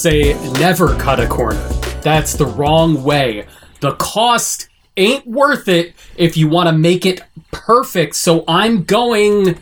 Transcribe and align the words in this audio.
say 0.00 0.32
never 0.52 0.96
cut 0.96 1.20
a 1.20 1.26
corner. 1.28 1.60
That's 2.02 2.32
the 2.32 2.46
wrong 2.46 3.04
way. 3.04 3.46
The 3.80 3.92
cost 3.96 4.68
ain't 4.96 5.26
worth 5.26 5.68
it 5.68 5.94
if 6.16 6.38
you 6.38 6.48
want 6.48 6.68
to 6.68 6.72
make 6.72 7.04
it 7.04 7.20
perfect. 7.52 8.16
So 8.16 8.42
I'm 8.48 8.84
going 8.84 9.58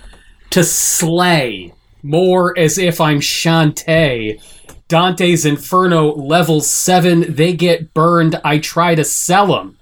to 0.50 0.62
slay 0.62 1.74
more 2.04 2.56
as 2.56 2.78
if 2.78 3.00
I'm 3.00 3.18
Shantae. 3.18 4.40
Dante's 4.88 5.44
Inferno 5.44 6.14
level 6.14 6.60
7, 6.60 7.34
they 7.34 7.52
get 7.52 7.92
burned. 7.92 8.40
I 8.44 8.58
try 8.58 8.94
to 8.94 9.04
sell 9.04 9.48
them. 9.48 9.76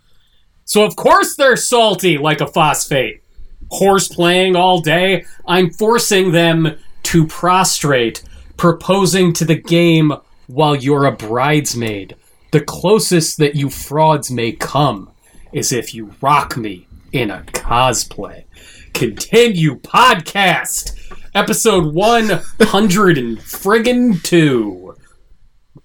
So 0.64 0.84
of 0.84 0.96
course 0.96 1.36
they're 1.36 1.56
salty 1.56 2.16
like 2.16 2.40
a 2.40 2.46
phosphate. 2.46 3.23
Horse 3.70 4.09
playing 4.09 4.56
all 4.56 4.80
day. 4.80 5.26
I'm 5.46 5.70
forcing 5.70 6.32
them 6.32 6.78
to 7.04 7.26
prostrate, 7.26 8.23
proposing 8.56 9.34
to 9.34 9.45
the 9.45 9.54
game 9.54 10.12
while 10.46 10.74
you're 10.77 11.05
a 11.06 11.12
bridesmaid. 11.12 12.16
The 12.52 12.60
closest 12.60 13.38
that 13.38 13.54
you 13.56 13.68
frauds 13.70 14.30
may 14.30 14.52
come 14.52 15.10
is 15.52 15.73
if 15.73 15.95
you 15.95 16.14
rock 16.20 16.56
me 16.56 16.87
in 17.12 17.30
a 17.30 17.42
cosplay. 17.48 18.45
Continue 18.95 19.78
podcast 19.80 20.92
episode 21.34 21.95
100 21.95 23.18
and 23.18 23.38
friggin' 23.38 24.23
2. 24.23 24.95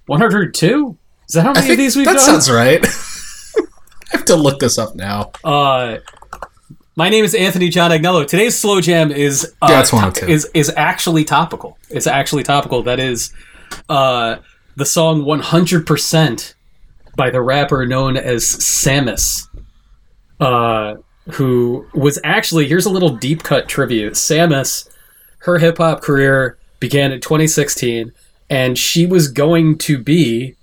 102? 0.07 0.97
Is 1.27 1.35
that 1.35 1.43
how 1.43 1.53
many 1.53 1.71
of 1.71 1.77
these 1.77 1.95
we've 1.95 2.05
that 2.05 2.13
done? 2.13 2.25
sounds 2.25 2.49
right. 2.51 2.85
I 2.85 4.17
have 4.17 4.25
to 4.25 4.35
look 4.35 4.59
this 4.59 4.77
up 4.77 4.95
now. 4.95 5.31
Uh, 5.43 5.97
my 6.95 7.09
name 7.09 7.23
is 7.23 7.33
Anthony 7.33 7.69
John 7.69 7.91
Agnello. 7.91 8.27
Today's 8.27 8.57
slow 8.59 8.81
jam 8.81 9.11
is 9.11 9.53
uh, 9.61 9.67
Yeah, 9.69 9.77
102. 9.79 10.27
is 10.27 10.49
is 10.53 10.71
actually 10.75 11.23
topical. 11.23 11.77
It's 11.89 12.07
actually 12.07 12.43
topical. 12.43 12.83
That 12.83 12.99
is 12.99 13.33
uh, 13.87 14.37
the 14.75 14.85
song 14.85 15.23
100% 15.23 16.53
by 17.15 17.29
the 17.29 17.41
rapper 17.41 17.85
known 17.85 18.17
as 18.17 18.43
Samus, 18.43 19.47
uh, 20.39 20.95
who 21.31 21.85
was 21.93 22.19
actually 22.23 22.67
here's 22.67 22.85
a 22.85 22.89
little 22.89 23.15
deep 23.15 23.43
cut 23.43 23.67
tribute. 23.67 24.13
Samus, 24.13 24.89
her 25.39 25.57
hip 25.57 25.77
hop 25.77 26.01
career 26.01 26.57
began 26.79 27.11
in 27.11 27.21
2016, 27.21 28.11
and 28.49 28.77
she 28.77 29.05
was 29.05 29.29
going 29.29 29.77
to 29.79 29.97
be 29.97 30.55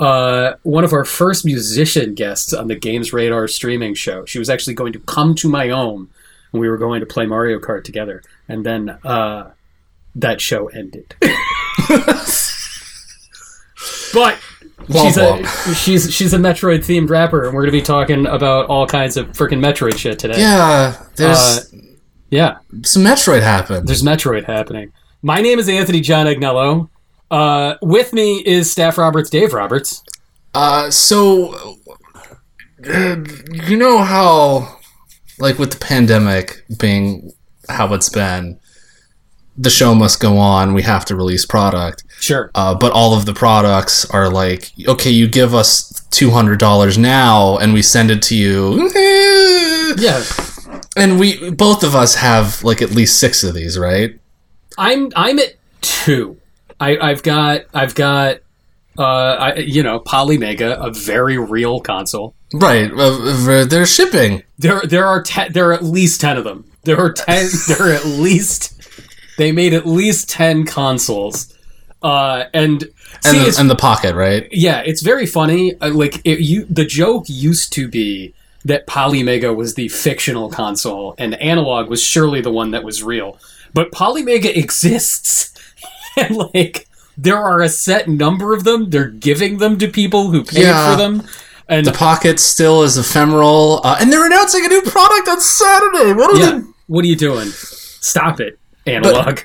uh, 0.00 0.54
one 0.62 0.84
of 0.84 0.92
our 0.92 1.04
first 1.04 1.44
musician 1.44 2.14
guests 2.14 2.52
on 2.52 2.66
the 2.66 2.74
Games 2.74 3.12
Radar 3.12 3.46
streaming 3.46 3.94
show. 3.94 4.24
She 4.24 4.38
was 4.38 4.50
actually 4.50 4.74
going 4.74 4.92
to 4.94 4.98
come 5.00 5.34
to 5.36 5.48
my 5.48 5.68
home, 5.68 6.10
and 6.52 6.60
we 6.60 6.68
were 6.68 6.78
going 6.78 7.00
to 7.00 7.06
play 7.06 7.26
Mario 7.26 7.58
Kart 7.58 7.84
together. 7.84 8.22
And 8.48 8.66
then 8.66 8.98
uh, 9.04 9.52
that 10.16 10.40
show 10.40 10.66
ended. 10.68 11.14
but 14.12 14.38
she's 14.90 15.16
a 15.16 15.46
she's 15.74 16.12
she's 16.12 16.32
a 16.34 16.38
Metroid 16.38 16.80
themed 16.80 17.10
rapper, 17.10 17.44
and 17.44 17.54
we're 17.54 17.62
gonna 17.62 17.72
be 17.72 17.82
talking 17.82 18.26
about 18.26 18.66
all 18.66 18.86
kinds 18.86 19.16
of 19.16 19.28
freaking 19.28 19.60
Metroid 19.64 19.96
shit 19.98 20.18
today. 20.18 20.38
Yeah, 20.38 20.96
there's 21.16 21.38
Uh, 21.38 21.60
yeah. 22.30 22.56
some 22.82 23.02
Metroid 23.02 23.42
happened. 23.42 23.86
There's 23.88 24.02
Metroid 24.02 24.44
happening. 24.46 24.92
My 25.22 25.40
name 25.40 25.58
is 25.58 25.68
Anthony 25.68 26.00
John 26.00 26.26
Agnello. 26.26 26.88
Uh, 27.30 27.74
with 27.80 28.12
me 28.12 28.42
is 28.44 28.70
Staff 28.70 28.98
Roberts, 28.98 29.30
Dave 29.30 29.52
Roberts. 29.54 30.02
Uh, 30.54 30.90
so 30.90 31.78
uh, 32.86 33.16
you 33.50 33.76
know 33.76 33.98
how, 34.02 34.78
like 35.38 35.58
with 35.58 35.70
the 35.70 35.78
pandemic 35.78 36.64
being 36.78 37.32
how 37.68 37.94
it's 37.94 38.08
been, 38.10 38.58
the 39.56 39.70
show 39.70 39.94
must 39.94 40.20
go 40.20 40.36
on. 40.36 40.74
We 40.74 40.82
have 40.82 41.04
to 41.06 41.16
release 41.16 41.46
product. 41.46 42.04
Sure. 42.22 42.52
Uh, 42.54 42.72
but 42.72 42.92
all 42.92 43.14
of 43.14 43.26
the 43.26 43.34
products 43.34 44.08
are 44.10 44.30
like, 44.30 44.70
okay, 44.86 45.10
you 45.10 45.26
give 45.26 45.56
us 45.56 46.06
two 46.12 46.30
hundred 46.30 46.60
dollars 46.60 46.96
now, 46.96 47.58
and 47.58 47.74
we 47.74 47.82
send 47.82 48.10
it 48.12 48.22
to 48.22 48.36
you. 48.36 48.88
Yeah. 49.98 50.24
And 50.96 51.20
we 51.20 51.50
both 51.50 51.84
of 51.84 51.94
us 51.94 52.14
have 52.14 52.64
like 52.64 52.80
at 52.80 52.92
least 52.92 53.18
six 53.20 53.44
of 53.44 53.54
these, 53.54 53.78
right? 53.78 54.18
I'm 54.78 55.10
I'm 55.14 55.38
at 55.38 55.56
two. 55.82 56.38
I, 56.80 56.96
I've 56.96 57.22
got 57.22 57.62
I've 57.74 57.94
got 57.94 58.38
uh 58.98 59.02
I, 59.02 59.54
you 59.56 59.82
know 59.82 60.00
Polymega, 60.00 60.82
a 60.82 60.90
very 60.90 61.36
real 61.36 61.80
console. 61.80 62.34
Right. 62.54 62.90
Uh, 62.90 63.66
they're 63.66 63.84
shipping. 63.84 64.42
There 64.58 64.80
there 64.80 65.04
are 65.04 65.22
te- 65.22 65.50
there 65.50 65.68
are 65.68 65.74
at 65.74 65.84
least 65.84 66.22
ten 66.22 66.38
of 66.38 66.44
them. 66.44 66.64
There 66.84 66.98
are 66.98 67.12
ten. 67.12 67.48
there 67.68 67.82
are 67.82 67.92
at 67.92 68.06
least 68.06 68.72
they 69.36 69.52
made 69.52 69.74
at 69.74 69.86
least 69.86 70.30
ten 70.30 70.64
consoles. 70.64 71.52
Uh, 72.02 72.44
and 72.52 72.82
And, 72.82 72.90
see, 73.22 73.38
the, 73.50 73.56
and 73.60 73.70
the 73.70 73.76
pocket, 73.76 74.14
right? 74.14 74.48
yeah, 74.50 74.80
it's 74.84 75.02
very 75.02 75.26
funny. 75.26 75.78
Uh, 75.80 75.90
like 75.92 76.20
it, 76.24 76.40
you, 76.40 76.64
the 76.68 76.84
joke 76.84 77.24
used 77.28 77.72
to 77.74 77.88
be 77.88 78.34
that 78.64 78.86
Polymega 78.86 79.54
was 79.54 79.74
the 79.74 79.88
fictional 79.88 80.50
console, 80.50 81.14
and 81.18 81.34
Analogue 81.40 81.88
was 81.90 82.02
surely 82.02 82.40
the 82.40 82.50
one 82.52 82.70
that 82.72 82.84
was 82.84 83.02
real. 83.02 83.38
But 83.74 83.90
Polymega 83.92 84.54
exists, 84.64 85.52
and 86.16 86.36
like 86.36 86.88
there 87.16 87.38
are 87.38 87.60
a 87.60 87.68
set 87.68 88.08
number 88.08 88.54
of 88.54 88.64
them. 88.64 88.90
They're 88.90 89.08
giving 89.08 89.58
them 89.58 89.78
to 89.78 89.88
people 89.88 90.30
who 90.30 90.44
paid 90.44 90.62
Yeah. 90.62 90.90
for 90.92 90.96
them, 90.96 91.26
and 91.68 91.86
The 91.86 91.92
pocket 91.92 92.40
still 92.40 92.82
is 92.82 92.96
ephemeral, 92.98 93.80
uh, 93.84 93.96
and 94.00 94.12
they're 94.12 94.26
announcing 94.26 94.64
a 94.64 94.68
new 94.68 94.82
product 94.82 95.28
on 95.28 95.40
Saturday. 95.40 96.12
What 96.14 96.34
are 96.34 96.38
yeah, 96.40 96.58
they? 96.58 96.66
what 96.86 97.04
are 97.04 97.08
you 97.08 97.16
doing? 97.16 97.48
Stop 97.48 98.40
it, 98.40 98.58
Analogue. 98.86 99.42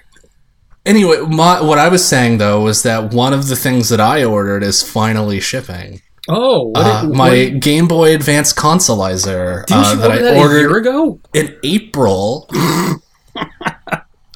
Anyway, 0.88 1.18
my, 1.28 1.62
what 1.62 1.78
I 1.78 1.90
was 1.90 2.04
saying 2.08 2.38
though 2.40 2.62
was 2.62 2.82
that 2.84 3.14
one 3.14 3.34
of 3.34 3.48
the 3.50 3.56
things 3.56 3.90
that 3.90 4.00
I 4.00 4.24
ordered 4.24 4.64
is 4.64 4.82
finally 4.82 5.40
shipping. 5.40 6.02
oh, 6.30 6.70
what, 6.70 6.86
Uh, 6.86 7.04
what- 7.08 7.16
my 7.16 7.50
Game 7.50 7.88
Boy 7.88 8.16
Advance 8.16 8.54
consolizer 8.54 9.66
didn't 9.66 9.84
uh, 9.84 9.96
that 9.96 10.12
I 10.12 10.18
that 10.20 10.34
a 10.34 10.38
year 10.38 10.78
ago? 10.78 11.20
in 11.34 11.56
April. 11.64 12.50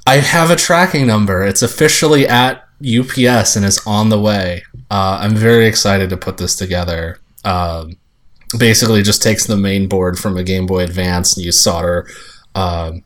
I 0.07 0.17
have 0.17 0.50
a 0.51 0.56
tracking 0.56 1.07
number. 1.07 1.44
It's 1.45 1.62
officially 1.62 2.28
at 2.28 2.63
UPS 2.83 3.56
and 3.56 3.66
is 3.66 3.79
on 3.85 4.09
the 4.09 4.19
way. 4.19 4.63
Uh, 4.89 5.19
I'm 5.22 5.35
very 5.35 5.68
excited 5.68 6.09
to 6.09 6.18
put 6.18 6.38
this 6.38 6.56
together. 6.56 7.19
Um, 7.45 7.97
basically, 8.57 9.03
just 9.03 9.22
takes 9.22 9.45
the 9.45 9.56
main 9.57 9.88
board 9.88 10.18
from 10.19 10.38
a 10.38 10.44
Game 10.44 10.66
Boy 10.66 10.83
Advance 10.83 11.38
and 11.38 11.45
you 11.45 11.51
solder 11.51 12.07
um, 12.56 13.03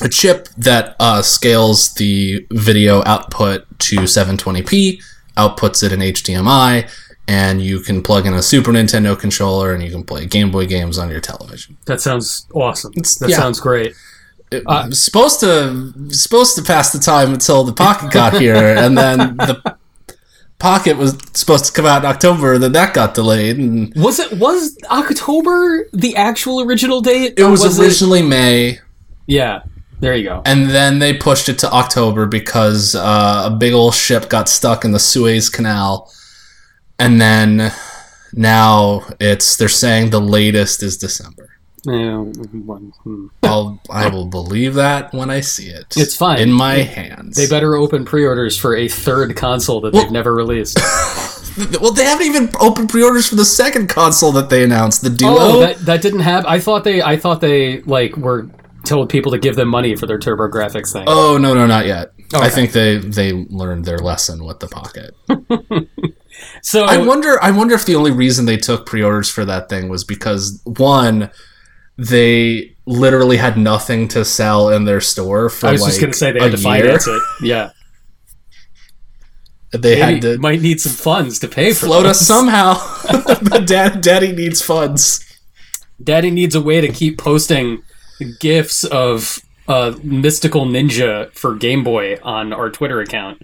a 0.00 0.08
chip 0.08 0.48
that 0.56 0.96
uh, 0.98 1.22
scales 1.22 1.94
the 1.94 2.46
video 2.50 3.02
output 3.04 3.66
to 3.80 4.00
720p, 4.00 5.02
outputs 5.36 5.82
it 5.82 5.92
in 5.92 6.00
HDMI, 6.00 6.90
and 7.28 7.62
you 7.62 7.80
can 7.80 8.02
plug 8.02 8.26
in 8.26 8.34
a 8.34 8.42
Super 8.42 8.72
Nintendo 8.72 9.18
controller 9.18 9.72
and 9.72 9.82
you 9.82 9.90
can 9.90 10.02
play 10.04 10.26
Game 10.26 10.50
Boy 10.50 10.66
games 10.66 10.98
on 10.98 11.08
your 11.10 11.20
television. 11.20 11.76
That 11.86 12.00
sounds 12.00 12.46
awesome. 12.54 12.92
That 12.92 13.26
yeah. 13.28 13.36
sounds 13.36 13.60
great. 13.60 13.94
It 14.50 14.64
Uh, 14.66 14.90
supposed 14.90 15.40
to 15.40 15.94
supposed 16.10 16.56
to 16.56 16.62
pass 16.62 16.92
the 16.92 16.98
time 16.98 17.32
until 17.32 17.64
the 17.64 17.72
pocket 17.72 18.10
got 18.10 18.34
here, 18.38 18.76
and 18.76 18.98
then 18.98 19.36
the 19.38 19.76
pocket 20.58 20.98
was 20.98 21.16
supposed 21.32 21.64
to 21.66 21.72
come 21.72 21.86
out 21.86 22.04
in 22.04 22.10
October. 22.10 22.54
And 22.54 22.62
then 22.62 22.72
that 22.72 22.92
got 22.92 23.14
delayed, 23.14 23.56
and 23.56 23.94
Was 23.94 24.18
it 24.18 24.32
was 24.38 24.76
October 24.90 25.86
the 25.94 26.16
actual 26.16 26.60
original 26.60 27.00
date? 27.00 27.34
it 27.38 27.42
or 27.42 27.50
was, 27.52 27.80
originally 27.80 28.20
May, 28.20 28.80
yeah, 29.26 29.62
there 30.02 30.14
you 30.14 30.24
go. 30.24 30.42
and 30.44 30.68
then 30.68 30.98
they 30.98 31.14
pushed 31.14 31.48
it 31.48 31.58
to 31.60 31.70
October 31.72 32.26
because 32.26 32.94
uh, 32.94 33.48
a 33.50 33.56
big 33.56 33.72
old 33.72 33.94
ship 33.94 34.28
got 34.28 34.48
stuck 34.48 34.84
in 34.84 34.92
the 34.92 34.98
Suez 34.98 35.48
Canal, 35.48 36.12
and 36.98 37.18
then 37.20 37.72
now 38.34 39.06
it's 39.20 39.56
they're 39.56 39.68
saying 39.68 40.10
the 40.10 40.20
latest 40.20 40.82
is 40.82 40.96
December. 40.98 41.48
Yeah, 41.84 42.22
hmm. 42.22 43.26
I'll 43.42 43.80
I 43.90 44.08
will 44.08 44.26
believe 44.26 44.74
that 44.74 45.12
when 45.12 45.30
I 45.30 45.40
see 45.40 45.66
it. 45.68 45.94
It's 45.96 46.14
fine. 46.16 46.38
in 46.38 46.52
my 46.52 46.76
They- 46.76 46.84
hands. 46.84 47.36
They 47.36 47.48
better 47.48 47.74
open 47.74 48.04
pre-orders 48.04 48.56
for 48.56 48.76
a 48.76 48.86
third 48.88 49.34
console 49.36 49.80
that 49.80 49.92
Well- 49.92 50.02
they've 50.02 50.12
never 50.12 50.34
released. 50.34 50.78
Well, 51.82 51.92
they 51.92 52.04
haven't 52.04 52.26
even 52.28 52.48
opened 52.60 52.88
pre-orders 52.88 53.28
for 53.28 53.34
the 53.34 53.44
second 53.44 53.90
console 53.90 54.32
that 54.32 54.48
they 54.48 54.64
announced, 54.64 55.02
the 55.02 55.10
Duo. 55.10 55.34
oh, 55.38 55.60
that 55.60 55.78
that 55.84 56.00
didn't 56.00 56.20
have. 56.20 56.46
I 56.46 56.58
thought 56.60 56.82
they. 56.82 57.02
I 57.02 57.18
thought 57.18 57.42
they 57.42 57.82
like 57.82 58.16
were 58.16 58.48
told 58.84 59.08
people 59.08 59.32
to 59.32 59.38
give 59.38 59.56
them 59.56 59.68
money 59.68 59.94
for 59.96 60.06
their 60.06 60.18
TurboGrafx 60.18 60.92
thing. 60.92 61.04
Oh 61.06 61.38
no, 61.38 61.54
no, 61.54 61.66
not 61.66 61.86
yet. 61.86 62.12
Okay. 62.34 62.44
I 62.46 62.48
think 62.48 62.72
they 62.72 62.98
they 62.98 63.32
learned 63.32 63.84
their 63.84 63.98
lesson 63.98 64.44
with 64.44 64.60
the 64.60 64.68
Pocket. 64.68 65.14
so 66.62 66.84
I 66.84 66.96
wonder. 66.98 67.42
I 67.42 67.50
wonder 67.50 67.74
if 67.74 67.84
the 67.86 67.94
only 67.94 68.10
reason 68.10 68.46
they 68.46 68.56
took 68.56 68.86
pre-orders 68.86 69.30
for 69.30 69.44
that 69.44 69.68
thing 69.68 69.88
was 69.88 70.02
because 70.04 70.60
one, 70.64 71.30
they 71.98 72.74
literally 72.86 73.36
had 73.36 73.56
nothing 73.58 74.08
to 74.08 74.24
sell 74.24 74.70
in 74.70 74.84
their 74.84 75.00
store 75.00 75.48
for. 75.50 75.66
I 75.68 75.72
was 75.72 75.82
like 75.82 75.90
just 75.90 76.00
gonna 76.00 76.12
say 76.14 76.32
they 76.32 76.40
had 76.40 76.52
to 76.52 76.56
year. 76.58 76.62
finance 76.62 77.06
it. 77.06 77.22
Yeah, 77.42 77.70
They 79.72 79.98
Maybe- 79.98 80.00
had 80.00 80.22
to 80.22 80.38
might 80.38 80.60
need 80.60 80.80
some 80.80 80.92
funds 80.92 81.38
to 81.40 81.48
pay 81.48 81.72
for 81.72 81.86
float 81.86 82.02
those. 82.04 82.20
us 82.20 82.26
somehow. 82.26 82.74
Dad, 83.64 84.00
Daddy 84.02 84.32
needs 84.32 84.60
funds. 84.60 85.24
Daddy 86.02 86.30
needs 86.30 86.54
a 86.54 86.60
way 86.60 86.80
to 86.80 86.88
keep 86.92 87.16
posting 87.16 87.82
gifs 88.24 88.84
of 88.84 89.40
uh, 89.68 89.94
mystical 90.02 90.66
ninja 90.66 91.32
for 91.32 91.54
Game 91.54 91.84
Boy 91.84 92.18
on 92.22 92.52
our 92.52 92.70
Twitter 92.70 93.00
account. 93.00 93.42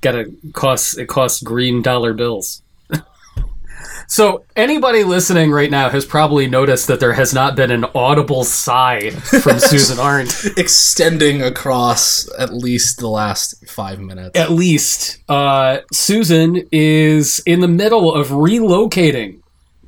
gotta 0.00 0.32
cost 0.52 0.98
it 0.98 1.06
costs 1.06 1.42
green 1.42 1.82
dollar 1.82 2.12
bills. 2.12 2.62
so 4.06 4.44
anybody 4.56 5.04
listening 5.04 5.50
right 5.50 5.70
now 5.70 5.88
has 5.88 6.04
probably 6.04 6.46
noticed 6.46 6.86
that 6.88 7.00
there 7.00 7.14
has 7.14 7.32
not 7.32 7.56
been 7.56 7.70
an 7.70 7.84
audible 7.94 8.44
sigh 8.44 9.10
from 9.10 9.58
Susan 9.58 9.98
Arendt. 9.98 10.52
Extending 10.56 11.42
across 11.42 12.28
at 12.38 12.52
least 12.52 12.98
the 12.98 13.08
last 13.08 13.68
five 13.68 13.98
minutes. 13.98 14.38
At 14.38 14.50
least 14.50 15.18
uh, 15.28 15.78
Susan 15.92 16.68
is 16.70 17.42
in 17.46 17.60
the 17.60 17.68
middle 17.68 18.14
of 18.14 18.28
relocating 18.28 19.40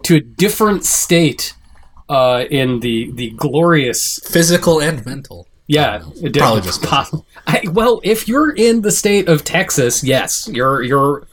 to 0.04 0.16
a 0.16 0.20
different 0.20 0.84
state 0.84 1.54
uh, 2.10 2.44
in 2.50 2.80
the 2.80 3.10
the 3.14 3.30
glorious 3.36 4.18
Physical 4.24 4.80
and 4.80 5.04
mental. 5.06 5.46
yeah 5.66 6.02
it 6.22 6.32
did- 6.32 6.40
Probably 6.40 6.60
just 6.62 6.84
I, 7.46 7.62
well 7.72 8.00
if 8.04 8.28
you're 8.28 8.52
in 8.54 8.82
the 8.82 8.90
state 8.90 9.28
of 9.28 9.44
Texas 9.44 10.02
yes 10.04 10.48
you're 10.52 10.82
you're 10.82 11.26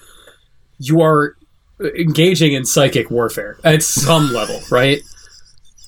you 0.79 1.01
are 1.01 1.35
engaging 1.81 2.53
in 2.53 2.63
psychic 2.65 3.09
warfare 3.11 3.59
at 3.63 3.83
some 3.83 4.31
level 4.31 4.59
right 4.71 5.01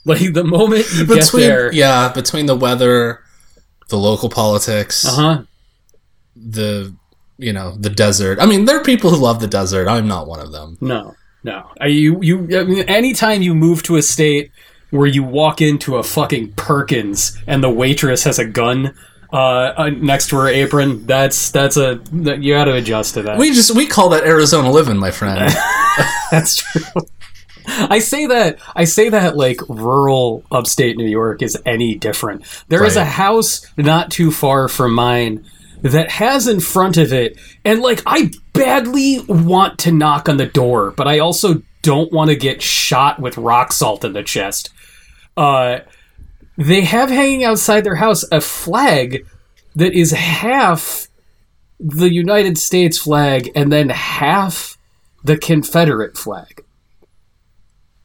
like 0.06 0.33
the 0.33 0.44
moment 0.44 0.86
you 0.95 1.06
get 1.06 1.19
Between 1.19 1.44
there 1.44 1.71
yeah, 1.74 2.12
between 2.12 2.45
the 2.47 2.56
weather, 2.56 3.19
the 3.89 3.97
local 3.97 4.30
politics, 4.30 5.06
uh 5.06 5.12
huh 5.21 5.44
the 6.35 6.95
you 7.38 7.53
know 7.53 7.75
the 7.77 7.89
desert. 7.89 8.39
I 8.42 8.45
mean, 8.45 8.65
there 8.65 8.77
are 8.80 8.83
people 8.83 9.09
who 9.12 9.18
love 9.18 9.39
the 9.42 9.47
desert. 9.47 9.88
I'm 9.88 10.07
not 10.07 10.27
one 10.27 10.39
of 10.39 10.51
them. 10.51 10.77
No, 10.81 11.15
no. 11.44 11.69
I, 11.80 11.88
you, 11.88 12.21
you. 12.21 12.59
I 12.59 12.63
mean, 12.63 12.83
anytime 12.89 13.42
you 13.42 13.53
move 13.53 13.83
to 13.83 13.97
a 13.97 14.01
state 14.01 14.51
where 14.91 15.07
you 15.07 15.24
walk 15.24 15.62
into 15.62 15.97
a 15.97 16.03
fucking 16.03 16.53
Perkins 16.53 17.38
and 17.47 17.63
the 17.63 17.69
waitress 17.69 18.24
has 18.24 18.39
a 18.39 18.45
gun 18.45 18.95
uh, 19.31 19.36
uh, 19.77 19.89
next 19.89 20.30
to 20.30 20.38
her 20.38 20.47
apron, 20.47 21.06
that's 21.06 21.51
that's 21.51 21.77
a 21.77 22.01
that, 22.12 22.41
you 22.41 22.53
got 22.53 22.65
to 22.65 22.74
adjust 22.74 23.13
to 23.13 23.21
that. 23.24 23.38
We 23.38 23.53
just 23.53 23.75
we 23.75 23.86
call 23.86 24.09
that 24.09 24.24
Arizona 24.24 24.71
living, 24.71 24.97
my 24.97 25.12
friend. 25.12 25.53
that's 26.31 26.57
true. 26.57 26.81
I 27.68 28.00
say 28.00 28.25
that 28.25 28.57
I 28.75 28.86
say 28.86 29.09
that 29.09 29.38
like 29.38 29.62
rural 29.69 30.44
upstate 30.51 30.97
New 30.97 31.07
York 31.07 31.44
is 31.44 31.56
any 31.65 31.94
different. 31.94 32.44
There 32.69 32.83
is 32.83 32.95
Right. 32.95 33.03
a 33.03 33.06
house 33.06 33.65
not 33.77 34.09
too 34.09 34.31
far 34.31 34.68
from 34.68 34.95
mine 34.95 35.45
that 35.83 36.09
has 36.09 36.47
in 36.47 36.59
front 36.59 36.97
of 36.97 37.13
it 37.13 37.38
and 37.63 37.81
like 37.81 38.01
I 38.07 38.31
badly 38.53 39.19
want 39.30 39.77
to 39.80 39.92
knock 39.92 40.27
on 40.27 40.38
the 40.38 40.47
door, 40.47 40.92
but 40.92 41.07
I 41.07 41.19
also 41.19 41.62
don't 41.83 42.12
want 42.12 42.30
to 42.31 42.35
get 42.35 42.62
shot 42.63 43.19
with 43.19 43.38
rock 43.38 43.71
salt 43.71 44.03
in 44.03 44.13
the 44.13 44.24
chest. 44.24 44.71
Uh 45.37 45.79
they 46.57 46.81
have 46.81 47.09
hanging 47.09 47.43
outside 47.43 47.83
their 47.83 47.95
house 47.95 48.23
a 48.31 48.41
flag 48.41 49.25
that 49.75 49.93
is 49.93 50.11
half 50.11 51.07
the 51.79 52.11
United 52.13 52.57
States 52.57 52.97
flag 52.97 53.49
and 53.55 53.71
then 53.71 53.89
half 53.89 54.77
the 55.23 55.37
Confederate 55.37 56.17
flag. 56.17 56.63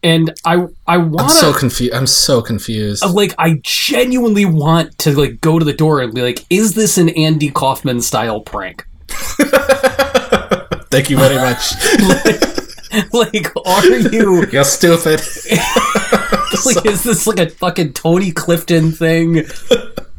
And 0.03 0.35
I 0.45 0.67
I 0.87 0.99
want 0.99 1.23
I'm 1.23 1.31
so 1.31 1.53
confused. 1.53 1.95
I'm 1.95 2.07
so 2.07 2.43
confused. 2.43 3.05
like 3.07 3.35
I 3.39 3.61
genuinely 3.63 4.45
want 4.45 4.97
to 4.99 5.19
like 5.19 5.41
go 5.41 5.59
to 5.59 5.65
the 5.65 5.73
door 5.73 6.01
and 6.01 6.15
be 6.15 6.23
like, 6.23 6.45
is 6.51 6.75
this 6.75 6.99
an 6.99 7.09
Andy 7.09 7.51
Kaufman 7.51 8.03
style 8.03 8.41
prank? 8.43 8.87
Thank 10.91 11.11
you 11.11 11.17
very 11.19 11.37
much. 11.37 11.73
like, 12.25 13.13
like, 13.13 13.67
are 13.67 13.87
you 13.87 14.47
You're 14.53 14.63
stupid. 14.65 15.21
Like 16.67 16.85
is 16.87 17.03
this 17.03 17.27
like 17.27 17.39
a 17.39 17.49
fucking 17.51 17.93
Tony 17.93 18.31
Clifton 18.33 18.93
thing 18.93 19.45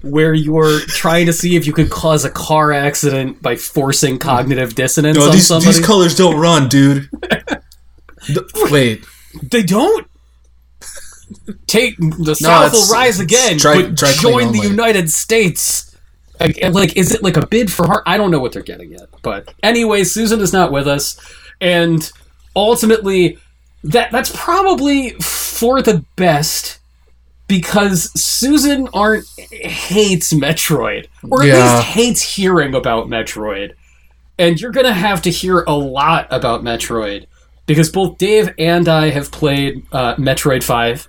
where 0.02 0.34
you're 0.34 0.80
trying 0.82 1.26
to 1.26 1.34
see 1.34 1.56
if 1.56 1.66
you 1.66 1.74
could 1.74 1.90
cause 1.90 2.26
a 2.26 2.30
car 2.30 2.72
accident 2.72 3.42
by 3.42 3.56
forcing 3.56 4.20
cognitive 4.20 4.76
dissonance 4.76 5.18
No, 5.18 5.26
on 5.26 5.32
these, 5.32 5.48
somebody? 5.48 5.72
these 5.78 5.86
colors 5.86 6.16
don't 6.16 6.40
run, 6.40 6.70
dude. 6.70 7.10
Wait, 8.72 9.04
They 9.44 9.64
don't. 9.64 10.08
Take 11.66 11.98
the 11.98 12.36
South 12.36 12.72
will 12.72 12.88
rise 12.94 13.20
again, 13.20 13.58
dry- 13.58 13.82
but 13.82 13.96
dry 13.96 14.12
join 14.14 14.52
the. 14.52 14.60
United 14.60 15.10
States. 15.10 15.96
Like, 16.40 16.58
like, 16.72 16.98
is 16.98 17.12
it 17.14 17.24
like 17.24 17.38
a 17.38 17.48
bid 17.48 17.72
for 17.72 17.88
heart? 17.88 18.04
I 18.06 18.18
don't 18.18 18.30
know 18.30 18.40
what 18.40 18.52
they're 18.52 18.62
getting 18.62 18.94
at. 18.94 19.10
But 19.24 19.52
anyway, 19.64 20.04
Susan 20.04 20.40
is 20.42 20.54
not 20.54 20.72
with 20.72 20.88
us, 20.88 21.20
and 21.60 22.12
ultimately, 22.56 23.40
that 23.86 24.12
that's 24.12 24.32
probably 24.36 25.12
for 25.22 25.82
the 25.82 26.04
best 26.16 26.80
because 27.48 28.12
Susan 28.20 28.88
Arendt 28.94 29.26
hates 29.52 30.34
Metroid, 30.34 31.08
or 31.30 31.42
at 31.44 31.48
Yeah. 31.48 31.76
least 31.76 31.84
hates 31.88 32.22
hearing 32.22 32.74
about 32.74 33.08
Metroid. 33.08 33.74
And 34.40 34.60
you're 34.60 34.72
gonna 34.72 34.94
have 34.94 35.22
to 35.24 35.30
hear 35.30 35.62
a 35.68 35.74
lot 35.76 36.28
about 36.32 36.64
Metroid 36.64 37.28
because 37.68 37.90
both 37.90 38.18
Dave 38.18 38.50
and 38.58 38.88
I 38.90 39.10
have 39.10 39.32
played 39.32 39.86
uh, 39.92 40.16
Metroid 40.16 40.64
Five, 40.64 41.08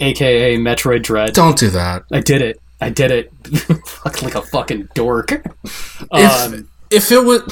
aka 0.00 0.56
Metroid 0.58 1.02
Dread. 1.02 1.32
don't 1.32 1.58
do 1.58 1.70
that. 1.70 2.04
I 2.12 2.20
did 2.20 2.42
it. 2.42 2.60
I 2.80 2.90
did 2.90 3.10
it. 3.10 3.32
Like 4.22 4.34
a 4.34 4.42
fucking 4.42 4.88
dork. 4.94 5.32
If 5.32 6.06
Um, 6.12 6.68
if 6.90 7.10
it 7.12 7.24
would, 7.24 7.42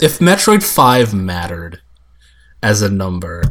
if 0.00 0.18
Metroid 0.20 0.62
Five 0.62 1.12
mattered 1.14 1.80
as 2.62 2.82
a 2.82 2.90
number, 2.90 3.42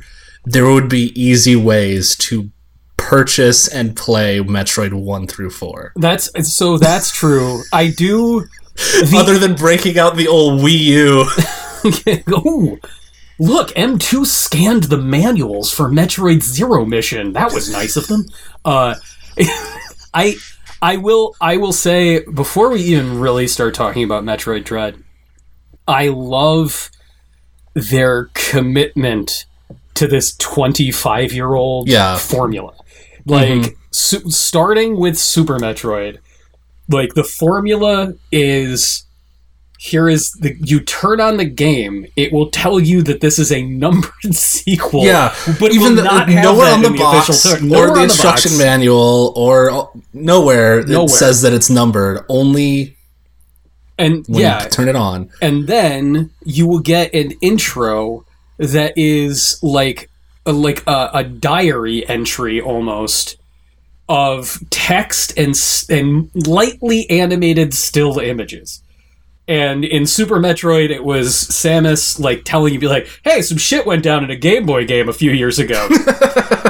there 0.49 0.65
would 0.71 0.87
be 0.89 1.11
easy 1.19 1.55
ways 1.55 2.15
to 2.15 2.49
purchase 2.95 3.67
and 3.67 3.95
play 3.95 4.39
Metroid 4.39 4.93
One 4.93 5.27
through 5.27 5.49
Four. 5.49 5.93
that's 5.97 6.29
so. 6.55 6.77
That's 6.77 7.11
true. 7.11 7.63
I 7.73 7.89
do. 7.89 8.45
The, 8.77 9.17
Other 9.17 9.39
than 9.39 9.55
breaking 9.55 9.97
out 9.97 10.15
the 10.17 10.27
old 10.27 10.61
Wii 10.61 10.79
U, 10.79 11.25
Ooh, 12.47 12.79
look, 13.39 13.69
M2 13.69 14.23
scanned 14.23 14.83
the 14.83 14.99
manuals 14.99 15.73
for 15.73 15.89
Metroid 15.89 16.43
Zero 16.43 16.85
mission. 16.85 17.33
That 17.33 17.51
was 17.53 17.71
nice 17.71 17.95
of 17.97 18.05
them. 18.05 18.25
Uh, 18.63 18.93
I 20.13 20.35
I 20.79 20.97
will 20.97 21.35
I 21.41 21.57
will 21.57 21.73
say 21.73 22.23
before 22.23 22.69
we 22.69 22.81
even 22.81 23.19
really 23.19 23.47
start 23.47 23.73
talking 23.73 24.03
about 24.03 24.23
Metroid 24.23 24.63
Dread, 24.63 25.03
I 25.87 26.09
love 26.09 26.91
their 27.73 28.29
commitment 28.35 29.45
to 29.97 30.07
this 30.07 30.35
25 30.37 31.33
year 31.33 31.53
old 31.53 31.87
Yeah. 31.89 32.17
formula. 32.17 32.73
Like 33.25 33.49
mm-hmm. 33.49 33.73
su- 33.91 34.29
starting 34.31 34.97
with 34.97 35.17
Super 35.17 35.57
Metroid, 35.59 36.19
like 36.89 37.13
the 37.13 37.23
formula 37.23 38.13
is 38.31 39.03
here 39.79 40.09
is 40.09 40.31
the 40.31 40.55
you 40.59 40.79
turn 40.79 41.21
on 41.21 41.37
the 41.37 41.45
game, 41.45 42.07
it 42.15 42.33
will 42.33 42.49
tell 42.49 42.79
you 42.79 43.03
that 43.03 43.21
this 43.21 43.37
is 43.37 43.51
a 43.51 43.61
numbered 43.63 44.11
sequel. 44.33 45.03
yeah, 45.03 45.35
but 45.59 45.71
even 45.73 45.95
the, 45.95 46.03
not 46.03 46.27
nowhere 46.29 46.73
on 46.73 46.81
the 46.81 46.89
the 46.89 46.97
box 46.97 47.29
official 47.29 47.57
term. 47.59 47.67
or 47.67 47.69
Nowhere 47.69 47.85
the 47.87 47.91
on 47.91 47.97
the 47.97 48.03
instruction 48.05 48.51
box. 48.53 48.59
manual 48.59 49.33
or 49.35 49.91
nowhere, 50.13 50.83
Nowhere. 50.83 51.05
it 51.05 51.09
says 51.09 51.41
that 51.43 51.53
it's 51.53 51.69
numbered. 51.69 52.25
Only 52.29 52.97
And 53.99 54.25
when 54.27 54.41
yeah, 54.41 54.63
you 54.63 54.69
turn 54.69 54.87
it 54.89 54.95
on. 54.95 55.29
and 55.41 55.67
then 55.67 56.31
you 56.45 56.65
will 56.67 56.79
get 56.79 57.13
an 57.13 57.33
intro 57.41 58.25
that 58.57 58.93
is 58.97 59.59
like 59.61 60.09
a, 60.45 60.51
like 60.51 60.83
a, 60.87 61.09
a 61.13 61.23
diary 61.23 62.07
entry 62.07 62.61
almost 62.61 63.37
of 64.09 64.59
text 64.69 65.37
and 65.37 65.55
and 65.89 66.29
lightly 66.47 67.09
animated 67.09 67.73
still 67.73 68.19
images. 68.19 68.81
And 69.49 69.85
in 69.85 70.05
Super 70.05 70.39
Metroid, 70.39 70.89
it 70.89 71.05
was 71.05 71.33
Samus 71.33 72.19
like 72.19 72.43
telling 72.43 72.73
you, 72.73 72.79
be 72.79 72.87
like, 72.87 73.07
"Hey, 73.23 73.41
some 73.41 73.57
shit 73.57 73.85
went 73.85 74.03
down 74.03 74.23
in 74.23 74.29
a 74.29 74.35
Game 74.35 74.65
Boy 74.65 74.85
game 74.85 75.07
a 75.07 75.13
few 75.13 75.31
years 75.31 75.57
ago." 75.57 75.87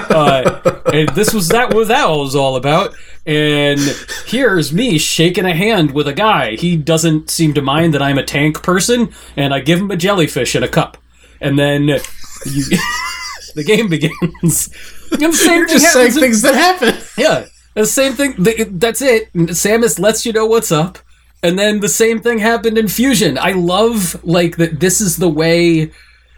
uh, 0.09 0.79
and 0.93 1.09
this 1.09 1.33
was 1.33 1.49
that 1.49 1.73
what 1.73 1.87
that 1.87 2.07
was 2.07 2.35
all 2.35 2.55
about. 2.55 2.95
And 3.25 3.79
here's 4.25 4.71
me 4.71 4.99
shaking 4.99 5.45
a 5.45 5.55
hand 5.55 5.91
with 5.91 6.07
a 6.07 6.13
guy. 6.13 6.55
He 6.55 6.77
doesn't 6.77 7.29
seem 7.29 7.53
to 7.55 7.61
mind 7.61 7.93
that 7.93 8.01
I'm 8.01 8.17
a 8.17 8.23
tank 8.23 8.61
person, 8.61 9.11
and 9.35 9.53
I 9.53 9.59
give 9.59 9.79
him 9.79 9.91
a 9.91 9.97
jellyfish 9.97 10.55
in 10.55 10.63
a 10.63 10.67
cup. 10.67 10.97
And 11.41 11.57
then 11.57 11.83
you, 11.87 11.99
the 13.55 13.63
game 13.65 13.89
begins. 13.89 14.69
The 15.09 15.31
same 15.33 15.59
You're 15.59 15.67
just 15.67 15.93
saying 15.93 16.13
in- 16.13 16.19
things 16.19 16.41
that 16.41 16.55
happen. 16.55 16.95
yeah, 17.17 17.45
the 17.75 17.85
same 17.85 18.13
thing. 18.13 18.35
That's 18.77 19.01
it. 19.01 19.31
Samus 19.33 19.99
lets 19.99 20.25
you 20.25 20.33
know 20.33 20.45
what's 20.45 20.71
up, 20.71 20.99
and 21.43 21.57
then 21.57 21.79
the 21.79 21.89
same 21.89 22.19
thing 22.19 22.39
happened 22.39 22.77
in 22.77 22.87
Fusion. 22.87 23.37
I 23.37 23.51
love 23.51 24.23
like 24.23 24.57
that. 24.57 24.79
This 24.79 24.99
is 25.01 25.17
the 25.17 25.29
way 25.29 25.91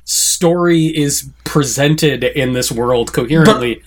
story 0.06 0.86
is 0.88 1.29
presented 1.46 2.24
in 2.24 2.53
this 2.53 2.72
world 2.72 3.13
coherently. 3.13 3.82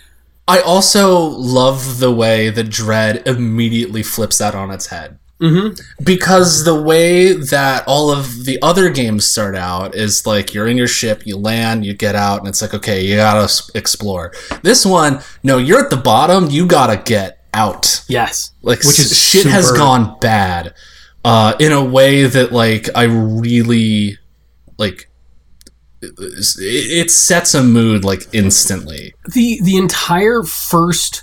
I 0.48 0.60
also 0.60 1.16
love 1.18 2.00
the 2.00 2.12
way 2.12 2.50
that 2.50 2.68
Dread 2.70 3.26
immediately 3.26 4.02
flips 4.02 4.38
that 4.38 4.54
on 4.54 4.70
its 4.70 4.86
head. 4.88 5.18
Mhm. 5.42 5.78
Because 6.04 6.64
the 6.64 6.80
way 6.80 7.32
that 7.32 7.82
all 7.88 8.10
of 8.12 8.44
the 8.44 8.58
other 8.62 8.88
games 8.90 9.24
start 9.24 9.56
out 9.56 9.94
is 9.94 10.24
like 10.24 10.54
you're 10.54 10.68
in 10.68 10.76
your 10.76 10.86
ship, 10.86 11.22
you 11.26 11.36
land, 11.36 11.84
you 11.84 11.94
get 11.94 12.14
out, 12.14 12.38
and 12.38 12.48
it's 12.48 12.62
like, 12.62 12.72
okay, 12.74 13.04
you 13.04 13.16
gotta 13.16 13.52
explore. 13.74 14.32
This 14.62 14.86
one, 14.86 15.20
no, 15.42 15.58
you're 15.58 15.80
at 15.82 15.90
the 15.90 15.96
bottom, 15.96 16.48
you 16.48 16.64
gotta 16.66 16.96
get 16.96 17.44
out. 17.52 18.04
yes, 18.08 18.52
Like, 18.62 18.78
Which 18.84 18.98
is 19.00 19.14
shit 19.16 19.44
has 19.46 19.72
gone 19.72 20.16
bad 20.20 20.74
uh, 21.24 21.54
in 21.58 21.72
a 21.72 21.84
way 21.84 22.24
that, 22.24 22.50
like, 22.52 22.88
I 22.94 23.02
really 23.04 24.18
like 24.78 25.10
it, 26.00 26.12
it 26.58 27.10
sets 27.10 27.54
a 27.54 27.62
mood 27.62 28.04
like 28.04 28.26
instantly. 28.32 29.14
the 29.34 29.60
the 29.62 29.76
entire 29.76 30.42
first 30.42 31.22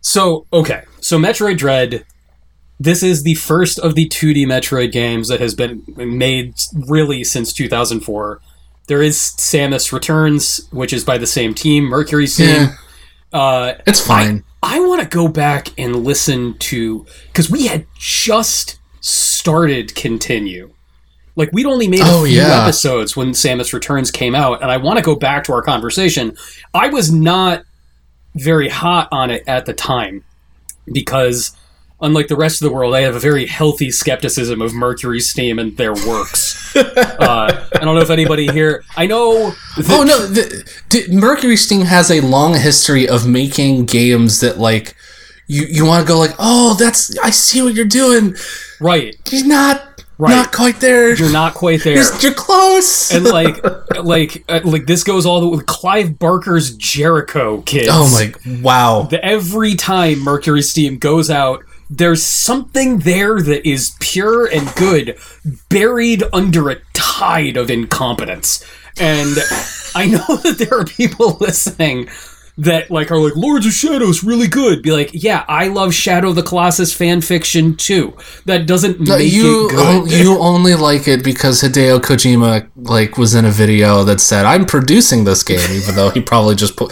so 0.00 0.46
okay 0.52 0.82
so 1.00 1.18
metroid 1.18 1.56
dread 1.56 2.04
this 2.80 3.02
is 3.02 3.22
the 3.24 3.34
first 3.34 3.78
of 3.78 3.94
the 3.94 4.08
2d 4.08 4.46
metroid 4.46 4.92
games 4.92 5.28
that 5.28 5.40
has 5.40 5.54
been 5.54 5.82
made 5.96 6.54
really 6.88 7.24
since 7.24 7.52
2004 7.52 8.40
there 8.86 9.02
is 9.02 9.16
samus 9.36 9.92
returns 9.92 10.66
which 10.70 10.92
is 10.92 11.04
by 11.04 11.18
the 11.18 11.26
same 11.26 11.54
team 11.54 11.84
mercury 11.84 12.26
steam 12.26 12.68
uh, 13.32 13.74
It's 13.86 14.00
fine. 14.06 14.42
I 14.62 14.80
want 14.80 15.02
to 15.02 15.08
go 15.08 15.28
back 15.28 15.68
and 15.78 16.04
listen 16.04 16.56
to 16.58 17.04
because 17.26 17.50
we 17.50 17.66
had 17.66 17.86
just 17.98 18.78
started 19.00 19.94
continue. 19.94 20.72
Like 21.36 21.50
we'd 21.52 21.66
only 21.66 21.88
made 21.88 22.00
a 22.00 22.04
Oh, 22.06 22.24
few 22.24 22.38
yeah. 22.38 22.62
episodes 22.62 23.14
when 23.16 23.32
Samus 23.32 23.72
Returns 23.74 24.10
came 24.10 24.34
out, 24.34 24.62
and 24.62 24.70
I 24.70 24.78
want 24.78 24.98
to 24.98 25.04
go 25.04 25.14
back 25.14 25.44
to 25.44 25.52
our 25.52 25.60
conversation. 25.62 26.36
I 26.72 26.88
was 26.88 27.12
not 27.12 27.64
very 28.34 28.68
hot 28.70 29.08
on 29.12 29.30
it 29.30 29.44
at 29.46 29.66
the 29.66 29.74
time 29.74 30.24
because, 30.90 31.54
unlike 32.00 32.28
the 32.28 32.36
rest 32.36 32.62
of 32.62 32.68
the 32.68 32.74
world, 32.74 32.94
I 32.94 33.00
have 33.00 33.16
a 33.16 33.20
very 33.20 33.46
healthy 33.46 33.90
skepticism 33.90 34.60
of 34.62 34.74
Mercury 34.74 35.20
Steam 35.20 35.58
and 35.58 35.76
their 35.76 35.92
works. 35.94 36.74
uh, 36.76 37.66
I 37.74 37.78
don't 37.84 37.94
know 37.94 38.00
if 38.00 38.10
anybody 38.10 38.46
here. 38.48 38.84
I 38.96 39.06
know. 39.06 39.50
that- 39.76 39.86
Oh 39.90 40.02
no, 40.04 40.26
the, 40.26 40.70
the, 40.90 41.06
Mercury 41.16 41.56
Steam 41.56 41.82
has 41.82 42.10
a 42.10 42.20
long 42.20 42.54
history 42.54 43.08
of 43.08 43.26
making 43.26 43.86
games 43.86 44.40
that 44.40 44.58
like 44.58 44.94
you 45.46 45.62
you 45.68 45.86
want 45.86 46.06
to 46.06 46.12
go 46.12 46.18
like, 46.18 46.34
oh, 46.38 46.76
that's 46.78 47.16
I 47.18 47.30
see 47.30 47.62
what 47.62 47.74
you're 47.74 47.84
doing. 47.86 48.34
Right, 48.80 49.16
You're 49.30 49.46
not 49.46 49.84
Right. 50.20 50.34
not 50.34 50.52
quite 50.52 50.80
there. 50.80 51.14
you're 51.14 51.30
not 51.32 51.54
quite 51.54 51.84
there. 51.84 51.94
You're, 51.94 52.16
you're 52.20 52.34
close. 52.34 53.12
and 53.12 53.24
like 53.24 53.56
like 54.04 54.44
uh, 54.48 54.60
like 54.64 54.86
this 54.86 55.04
goes 55.04 55.24
all 55.24 55.40
the 55.40 55.48
way 55.48 55.56
with 55.58 55.66
Clive 55.66 56.18
Barker's 56.18 56.74
Jericho 56.76 57.62
kids. 57.62 57.86
oh 57.88 58.10
my 58.12 58.60
wow. 58.60 59.02
The, 59.02 59.24
every 59.24 59.76
time 59.76 60.18
Mercury 60.24 60.62
Steam 60.62 60.98
goes 60.98 61.30
out, 61.30 61.62
there's 61.90 62.22
something 62.22 62.98
there 63.00 63.40
that 63.40 63.66
is 63.68 63.96
pure 64.00 64.46
and 64.46 64.72
good, 64.74 65.18
buried 65.68 66.22
under 66.32 66.70
a 66.70 66.76
tide 66.92 67.56
of 67.56 67.70
incompetence. 67.70 68.64
And 69.00 69.36
I 69.94 70.06
know 70.06 70.36
that 70.42 70.56
there 70.58 70.78
are 70.78 70.84
people 70.84 71.36
listening 71.40 72.08
that 72.60 72.90
like 72.90 73.12
are 73.12 73.18
like 73.18 73.36
Lords 73.36 73.66
of 73.66 73.72
Shadows 73.72 74.24
really 74.24 74.48
good. 74.48 74.82
Be 74.82 74.90
like, 74.90 75.10
yeah, 75.12 75.44
I 75.46 75.68
love 75.68 75.94
Shadow 75.94 76.30
of 76.30 76.34
the 76.34 76.42
Colossus 76.42 76.92
fan 76.92 77.20
fiction 77.20 77.76
too. 77.76 78.16
That 78.46 78.66
doesn't 78.66 78.98
No, 79.00 79.16
make 79.16 79.32
you 79.32 79.68
it 79.68 79.70
good. 79.70 80.10
you 80.10 80.36
only 80.40 80.74
like 80.74 81.06
it 81.06 81.22
because 81.22 81.62
Hideo 81.62 82.00
Kojima 82.00 82.68
like 82.74 83.16
was 83.16 83.34
in 83.36 83.44
a 83.44 83.50
video 83.52 84.02
that 84.04 84.20
said 84.20 84.44
I'm 84.44 84.66
producing 84.66 85.22
this 85.22 85.44
game, 85.44 85.60
even 85.70 85.94
though 85.94 86.10
he 86.10 86.20
probably 86.20 86.56
just 86.56 86.76
put 86.76 86.90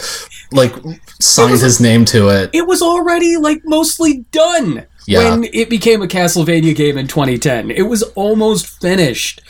like 0.51 0.73
signed 1.19 1.59
his 1.59 1.79
name 1.79 2.05
to 2.05 2.29
it. 2.29 2.49
it 2.53 2.65
was 2.67 2.81
already 2.81 3.35
like 3.37 3.61
mostly 3.65 4.25
done 4.31 4.85
Yeah. 5.05 5.31
when 5.31 5.43
it 5.53 5.69
became 5.69 6.01
a 6.01 6.07
Castlevania 6.07 6.75
game 6.75 6.97
in 6.97 7.07
2010. 7.07 7.71
It 7.71 7.83
was 7.83 8.03
almost 8.15 8.67
finished. 8.81 9.41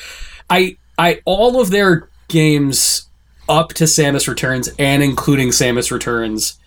I 0.49 0.77
I 0.97 1.21
all 1.25 1.61
of 1.61 1.69
their 1.71 2.09
games 2.29 3.07
up 3.49 3.69
to 3.73 3.83
Samus 3.85 4.27
Returns 4.27 4.69
and 4.79 5.01
including 5.03 5.49
Samus 5.49 5.91
Returns 5.91 6.57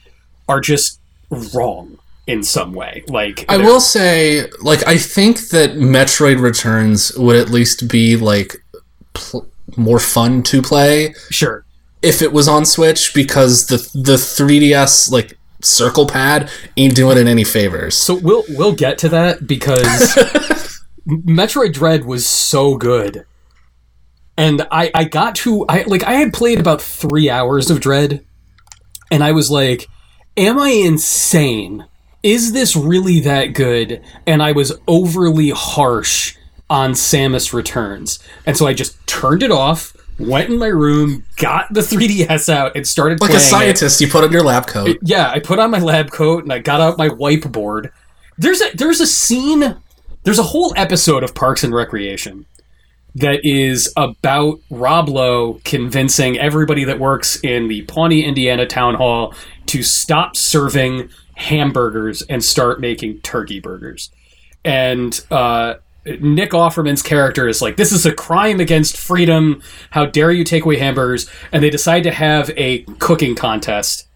are 0.48 0.60
just 0.60 0.98
wrong 1.54 1.98
in 2.26 2.42
some 2.42 2.72
way. 2.72 3.04
Like 3.08 3.44
I 3.48 3.56
will 3.58 3.80
say, 3.80 4.48
like, 4.62 4.86
I 4.86 4.96
think 4.96 5.48
that 5.48 5.72
Metroid 5.72 6.40
Returns 6.40 7.12
would 7.16 7.36
at 7.36 7.50
least 7.50 7.88
be 7.88 8.16
like 8.16 8.56
pl- 9.14 9.46
more 9.76 9.98
fun 9.98 10.42
to 10.44 10.62
play 10.62 11.14
sure. 11.30 11.64
If 12.02 12.22
it 12.22 12.32
was 12.32 12.48
on 12.48 12.64
Switch 12.64 13.14
because 13.14 13.66
the 13.66 13.76
the 13.98 14.14
3DS 14.14 15.10
like 15.10 15.38
circle 15.62 16.06
pad 16.06 16.50
ain't 16.76 16.94
doing 16.94 17.18
it 17.18 17.26
any 17.26 17.44
favors. 17.44 17.96
So 17.96 18.14
we'll 18.14 18.44
we'll 18.50 18.74
get 18.74 18.98
to 18.98 19.08
that 19.10 19.46
because 19.46 19.90
Metroid 21.08 21.72
Dread 21.72 22.04
was 22.04 22.26
so 22.26 22.76
good. 22.76 23.24
And 24.36 24.66
I, 24.70 24.90
I 24.94 25.04
got 25.04 25.34
to 25.36 25.66
I 25.68 25.82
like 25.82 26.02
I 26.04 26.14
had 26.14 26.32
played 26.32 26.58
about 26.58 26.80
three 26.80 27.28
hours 27.28 27.70
of 27.70 27.80
Dread 27.80 28.24
and 29.10 29.22
I 29.22 29.32
was 29.32 29.50
like, 29.50 29.86
Am 30.36 30.58
I 30.58 30.70
insane? 30.70 31.86
Is 32.22 32.52
this 32.52 32.76
really 32.76 33.20
that 33.20 33.46
good? 33.54 34.02
And 34.26 34.42
I 34.42 34.52
was 34.52 34.78
overly 34.86 35.50
harsh 35.50 36.36
on 36.68 36.92
Samus 36.92 37.52
Returns. 37.52 38.20
And 38.46 38.56
so 38.56 38.66
I 38.66 38.74
just 38.74 39.04
turned 39.06 39.42
it 39.42 39.50
off, 39.50 39.96
went 40.20 40.50
in 40.50 40.58
my 40.58 40.66
room, 40.66 41.24
got 41.36 41.72
the 41.72 41.80
3DS 41.80 42.48
out, 42.48 42.76
and 42.76 42.86
started 42.86 43.18
playing. 43.18 43.32
Like 43.32 43.42
a 43.42 43.44
it. 43.44 43.48
scientist, 43.48 44.00
you 44.00 44.08
put 44.08 44.24
on 44.24 44.32
your 44.32 44.44
lab 44.44 44.66
coat. 44.66 44.98
Yeah, 45.02 45.30
I 45.30 45.40
put 45.40 45.58
on 45.58 45.70
my 45.70 45.78
lab 45.78 46.10
coat 46.10 46.44
and 46.44 46.52
I 46.52 46.58
got 46.58 46.80
out 46.80 46.98
my 46.98 47.08
whiteboard. 47.08 47.90
There's 48.38 48.60
a 48.60 48.76
there's 48.76 49.00
a 49.00 49.06
scene, 49.06 49.76
there's 50.24 50.38
a 50.38 50.44
whole 50.44 50.72
episode 50.76 51.22
of 51.22 51.34
Parks 51.34 51.64
and 51.64 51.74
Recreation 51.74 52.46
that 53.14 53.44
is 53.44 53.92
about 53.96 54.60
Rob 54.70 55.08
Lowe 55.08 55.60
convincing 55.64 56.38
everybody 56.38 56.84
that 56.84 56.98
works 57.00 57.40
in 57.42 57.68
the 57.68 57.82
Pawnee, 57.82 58.24
Indiana 58.24 58.66
town 58.66 58.94
hall 58.94 59.34
to 59.66 59.82
stop 59.82 60.36
serving 60.36 61.10
hamburgers 61.34 62.22
and 62.22 62.44
start 62.44 62.80
making 62.80 63.20
turkey 63.20 63.60
burgers. 63.60 64.10
And 64.64 65.18
uh, 65.30 65.74
Nick 66.04 66.50
Offerman's 66.50 67.02
character 67.02 67.48
is 67.48 67.60
like, 67.60 67.76
"This 67.76 67.92
is 67.92 68.06
a 68.06 68.12
crime 68.12 68.60
against 68.60 68.96
freedom. 68.96 69.62
How 69.90 70.06
dare 70.06 70.32
you 70.32 70.44
take 70.44 70.64
away 70.64 70.78
hamburgers?" 70.78 71.28
And 71.52 71.62
they 71.62 71.70
decide 71.70 72.02
to 72.04 72.10
have 72.10 72.50
a 72.56 72.80
cooking 72.98 73.34
contest 73.34 74.06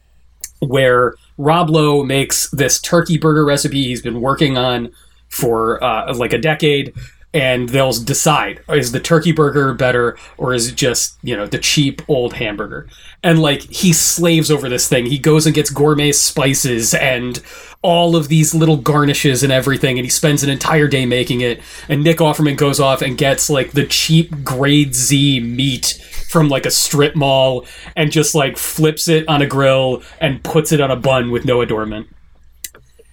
where 0.60 1.14
Rob 1.36 1.68
Lowe 1.70 2.02
makes 2.02 2.50
this 2.50 2.80
turkey 2.80 3.18
burger 3.18 3.44
recipe 3.44 3.84
he's 3.84 4.02
been 4.02 4.20
working 4.20 4.56
on 4.56 4.90
for 5.28 5.82
uh, 5.82 6.14
like 6.14 6.32
a 6.32 6.38
decade, 6.38 6.94
and 7.34 7.68
they'll 7.70 7.92
decide 7.92 8.60
is 8.68 8.92
the 8.92 9.00
turkey 9.00 9.32
burger 9.32 9.74
better 9.74 10.16
or 10.38 10.54
is 10.54 10.68
it 10.68 10.76
just 10.76 11.18
you 11.22 11.36
know 11.36 11.46
the 11.46 11.58
cheap 11.58 12.00
old 12.08 12.34
hamburger? 12.34 12.88
And 13.22 13.42
like 13.42 13.62
he 13.62 13.92
slaves 13.92 14.50
over 14.50 14.68
this 14.68 14.88
thing. 14.88 15.06
He 15.06 15.18
goes 15.18 15.44
and 15.44 15.54
gets 15.54 15.70
gourmet 15.70 16.12
spices 16.12 16.94
and 16.94 17.42
all 17.82 18.16
of 18.16 18.28
these 18.28 18.54
little 18.54 18.78
garnishes 18.78 19.42
and 19.42 19.52
everything, 19.52 19.98
and 19.98 20.06
he 20.06 20.10
spends 20.10 20.42
an 20.42 20.48
entire 20.48 20.88
day 20.88 21.04
making 21.04 21.42
it. 21.42 21.60
And 21.86 22.02
Nick 22.02 22.16
Offerman 22.16 22.56
goes 22.56 22.80
off 22.80 23.02
and 23.02 23.18
gets 23.18 23.50
like 23.50 23.72
the 23.72 23.84
cheap 23.84 24.42
grade 24.42 24.94
Z 24.94 25.40
meat 25.40 26.00
from 26.30 26.48
like 26.48 26.64
a 26.64 26.70
strip 26.70 27.14
mall 27.14 27.66
and 27.94 28.10
just 28.10 28.34
like 28.34 28.56
flips 28.56 29.06
it 29.06 29.28
on 29.28 29.42
a 29.42 29.46
grill 29.46 30.02
and 30.18 30.42
puts 30.42 30.72
it 30.72 30.80
on 30.80 30.90
a 30.90 30.96
bun 30.96 31.30
with 31.30 31.44
no 31.44 31.60
adornment. 31.60 32.08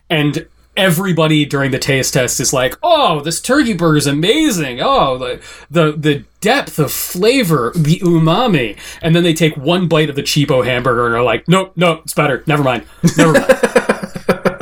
And 0.10 0.48
everybody 0.78 1.46
during 1.46 1.72
the 1.72 1.80
taste 1.80 2.14
test 2.14 2.40
is 2.40 2.54
like, 2.54 2.76
"Oh, 2.82 3.22
this 3.22 3.42
turkey 3.42 3.74
burger 3.74 3.98
is 3.98 4.08
amazing! 4.08 4.80
Oh, 4.82 5.18
the 5.18 5.42
the 5.70 5.92
the 5.94 6.26
depth 6.40 6.80
of 6.80 6.92
flavor, 6.92 7.72
the 7.76 8.00
umami." 8.00 8.78
And 9.02 9.16
then 9.16 9.24
they 9.24 9.34
take 9.34 9.56
one 9.58 9.88
bite 9.88 10.10
of 10.10 10.16
the 10.16 10.24
cheapo 10.24 10.66
hamburger 10.66 11.06
and 11.06 11.16
are 11.16 11.24
like, 11.24 11.48
"Nope, 11.48 11.74
nope, 11.76 12.02
it's 12.04 12.14
better. 12.14 12.44
Never 12.48 12.64
mind. 12.64 12.86
Never 13.18 13.34
mind." 13.34 13.60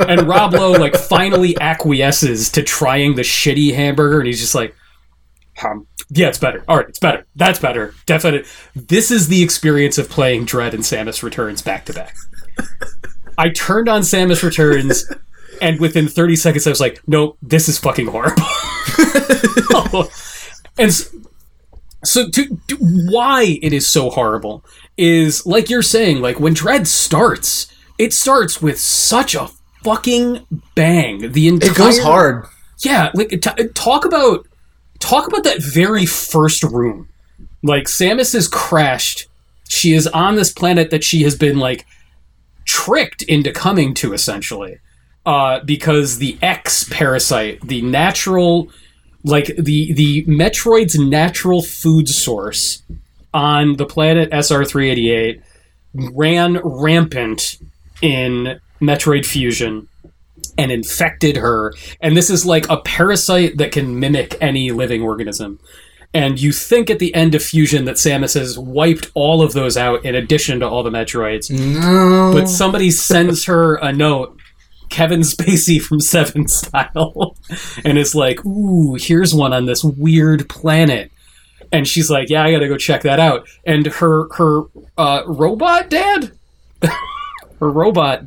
and 0.08 0.22
Rob 0.22 0.54
Lowe 0.54 0.72
like 0.72 0.96
finally 0.96 1.56
acquiesces 1.60 2.50
to 2.52 2.62
trying 2.62 3.14
the 3.14 3.22
shitty 3.22 3.74
hamburger, 3.74 4.18
and 4.18 4.26
he's 4.26 4.40
just 4.40 4.54
like, 4.54 4.74
um, 5.64 5.86
"Yeah, 6.10 6.28
it's 6.28 6.38
better. 6.38 6.64
All 6.68 6.76
right, 6.76 6.88
it's 6.88 6.98
better. 6.98 7.26
That's 7.36 7.58
better. 7.58 7.94
Definite. 8.06 8.46
This 8.74 9.10
is 9.10 9.28
the 9.28 9.42
experience 9.42 9.98
of 9.98 10.08
playing 10.08 10.44
Dread 10.46 10.74
and 10.74 10.82
Samus 10.82 11.22
Returns 11.22 11.62
back 11.62 11.84
to 11.86 11.92
back." 11.92 12.14
I 13.38 13.48
turned 13.48 13.88
on 13.88 14.02
Samus 14.02 14.42
Returns, 14.42 15.10
and 15.60 15.78
within 15.80 16.08
30 16.08 16.36
seconds, 16.36 16.66
I 16.66 16.70
was 16.70 16.80
like, 16.80 17.00
"Nope, 17.06 17.36
this 17.42 17.68
is 17.68 17.78
fucking 17.78 18.06
horrible." 18.06 18.42
and 20.78 20.88
s- 20.88 21.14
so, 22.04 22.28
to, 22.30 22.58
to 22.68 22.76
why 22.76 23.58
it 23.62 23.72
is 23.72 23.86
so 23.86 24.10
horrible 24.10 24.64
is 24.96 25.44
like 25.46 25.68
you're 25.70 25.82
saying, 25.82 26.20
like 26.20 26.40
when 26.40 26.54
Dread 26.54 26.86
starts, 26.88 27.66
it 27.98 28.12
starts 28.14 28.62
with 28.62 28.78
such 28.80 29.34
a 29.34 29.48
fucking 29.84 30.46
bang. 30.74 31.32
The 31.32 31.48
entire 31.48 31.70
It 31.70 31.76
goes 31.76 31.98
hard. 31.98 32.46
yeah, 32.78 33.10
like 33.14 33.28
t- 33.30 33.68
talk 33.74 34.04
about 34.04 34.46
talk 34.98 35.26
about 35.26 35.44
that 35.44 35.62
very 35.62 36.06
first 36.06 36.62
room. 36.62 37.08
Like 37.62 37.84
Samus 37.84 38.32
has 38.32 38.48
crashed. 38.48 39.26
She 39.68 39.92
is 39.94 40.06
on 40.08 40.34
this 40.36 40.52
planet 40.52 40.90
that 40.90 41.04
she 41.04 41.22
has 41.24 41.36
been 41.36 41.58
like 41.58 41.86
tricked 42.64 43.22
into 43.22 43.52
coming 43.52 43.92
to 43.94 44.12
essentially. 44.14 44.78
Uh, 45.26 45.60
because 45.64 46.18
the 46.18 46.38
X 46.40 46.88
parasite, 46.90 47.60
the 47.60 47.82
natural 47.82 48.70
like 49.22 49.54
the 49.56 49.92
the 49.92 50.24
Metroid's 50.24 50.98
natural 50.98 51.62
food 51.62 52.08
source 52.08 52.82
on 53.34 53.76
the 53.76 53.86
planet 53.86 54.30
SR388 54.30 55.42
ran 55.94 56.58
rampant 56.64 57.58
in 58.00 58.60
Metroid 58.80 59.26
Fusion 59.26 59.88
and 60.56 60.72
infected 60.72 61.36
her. 61.36 61.74
And 62.00 62.16
this 62.16 62.30
is 62.30 62.46
like 62.46 62.68
a 62.68 62.78
parasite 62.78 63.58
that 63.58 63.72
can 63.72 64.00
mimic 64.00 64.36
any 64.40 64.70
living 64.70 65.02
organism. 65.02 65.60
And 66.12 66.40
you 66.40 66.50
think 66.50 66.90
at 66.90 66.98
the 66.98 67.14
end 67.14 67.36
of 67.36 67.42
Fusion 67.42 67.84
that 67.84 67.94
Samus 67.96 68.34
has 68.34 68.58
wiped 68.58 69.10
all 69.14 69.42
of 69.42 69.52
those 69.52 69.76
out 69.76 70.04
in 70.04 70.16
addition 70.16 70.58
to 70.60 70.68
all 70.68 70.82
the 70.82 70.90
Metroids. 70.90 71.50
No. 71.50 72.32
But 72.34 72.46
somebody 72.46 72.90
sends 72.90 73.44
her 73.44 73.76
a 73.76 73.92
note, 73.92 74.36
Kevin 74.90 75.20
Spacey 75.22 75.80
from 75.80 76.00
Seven 76.00 76.46
style, 76.48 77.36
and 77.84 77.96
is 77.98 78.14
like, 78.14 78.44
"Ooh, 78.44 78.94
here's 78.94 79.34
one 79.34 79.52
on 79.54 79.66
this 79.66 79.82
weird 79.82 80.48
planet." 80.48 81.10
And 81.72 81.86
she's 81.88 82.10
like, 82.10 82.28
"Yeah, 82.28 82.42
I 82.44 82.52
gotta 82.52 82.68
go 82.68 82.76
check 82.76 83.02
that 83.02 83.18
out." 83.20 83.46
And 83.64 83.86
her 83.86 84.28
her 84.34 84.62
uh, 84.98 85.22
robot 85.26 85.88
dad, 85.88 86.32
her 86.82 87.70
robot 87.70 88.24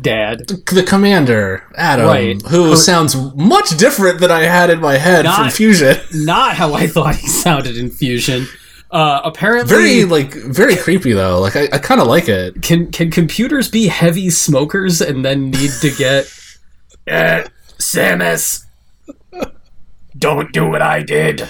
dad, 0.00 0.46
the 0.48 0.84
commander, 0.86 1.64
Adam, 1.76 2.06
Right. 2.06 2.42
who 2.42 2.70
Her- 2.70 2.76
sounds 2.76 3.14
much 3.34 3.76
different 3.76 4.20
than 4.20 4.30
I 4.30 4.42
had 4.44 4.70
in 4.70 4.80
my 4.80 4.96
head 4.98 5.26
from 5.26 5.50
Fusion. 5.50 5.96
not 6.14 6.56
how 6.56 6.74
I 6.74 6.86
thought 6.86 7.16
he 7.16 7.26
sounded 7.28 7.76
in 7.76 7.90
Fusion. 7.90 8.46
Uh, 8.92 9.22
apparently, 9.24 9.74
Very 9.74 10.04
like 10.04 10.34
very 10.34 10.76
creepy 10.76 11.12
though. 11.14 11.40
Like 11.40 11.56
I, 11.56 11.62
I 11.72 11.78
kind 11.78 11.98
of 12.00 12.06
like 12.06 12.28
it. 12.28 12.60
can 12.62 12.92
can 12.92 13.10
computers 13.10 13.68
be 13.70 13.88
heavy 13.88 14.28
smokers 14.28 15.00
and 15.00 15.24
then 15.24 15.50
need 15.50 15.70
to 15.80 15.90
get 15.96 16.26
uh, 17.08 17.48
Samus? 17.78 18.66
Don't 20.18 20.52
do 20.52 20.68
what 20.68 20.82
I 20.82 21.02
did. 21.02 21.48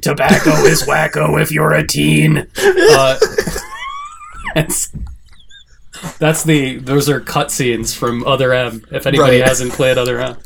Tobacco 0.00 0.50
is 0.64 0.84
wacko 0.84 1.42
if 1.42 1.50
you're 1.50 1.72
a 1.72 1.84
teen. 1.84 2.46
Uh, 2.56 3.18
that's, 4.54 4.92
that's 6.18 6.44
the 6.44 6.76
those 6.78 7.08
are 7.08 7.20
cutscenes 7.20 7.96
from 7.96 8.24
Other 8.26 8.52
M. 8.52 8.84
If 8.92 9.06
anybody 9.08 9.40
Right. 9.40 9.48
hasn't 9.48 9.72
played 9.72 9.98
Other 9.98 10.20
M. 10.20 10.36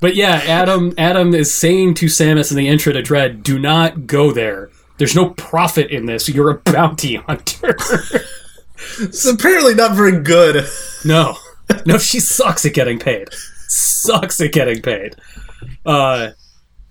But 0.00 0.14
yeah, 0.14 0.42
Adam 0.46 0.92
Adam 0.98 1.34
is 1.34 1.52
saying 1.52 1.94
to 1.94 2.06
Samus 2.06 2.50
in 2.50 2.56
the 2.56 2.68
intro 2.68 2.92
to 2.92 3.02
Dread, 3.02 3.42
"Do 3.42 3.58
not 3.58 4.06
go 4.06 4.32
there. 4.32 4.70
There's 4.98 5.16
no 5.16 5.30
profit 5.30 5.90
in 5.90 6.06
this. 6.06 6.28
You're 6.28 6.50
a 6.50 6.58
bounty 6.58 7.16
hunter." 7.16 7.76
It's 9.00 9.24
apparently 9.24 9.74
not 9.74 9.96
very 9.96 10.20
good. 10.20 10.66
No, 11.04 11.36
no, 11.86 11.98
she 11.98 12.20
sucks 12.20 12.64
at 12.66 12.74
getting 12.74 12.98
paid. 12.98 13.28
Sucks 13.68 14.40
at 14.40 14.52
getting 14.52 14.82
paid. 14.82 15.16
Uh, 15.84 16.32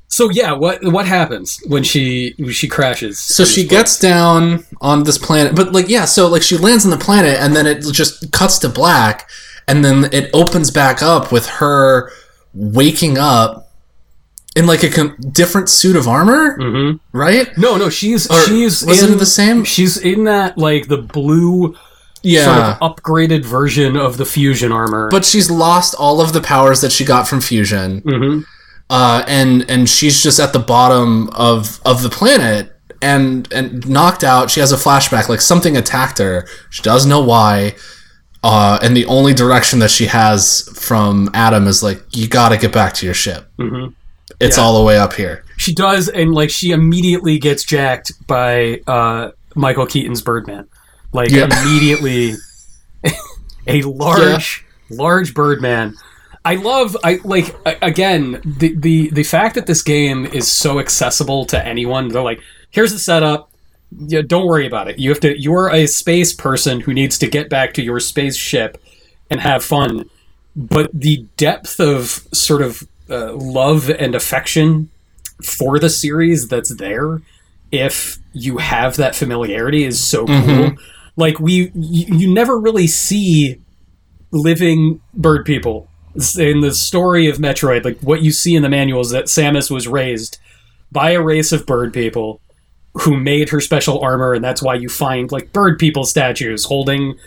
so 0.08 0.30
yeah, 0.30 0.54
what 0.54 0.84
what 0.84 1.06
happens 1.06 1.60
when 1.68 1.84
she 1.84 2.34
when 2.38 2.52
she 2.52 2.68
crashes? 2.68 3.20
So 3.20 3.44
she 3.44 3.68
gets 3.68 4.00
down 4.00 4.66
on 4.82 5.04
this 5.04 5.18
planet, 5.18 5.56
but 5.56 5.74
like 5.74 5.90
yeah, 5.90 6.06
so 6.06 6.28
like 6.28 6.42
she 6.42 6.58
lands 6.58 6.86
on 6.86 6.92
the 6.92 6.98
planet, 6.98 7.38
and 7.40 7.56
then 7.56 7.66
it 7.66 7.82
just 7.92 8.32
cuts 8.32 8.58
to 8.60 8.70
black, 8.70 9.30
and 9.68 9.84
then 9.84 10.10
it 10.14 10.30
opens 10.34 10.72
back 10.72 11.02
up 11.02 11.32
with 11.32 11.48
her 11.48 12.12
waking 12.56 13.18
up 13.18 13.72
in 14.56 14.66
like 14.66 14.84
a 14.84 14.90
com- 14.90 15.16
different 15.32 15.70
suit 15.70 15.96
of 15.96 16.08
armor, 16.08 16.56
hmm 16.58 16.92
right? 17.12 17.56
No, 17.58 17.76
no, 17.78 17.90
she's 17.90 18.30
Or 18.32 18.42
she's 18.46 18.84
was 18.86 19.04
in 19.04 19.14
it 19.14 19.18
the 19.18 19.26
same? 19.26 19.64
She's 19.66 19.98
in 19.98 20.24
that 20.24 20.58
like 20.58 20.88
the 20.88 20.98
blue 20.98 21.76
Yeah, 22.24 22.46
sort 22.46 22.58
of 22.60 22.96
upgraded 22.96 23.44
version 23.44 23.98
of 23.98 24.18
the 24.18 24.26
fusion 24.26 24.72
armor. 24.72 25.10
but 25.12 25.26
she's 25.26 25.52
lost 25.52 25.94
all 25.96 26.22
of 26.22 26.32
the 26.34 26.42
powers 26.42 26.82
that 26.82 26.92
she 26.92 27.04
got 27.06 27.28
from 27.28 27.42
fusion, 27.42 28.00
hmm 28.00 28.40
uh, 28.90 29.24
and 29.28 29.70
and 29.70 29.90
she's 29.90 30.22
just 30.24 30.40
at 30.40 30.54
the 30.54 30.60
bottom 30.60 31.30
of 31.32 31.80
of 31.86 32.02
the 32.04 32.10
planet. 32.10 32.72
And 33.02 33.52
and 33.54 33.88
knocked 33.88 34.24
out. 34.24 34.50
She 34.50 34.62
has 34.62 34.72
a 34.72 34.78
flashback, 34.78 35.28
like 35.30 35.42
something 35.42 35.76
attacked 35.78 36.18
her. 36.18 36.48
She 36.72 36.82
doesn't 36.82 37.10
know 37.10 37.20
why. 37.22 37.75
Uh, 38.46 38.77
and 38.84 38.96
the 38.96 39.05
only 39.08 39.34
direction 39.34 39.79
that 39.79 39.90
she 39.90 40.05
has 40.05 40.70
from 40.79 41.29
Adam 41.34 41.66
is 41.68 41.81
like, 41.81 42.03
you 42.12 42.27
got 42.27 42.50
to 42.50 42.58
get 42.58 42.72
back 42.72 42.94
to 42.94 43.05
your 43.05 43.16
ship. 43.16 43.48
hmm 43.58 43.88
It's 44.40 44.58
Yeah. 44.58 44.64
all 44.64 44.77
the 44.77 44.84
way 44.84 44.98
up 45.00 45.14
here. 45.14 45.44
She 45.58 45.74
does, 45.74 46.10
and 46.10 46.31
like 46.34 46.50
she 46.51 46.72
immediately 46.72 47.40
gets 47.40 47.64
jacked 47.64 48.12
by 48.27 48.81
uh, 48.88 49.31
Michael 49.55 49.86
Keaton's 49.88 50.22
Birdman. 50.22 50.68
Like 51.12 51.31
Yeah. 51.31 51.46
immediately, 51.64 52.36
a 53.68 53.81
large, 53.84 54.64
large 54.90 55.34
Birdman. 55.34 55.96
I 56.44 56.55
love. 56.55 56.96
I 57.03 57.20
like 57.24 57.55
again 57.81 58.40
the 58.46 58.75
the 58.77 59.10
the 59.10 59.24
fact 59.24 59.55
that 59.55 59.66
this 59.66 59.81
game 59.81 60.25
is 60.27 60.48
so 60.48 60.79
accessible 60.79 61.46
to 61.46 61.66
anyone. 61.66 62.10
They're 62.10 62.22
like, 62.22 62.42
here's 62.70 62.92
the 62.92 63.00
setup. 63.00 63.50
Yeah, 64.00 64.22
don't 64.25 64.48
worry 64.48 64.66
about 64.68 64.88
it. 64.90 65.00
You 65.00 65.10
have 65.10 65.20
to. 65.22 65.40
You're 65.40 65.70
a 65.70 65.88
space 65.88 66.34
person 66.34 66.81
who 66.81 66.94
needs 66.94 67.18
to 67.20 67.27
get 67.27 67.50
back 67.50 67.74
to 67.75 67.84
your 67.84 68.00
spaceship 68.00 68.81
and 69.29 69.40
have 69.40 69.64
fun. 69.64 70.10
But 70.55 70.90
the 70.94 71.25
depth 71.38 71.79
of 71.79 72.27
sort 72.34 72.62
of 72.62 72.88
uh, 73.10 73.34
love 73.34 73.90
and 73.90 74.16
affection 74.16 74.90
for 75.44 75.79
the 75.79 75.90
series 75.90 76.48
that's 76.48 76.75
there 76.75 77.22
if 77.72 78.18
you 78.34 78.58
have 78.58 78.96
that 78.96 79.16
familiarity 79.16 79.84
is 79.84 80.01
so 80.01 80.25
cool. 80.25 80.36
Mhm. 80.36 80.77
Like 81.18 81.40
we 81.40 81.72
you, 81.75 82.18
you 82.18 82.34
never 82.34 82.58
really 82.60 82.88
see 82.88 83.60
living 84.31 85.01
bird 85.14 85.46
people 85.46 85.90
in 86.38 86.62
the 86.62 86.74
story 86.74 87.27
of 87.27 87.38
Metroid. 87.38 87.84
Like 87.84 88.00
what 88.00 88.22
you 88.22 88.31
see 88.31 88.55
in 88.55 88.64
the 88.64 88.70
manual 88.70 89.01
is 89.01 89.10
that 89.12 89.25
Samus 89.25 89.70
was 89.70 89.88
raised 89.88 90.38
by 90.92 91.12
a 91.12 91.22
race 91.22 91.51
of 91.51 91.66
bird 91.66 91.94
people 91.94 92.40
who 93.01 93.18
made 93.18 93.50
her 93.50 93.60
special 93.62 94.00
armor 94.01 94.34
and 94.34 94.44
that's 94.44 94.62
why 94.62 94.74
you 94.75 94.88
find 94.90 95.31
like 95.31 95.51
bird 95.53 95.77
people 95.77 96.03
statues 96.05 96.64
holding 96.66 97.18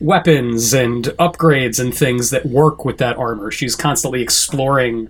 weapons 0.00 0.74
and 0.74 1.04
upgrades 1.18 1.80
and 1.80 1.94
things 1.94 2.30
that 2.30 2.44
work 2.46 2.84
with 2.84 2.98
that 2.98 3.16
armor. 3.16 3.50
She's 3.50 3.74
constantly 3.74 4.20
exploring 4.22 5.08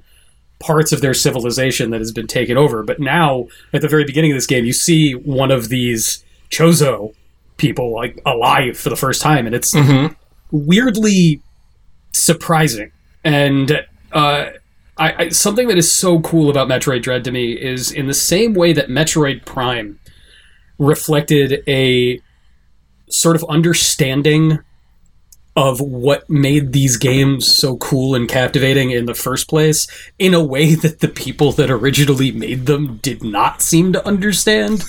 parts 0.60 0.92
of 0.92 1.00
their 1.00 1.14
civilization 1.14 1.90
that 1.90 2.00
has 2.00 2.12
been 2.12 2.26
taken 2.28 2.56
over. 2.56 2.82
But 2.82 3.00
now, 3.00 3.48
at 3.72 3.80
the 3.82 3.88
very 3.88 4.04
beginning 4.04 4.30
of 4.30 4.36
this 4.36 4.46
game, 4.46 4.64
you 4.64 4.72
see 4.72 5.12
one 5.12 5.50
of 5.50 5.68
these 5.68 6.24
Chozo 6.50 7.12
people 7.56 7.92
like 7.92 8.20
alive 8.24 8.78
for 8.78 8.88
the 8.90 8.96
first 8.96 9.20
time, 9.20 9.46
and 9.46 9.54
it's 9.54 9.74
Mm-hmm. 9.74 10.14
weirdly 10.52 11.40
surprising. 12.12 12.92
And 13.24 13.84
uh, 14.12 14.50
I, 14.96 15.24
I, 15.24 15.28
something 15.30 15.68
that 15.68 15.78
is 15.78 15.90
so 15.90 16.20
cool 16.20 16.50
about 16.50 16.68
Metroid 16.68 17.02
Dread 17.02 17.24
to 17.24 17.32
me 17.32 17.52
is 17.52 17.90
in 17.90 18.06
the 18.06 18.14
same 18.14 18.54
way 18.54 18.72
that 18.72 18.88
Metroid 18.88 19.44
Prime 19.44 19.98
reflected 20.78 21.62
a 21.68 22.20
sort 23.08 23.36
of 23.36 23.44
understanding 23.48 24.58
of 25.56 25.80
what 25.80 26.28
made 26.28 26.72
these 26.72 26.96
games 26.96 27.46
so 27.46 27.76
cool 27.76 28.14
and 28.14 28.28
captivating 28.28 28.90
in 28.90 29.06
the 29.06 29.14
first 29.14 29.48
place 29.48 29.86
in 30.18 30.34
a 30.34 30.44
way 30.44 30.74
that 30.74 31.00
the 31.00 31.08
people 31.08 31.52
that 31.52 31.70
originally 31.70 32.32
made 32.32 32.66
them 32.66 32.98
did 32.98 33.22
not 33.22 33.62
seem 33.62 33.92
to 33.92 34.06
understand 34.06 34.84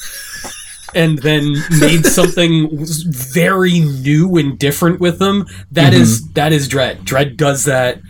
and 0.93 1.19
then 1.19 1.55
made 1.79 2.05
something 2.05 2.69
very 3.09 3.79
new 3.79 4.37
and 4.37 4.57
different 4.57 4.99
with 4.99 5.19
them. 5.19 5.45
That 5.71 5.93
is 5.93 6.21
mm-hmm. 6.21 6.33
that 6.33 6.53
is 6.53 6.67
dread. 6.67 7.05
Dread 7.05 7.37
does 7.37 7.65
that 7.65 8.01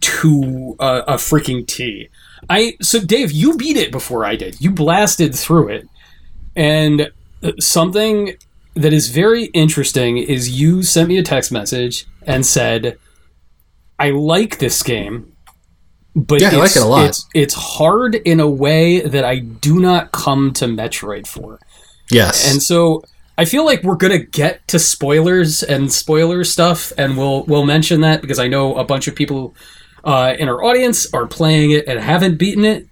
to 0.00 0.76
a, 0.80 1.04
a 1.08 1.14
freaking 1.14 1.66
t. 1.66 2.08
I 2.48 2.76
so 2.82 3.00
dave 3.00 3.32
you 3.32 3.56
beat 3.56 3.76
it 3.76 3.92
before 3.92 4.24
i 4.24 4.34
did. 4.34 4.60
You 4.60 4.70
blasted 4.70 5.34
through 5.34 5.68
it 5.68 5.88
and 6.56 7.10
uh, 7.42 7.52
something 7.58 8.34
that 8.74 8.92
is 8.92 9.08
very 9.08 9.46
interesting 9.46 10.18
is 10.18 10.60
you 10.60 10.82
sent 10.82 11.08
me 11.08 11.18
a 11.18 11.22
text 11.22 11.50
message 11.52 12.06
and 12.26 12.44
said, 12.44 12.98
"I 13.98 14.10
like 14.10 14.58
this 14.58 14.82
game, 14.82 15.32
but 16.14 16.40
Yeah, 16.40 16.50
I 16.50 16.56
like 16.56 16.66
it's, 16.66 16.76
it 16.76 16.82
a 16.82 16.86
lot. 16.86 17.08
It's 17.08 17.26
it's 17.34 17.54
hard 17.54 18.14
in 18.14 18.40
a 18.40 18.48
way 18.48 19.00
that 19.00 19.24
I 19.24 19.38
do 19.38 19.80
not 19.80 20.12
come 20.12 20.52
to 20.54 20.66
Metroid 20.66 21.26
for." 21.26 21.58
Yes. 22.10 22.50
And 22.50 22.62
so 22.62 23.04
I 23.38 23.44
feel 23.44 23.64
like 23.64 23.82
we're 23.82 23.96
gonna 23.96 24.18
get 24.18 24.66
to 24.68 24.78
spoilers 24.78 25.62
and 25.62 25.92
spoiler 25.92 26.44
stuff, 26.44 26.92
and 26.98 27.16
we'll 27.16 27.44
we'll 27.44 27.66
mention 27.66 28.02
that 28.02 28.20
because 28.20 28.38
I 28.38 28.48
know 28.48 28.76
a 28.76 28.84
bunch 28.84 29.08
of 29.08 29.14
people 29.14 29.54
uh, 30.04 30.34
in 30.38 30.48
our 30.48 30.62
audience 30.62 31.12
are 31.12 31.26
playing 31.26 31.70
it 31.72 31.86
and 31.86 31.98
haven't 32.00 32.36
beaten 32.36 32.64
it. 32.64 32.86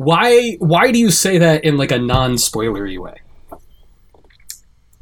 Why 0.00 0.56
why 0.60 0.92
do 0.92 0.98
you 0.98 1.10
say 1.10 1.36
that 1.38 1.62
in 1.62 1.76
like 1.76 1.92
a 1.92 1.98
non 1.98 2.36
spoilery 2.36 2.98
way? 2.98 3.18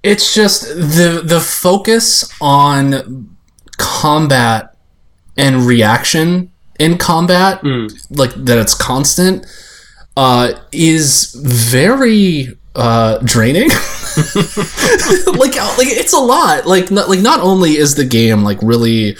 it's 0.03 0.33
just 0.33 0.63
the 0.69 1.23
the 1.25 1.41
focus 1.41 2.31
on 2.41 3.29
combat 3.79 4.77
and 5.37 5.67
reaction 5.67 6.51
in 6.79 6.97
combat 6.99 7.61
Mm. 7.63 7.91
like 8.17 8.33
that 8.47 8.59
it's 8.59 8.75
constant 8.75 9.45
uh 10.17 10.53
is 10.73 11.35
very 11.35 12.57
uh 12.77 13.19
draining 13.25 13.69
like 15.43 15.55
like 15.79 15.91
it's 16.03 16.13
a 16.13 16.19
lot 16.35 16.67
like 16.67 16.91
not, 16.91 17.09
like 17.09 17.21
not 17.21 17.41
only 17.41 17.77
is 17.77 17.95
the 17.97 18.05
game 18.05 18.45
like 18.45 18.59
really 18.63 19.17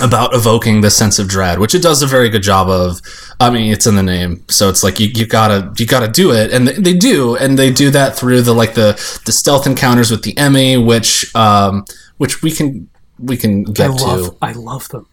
about 0.00 0.34
evoking 0.34 0.80
this 0.80 0.96
sense 0.96 1.18
of 1.18 1.28
dread 1.28 1.58
which 1.58 1.74
it 1.74 1.82
does 1.82 2.02
a 2.02 2.06
very 2.06 2.28
good 2.28 2.42
job 2.42 2.68
of 2.68 3.00
i 3.40 3.48
mean 3.48 3.72
it's 3.72 3.86
in 3.86 3.96
the 3.96 4.02
name 4.02 4.44
so 4.48 4.68
it's 4.68 4.82
like 4.82 5.00
you, 5.00 5.08
you 5.14 5.26
gotta 5.26 5.72
you 5.78 5.86
gotta 5.86 6.08
do 6.08 6.32
it 6.32 6.52
and 6.52 6.68
they, 6.68 6.72
they 6.74 6.94
do 6.94 7.36
and 7.36 7.58
they 7.58 7.72
do 7.72 7.90
that 7.90 8.14
through 8.16 8.42
the 8.42 8.52
like 8.52 8.74
the 8.74 8.92
the 9.24 9.32
stealth 9.32 9.66
encounters 9.66 10.10
with 10.10 10.22
the 10.22 10.30
E.M.M.I. 10.32 10.76
which 10.76 11.34
um 11.34 11.84
which 12.18 12.42
we 12.42 12.50
can 12.50 12.88
we 13.18 13.36
can 13.36 13.64
get 13.64 13.90
I 13.90 13.94
love 13.94 14.30
to 14.30 14.36
I 14.42 14.52
love 14.52 14.88
them. 14.88 15.06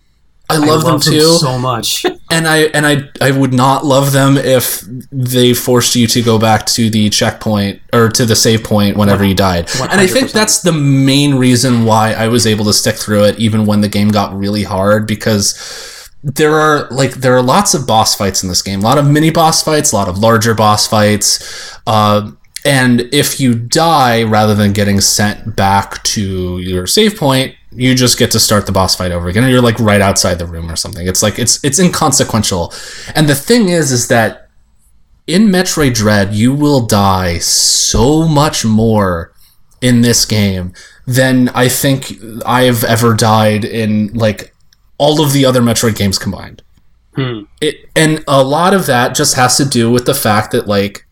I 0.49 0.57
love, 0.57 0.83
them 0.83 0.99
too. 0.99 1.21
so 1.21 1.57
much. 1.57 2.05
and 2.31 2.47
I 2.47 2.63
and 2.73 2.85
I 2.85 3.09
I 3.21 3.31
would 3.31 3.53
not 3.53 3.85
love 3.85 4.11
them 4.11 4.37
if 4.37 4.81
they 5.11 5.53
forced 5.53 5.95
you 5.95 6.05
to 6.07 6.21
go 6.21 6.37
back 6.37 6.65
to 6.67 6.89
the 6.89 7.09
checkpoint 7.09 7.81
or 7.91 8.09
to 8.09 8.25
the 8.25 8.35
save 8.35 8.63
point 8.63 8.97
whenever 8.97 9.23
you 9.23 9.33
died. 9.33 9.69
And 9.81 9.99
I 9.99 10.07
think 10.07 10.31
that's 10.31 10.61
the 10.61 10.73
main 10.73 11.35
reason 11.35 11.85
why 11.85 12.13
I 12.13 12.27
was 12.27 12.45
able 12.45 12.65
to 12.65 12.73
stick 12.73 12.95
through 12.95 13.23
it 13.23 13.39
even 13.39 13.65
when 13.65 13.81
the 13.81 13.89
game 13.89 14.09
got 14.09 14.37
really 14.37 14.63
hard 14.63 15.07
because 15.07 16.09
there 16.23 16.55
are 16.55 16.87
like 16.89 17.15
there 17.15 17.35
are 17.35 17.41
lots 17.41 17.73
of 17.73 17.87
boss 17.87 18.15
fights 18.15 18.43
in 18.43 18.49
this 18.49 18.61
game. 18.61 18.79
A 18.79 18.83
lot 18.83 18.97
of 18.97 19.09
mini 19.09 19.29
boss 19.29 19.63
fights, 19.63 19.91
a 19.91 19.95
lot 19.95 20.07
of 20.07 20.17
larger 20.17 20.53
boss 20.53 20.87
fights. 20.87 21.77
Uh, 21.87 22.31
and 22.65 23.01
if 23.13 23.39
you 23.39 23.53
die 23.53 24.23
rather 24.23 24.55
than 24.55 24.71
getting 24.71 25.01
sent 25.01 25.55
back 25.55 26.01
to 26.03 26.59
your 26.59 26.87
save 26.87 27.17
point, 27.17 27.55
you 27.75 27.95
just 27.95 28.17
get 28.17 28.31
to 28.31 28.39
start 28.39 28.65
the 28.65 28.71
boss 28.71 28.95
fight 28.95 29.11
over 29.11 29.27
again. 29.27 29.43
And 29.43 29.51
you're 29.51 29.61
like 29.61 29.79
right 29.79 30.01
outside 30.01 30.35
the 30.35 30.45
room 30.45 30.69
or 30.69 30.75
something. 30.75 31.07
It's 31.07 31.23
like 31.23 31.39
it's 31.39 31.63
it's 31.63 31.79
inconsequential. 31.79 32.73
And 33.15 33.27
the 33.27 33.35
thing 33.35 33.69
is, 33.69 33.91
is 33.91 34.07
that 34.07 34.49
in 35.27 35.47
Metroid 35.47 35.93
Dread, 35.93 36.33
you 36.33 36.53
will 36.53 36.85
die 36.85 37.37
so 37.37 38.27
much 38.27 38.65
more 38.65 39.33
in 39.81 40.01
this 40.01 40.25
game 40.25 40.73
than 41.05 41.49
I 41.49 41.67
think 41.67 42.13
I've 42.45 42.83
ever 42.83 43.13
died 43.13 43.65
in 43.65 44.13
like 44.13 44.53
all 44.97 45.23
of 45.23 45.33
the 45.33 45.45
other 45.45 45.61
Metroid 45.61 45.97
games 45.97 46.17
combined. 46.17 46.63
Hmm. 47.15 47.41
It 47.61 47.89
and 47.95 48.23
a 48.27 48.43
lot 48.43 48.73
of 48.73 48.85
that 48.87 49.15
just 49.15 49.35
has 49.35 49.57
to 49.57 49.65
do 49.65 49.91
with 49.91 50.05
the 50.05 50.15
fact 50.15 50.51
that 50.51 50.67
like 50.67 51.05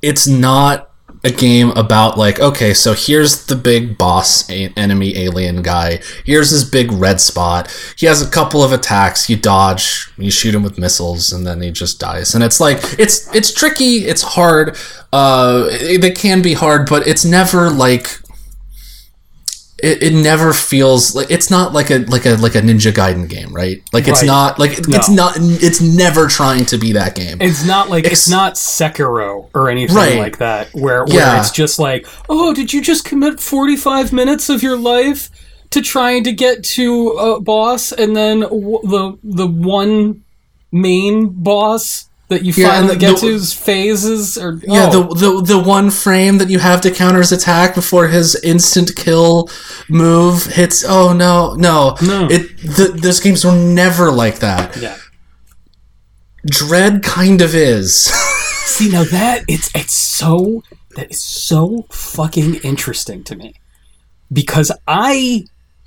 it's 0.00 0.26
not 0.26 0.89
a 1.22 1.30
game 1.30 1.70
about 1.72 2.16
like 2.16 2.40
okay 2.40 2.72
so 2.72 2.94
here's 2.94 3.44
the 3.46 3.54
big 3.54 3.98
boss 3.98 4.48
a- 4.50 4.72
enemy 4.76 5.16
alien 5.18 5.60
guy. 5.62 6.00
Here's 6.24 6.50
his 6.50 6.64
big 6.64 6.90
red 6.92 7.20
spot. 7.20 7.70
He 7.96 8.06
has 8.06 8.22
a 8.22 8.30
couple 8.30 8.62
of 8.62 8.72
attacks. 8.72 9.28
You 9.28 9.36
dodge 9.36 10.10
you 10.16 10.30
shoot 10.30 10.54
him 10.54 10.62
with 10.62 10.78
missiles 10.78 11.32
and 11.32 11.46
then 11.46 11.60
he 11.60 11.70
just 11.70 12.00
dies. 12.00 12.34
And 12.34 12.42
it's 12.42 12.58
like 12.60 12.78
it's 12.98 13.32
it's 13.34 13.52
tricky 13.52 14.06
it's 14.06 14.22
hard. 14.22 14.76
Uh 15.12 15.66
it, 15.70 16.02
it 16.04 16.16
can 16.16 16.40
be 16.40 16.54
hard 16.54 16.88
but 16.88 17.06
it's 17.06 17.24
never 17.24 17.68
like 17.70 18.20
it, 19.82 20.02
it 20.02 20.12
never 20.12 20.52
feels 20.52 21.14
like 21.14 21.30
it's 21.30 21.50
not 21.50 21.72
like 21.72 21.90
a 21.90 21.98
like 22.06 22.26
a 22.26 22.34
like 22.36 22.54
a 22.54 22.60
ninja 22.60 22.92
gaiden 22.92 23.28
game 23.28 23.52
right 23.52 23.82
like 23.92 24.06
it's 24.08 24.20
Right. 24.22 24.26
not 24.26 24.58
like 24.58 24.78
it's 24.78 25.08
not 25.10 25.34
it's 25.38 25.80
never 25.80 26.26
trying 26.28 26.64
to 26.66 26.78
be 26.78 26.92
that 26.92 27.14
game 27.14 27.38
It's 27.40 27.64
not 27.66 27.88
like 27.90 28.04
it's, 28.04 28.26
It's- 28.26 28.28
not 28.28 28.54
Sekiro 28.54 29.48
or 29.54 29.68
anything 29.70 29.96
Right. 29.96 30.18
like 30.18 30.38
that, 30.38 30.68
where, 30.74 31.04
where 31.04 31.14
Yeah. 31.16 31.40
it's 31.40 31.50
just 31.50 31.78
like, 31.78 32.06
oh, 32.28 32.52
did 32.54 32.72
you 32.72 32.82
just 32.82 33.04
commit 33.04 33.40
forty 33.40 33.76
five 33.76 34.12
minutes 34.12 34.48
of 34.48 34.62
your 34.62 34.76
life 34.76 35.30
to 35.70 35.80
trying 35.80 36.24
to 36.24 36.32
get 36.32 36.64
to 36.64 37.10
a 37.10 37.40
boss, 37.40 37.92
and 37.92 38.16
then 38.16 38.40
w- 38.40 38.80
the 38.82 39.18
the 39.22 39.46
one 39.46 40.22
main 40.72 41.28
boss 41.30 42.08
that 42.30 42.44
you 42.44 42.52
Yeah, 42.56 42.68
finally 42.68 42.94
the- 42.94 42.98
get 43.00 43.20
the- 43.20 43.38
to 43.38 43.40
phases 43.44 44.38
or 44.38 44.58
Yeah, 44.64 44.88
oh, 44.92 45.12
the, 45.14 45.14
the 45.14 45.42
the 45.54 45.58
one 45.58 45.90
frame 45.90 46.38
that 46.38 46.48
you 46.48 46.58
have 46.58 46.80
to 46.82 46.90
counter 46.90 47.18
his 47.18 47.32
attack 47.32 47.74
before 47.74 48.08
his 48.08 48.34
instant 48.42 48.96
kill 48.96 49.48
move 49.88 50.46
hits. 50.46 50.84
Oh 50.88 51.12
no, 51.12 51.54
no, 51.54 51.96
No. 52.00 52.26
It 52.30 52.56
the, 52.62 52.96
those 52.98 53.20
games 53.20 53.44
were 53.44 53.52
never 53.54 54.10
like 54.10 54.38
that. 54.38 54.76
yeah. 54.78 54.96
Dread 56.46 57.02
kind 57.02 57.42
of 57.42 57.54
is. 57.54 58.04
See 58.64 58.88
now 58.90 59.04
that 59.04 59.44
it's 59.48 59.70
it's 59.74 59.92
so 59.94 60.62
that 60.96 61.10
is 61.10 61.22
so 61.22 61.86
fucking 61.90 62.56
interesting 62.56 63.22
to 63.24 63.36
me 63.36 63.54
because 64.32 64.72
I 64.86 65.44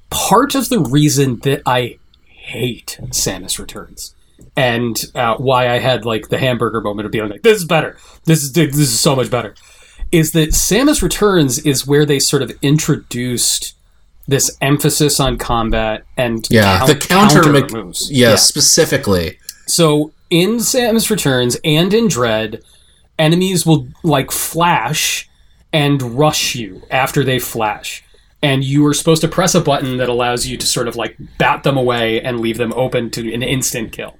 part 0.09 0.53
of 0.53 0.69
the 0.69 0.79
reason 0.79 1.39
that 1.39 1.61
I 1.65 1.97
hate 2.27 2.99
Samus 3.09 3.57
Returns 3.57 4.13
and 4.55 5.03
uh, 5.15 5.35
why 5.37 5.69
I 5.69 5.79
had 5.79 6.05
like 6.05 6.29
the 6.29 6.37
hamburger 6.37 6.81
moment 6.81 7.05
of 7.05 7.11
being 7.11 7.29
like 7.29 7.41
this 7.43 7.57
is 7.57 7.65
better 7.65 7.97
this 8.25 8.43
is 8.43 8.53
this 8.53 8.75
is 8.77 8.99
so 8.99 9.15
much 9.15 9.29
better 9.31 9.55
is 10.11 10.31
that 10.33 10.49
Samus 10.49 11.01
Returns 11.01 11.59
is 11.59 11.87
where 11.87 12.05
they 12.05 12.19
sort 12.19 12.41
of 12.43 12.51
introduced 12.61 13.75
this 14.27 14.55
emphasis 14.61 15.19
on 15.19 15.37
combat 15.37 16.05
and 16.17 16.47
yeah, 16.49 16.77
count- 16.79 16.87
the 16.89 17.07
counter, 17.07 17.51
mech- 17.51 17.71
moves 17.71 18.09
Yeah, 18.11 18.35
specifically. 18.35 19.37
so 19.67 20.11
in 20.29 20.57
Samus 20.57 21.09
Returns 21.09 21.57
and 21.63 21.93
in 21.93 22.07
Dread, 22.07 22.61
enemies 23.19 23.65
will 23.65 23.87
like 24.03 24.31
flash 24.31 25.27
and 25.73 26.01
rush 26.17 26.55
you 26.55 26.81
after 26.91 27.23
they 27.23 27.39
flash. 27.39 28.03
And 28.41 28.63
you 28.63 28.85
are 28.85 28.93
supposed 28.93 29.21
to 29.21 29.27
press 29.27 29.55
a 29.55 29.61
button 29.61 29.97
that 29.97 30.09
allows 30.09 30.45
you 30.47 30.57
to 30.57 30.65
sort 30.67 30.87
of 30.87 30.95
like 30.95 31.17
bat 31.37 31.63
them 31.63 31.77
away 31.77 32.21
and 32.21 32.39
leave 32.39 32.57
them 32.57 32.73
open 32.73 33.09
to 33.11 33.33
an 33.33 33.41
instant 33.43 33.91
kill. 33.91 34.17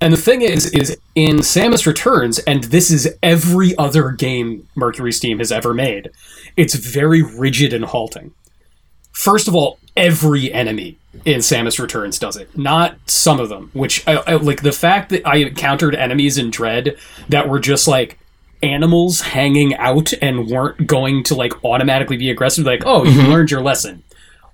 And 0.00 0.14
the 0.14 0.18
thing 0.18 0.42
is, 0.42 0.66
is 0.72 0.96
in 1.14 1.38
Samus 1.38 1.86
Returns, 1.86 2.38
and 2.40 2.64
this 2.64 2.90
is 2.90 3.14
every 3.22 3.76
other 3.76 4.10
game 4.10 4.66
Mercury 4.74 5.12
Steam 5.12 5.38
has 5.38 5.52
ever 5.52 5.74
made, 5.74 6.10
it's 6.56 6.74
very 6.74 7.22
rigid 7.22 7.74
and 7.74 7.84
halting. 7.84 8.32
First 9.12 9.46
of 9.46 9.54
all, 9.54 9.78
every 9.96 10.50
enemy 10.52 10.96
in 11.26 11.40
Samus 11.40 11.78
Returns 11.78 12.18
does 12.18 12.36
it, 12.36 12.56
not 12.56 12.96
some 13.06 13.40
of 13.40 13.50
them. 13.50 13.70
Which, 13.74 14.06
I, 14.08 14.22
I, 14.26 14.34
like 14.36 14.62
the 14.62 14.72
fact 14.72 15.10
that 15.10 15.26
I 15.26 15.36
encountered 15.36 15.94
enemies 15.94 16.38
in 16.38 16.50
Dread 16.50 16.96
that 17.28 17.48
were 17.48 17.60
just 17.60 17.86
like 17.86 18.18
animals 18.62 19.20
hanging 19.20 19.74
out 19.76 20.12
and 20.22 20.46
weren't 20.48 20.86
going 20.86 21.24
to 21.24 21.34
like 21.34 21.64
automatically 21.64 22.16
be 22.16 22.30
aggressive. 22.30 22.64
Like, 22.64 22.84
oh, 22.86 23.04
you 23.04 23.20
mm-hmm. 23.20 23.30
learned 23.30 23.50
your 23.50 23.62
lesson. 23.62 24.02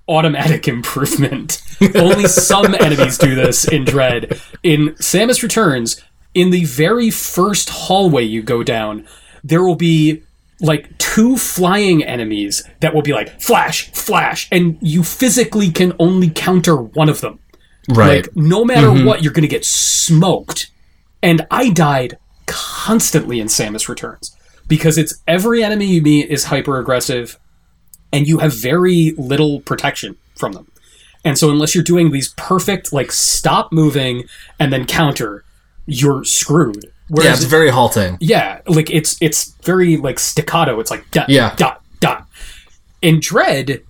Automatic 0.07 0.67
improvement. 0.67 1.61
Only 1.95 2.27
some 2.27 2.73
enemies 2.75 3.17
do 3.17 3.35
this 3.35 3.67
in 3.67 3.85
Dread. 3.85 4.41
In 4.63 4.89
Samus 4.95 5.43
Returns, 5.43 6.01
in 6.33 6.49
the 6.49 6.65
very 6.65 7.09
first 7.09 7.69
hallway 7.69 8.23
you 8.23 8.41
go 8.41 8.63
down, 8.63 9.07
there 9.43 9.63
will 9.63 9.75
be 9.75 10.23
like 10.59 10.97
two 10.97 11.37
flying 11.37 12.03
enemies 12.03 12.63
that 12.79 12.93
will 12.93 13.01
be 13.01 13.13
like 13.13 13.39
flash, 13.41 13.91
flash, 13.91 14.47
and 14.51 14.77
you 14.81 15.03
physically 15.03 15.69
can 15.69 15.93
only 15.99 16.29
counter 16.29 16.75
one 16.75 17.09
of 17.09 17.21
them. 17.21 17.39
Right. 17.89 18.25
Like 18.25 18.35
no 18.35 18.65
matter 18.65 18.87
mm-hmm. 18.87 19.05
what, 19.05 19.23
you're 19.23 19.33
gonna 19.33 19.47
get 19.47 19.65
smoked. 19.65 20.71
And 21.21 21.45
I 21.51 21.69
died 21.69 22.17
constantly 22.45 23.39
in 23.39 23.47
Samus 23.47 23.87
Returns 23.87 24.35
because 24.67 24.97
it's 24.97 25.21
every 25.27 25.63
enemy 25.63 25.85
you 25.85 26.01
meet 26.01 26.29
is 26.29 26.45
hyper 26.45 26.79
aggressive, 26.79 27.39
and 28.13 28.27
you 28.27 28.39
have 28.39 28.53
very 28.53 29.13
little 29.17 29.59
protection 29.61 30.15
from 30.35 30.53
them. 30.53 30.71
And 31.25 31.37
so 31.37 31.49
unless 31.49 31.75
you're 31.75 31.83
doing 31.83 32.11
these 32.11 32.33
perfect 32.37 32.93
like 32.93 33.11
stop 33.11 33.71
moving 33.71 34.23
and 34.59 34.71
then 34.71 34.85
counter, 34.85 35.43
you're 35.85 36.23
screwed. 36.23 36.85
yeah, 37.09 37.33
it's 37.33 37.43
very 37.43 37.69
halting. 37.69 38.17
yeah, 38.21 38.61
like 38.67 38.89
it's 38.89 39.17
it's 39.21 39.53
very 39.63 39.97
like 39.97 40.19
staccato. 40.19 40.79
It's 40.79 40.91
like 40.91 41.09
dot 41.11 41.29
Yeah. 41.29 41.55
dot 41.57 41.81
dot. 41.99 42.27
In 43.01 43.19
Dread, 43.19 43.81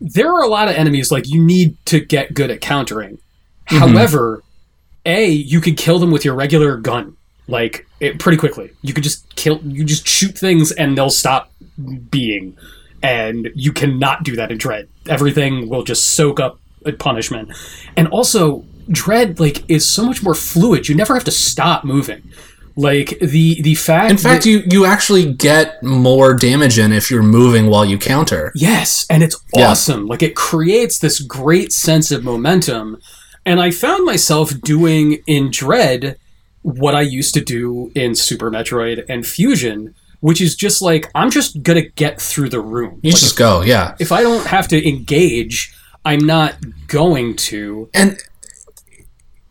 there 0.00 0.32
are 0.32 0.42
a 0.42 0.48
lot 0.48 0.68
of 0.68 0.74
enemies 0.76 1.10
like 1.10 1.28
you 1.28 1.42
need 1.42 1.76
to 1.86 2.00
get 2.00 2.34
good 2.34 2.50
at 2.50 2.60
countering. 2.60 3.18
Mm-hmm. 3.68 3.78
However, 3.78 4.42
a 5.04 5.26
you 5.28 5.60
could 5.60 5.76
kill 5.76 5.98
them 5.98 6.10
with 6.10 6.24
your 6.24 6.34
regular 6.34 6.76
gun 6.76 7.16
like 7.48 7.86
it, 8.00 8.18
pretty 8.18 8.38
quickly. 8.38 8.70
You 8.82 8.92
could 8.92 9.04
just 9.04 9.34
kill 9.36 9.60
you 9.64 9.84
just 9.84 10.06
shoot 10.06 10.36
things 10.36 10.70
and 10.72 10.96
they'll 10.98 11.10
stop 11.10 11.50
being. 12.10 12.56
And 13.02 13.50
you 13.54 13.72
cannot 13.72 14.24
do 14.24 14.36
that 14.36 14.50
in 14.50 14.58
Dread. 14.58 14.88
Everything 15.08 15.68
will 15.68 15.82
just 15.84 16.14
soak 16.14 16.40
up 16.40 16.58
punishment. 16.98 17.50
And 17.96 18.08
also, 18.08 18.64
Dread 18.90 19.38
like 19.40 19.68
is 19.68 19.88
so 19.88 20.04
much 20.04 20.22
more 20.22 20.34
fluid. 20.34 20.88
You 20.88 20.94
never 20.94 21.14
have 21.14 21.24
to 21.24 21.30
stop 21.30 21.84
moving. 21.84 22.22
Like 22.78 23.18
the 23.20 23.60
the 23.62 23.74
fact 23.74 24.10
In 24.10 24.16
fact, 24.18 24.44
that- 24.44 24.50
you 24.50 24.62
you 24.70 24.84
actually 24.84 25.32
get 25.32 25.82
more 25.82 26.34
damage 26.34 26.78
in 26.78 26.92
if 26.92 27.10
you're 27.10 27.22
moving 27.22 27.66
while 27.68 27.84
you 27.84 27.98
counter. 27.98 28.52
Yes, 28.54 29.06
and 29.08 29.22
it's 29.22 29.36
Yeah. 29.54 29.70
awesome. 29.70 30.06
Like 30.06 30.22
it 30.22 30.36
creates 30.36 30.98
this 30.98 31.18
great 31.20 31.72
sense 31.72 32.10
of 32.10 32.22
momentum. 32.22 32.98
And 33.44 33.60
I 33.60 33.70
found 33.70 34.04
myself 34.04 34.60
doing 34.60 35.18
in 35.26 35.50
Dread 35.50 36.16
what 36.62 36.94
I 36.94 37.00
used 37.02 37.32
to 37.34 37.40
do 37.40 37.92
in 37.94 38.14
Super 38.14 38.50
Metroid 38.50 39.04
and 39.08 39.24
Fusion, 39.26 39.94
which 40.20 40.40
is 40.40 40.54
just 40.56 40.82
like 40.82 41.10
I'm 41.14 41.30
just 41.30 41.62
gonna 41.62 41.82
get 41.82 42.20
through 42.20 42.48
the 42.50 42.60
room. 42.60 43.00
You 43.02 43.12
Like, 43.12 43.20
just 43.20 43.36
go, 43.36 43.62
yeah. 43.62 43.94
if 43.98 44.12
I 44.12 44.22
don't 44.22 44.46
have 44.46 44.68
to 44.68 44.88
engage, 44.88 45.74
I'm 46.04 46.20
not 46.20 46.54
going 46.88 47.36
to. 47.36 47.88
and 47.94 48.18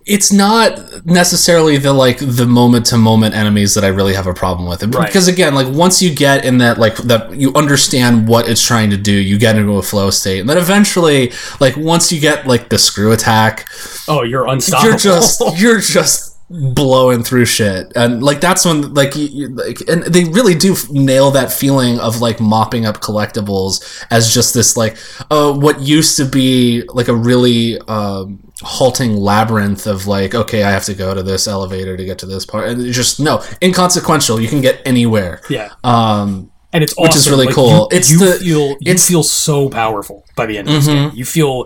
it's 0.08 0.32
not 0.32 1.04
necessarily 1.08 1.78
the 1.78 1.92
like 1.92 2.20
the 2.20 2.46
moment 2.46 2.86
to 2.86 2.96
moment 2.98 3.34
enemies 3.34 3.74
that 3.74 3.84
I 3.84 3.88
really 3.88 4.14
have 4.14 4.28
a 4.28 4.36
problem 4.36 4.70
with. 4.70 4.84
Right. 4.94 5.08
Because 5.08 5.28
again, 5.28 5.56
like 5.56 5.66
once 5.68 6.00
you 6.00 6.14
get 6.14 6.46
in 6.46 6.60
that 6.60 6.78
like 6.78 6.96
that 6.98 7.34
you 7.36 7.52
understand 7.56 8.28
what 8.28 8.48
it's 8.48 8.62
trying 8.62 8.92
to 8.92 8.98
do, 8.98 9.12
you 9.12 9.40
get 9.40 9.56
into 9.58 9.78
a 9.78 9.82
flow 9.82 10.12
state. 10.12 10.42
And 10.42 10.48
then 10.50 10.60
eventually, 10.60 11.32
like 11.60 11.76
once 11.76 12.12
you 12.12 12.20
get 12.22 12.46
like 12.46 12.70
the 12.70 12.78
screw 12.78 13.14
attack, 13.14 13.68
Oh, 14.08 14.22
you're 14.22 14.48
unstoppable. 14.48 14.90
you're 14.92 15.00
just 15.00 15.42
you're 15.58 15.80
just 15.80 16.25
blowing 16.50 17.24
through 17.24 17.44
shit 17.46 17.92
and 17.96 18.22
like 18.22 18.40
that's 18.40 18.64
when 18.66 18.94
like 18.94 19.16
you, 19.16 19.28
you, 19.28 19.48
like 19.50 19.82
and 19.90 20.04
they 20.04 20.26
really 20.26 20.54
do 20.54 20.76
nail 20.92 21.32
that 21.32 21.52
feeling 21.52 22.00
of 22.00 22.22
like 22.22 22.40
mopping 22.40 22.86
up 22.86 23.02
collectibles 23.02 24.06
as 24.12 24.32
just 24.32 24.54
this 24.54 24.78
like 24.78 24.96
uh 25.32 25.52
what 25.52 25.82
used 25.82 26.16
to 26.16 26.24
be 26.24 26.84
like 26.90 27.08
a 27.08 27.16
really 27.16 27.80
um 27.88 28.40
halting 28.62 29.18
labyrinth 29.18 29.88
of 29.88 30.06
like 30.06 30.36
okay 30.36 30.62
i 30.64 30.70
have 30.70 30.84
to 30.86 30.94
go 30.94 31.16
to 31.16 31.24
this 31.24 31.48
elevator 31.48 31.98
to 31.98 32.06
get 32.06 32.20
to 32.20 32.28
this 32.28 32.46
part 32.46 32.70
and 32.70 32.94
just 32.94 33.20
no 33.20 33.44
inconsequential 33.64 34.40
you 34.40 34.48
can 34.48 34.62
get 34.62 34.80
anywhere 34.86 35.42
Yeah. 35.50 35.72
um 35.84 36.52
and 36.72 36.84
it's 36.84 36.94
Which 36.98 37.16
is 37.16 37.28
really 37.30 37.46
Like, 37.48 37.56
cool. 37.56 37.70
You, 37.70 37.88
It's 37.98 38.12
you 38.12 38.20
the- 38.20 38.34
feel 38.34 38.68
you 38.70 38.78
it's- 38.82 39.08
feel 39.08 39.24
so 39.24 39.70
powerful 39.70 40.26
by 40.36 40.46
the 40.46 40.58
end 40.58 40.68
of 40.68 40.74
this 40.76 40.88
Mhm. 40.88 40.94
game. 41.10 41.12
You 41.16 41.24
feel 41.24 41.64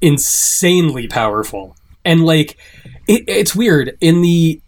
insanely 0.00 1.06
powerful, 1.08 1.76
and 2.04 2.24
like 2.24 2.58
it, 3.06 3.24
it's 3.26 3.54
weird 3.54 3.96
in 4.00 4.22
the 4.22 4.60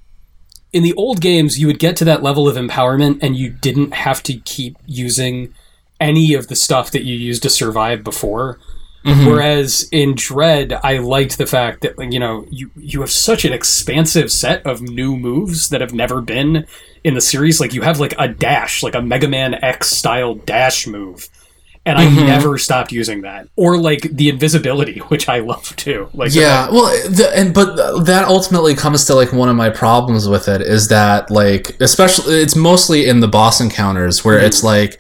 in 0.73 0.83
the 0.83 0.95
old 0.95 1.21
games. 1.21 1.59
You 1.59 1.67
would 1.69 1.79
get 1.79 1.97
to 1.97 2.05
that 2.07 2.23
level 2.23 2.49
of 2.49 2.57
empowerment, 2.57 3.19
and 3.23 3.37
you 3.37 3.51
didn't 3.51 3.93
have 3.95 4.23
to 4.25 4.35
keep 4.41 4.77
using 4.87 5.55
any 6.01 6.35
of 6.35 6.49
the 6.49 6.57
stuff 6.57 6.91
that 6.91 7.05
you 7.05 7.15
used 7.17 7.43
to 7.45 7.51
survive 7.51 8.03
before. 8.03 8.59
mhm. 9.05 9.27
Whereas 9.27 9.89
in 9.93 10.15
Dread, 10.17 10.73
I 10.83 10.99
liked 10.99 11.39
the 11.39 11.47
fact 11.47 11.83
that 11.83 11.95
you 12.13 12.19
know 12.19 12.47
you 12.51 12.71
you 12.77 13.01
have 13.01 13.11
such 13.11 13.45
an 13.45 13.53
expansive 13.53 14.33
set 14.33 14.67
of 14.67 14.83
new 14.83 15.17
moves 15.17 15.69
that 15.69 15.81
have 15.81 15.95
never 15.95 16.21
been 16.21 16.67
in 17.05 17.15
the 17.15 17.21
series. 17.21 17.61
Like 17.61 17.75
you 17.75 17.83
have 17.83 18.01
like 18.01 18.15
a 18.19 18.29
dash, 18.29 18.83
like 18.83 18.95
a 18.95 19.03
Mega 19.03 19.29
Man 19.29 19.55
X 19.63 19.91
style 19.91 20.35
dash 20.35 20.87
move, 20.87 21.29
and 21.87 21.99
I 21.99 22.07
Mhm. 22.07 22.27
never 22.27 22.57
stopped 22.59 22.93
using 22.93 23.23
that. 23.23 23.47
Or 23.57 23.77
like 23.79 24.03
the 24.11 24.29
invisibility, 24.31 24.99
which 25.09 25.29
I 25.29 25.41
love 25.41 25.75
too. 25.77 26.09
Like 26.15 26.35
yeah 26.35 26.69
well 26.71 26.87
the, 27.09 27.31
and 27.35 27.53
but 27.55 28.05
that 28.05 28.27
ultimately 28.27 28.75
comes 28.75 29.05
to 29.07 29.15
like 29.15 29.33
one 29.33 29.49
of 29.49 29.57
my 29.57 29.71
problems 29.71 30.29
with 30.29 30.49
it 30.49 30.61
is 30.63 30.89
that 30.89 31.31
like 31.31 31.77
especially 31.81 32.37
it's 32.37 32.57
mostly 32.57 33.07
in 33.09 33.21
the 33.21 33.29
boss 33.29 33.61
encounters 33.61 34.25
where 34.25 34.39
it's 34.39 34.63
like 34.65 34.99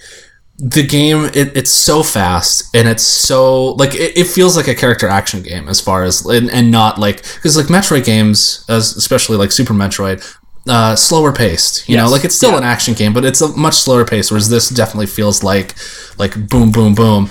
the 0.59 0.87
game 0.87 1.25
it, 1.35 1.57
it's 1.57 1.73
so 1.73 2.03
fast 2.05 2.73
and 2.77 2.87
it's 2.89 3.03
so 3.03 3.73
like 3.73 3.93
it, 3.95 4.17
it 4.17 4.27
feels 4.29 4.57
like 4.57 4.69
a 4.69 4.75
character 4.75 5.09
action 5.09 5.43
game 5.43 5.69
as 5.69 5.81
far 5.81 6.05
as 6.05 6.25
and, 6.27 6.49
and 6.51 6.71
not 6.71 6.97
like 6.97 7.23
because 7.35 7.57
like 7.57 7.67
metroid 7.67 8.05
games 8.05 8.65
as 8.69 8.95
especially 8.97 9.37
like 9.37 9.51
super 9.51 9.75
metroid 9.75 10.23
uh, 10.69 10.97
slower 10.97 11.33
paced 11.33 11.89
you 11.89 11.97
know 11.97 12.09
like 12.09 12.25
it's 12.25 12.35
still 12.35 12.53
Yeah. 12.53 12.59
an 12.59 12.65
action 12.65 12.95
game 12.95 13.13
but 13.13 13.25
it's 13.25 13.41
a 13.43 13.49
much 13.57 13.75
slower 13.75 14.05
pace 14.05 14.31
whereas 14.31 14.49
this 14.49 14.69
definitely 14.71 15.07
feels 15.07 15.43
like 15.43 15.75
like 16.19 16.49
boom 16.49 16.71
boom 16.73 16.95
boom 16.95 17.31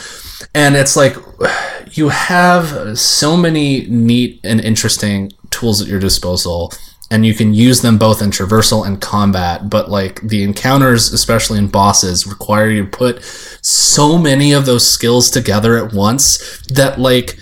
and 0.53 0.75
it's 0.75 0.95
like 0.95 1.15
you 1.91 2.09
have 2.09 2.97
so 2.97 3.35
many 3.35 3.87
neat 3.87 4.39
and 4.43 4.61
interesting 4.61 5.31
tools 5.49 5.81
at 5.81 5.87
your 5.87 5.99
disposal 5.99 6.71
and 7.11 7.25
you 7.25 7.33
can 7.35 7.53
use 7.53 7.81
them 7.81 7.97
both 7.97 8.21
in 8.21 8.29
traversal 8.31 8.85
and 8.87 9.01
combat 9.01 9.69
but 9.69 9.89
like 9.89 10.21
the 10.21 10.43
encounters 10.43 11.11
especially 11.13 11.57
in 11.57 11.67
bosses 11.67 12.25
require 12.27 12.69
you 12.69 12.83
to 12.85 12.89
put 12.89 13.23
so 13.61 14.17
many 14.17 14.51
of 14.51 14.65
those 14.65 14.87
skills 14.87 15.29
together 15.29 15.77
at 15.83 15.93
once 15.93 16.61
that 16.67 16.99
like 16.99 17.37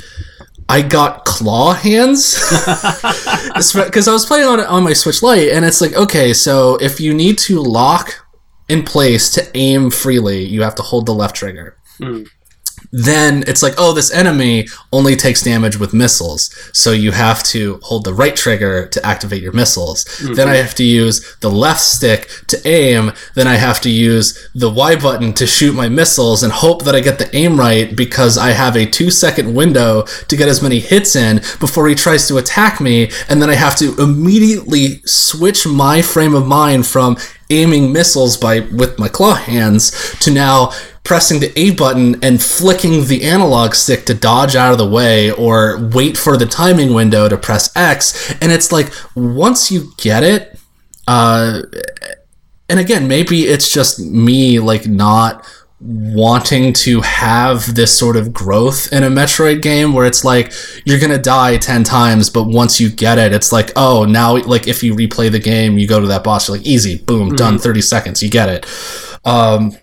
I 0.72 0.82
got 0.82 1.26
claw 1.26 1.74
hands 1.74 2.36
because 3.76 4.08
I 4.08 4.14
was 4.14 4.26
playing 4.26 4.48
on 4.48 4.62
on 4.62 4.86
my 4.86 4.94
Switch 4.94 5.22
Lite, 5.22 5.50
and 5.50 5.66
it's 5.66 5.82
like, 5.82 5.94
okay, 5.96 6.34
so 6.34 6.78
if 6.78 7.02
you 7.02 7.14
need 7.14 7.38
to 7.40 7.60
lock 7.60 8.26
in 8.70 8.84
place 8.84 9.30
to 9.32 9.46
aim 9.54 9.92
freely, 9.92 10.46
you 10.46 10.62
have 10.62 10.76
to 10.76 10.82
hold 10.82 11.08
the 11.08 11.14
left 11.14 11.36
trigger. 11.36 11.78
Mm. 12.00 12.26
Then 12.92 13.44
it's 13.48 13.64
like, 13.64 13.74
oh, 13.78 13.94
this 13.94 14.12
enemy 14.12 14.68
only 14.92 15.16
takes 15.16 15.42
damage 15.42 15.78
with 15.78 15.94
missiles, 15.94 16.54
so 16.74 16.92
you 16.92 17.12
have 17.12 17.44
to 17.44 17.80
hold 17.84 18.04
the 18.04 18.14
right 18.14 18.36
trigger 18.36 18.88
to 18.88 19.06
activate 19.06 19.42
your 19.42 19.54
missiles. 19.54 20.04
Mm-hmm. 20.06 20.34
Then 20.34 20.50
I 20.50 20.56
have 20.56 20.76
to 20.76 20.84
use 20.84 21.36
the 21.38 21.50
left 21.50 21.82
stick 21.82 22.30
to 22.48 22.68
aim. 22.68 23.12
Then 23.36 23.48
I 23.48 23.56
have 23.56 23.82
to 23.82 23.90
use 23.90 24.50
the 24.54 24.70
Y 24.70 24.96
button 24.96 25.34
to 25.34 25.48
shoot 25.48 25.74
my 25.74 25.90
missiles 25.90 26.44
and 26.44 26.52
hope 26.52 26.84
that 26.84 26.96
I 26.96 27.00
get 27.00 27.20
the 27.20 27.34
aim 27.36 27.60
right 27.60 27.96
because 27.96 28.38
I 28.38 28.52
have 28.52 28.76
a 28.76 28.86
two 28.86 29.12
second 29.12 29.54
window 29.54 30.04
to 30.04 30.38
get 30.38 30.50
as 30.50 30.62
many 30.62 30.80
hits 30.80 31.16
in 31.16 31.38
before 31.60 31.88
he 31.88 31.96
tries 31.96 32.28
to 32.28 32.38
attack 32.38 32.82
me. 32.82 33.12
And 33.30 33.42
then 33.42 33.50
I 33.50 33.56
have 33.56 33.76
to 33.78 33.96
immediately 34.02 35.02
switch 35.06 35.66
my 35.66 36.02
frame 36.02 36.36
of 36.36 36.48
mind 36.48 36.88
from 36.88 37.18
aiming 37.50 37.92
missiles 37.92 38.38
by 38.38 38.62
with 38.62 38.98
my 38.98 39.08
claw 39.08 39.36
hands 39.36 39.92
to 40.20 40.32
now 40.32 40.72
pressing 41.04 41.40
the 41.40 41.52
A 41.60 41.72
button 41.72 42.24
and 42.24 42.42
flicking 42.42 43.06
the 43.06 43.24
analog 43.24 43.74
stick 43.74 44.06
to 44.06 44.14
dodge 44.14 44.56
out 44.56 44.72
of 44.72 44.78
the 44.78 44.88
way 44.88 45.32
or 45.32 45.90
wait 45.94 46.18
for 46.18 46.38
the 46.38 46.46
timing 46.46 46.94
window 46.94 47.28
to 47.28 47.38
press 47.38 47.76
X. 47.76 48.32
And 48.42 48.52
it's 48.52 48.72
like 48.72 48.92
once 49.16 49.72
you 49.72 49.92
get 49.98 50.24
it, 50.24 50.60
uh, 51.08 51.64
and 52.70 52.80
again, 52.80 53.08
maybe 53.08 53.42
it's 53.42 53.72
just 53.72 54.00
me 54.00 54.60
like 54.60 54.88
not 54.88 55.46
wanting 55.82 56.72
to 56.72 57.02
have 57.02 57.74
this 57.74 57.98
sort 57.98 58.16
of 58.16 58.32
growth 58.32 58.94
in 58.94 59.04
a 59.04 59.10
Metroid 59.10 59.64
game 59.64 59.94
where 59.94 60.06
it's 60.06 60.24
like 60.24 60.54
you're 60.86 61.00
gonna 61.00 61.18
die 61.18 61.58
10 61.58 61.84
times, 61.84 62.30
but 62.30 62.44
once 62.44 62.80
you 62.80 62.90
get 62.90 63.18
it, 63.18 63.34
it's 63.34 63.52
like, 63.52 63.72
oh, 63.76 64.06
now, 64.06 64.38
like, 64.38 64.68
if 64.68 64.84
you 64.84 64.94
replay 64.94 65.32
the 65.32 65.40
game, 65.40 65.80
you 65.80 65.88
go 65.88 66.00
to 66.00 66.08
that 66.08 66.24
boss, 66.24 66.48
you're 66.48 66.58
like, 66.58 66.68
easy, 66.68 66.98
boom, 67.00 67.36
done, 67.36 67.58
30 67.58 67.82
seconds, 67.82 68.22
you 68.22 68.30
get 68.30 68.48
it. 68.48 68.66
Um, 69.26 69.76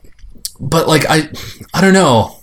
but, 0.61 0.89
like, 0.89 1.05
I, 1.09 1.29
I 1.75 1.81
don't 1.81 1.93
know. 1.93 2.37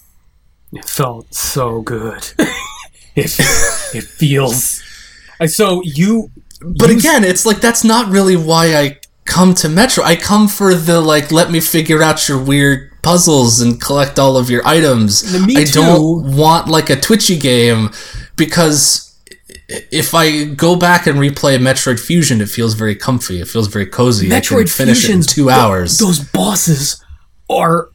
It 0.73 0.85
felt 0.85 1.33
so 1.33 1.81
good. 1.81 2.31
it 3.15 3.35
it 3.93 4.03
feels. 4.03 4.81
I- 5.39 5.45
So 5.47 5.81
you, 5.83 6.31
But 6.61 6.89
you- 6.89 6.97
again, 6.97 7.23
it's 7.23 7.45
like, 7.45 7.61
that's 7.61 7.83
not 7.83 8.09
really 8.11 8.35
why 8.35 8.75
I 8.75 8.99
come 9.25 9.53
to 9.55 9.69
Metro. 9.69 10.03
I 10.03 10.15
come 10.15 10.47
for 10.47 10.75
the, 10.75 11.01
like, 11.01 11.31
let 11.31 11.51
me 11.51 11.59
figure 11.59 12.01
out 12.03 12.27
your 12.27 12.41
weird 12.41 12.91
puzzles 13.01 13.61
and 13.61 13.79
collect 13.81 14.17
all 14.19 14.37
of 14.37 14.49
your 14.49 14.65
items. 14.67 15.23
I 15.33 15.63
don't 15.65 16.35
want, 16.35 16.67
like, 16.67 16.89
a 16.89 16.95
Twitchy 16.99 17.37
game 17.37 17.89
because 18.35 19.01
if 19.67 20.13
I 20.13 20.45
go 20.45 20.75
back 20.75 21.07
and 21.07 21.17
replay 21.17 21.57
Metroid 21.57 21.99
Fusion, 21.99 22.41
it 22.41 22.49
feels 22.49 22.73
very 22.75 22.95
comfy. 22.95 23.39
It 23.41 23.47
feels 23.47 23.67
very 23.67 23.85
cozy. 23.87 24.27
I 24.27 24.39
can 24.41 24.57
Metroid 24.57 24.71
finish 24.75 25.05
it 25.09 25.11
in 25.11 25.21
two 25.21 25.49
hours. 25.49 25.97
those 25.99 26.19
bosses 26.19 27.03
are 27.49 27.89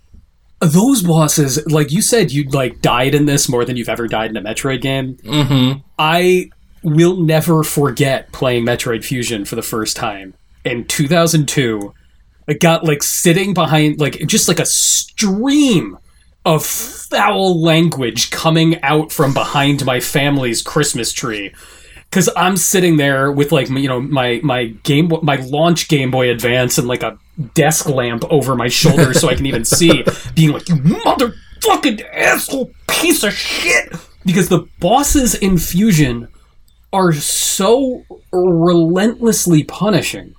those 0.61 1.03
bosses. 1.03 1.67
Like 1.67 1.91
you 1.91 2.03
said, 2.03 2.31
you'd 2.31 2.55
like 2.55 2.81
died 2.81 3.15
in 3.15 3.27
this 3.27 3.49
more 3.49 3.65
than 3.65 3.77
you've 3.77 3.89
ever 3.89 4.07
died 4.07 4.31
in 4.31 4.37
a 4.37 4.43
Metroid 4.43 4.81
game. 4.81 5.15
mm-hmm. 5.17 5.81
I 5.99 6.51
will 6.83 7.17
never 7.17 7.63
forget 7.63 8.33
playing 8.33 8.65
Metroid 8.65 9.05
Fusion 9.05 9.45
for 9.45 9.57
the 9.57 9.63
first 9.63 9.97
time 9.97 10.35
in 10.65 10.85
2002. 10.87 11.95
I 12.49 12.55
got 12.55 12.85
like 12.85 13.03
sitting 13.03 13.55
behind 13.55 14.01
like 14.01 14.19
just 14.27 14.49
like 14.49 14.59
a 14.59 14.67
stream 14.67 15.99
of 16.45 16.65
foul 16.65 17.61
language 17.61 18.31
coming 18.31 18.83
out 18.83 19.13
from 19.13 19.35
behind 19.35 19.85
my 19.85 20.01
family's 20.01 20.63
Christmas 20.63 21.13
tree. 21.13 21.55
Cause 22.11 22.29
I'm 22.37 22.57
sitting 22.57 22.97
there 22.97 23.31
with 23.31 23.53
like 23.53 23.69
you 23.69 23.87
know 23.87 24.01
my 24.01 24.41
my 24.43 24.67
game 24.83 25.13
my 25.23 25.37
launch 25.37 25.87
Game 25.87 26.11
Boy 26.11 26.31
Advance 26.31 26.77
and 26.77 26.89
like 26.89 27.05
a 27.05 27.17
desk 27.55 27.89
lamp 27.89 28.25
over 28.31 28.55
my 28.55 28.69
shoulder 28.69 29.15
so 29.15 29.29
I 29.29 29.35
can 29.35 29.47
even 29.47 29.65
see, 29.79 30.05
being 30.35 30.53
like 30.53 30.69
you 30.69 30.77
motherfucking 30.77 32.05
asshole 32.13 32.71
piece 32.89 33.23
of 33.23 33.33
shit. 33.33 33.93
Because 34.25 34.49
the 34.49 34.67
bosses 34.81 35.35
in 35.35 35.57
Fusion 35.59 36.29
are 36.93 37.13
so 37.13 38.05
relentlessly 38.33 39.65
punishing 39.65 40.35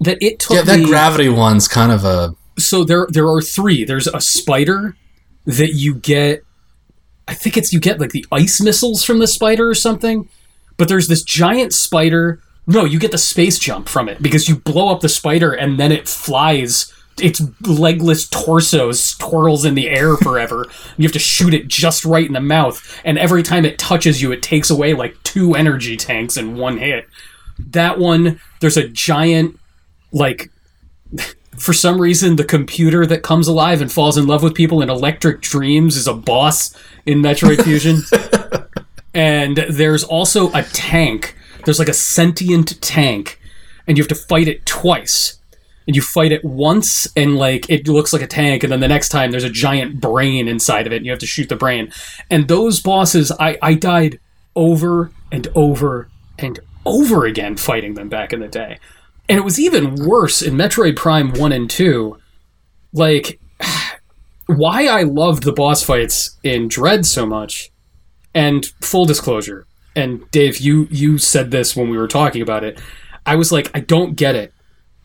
that 0.00 0.18
it 0.20 0.38
took 0.38 0.56
Yeah, 0.56 0.62
that 0.62 0.78
me 0.80 0.86
gravity 0.86 1.28
one's 1.28 1.68
kind 1.68 1.92
of 1.92 2.04
a. 2.04 2.34
so 2.58 2.84
there 2.84 3.06
there 3.10 3.26
are 3.28 3.40
three. 3.40 3.84
There's 3.84 4.06
a 4.06 4.20
spider 4.20 4.96
that 5.46 5.72
you 5.74 5.94
get. 5.94 6.42
I 7.28 7.34
think 7.34 7.56
it's 7.56 7.72
you 7.72 7.80
get 7.80 8.00
like 8.00 8.10
the 8.10 8.26
ice 8.32 8.60
missiles 8.60 9.04
from 9.04 9.18
the 9.18 9.26
spider 9.26 9.68
or 9.68 9.74
something. 9.74 10.28
But 10.76 10.88
there's 10.88 11.08
this 11.08 11.22
giant 11.22 11.72
spider. 11.72 12.40
No, 12.66 12.84
you 12.84 12.98
get 12.98 13.10
the 13.10 13.18
space 13.18 13.58
jump 13.58 13.88
from 13.88 14.08
it 14.08 14.22
because 14.22 14.48
you 14.48 14.56
blow 14.56 14.88
up 14.88 15.00
the 15.00 15.08
spider 15.08 15.52
and 15.52 15.78
then 15.78 15.92
it 15.92 16.08
flies. 16.08 16.92
Its 17.20 17.42
legless 17.66 18.26
torso 18.28 18.92
twirls 19.18 19.66
in 19.66 19.74
the 19.74 19.90
air 19.90 20.16
forever. 20.16 20.64
you 20.96 21.02
have 21.02 21.12
to 21.12 21.18
shoot 21.18 21.52
it 21.52 21.68
just 21.68 22.04
right 22.04 22.26
in 22.26 22.32
the 22.32 22.40
mouth, 22.40 23.00
and 23.04 23.18
every 23.18 23.42
time 23.42 23.66
it 23.66 23.78
touches 23.78 24.22
you, 24.22 24.32
it 24.32 24.42
takes 24.42 24.70
away 24.70 24.94
like 24.94 25.22
two 25.22 25.54
energy 25.54 25.98
tanks 25.98 26.38
in 26.38 26.56
one 26.56 26.78
hit. 26.78 27.06
That 27.58 27.98
one, 27.98 28.40
there's 28.60 28.78
a 28.78 28.88
giant 28.88 29.58
like 30.12 30.50
for 31.56 31.72
some 31.72 32.00
reason 32.00 32.36
the 32.36 32.44
computer 32.44 33.04
that 33.06 33.22
comes 33.22 33.46
alive 33.46 33.82
and 33.82 33.92
falls 33.92 34.16
in 34.16 34.26
love 34.26 34.42
with 34.42 34.54
people 34.54 34.82
in 34.82 34.88
electric 34.90 35.40
dreams 35.40 35.96
is 35.96 36.06
a 36.06 36.14
boss 36.14 36.74
in 37.06 37.20
metroid 37.20 37.62
fusion 37.62 38.00
and 39.14 39.56
there's 39.56 40.04
also 40.04 40.50
a 40.52 40.62
tank 40.62 41.36
there's 41.64 41.78
like 41.78 41.88
a 41.88 41.94
sentient 41.94 42.80
tank 42.80 43.40
and 43.86 43.96
you 43.96 44.02
have 44.02 44.08
to 44.08 44.14
fight 44.14 44.48
it 44.48 44.64
twice 44.66 45.38
and 45.86 45.96
you 45.96 46.02
fight 46.02 46.32
it 46.32 46.44
once 46.44 47.08
and 47.16 47.36
like 47.36 47.68
it 47.68 47.88
looks 47.88 48.12
like 48.12 48.22
a 48.22 48.26
tank 48.26 48.62
and 48.62 48.72
then 48.72 48.80
the 48.80 48.88
next 48.88 49.08
time 49.08 49.30
there's 49.30 49.44
a 49.44 49.50
giant 49.50 50.00
brain 50.00 50.48
inside 50.48 50.86
of 50.86 50.92
it 50.92 50.96
and 50.96 51.06
you 51.06 51.12
have 51.12 51.18
to 51.18 51.26
shoot 51.26 51.48
the 51.48 51.56
brain 51.56 51.92
and 52.30 52.48
those 52.48 52.80
bosses 52.80 53.32
i 53.40 53.56
i 53.62 53.74
died 53.74 54.20
over 54.56 55.10
and 55.32 55.48
over 55.54 56.08
and 56.38 56.60
over 56.84 57.24
again 57.24 57.56
fighting 57.56 57.94
them 57.94 58.08
back 58.08 58.32
in 58.32 58.40
the 58.40 58.48
day. 58.48 58.78
And 59.28 59.38
it 59.38 59.44
was 59.44 59.60
even 59.60 59.94
worse 59.94 60.42
in 60.42 60.54
Metroid 60.54 60.96
Prime 60.96 61.32
1 61.32 61.52
and 61.52 61.70
2. 61.70 62.18
Like, 62.92 63.40
why 64.46 64.86
I 64.86 65.02
loved 65.02 65.44
the 65.44 65.52
boss 65.52 65.82
fights 65.82 66.36
in 66.42 66.68
Dread 66.68 67.06
so 67.06 67.26
much, 67.26 67.70
and 68.34 68.66
full 68.80 69.04
disclosure, 69.04 69.66
and 69.96 70.30
Dave, 70.30 70.58
you 70.58 70.86
you 70.90 71.18
said 71.18 71.50
this 71.50 71.74
when 71.76 71.88
we 71.90 71.98
were 71.98 72.08
talking 72.08 72.42
about 72.42 72.64
it. 72.64 72.80
I 73.26 73.36
was 73.36 73.52
like, 73.52 73.70
I 73.74 73.80
don't 73.80 74.14
get 74.14 74.34
it. 74.34 74.52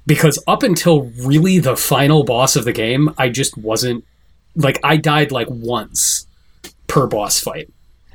Because 0.08 0.42
up 0.48 0.62
until 0.62 1.12
really 1.24 1.58
the 1.60 1.76
final 1.76 2.24
boss 2.24 2.56
of 2.56 2.64
the 2.64 2.72
game, 2.72 3.14
I 3.18 3.30
just 3.30 3.58
wasn't 3.58 4.06
like 4.56 4.80
I 4.84 4.98
died 4.98 5.32
like 5.32 5.48
once 5.50 6.28
per 6.88 7.08
boss 7.08 7.40
fight. 7.40 7.72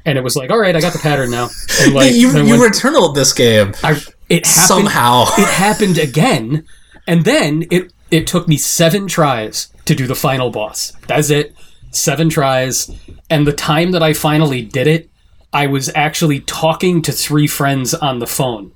And 0.06 0.16
it 0.16 0.22
was 0.22 0.36
like, 0.36 0.50
all 0.50 0.58
right, 0.58 0.74
I 0.74 0.80
got 0.80 0.92
the 0.92 0.98
pattern 1.00 1.30
now. 1.30 1.48
And 1.82 1.94
like 1.94 2.12
you 2.14 2.28
you 2.30 2.58
when- 2.58 2.60
returned 2.60 3.14
this 3.16 3.32
game 3.32 3.72
I, 3.82 3.92
it 4.28 4.46
happened, 4.46 4.46
somehow. 4.46 5.22
it 5.38 5.48
happened 5.48 5.98
again, 5.98 6.64
and 7.06 7.24
then 7.24 7.64
it 7.70 7.92
it 8.10 8.26
took 8.26 8.46
me 8.46 8.56
seven 8.56 9.06
tries 9.08 9.68
to 9.86 9.94
do 9.94 10.06
the 10.06 10.14
final 10.14 10.50
boss. 10.50 10.92
That's 11.08 11.30
it, 11.30 11.54
seven 11.90 12.28
tries, 12.28 12.90
and 13.28 13.46
the 13.46 13.52
time 13.52 13.90
that 13.92 14.02
I 14.02 14.12
finally 14.12 14.62
did 14.62 14.86
it, 14.86 15.09
I 15.52 15.66
was 15.66 15.90
actually 15.94 16.40
talking 16.40 17.02
to 17.02 17.12
three 17.12 17.46
friends 17.46 17.94
on 17.94 18.18
the 18.18 18.26
phone. 18.26 18.72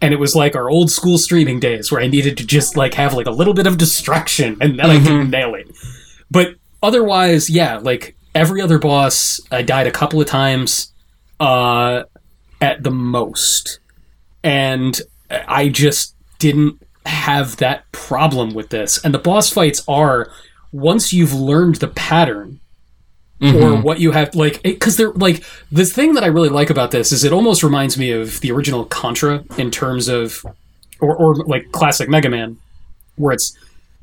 And 0.00 0.14
it 0.14 0.20
was 0.20 0.36
like 0.36 0.54
our 0.54 0.70
old 0.70 0.90
school 0.90 1.18
streaming 1.18 1.58
days 1.58 1.90
where 1.90 2.00
I 2.00 2.06
needed 2.06 2.36
to 2.36 2.46
just 2.46 2.76
like 2.76 2.94
have 2.94 3.14
like 3.14 3.26
a 3.26 3.32
little 3.32 3.54
bit 3.54 3.66
of 3.66 3.78
distraction 3.78 4.56
and 4.60 4.78
then 4.78 4.90
I 4.90 5.02
could 5.02 5.30
nail 5.30 5.54
it. 5.54 5.70
But 6.30 6.54
otherwise, 6.82 7.50
yeah, 7.50 7.78
like 7.78 8.16
every 8.34 8.60
other 8.60 8.78
boss, 8.78 9.40
I 9.50 9.62
died 9.62 9.88
a 9.88 9.90
couple 9.90 10.20
of 10.20 10.28
times 10.28 10.92
uh, 11.40 12.04
at 12.60 12.82
the 12.84 12.92
most 12.92 13.80
and 14.44 15.00
I 15.30 15.68
just 15.68 16.14
didn't 16.38 16.80
have 17.06 17.56
that 17.56 17.90
problem 17.90 18.54
with 18.54 18.68
this. 18.68 19.02
And 19.04 19.12
the 19.12 19.18
boss 19.18 19.50
fights 19.50 19.82
are 19.88 20.30
once 20.72 21.12
you've 21.12 21.34
learned 21.34 21.76
the 21.76 21.88
pattern 21.88 22.60
or 23.40 23.46
mm-hmm. 23.46 23.82
what 23.82 24.00
you 24.00 24.10
have 24.10 24.34
like 24.34 24.60
because 24.62 24.96
they're 24.96 25.12
like 25.12 25.44
the 25.70 25.84
thing 25.84 26.14
that 26.14 26.24
I 26.24 26.26
really 26.26 26.48
like 26.48 26.70
about 26.70 26.90
this 26.90 27.12
is 27.12 27.22
it 27.22 27.32
almost 27.32 27.62
reminds 27.62 27.96
me 27.96 28.10
of 28.10 28.40
the 28.40 28.50
original 28.50 28.84
Contra 28.86 29.44
in 29.56 29.70
terms 29.70 30.08
of 30.08 30.44
or, 31.00 31.16
or 31.16 31.34
like 31.36 31.70
classic 31.70 32.08
Mega 32.08 32.28
Man 32.28 32.56
where 33.14 33.34
it's 33.34 33.56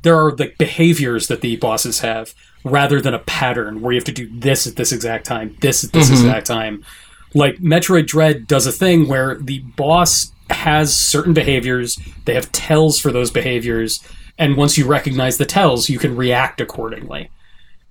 there 0.04 0.17
are 0.17 0.34
like 0.36 0.58
behaviors 0.58 1.28
that 1.28 1.41
the 1.41 1.58
bosses 1.58 2.00
have 2.00 2.34
rather 2.63 3.02
than 3.02 3.13
a 3.13 3.19
pattern 3.19 3.82
where 3.82 3.91
you 3.91 3.98
have 3.98 4.06
to 4.06 4.12
do 4.12 4.30
this 4.39 4.67
at 4.67 4.76
this 4.76 4.91
exact 4.91 5.26
time, 5.26 5.56
this 5.62 5.84
at 5.84 5.91
this 5.91 6.06
mm-hmm. 6.06 6.28
exact 6.28 6.45
time. 6.48 6.86
Like 7.34 7.58
Metroid 7.58 8.08
Dread 8.08 8.48
does 8.48 8.65
a 8.65 8.71
thing 8.71 9.08
where 9.08 9.36
the 9.36 9.60
boss 9.60 10.32
has 10.50 10.95
certain 10.95 11.34
behaviors, 11.34 12.00
they 12.26 12.34
have 12.34 12.52
tells 12.52 13.00
for 13.00 13.12
those 13.12 13.32
behaviors, 13.32 14.04
and 14.38 14.56
once 14.58 14.78
you 14.78 14.86
recognize 14.86 15.38
the 15.38 15.45
tells, 15.45 15.89
you 15.89 16.00
can 16.00 16.15
react 16.15 16.62
accordingly. 16.62 17.30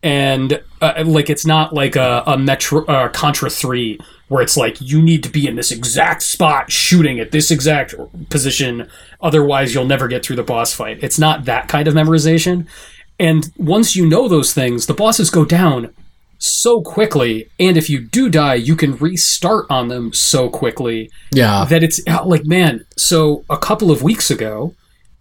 And 0.04 0.62
uh, 0.82 1.02
like 1.06 1.30
it's 1.30 1.46
not 1.46 1.72
like 1.72 1.96
a, 1.96 2.22
a 2.26 2.38
Metro 2.38 2.84
uh, 2.84 3.08
Contra 3.08 3.48
Three 3.48 3.98
where 4.28 4.42
it's 4.42 4.56
like 4.56 4.80
you 4.80 5.00
need 5.00 5.22
to 5.22 5.30
be 5.30 5.46
in 5.46 5.56
this 5.56 5.70
exact 5.70 6.22
spot 6.22 6.70
shooting 6.70 7.18
at 7.20 7.30
this 7.30 7.50
exact 7.50 7.94
position, 8.30 8.88
otherwise 9.20 9.74
you'll 9.74 9.86
never 9.86 10.06
get 10.06 10.24
through 10.24 10.36
the 10.36 10.42
boss 10.42 10.74
fight. 10.74 10.98
It's 11.02 11.18
not 11.18 11.46
that 11.46 11.68
kind 11.68 11.88
of 11.88 11.94
memorization. 11.94 12.66
And 13.18 13.50
once 13.56 13.96
you 13.96 14.06
know 14.06 14.28
those 14.28 14.52
things, 14.52 14.86
the 14.86 14.94
bosses 14.94 15.30
go 15.30 15.44
down 15.44 15.94
so 16.38 16.82
quickly, 16.82 17.48
and 17.58 17.76
if 17.76 17.88
you 17.88 18.00
do 18.00 18.28
die, 18.28 18.54
you 18.54 18.76
can 18.76 18.96
restart 18.96 19.66
on 19.70 19.88
them 19.88 20.12
so 20.12 20.50
quickly 20.50 21.10
yeah. 21.32 21.64
that 21.64 21.82
it's 21.82 22.06
like 22.06 22.44
man. 22.44 22.84
So 22.96 23.44
a 23.48 23.56
couple 23.56 23.90
of 23.90 24.02
weeks 24.02 24.30
ago, 24.30 24.74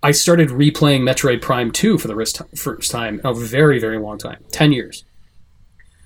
I 0.03 0.11
started 0.11 0.49
replaying 0.49 1.01
Metroid 1.01 1.41
Prime 1.41 1.71
Two 1.71 1.97
for 1.97 2.07
the 2.07 2.45
first 2.55 2.91
time 2.91 3.19
in 3.21 3.25
a 3.25 3.33
very 3.33 3.79
very 3.79 3.97
long 3.97 4.17
time, 4.19 4.43
ten 4.51 4.71
years, 4.71 5.03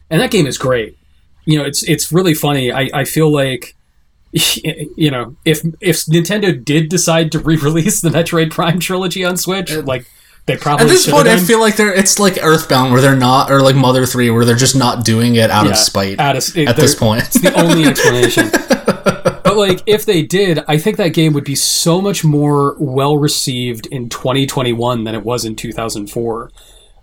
and 0.09 0.21
that 0.21 0.31
game 0.31 0.45
is 0.47 0.57
great. 0.57 0.97
You 1.45 1.57
know, 1.59 1.65
it's 1.65 1.83
it's 1.83 2.11
really 2.11 2.33
funny. 2.33 2.71
I, 2.71 2.89
I 2.93 3.03
feel 3.03 3.31
like. 3.31 3.73
You 4.99 5.11
know, 5.11 5.35
if 5.45 5.61
if 5.79 6.05
Nintendo 6.05 6.63
did 6.63 6.89
decide 6.89 7.31
to 7.31 7.39
re-release 7.39 8.01
the 8.01 8.09
Metroid 8.09 8.51
Prime 8.51 8.79
trilogy 8.79 9.23
on 9.23 9.37
Switch, 9.37 9.71
like 9.75 10.05
they 10.47 10.57
probably 10.57 10.85
At 10.85 10.89
this 10.89 11.09
point, 11.09 11.27
I 11.27 11.37
feel 11.37 11.59
like 11.59 11.75
they're 11.77 11.93
it's 11.93 12.19
like 12.19 12.37
Earthbound, 12.43 12.91
where 12.91 13.01
they're 13.01 13.15
not, 13.15 13.49
or 13.51 13.61
like 13.61 13.75
Mother 13.75 14.05
Three, 14.05 14.29
where 14.29 14.43
they're 14.43 14.55
just 14.55 14.75
not 14.75 15.05
doing 15.05 15.35
it 15.35 15.49
out 15.49 15.65
Yeah, 15.65 15.71
of 15.71 15.77
spite. 15.77 16.19
out 16.19 16.35
of- 16.35 16.57
it- 16.57 16.67
at 16.67 16.75
this 16.75 16.93
point, 16.95 17.23
It's 17.23 17.39
the 17.41 17.53
only 17.53 17.85
explanation. 17.85 18.49
like, 19.57 19.81
if 19.85 20.05
they 20.05 20.21
did, 20.23 20.63
I 20.67 20.77
think 20.77 20.97
that 20.97 21.13
game 21.13 21.33
would 21.33 21.43
be 21.43 21.55
so 21.55 22.01
much 22.01 22.23
more 22.23 22.75
well 22.79 23.17
received 23.17 23.87
in 23.87 24.09
2021 24.09 25.03
than 25.03 25.15
it 25.15 25.23
was 25.23 25.43
in 25.43 25.55
2004, 25.55 26.51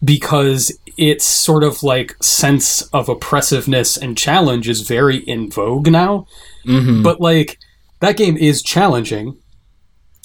because 0.02 0.76
its 0.96 1.24
sort 1.24 1.64
of 1.64 1.82
like 1.82 2.16
sense 2.22 2.82
of 2.92 3.08
oppressiveness 3.08 3.96
and 3.96 4.16
challenge 4.16 4.68
is 4.68 4.82
very 4.82 5.18
in 5.18 5.50
vogue 5.50 5.90
now. 5.90 6.26
Mhm. 6.66 7.02
But 7.02 7.20
like, 7.20 7.58
that 8.00 8.16
game 8.16 8.36
is 8.36 8.62
challenging. 8.62 9.36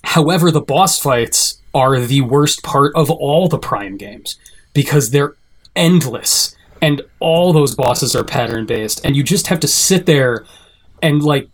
However, 0.04 0.52
the 0.52 0.62
boss 0.62 1.00
fights 1.00 1.60
are 1.74 2.00
the 2.00 2.22
worst 2.22 2.64
part 2.64 2.94
of 2.96 3.10
all 3.10 3.48
the 3.48 3.58
Prime 3.58 3.98
games 3.98 4.38
because 4.74 5.12
they're 5.12 5.36
endless 5.76 6.56
and 6.82 7.02
all 7.20 7.54
those 7.54 7.76
bosses 7.76 8.16
are 8.16 8.24
pattern 8.24 8.66
based 8.66 9.02
and 9.04 9.16
you 9.16 9.24
just 9.24 9.48
have 9.48 9.60
to 9.60 9.68
sit 9.68 10.06
there 10.06 10.46
and 11.02 11.22
like 11.22 11.48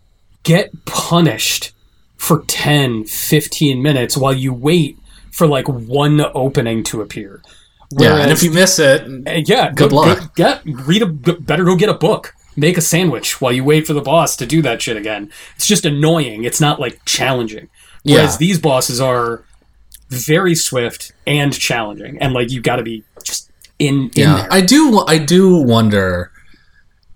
get 0.46 0.84
punished 0.84 1.72
for 2.16 2.44
10 2.46 3.04
15 3.04 3.82
minutes 3.82 4.16
while 4.16 4.32
you 4.32 4.52
wait 4.54 4.98
for 5.30 5.46
like 5.46 5.68
one 5.68 6.24
opening 6.34 6.82
to 6.84 7.00
appear 7.02 7.42
yeah. 7.90 8.16
And 8.16 8.30
if 8.32 8.42
you 8.42 8.50
miss 8.50 8.78
it, 8.78 9.02
uh, 9.02 9.42
yeah, 9.46 9.70
Good 9.72 9.90
go, 9.90 9.96
luck. 9.96 10.18
Go, 10.18 10.26
get 10.34 10.62
read 10.64 11.02
a 11.02 11.06
better 11.06 11.64
go 11.64 11.76
get 11.76 11.88
a 11.88 11.94
book. 11.94 12.34
Make 12.56 12.78
a 12.78 12.80
sandwich 12.80 13.40
while 13.40 13.52
you 13.52 13.64
wait 13.64 13.86
for 13.86 13.92
the 13.92 14.00
boss 14.00 14.34
to 14.36 14.46
do 14.46 14.62
that 14.62 14.80
shit 14.80 14.96
again. 14.96 15.30
It's 15.56 15.66
just 15.66 15.84
annoying. 15.84 16.44
It's 16.44 16.60
not 16.60 16.80
like 16.80 17.04
challenging. 17.04 17.68
Whereas 18.02 18.34
Yeah. 18.34 18.38
these 18.38 18.58
bosses 18.58 19.00
are 19.00 19.44
very 20.08 20.54
swift 20.54 21.12
and 21.26 21.52
challenging, 21.52 22.18
and 22.20 22.32
like 22.32 22.50
you 22.50 22.60
got 22.60 22.76
to 22.76 22.82
be 22.82 23.04
just 23.24 23.50
in 23.78 24.04
in 24.04 24.10
yeah, 24.14 24.36
there. 24.36 24.48
I 24.50 24.60
do. 24.62 25.04
I 25.06 25.18
do 25.18 25.56
wonder 25.62 26.32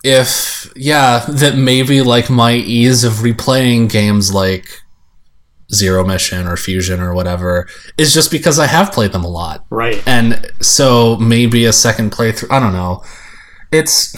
if 0.03 0.73
yeah 0.77 1.25
that 1.29 1.57
maybe 1.57 2.01
like 2.03 2.31
my 2.31 2.55
ease 2.55 3.05
of 3.05 3.15
replaying 3.15 3.91
games 3.91 4.33
like 4.33 4.67
Zero 5.73 6.05
Mission 6.05 6.47
or 6.47 6.57
Fusion 6.57 7.01
or 7.01 7.15
whatever 7.15 7.69
is 7.97 8.13
just 8.13 8.31
because 8.31 8.59
I 8.59 8.67
have 8.67 8.93
played 8.93 9.13
them 9.13 9.25
a 9.25 9.29
lot. 9.29 9.65
right. 9.71 10.03
and 10.07 10.51
so 10.61 11.17
maybe 11.17 11.65
a 11.65 11.73
second 11.73 12.11
playthrough. 12.13 12.51
I 12.51 12.59
don't 12.59 12.73
know. 12.73 13.05
It's 13.71 14.15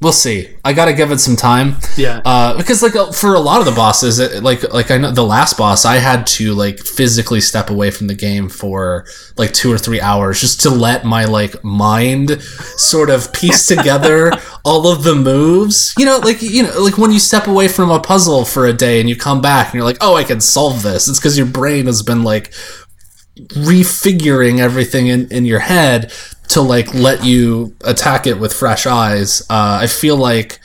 we'll 0.00 0.12
see. 0.12 0.48
I 0.64 0.72
got 0.74 0.84
to 0.86 0.92
give 0.92 1.10
it 1.10 1.18
some 1.20 1.36
time 1.36 1.76
Yeah. 1.96 2.20
uh, 2.24 2.56
because 2.56 2.82
like 2.82 2.94
uh, 2.94 3.12
for 3.12 3.34
a 3.34 3.40
lot 3.40 3.60
of 3.60 3.66
the 3.66 3.72
bosses, 3.72 4.18
it, 4.18 4.42
like 4.42 4.62
like 4.72 4.90
I 4.90 4.98
know 4.98 5.10
the 5.10 5.24
last 5.24 5.56
boss, 5.56 5.84
I 5.84 5.96
had 5.96 6.26
to 6.38 6.52
like 6.54 6.78
physically 6.80 7.40
step 7.40 7.70
away 7.70 7.90
from 7.90 8.06
the 8.06 8.14
game 8.14 8.48
for 8.48 9.06
like 9.38 9.52
two 9.52 9.72
or 9.72 9.78
three 9.78 10.00
hours 10.00 10.40
just 10.40 10.60
to 10.62 10.70
let 10.70 11.04
my 11.04 11.24
like 11.24 11.62
mind 11.64 12.40
sort 12.76 13.08
of 13.10 13.32
piece 13.32 13.66
together 13.74 14.32
all 14.64 14.86
of 14.86 15.02
the 15.02 15.14
moves. 15.14 15.94
You 15.98 16.04
know, 16.04 16.18
like 16.18 16.42
you 16.42 16.62
know, 16.64 16.82
like 16.82 16.98
when 16.98 17.10
you 17.10 17.18
step 17.18 17.46
away 17.46 17.68
from 17.68 17.90
a 17.90 17.98
puzzle 17.98 18.44
for 18.44 18.66
a 18.66 18.72
day 18.72 19.00
and 19.00 19.08
you 19.08 19.16
come 19.16 19.40
back 19.40 19.66
and 19.68 19.74
you're 19.74 19.84
like, 19.84 19.98
oh, 20.02 20.14
I 20.14 20.24
can 20.24 20.40
solve 20.40 20.82
this. 20.82 21.08
It's 21.08 21.18
because 21.18 21.38
your 21.38 21.46
brain 21.46 21.86
has 21.86 22.02
been 22.02 22.22
like 22.22 22.52
refiguring 23.54 24.58
everything 24.60 25.08
in, 25.08 25.30
in 25.30 25.44
your 25.44 25.58
head 25.60 26.10
to 26.48 26.60
like 26.60 26.92
let 26.94 27.24
you 27.24 27.74
attack 27.82 28.26
it 28.26 28.38
with 28.38 28.52
fresh 28.52 28.86
eyes. 28.86 29.42
Uh, 29.42 29.78
I 29.82 29.86
feel 29.86 30.16
like 30.16 30.60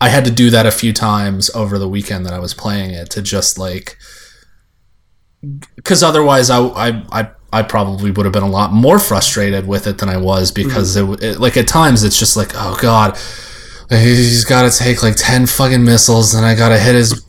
I 0.00 0.08
had 0.08 0.24
to 0.24 0.30
do 0.30 0.50
that 0.50 0.66
a 0.66 0.70
few 0.70 0.92
times 0.92 1.50
over 1.54 1.78
the 1.78 1.88
weekend 1.88 2.26
that 2.26 2.32
I 2.32 2.38
was 2.38 2.54
playing 2.54 2.90
it 2.90 3.10
to 3.10 3.22
just 3.22 3.58
like 3.58 3.96
because 5.76 6.02
otherwise 6.02 6.50
I, 6.50 6.60
I 6.60 6.88
I 7.12 7.30
I 7.52 7.62
probably 7.62 8.10
would 8.10 8.24
have 8.24 8.32
been 8.32 8.42
a 8.42 8.48
lot 8.48 8.72
more 8.72 8.98
frustrated 8.98 9.66
with 9.66 9.86
it 9.86 9.98
than 9.98 10.08
I 10.08 10.16
was 10.16 10.50
because 10.50 10.96
it, 10.96 11.22
it 11.22 11.40
like 11.40 11.56
at 11.56 11.68
times 11.68 12.02
it's 12.02 12.18
just 12.18 12.36
like 12.36 12.52
oh 12.54 12.76
god 12.80 13.18
he's 14.00 14.44
got 14.44 14.70
to 14.70 14.78
take 14.78 15.02
like 15.02 15.14
10 15.16 15.46
fucking 15.46 15.84
missiles 15.84 16.34
and 16.34 16.46
I 16.46 16.54
got 16.54 16.70
to 16.70 16.78
hit 16.78 16.94
his 16.94 17.22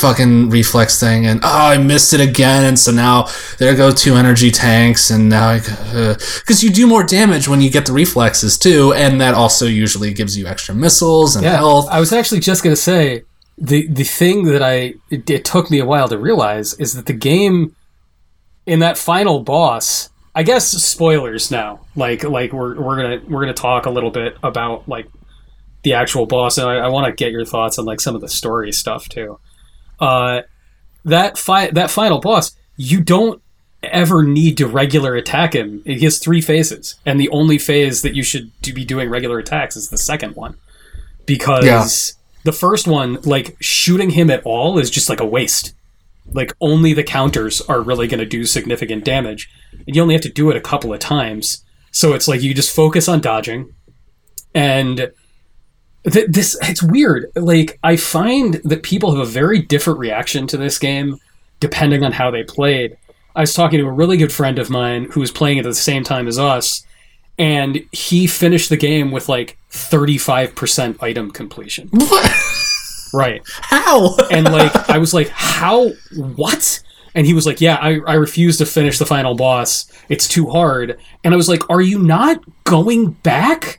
fucking 0.00 0.50
reflex 0.50 0.98
thing 1.00 1.26
and 1.26 1.40
oh 1.42 1.48
I 1.68 1.78
missed 1.78 2.12
it 2.12 2.20
again 2.20 2.64
and 2.64 2.78
so 2.78 2.92
now 2.92 3.28
there 3.58 3.74
go 3.74 3.90
two 3.90 4.14
energy 4.14 4.50
tanks 4.50 5.10
and 5.10 5.28
now 5.28 5.48
I 5.48 5.58
because 5.58 6.62
uh, 6.62 6.66
you 6.66 6.70
do 6.70 6.86
more 6.86 7.02
damage 7.02 7.48
when 7.48 7.60
you 7.60 7.70
get 7.70 7.86
the 7.86 7.92
reflexes 7.92 8.58
too 8.58 8.92
and 8.94 9.20
that 9.20 9.34
also 9.34 9.66
usually 9.66 10.12
gives 10.12 10.36
you 10.36 10.46
extra 10.46 10.74
missiles 10.74 11.36
and 11.36 11.44
yeah. 11.44 11.56
health 11.56 11.88
I 11.90 12.00
was 12.00 12.12
actually 12.12 12.40
just 12.40 12.62
gonna 12.62 12.76
say 12.76 13.22
the 13.56 13.86
the 13.88 14.04
thing 14.04 14.44
that 14.44 14.62
I 14.62 14.94
it, 15.10 15.28
it 15.30 15.44
took 15.44 15.70
me 15.70 15.78
a 15.78 15.84
while 15.84 16.08
to 16.08 16.18
realize 16.18 16.74
is 16.74 16.94
that 16.94 17.06
the 17.06 17.12
game 17.12 17.74
in 18.66 18.80
that 18.80 18.98
final 18.98 19.42
boss. 19.42 20.10
I 20.36 20.42
guess 20.42 20.66
spoilers 20.66 21.50
now. 21.50 21.80
Like 21.94 22.24
like 22.24 22.52
we're 22.52 22.80
we're 22.80 22.96
gonna 22.96 23.20
we're 23.28 23.40
gonna 23.40 23.54
talk 23.54 23.86
a 23.86 23.90
little 23.90 24.10
bit 24.10 24.36
about 24.42 24.88
like 24.88 25.06
the 25.84 25.92
actual 25.94 26.26
boss, 26.26 26.58
and 26.58 26.68
I, 26.68 26.76
I 26.76 26.88
want 26.88 27.06
to 27.06 27.12
get 27.12 27.30
your 27.32 27.44
thoughts 27.44 27.78
on 27.78 27.84
like 27.84 28.00
some 28.00 28.14
of 28.14 28.20
the 28.20 28.28
story 28.28 28.72
stuff 28.72 29.08
too. 29.08 29.38
Uh, 30.00 30.42
that 31.04 31.38
fi- 31.38 31.70
that 31.70 31.90
final 31.90 32.20
boss, 32.20 32.56
you 32.76 33.00
don't 33.00 33.40
ever 33.82 34.24
need 34.24 34.56
to 34.56 34.66
regular 34.66 35.14
attack 35.14 35.54
him. 35.54 35.82
He 35.84 36.00
has 36.00 36.18
three 36.18 36.40
phases, 36.40 36.94
and 37.06 37.20
the 37.20 37.28
only 37.28 37.58
phase 37.58 38.02
that 38.02 38.14
you 38.14 38.22
should 38.22 38.50
be 38.62 38.84
doing 38.84 39.10
regular 39.10 39.38
attacks 39.38 39.76
is 39.76 39.90
the 39.90 39.98
second 39.98 40.34
one, 40.36 40.56
because 41.26 41.64
Yeah. 41.64 41.82
the 42.44 42.52
first 42.52 42.86
one, 42.86 43.18
like 43.24 43.56
shooting 43.60 44.10
him 44.10 44.30
at 44.30 44.42
all, 44.44 44.78
is 44.78 44.90
just 44.90 45.08
like 45.10 45.20
a 45.20 45.26
waste. 45.26 45.74
Like 46.32 46.54
only 46.62 46.94
the 46.94 47.04
counters 47.04 47.60
are 47.62 47.82
really 47.82 48.08
going 48.08 48.20
to 48.20 48.26
do 48.26 48.46
significant 48.46 49.04
damage, 49.04 49.50
and 49.86 49.94
you 49.94 50.00
only 50.00 50.14
have 50.14 50.22
to 50.22 50.32
do 50.32 50.50
it 50.50 50.56
a 50.56 50.60
couple 50.62 50.94
of 50.94 50.98
times. 51.00 51.62
So 51.90 52.14
it's 52.14 52.26
like 52.26 52.40
you 52.42 52.54
just 52.54 52.74
focus 52.74 53.06
on 53.08 53.20
dodging, 53.20 53.74
and 54.54 55.12
th- 56.10 56.28
this 56.28 56.56
it's 56.62 56.82
weird. 56.82 57.30
Like 57.34 57.78
I 57.82 57.96
find 57.96 58.54
that 58.64 58.82
people 58.82 59.10
have 59.14 59.20
a 59.20 59.30
very 59.30 59.60
different 59.60 59.98
reaction 59.98 60.46
to 60.48 60.56
this 60.56 60.78
game 60.78 61.18
depending 61.60 62.04
on 62.04 62.12
how 62.12 62.30
they 62.30 62.44
played. 62.44 62.96
I 63.36 63.40
was 63.40 63.54
talking 63.54 63.78
to 63.78 63.86
a 63.86 63.92
really 63.92 64.16
good 64.16 64.32
friend 64.32 64.58
of 64.58 64.70
mine 64.70 65.08
who 65.10 65.20
was 65.20 65.30
playing 65.30 65.58
it 65.58 65.66
at 65.66 65.70
the 65.70 65.74
same 65.74 66.04
time 66.04 66.28
as 66.28 66.38
us, 66.38 66.84
and 67.38 67.84
he 67.90 68.26
finished 68.26 68.68
the 68.68 68.76
game 68.76 69.10
with 69.10 69.28
like 69.28 69.58
35% 69.70 71.02
item 71.02 71.30
completion. 71.30 71.88
What? 71.98 72.30
Right. 73.12 73.42
How? 73.46 74.16
And 74.32 74.44
like, 74.50 74.74
I 74.90 74.98
was 74.98 75.14
like, 75.14 75.28
how? 75.28 75.90
What? 76.16 76.82
And 77.14 77.26
he 77.26 77.32
was 77.32 77.46
like, 77.46 77.60
yeah, 77.60 77.76
I, 77.76 78.00
I 78.06 78.14
refuse 78.14 78.58
to 78.58 78.66
finish 78.66 78.98
the 78.98 79.06
final 79.06 79.36
boss. 79.36 79.86
It's 80.08 80.26
too 80.26 80.50
hard. 80.50 80.98
And 81.22 81.32
I 81.32 81.36
was 81.36 81.48
like, 81.48 81.70
are 81.70 81.80
you 81.80 82.00
not 82.00 82.40
going 82.64 83.12
back 83.12 83.78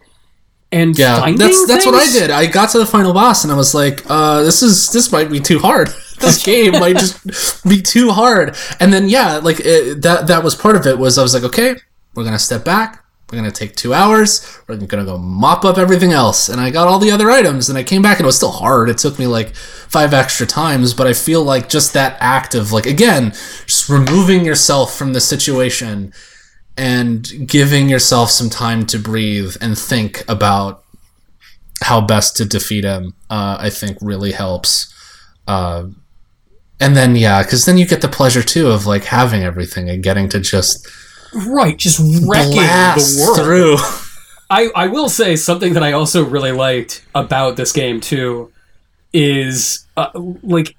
and 0.76 0.98
Yeah, 1.00 1.32
that's 1.38 1.66
that's 1.68 1.86
what 1.86 1.96
I 1.96 2.12
did. 2.12 2.30
I 2.32 2.46
got 2.48 2.70
to 2.72 2.80
the 2.80 2.86
final 2.86 3.14
boss 3.14 3.44
and 3.44 3.54
I 3.54 3.56
was 3.56 3.74
like, 3.74 4.04
uh, 4.10 4.44
"This 4.44 4.62
is 4.62 4.90
this 4.90 5.12
might 5.12 5.32
be 5.32 5.40
too 5.40 5.60
hard. 5.60 5.88
this 6.20 6.44
game 6.44 6.74
might 6.74 6.98
just 6.98 7.64
be 7.70 7.82
too 7.82 8.12
hard." 8.12 8.56
And 8.80 8.92
then 8.92 9.08
yeah, 9.08 9.38
like 9.38 9.62
it, 9.62 10.02
that 10.02 10.28
that 10.28 10.44
was 10.44 10.54
part 10.54 10.76
of 10.76 10.86
it. 10.86 10.98
Was 10.98 11.18
I 11.18 11.24
was 11.24 11.34
like, 11.34 11.44
"Okay, 11.44 11.76
we're 12.14 12.26
gonna 12.26 12.38
step 12.38 12.66
back. 12.66 13.04
We're 13.32 13.38
gonna 13.38 13.52
take 13.52 13.76
two 13.76 13.94
hours. 13.94 14.46
We're 14.68 14.76
gonna 14.76 15.06
go 15.06 15.18
mop 15.18 15.64
up 15.64 15.78
everything 15.78 16.12
else." 16.12 16.50
And 16.50 16.60
I 16.60 16.70
got 16.72 16.88
all 16.90 17.00
the 17.00 17.12
other 17.12 17.32
items, 17.32 17.70
and 17.70 17.78
I 17.78 17.84
came 17.84 18.02
back 18.02 18.20
and 18.20 18.26
it 18.26 18.28
was 18.28 18.36
still 18.38 18.52
hard. 18.52 18.90
It 18.90 18.98
took 18.98 19.18
me 19.18 19.28
like 19.28 19.56
five 19.56 20.14
extra 20.14 20.46
times, 20.46 20.94
but 20.94 21.08
I 21.08 21.14
feel 21.14 21.42
like 21.42 21.70
just 21.70 21.94
that 21.94 22.18
act 22.20 22.54
of 22.54 22.74
like 22.74 22.86
again, 22.86 23.32
just 23.66 23.88
removing 23.90 24.44
yourself 24.46 24.94
from 24.96 25.14
the 25.14 25.22
situation 25.22 26.14
and 26.78 27.48
giving 27.48 27.90
yourself 27.90 28.30
some 28.30 28.50
time 28.50 28.86
to 28.88 29.00
breathe 29.00 29.56
and 29.62 29.78
think 29.78 30.24
about 30.28 30.84
how 31.84 32.02
best 32.02 32.36
to 32.38 32.46
defeat 32.46 32.84
him, 32.84 33.14
uh, 33.30 33.58
I 33.60 33.70
think 33.70 33.98
really 34.02 34.32
helps. 34.32 34.94
Uh, 35.48 35.86
and 36.80 36.96
then 36.96 37.16
yeah, 37.16 37.44
because 37.44 37.66
then 37.66 37.78
you 37.78 37.86
get 37.86 38.02
the 38.02 38.08
pleasure 38.08 38.44
too 38.44 38.68
of 38.68 38.86
like 38.86 39.06
having 39.06 39.44
everything 39.44 39.90
and 39.90 40.04
getting 40.04 40.28
to 40.30 40.40
just 40.40 40.88
Right, 41.34 41.78
just 41.78 42.00
wrecking 42.00 42.54
blast 42.54 43.18
the 43.18 43.24
world. 43.26 43.38
through. 43.40 43.78
I, 44.50 44.70
I 44.76 44.88
will 44.88 45.10
say 45.10 45.36
something 45.36 45.74
that 45.74 45.84
I 45.84 45.92
also 45.92 46.24
really 46.24 46.52
liked 46.52 47.04
about 47.14 47.58
this 47.58 47.74
game 47.74 48.00
too 48.00 48.52
is 49.12 49.86
uh, 49.98 50.10
like 50.44 50.76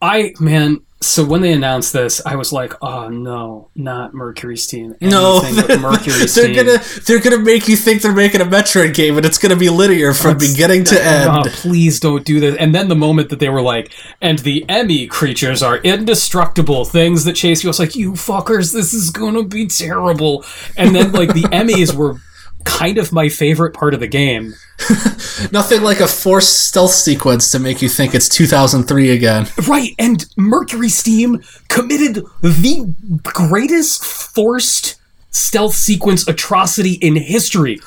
I 0.00 0.34
man 0.40 0.80
so 1.02 1.24
when 1.24 1.40
they 1.42 1.52
announced 1.52 1.92
this 1.92 2.20
I 2.24 2.36
was 2.36 2.52
like 2.52 2.72
oh 2.82 3.08
no 3.08 3.68
not 3.74 4.14
Mercury 4.14 4.56
Steam 4.56 4.94
No, 5.00 5.40
Anything 5.44 5.56
with 5.68 5.80
Mercury 5.90 6.12
they're 6.18 6.28
Steam 6.28 6.54
gonna 6.54 6.78
they're 7.06 7.20
gonna 7.20 7.38
make 7.38 7.68
you 7.68 7.76
think 7.76 8.00
they're 8.02 8.12
making 8.12 8.40
a 8.40 8.44
Metroid 8.46 8.94
game, 8.94 9.16
and 9.16 9.26
it's 9.26 9.38
gonna 9.38 9.56
be 9.56 9.68
linear 9.68 10.14
from 10.14 10.32
That's- 10.38 10.52
beginning 10.52 10.84
to 10.84 10.96
Oh, 11.02 11.40
end. 11.42 11.50
please 11.52 12.00
don't 12.00 12.24
do 12.24 12.40
this. 12.40 12.56
And 12.56 12.74
then 12.74 12.88
the 12.88 12.94
moment 12.96 13.28
that 13.30 13.40
they 13.40 13.48
were 13.48 13.62
like, 13.62 13.92
and 14.20 14.38
the 14.38 14.60
E.M.M.I 14.60 15.06
creatures 15.10 15.62
are 15.62 15.76
indestructible 15.78 16.84
things 16.84 17.24
that 17.24 17.34
chase 17.34 17.62
you, 17.62 17.68
I 17.68 17.70
was 17.70 17.78
like, 17.78 17.96
you 17.96 18.12
fuckers, 18.12 18.72
this 18.72 18.92
is 18.94 19.10
gonna 19.10 19.42
be 19.44 19.66
terrible. 19.66 20.44
And 20.76 20.94
then 20.94 21.12
like 21.12 21.34
the 21.34 21.40
E.M.M.Is 21.52 21.94
were 21.94 22.16
kind 22.64 22.98
of 22.98 23.12
my 23.12 23.28
favorite 23.28 23.74
part 23.74 23.94
of 23.94 24.00
the 24.00 24.06
game. 24.06 24.54
Nothing 25.52 25.82
like 25.82 26.00
a 26.00 26.06
forced 26.06 26.66
stealth 26.66 26.92
sequence 26.92 27.50
to 27.52 27.58
make 27.58 27.82
you 27.82 27.88
think 27.88 28.14
it's 28.14 28.28
2003 28.28 29.10
again. 29.10 29.46
Right, 29.68 29.94
and 29.98 30.26
Mercury 30.36 30.88
Steam 30.88 31.42
committed 31.68 32.24
the 32.42 32.94
greatest 33.22 34.04
forced 34.04 35.00
stealth 35.30 35.74
sequence 35.74 36.26
atrocity 36.28 36.92
in 36.94 37.16
history. 37.16 37.80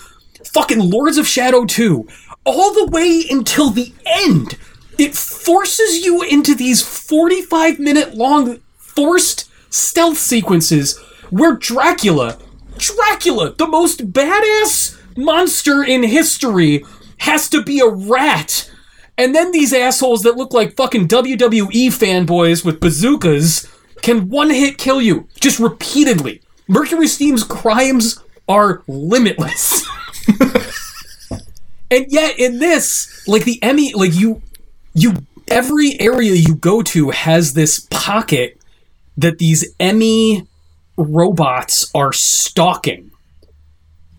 Fucking 0.43 0.79
Lords 0.79 1.17
of 1.17 1.27
Shadow 1.27 1.65
2. 1.65 2.07
All 2.45 2.73
the 2.73 2.85
way 2.85 3.23
until 3.29 3.69
the 3.69 3.93
end. 4.05 4.57
It 4.97 5.15
forces 5.15 6.05
you 6.05 6.21
into 6.21 6.55
these 6.55 6.81
45 6.81 7.79
minute 7.79 8.15
long 8.15 8.59
forced 8.77 9.49
stealth 9.69 10.17
sequences 10.17 10.97
where 11.29 11.55
Dracula, 11.55 12.37
Dracula, 12.77 13.53
the 13.53 13.67
most 13.67 14.11
badass 14.11 14.99
monster 15.17 15.83
in 15.83 16.03
history, 16.03 16.83
has 17.17 17.49
to 17.49 17.63
be 17.63 17.79
a 17.79 17.87
rat. 17.87 18.69
And 19.17 19.33
then 19.33 19.51
these 19.51 19.73
assholes 19.73 20.23
that 20.23 20.35
look 20.35 20.53
like 20.53 20.75
fucking 20.75 21.07
WWE 21.07 21.87
fanboys 21.87 22.65
with 22.65 22.79
bazookas 22.79 23.71
can 24.01 24.29
one 24.29 24.49
hit 24.49 24.77
kill 24.77 25.01
you 25.01 25.27
just 25.39 25.59
repeatedly. 25.59 26.41
Mercury 26.67 27.07
Steam's 27.07 27.43
crimes 27.43 28.21
are 28.47 28.83
limitless. 28.87 29.87
and 31.91 32.05
yet 32.09 32.37
in 32.37 32.59
this, 32.59 33.27
like 33.27 33.45
the 33.45 33.53
E.M.M.I, 33.53 33.91
like 33.95 34.13
you 34.13 34.41
you 34.93 35.13
every 35.47 35.99
area 35.99 36.33
you 36.33 36.55
go 36.55 36.81
to 36.81 37.11
has 37.11 37.53
this 37.53 37.87
pocket 37.89 38.59
that 39.17 39.37
these 39.37 39.63
E.M.M.I 39.79 40.45
robots 40.97 41.91
are 41.93 42.13
stalking. 42.13 43.11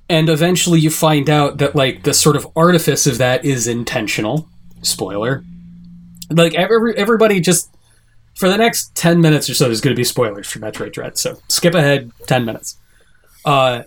And 0.08 0.28
eventually 0.28 0.80
you 0.80 0.90
find 0.90 1.28
out 1.28 1.58
that 1.58 1.74
like 1.74 2.04
the 2.04 2.14
sort 2.14 2.36
of 2.36 2.46
artifice 2.54 3.06
of 3.06 3.18
that 3.18 3.44
is 3.44 3.66
intentional. 3.66 4.48
Spoiler. 4.82 5.42
Like 6.30 6.54
every, 6.54 6.96
everybody 6.96 7.40
just 7.40 7.70
for 8.34 8.48
the 8.48 8.58
next 8.58 8.94
10 8.94 9.20
minutes 9.20 9.48
or 9.48 9.54
so 9.54 9.64
there's 9.64 9.80
going 9.80 9.94
to 9.94 9.98
be 9.98 10.04
spoilers 10.04 10.46
for 10.46 10.58
Metroid 10.58 10.92
Dread. 10.92 11.18
So 11.18 11.38
skip 11.48 11.74
ahead 11.74 12.12
10 12.26 12.44
minutes. 12.44 12.76
Uh 13.44 13.82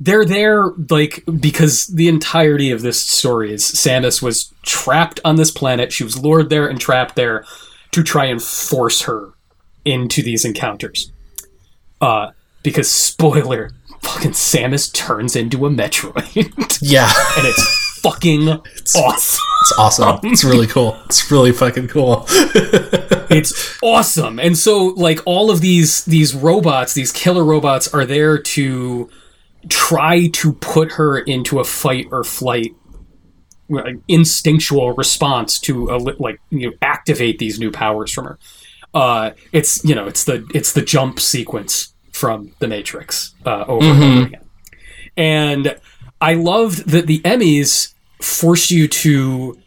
they're 0.00 0.24
there 0.24 0.68
like 0.88 1.22
because 1.40 1.86
the 1.88 2.08
entirety 2.08 2.70
of 2.70 2.80
this 2.80 3.06
story 3.06 3.52
is 3.52 3.62
Samus 3.62 4.22
was 4.22 4.52
trapped 4.62 5.20
on 5.24 5.36
this 5.36 5.50
planet. 5.50 5.92
She 5.92 6.04
was 6.04 6.18
lured 6.18 6.48
there 6.48 6.66
and 6.66 6.80
trapped 6.80 7.16
there 7.16 7.44
to 7.92 8.02
try 8.02 8.24
and 8.24 8.42
force 8.42 9.02
her 9.02 9.34
into 9.84 10.22
these 10.22 10.44
encounters. 10.44 11.12
Uh, 12.00 12.30
because 12.62 12.90
spoiler, 12.90 13.70
fucking 14.00 14.32
Samus 14.32 14.92
turns 14.92 15.36
into 15.36 15.66
a 15.66 15.70
Metroid, 15.70 16.78
Yeah, 16.82 17.10
and 17.36 17.46
it's 17.46 18.00
fucking 18.02 18.48
awesome. 18.48 19.44
it's 19.60 19.78
awesome. 19.78 20.18
It's 20.24 20.44
really 20.44 20.66
cool. 20.66 20.98
It's 21.06 21.30
really 21.30 21.52
fucking 21.52 21.88
cool. 21.88 22.26
It's 23.32 23.78
awesome, 23.80 24.40
and 24.40 24.58
so 24.58 24.86
like 24.96 25.20
all 25.24 25.52
of 25.52 25.60
these 25.60 26.04
these 26.04 26.34
robots, 26.34 26.94
these 26.94 27.12
killer 27.12 27.44
robots, 27.44 27.86
are 27.94 28.04
there 28.04 28.36
to 28.38 29.08
try 29.68 30.26
to 30.26 30.52
put 30.54 30.92
her 30.94 31.16
into 31.16 31.60
a 31.60 31.64
fight 31.64 32.08
or 32.10 32.24
flight 32.24 32.74
instinctual 34.08 34.94
response 34.94 35.60
to 35.60 35.86
like 36.18 36.40
you 36.50 36.70
know 36.70 36.76
activate 36.82 37.38
these 37.38 37.60
new 37.60 37.70
powers 37.70 38.12
from 38.12 38.24
her. 38.24 38.38
Uh, 38.92 39.30
it's 39.52 39.84
you 39.84 39.94
know 39.94 40.06
it's 40.06 40.24
the 40.24 40.46
it's 40.54 40.72
the 40.72 40.82
jump 40.82 41.20
sequence 41.20 41.94
from 42.12 42.52
the 42.58 42.66
Matrix 42.66 43.34
uh, 43.46 43.64
over 43.68 43.84
and 43.86 44.02
over 44.02 44.26
again, 44.26 44.44
and 45.16 45.76
I 46.20 46.34
loved 46.34 46.88
that 46.90 47.06
the 47.06 47.16
E.M.M.Is 47.18 47.94
force 48.20 48.70
you 48.70 48.88
to 48.88 49.58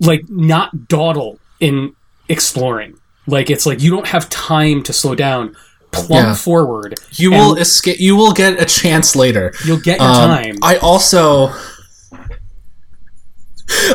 like 0.00 0.22
not 0.28 0.88
dawdle 0.88 1.38
in 1.60 1.94
exploring. 2.28 2.94
Like 3.26 3.50
it's 3.50 3.66
like 3.66 3.82
you 3.82 3.90
don't 3.90 4.06
have 4.06 4.28
time 4.30 4.82
to 4.84 4.92
slow 4.92 5.14
down. 5.14 5.56
Plumb 5.90 6.24
Yeah. 6.28 6.34
forward. 6.34 6.94
You 7.12 7.32
will 7.32 7.54
escape. 7.56 8.00
You 8.00 8.16
will 8.16 8.32
get 8.32 8.58
a 8.58 8.64
chance 8.64 9.14
later. 9.14 9.52
You'll 9.66 9.78
get 9.78 10.00
your 10.00 10.08
Um, 10.08 10.14
time. 10.16 10.54
I 10.62 10.76
also 10.78 11.52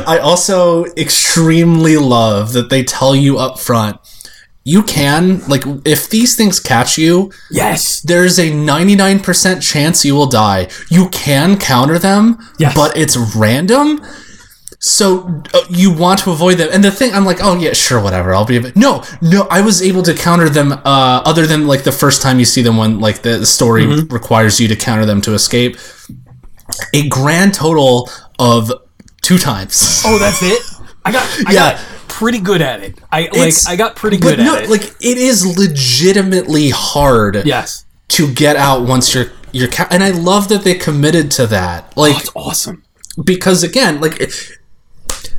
I 0.06 0.18
also 0.18 0.84
extremely 0.96 1.96
love 1.96 2.52
that 2.52 2.70
they 2.70 2.82
tell 2.84 3.14
you 3.16 3.38
up 3.38 3.58
front 3.58 3.96
you 4.74 4.80
can 4.96 5.22
like 5.52 5.64
if 5.94 6.00
these 6.14 6.32
things 6.38 6.56
catch 6.72 6.90
you 7.04 7.12
yes. 7.50 8.00
there's 8.10 8.36
a 8.38 8.48
99% 8.50 9.62
chance 9.72 10.04
you 10.08 10.14
will 10.18 10.26
die 10.44 10.62
you 10.96 11.08
can 11.10 11.56
counter 11.72 11.98
them 12.08 12.22
Yes. 12.58 12.74
but 12.80 12.90
it's 13.02 13.16
random 13.44 13.86
so 14.80 15.04
uh, 15.54 15.60
you 15.82 15.88
want 15.92 16.20
to 16.20 16.30
avoid 16.30 16.56
them 16.58 16.68
and 16.72 16.82
the 16.84 16.90
thing 16.98 17.10
i'm 17.12 17.24
like 17.24 17.38
oh 17.42 17.54
yeah 17.64 17.72
sure 17.72 18.00
whatever 18.00 18.28
i'll 18.34 18.44
be 18.54 18.56
a 18.56 18.60
bit 18.60 18.76
no 18.76 19.02
no 19.20 19.40
i 19.50 19.60
was 19.60 19.82
able 19.82 20.02
to 20.10 20.14
counter 20.14 20.48
them 20.48 20.68
uh, 20.72 21.22
other 21.30 21.46
than 21.46 21.66
like 21.66 21.82
the 21.82 21.96
first 22.02 22.22
time 22.22 22.38
you 22.38 22.44
see 22.44 22.62
them 22.62 22.76
when 22.76 23.00
like 23.00 23.22
the, 23.22 23.38
the 23.38 23.46
story 23.58 23.84
Mm-hmm. 23.86 24.12
requires 24.12 24.60
you 24.60 24.68
to 24.68 24.76
counter 24.76 25.06
them 25.06 25.20
to 25.22 25.34
escape 25.34 25.76
a 26.94 27.08
grand 27.08 27.54
total 27.54 28.08
of 28.38 28.70
two 29.22 29.38
times 29.38 30.02
Oh, 30.06 30.18
that's 30.18 30.42
it. 30.42 30.62
I 31.04 31.12
got. 31.12 31.24
I 31.46 31.52
Yeah. 31.52 31.72
got 31.72 31.74
pretty 32.18 32.40
good 32.40 32.60
at 32.60 32.82
it. 32.82 32.98
I 33.12 33.28
like 33.32 33.54
I 33.68 33.76
got 33.76 33.94
pretty 33.94 34.16
good 34.16 34.38
no, 34.38 34.56
at 34.56 34.64
it. 34.64 34.66
No, 34.66 34.70
like 34.72 34.82
it 35.00 35.18
is 35.18 35.46
legitimately 35.56 36.70
hard 36.70 37.42
yes. 37.46 37.84
to 38.08 38.32
get 38.32 38.56
out 38.56 38.86
once 38.86 39.14
you're 39.14 39.30
you're 39.52 39.68
ca- 39.68 39.86
and 39.90 40.02
I 40.02 40.10
love 40.10 40.48
that 40.48 40.64
they 40.64 40.74
committed 40.74 41.30
to 41.32 41.46
that. 41.46 41.96
Like 41.96 42.14
Oh, 42.14 42.18
it's 42.18 42.30
awesome. 42.34 42.82
because 43.22 43.62
again, 43.62 44.00
like 44.00 44.20
it- 44.20 44.50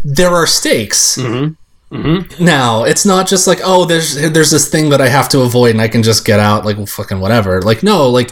there 0.05 0.30
are 0.30 0.47
stakes. 0.47 1.17
Mm-hmm. 1.17 2.43
Now 2.43 2.86
it's 2.86 3.05
not 3.05 3.27
just 3.27 3.45
like 3.45 3.59
oh, 3.63 3.84
there's 3.84 4.15
there's 4.15 4.51
this 4.51 4.69
thing 4.69 4.89
that 4.91 5.01
I 5.01 5.09
have 5.09 5.27
to 5.30 5.41
avoid 5.41 5.71
and 5.71 5.82
I 5.82 5.89
can 5.89 6.01
just 6.03 6.23
get 6.25 6.39
out 6.39 6.63
like 6.65 6.77
fucking 6.88 7.19
whatever. 7.19 7.61
Like 7.61 7.84
no, 7.84 8.09
like 8.09 8.32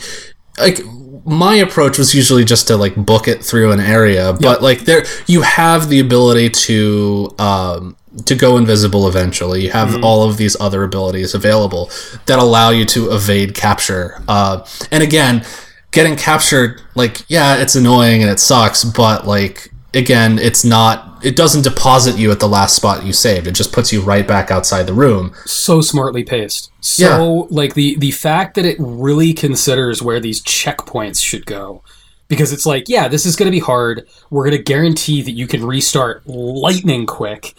like 0.57 0.79
my 1.27 1.55
approach 1.55 1.97
was 1.97 2.15
usually 2.15 2.45
just 2.45 2.67
to 2.67 2.77
like 2.77 2.95
book 2.95 3.27
it 3.27 3.43
through 3.43 3.73
an 3.73 3.81
area, 3.81 4.33
but 4.39 4.61
like 4.61 4.79
there 4.81 5.03
you 5.27 5.41
have 5.41 5.89
the 5.89 5.99
ability 5.99 6.49
to 6.49 7.35
um 7.37 7.97
to 8.25 8.33
go 8.33 8.57
invisible 8.57 9.07
eventually. 9.07 9.63
You 9.63 9.71
have 9.71 10.03
all 10.03 10.27
of 10.27 10.37
these 10.37 10.55
other 10.59 10.83
abilities 10.83 11.35
available 11.35 11.91
that 12.27 12.39
allow 12.39 12.69
you 12.69 12.85
to 12.85 13.11
evade 13.11 13.53
capture. 13.53 14.21
Uh, 14.27 14.65
and 14.89 15.03
again, 15.03 15.45
getting 15.91 16.15
captured, 16.15 16.81
like 16.95 17.21
yeah, 17.27 17.57
it's 17.57 17.75
annoying 17.75 18.21
and 18.21 18.31
it 18.31 18.39
sucks, 18.39 18.85
but 18.85 19.27
like 19.27 19.71
again, 19.97 20.39
it's 20.39 20.63
not. 20.63 21.25
It 21.25 21.35
doesn't 21.35 21.63
deposit 21.63 22.17
you 22.17 22.31
at 22.31 22.39
the 22.39 22.47
last 22.47 22.75
spot 22.75 23.05
you 23.05 23.11
saved. 23.11 23.47
It 23.47 23.55
just 23.55 23.73
puts 23.73 23.91
you 23.91 24.01
right 24.01 24.27
back 24.27 24.51
outside 24.51 24.83
the 24.83 24.93
room. 24.93 25.33
so 25.45 25.81
smartly 25.81 26.23
paced. 26.23 26.71
So 26.79 27.47
like 27.49 27.73
the 27.73 27.97
the 27.97 28.11
fact 28.11 28.55
that 28.55 28.65
it 28.65 28.77
really 28.79 29.33
considers 29.33 30.01
where 30.01 30.19
these 30.19 30.41
checkpoints 30.41 31.23
should 31.23 31.45
go. 31.45 31.83
Because 32.29 32.51
it's 32.51 32.65
like, 32.65 32.89
yeah, 32.89 33.07
this 33.07 33.25
is 33.25 33.37
going 33.37 33.47
to 33.47 33.55
be 33.55 33.59
hard. 33.59 34.05
We're 34.29 34.43
going 34.43 34.57
to 34.57 34.63
guarantee 34.63 35.21
that 35.21 35.31
you 35.31 35.47
can 35.47 35.65
restart 35.65 36.27
lightning 36.27 37.05
quick 37.05 37.55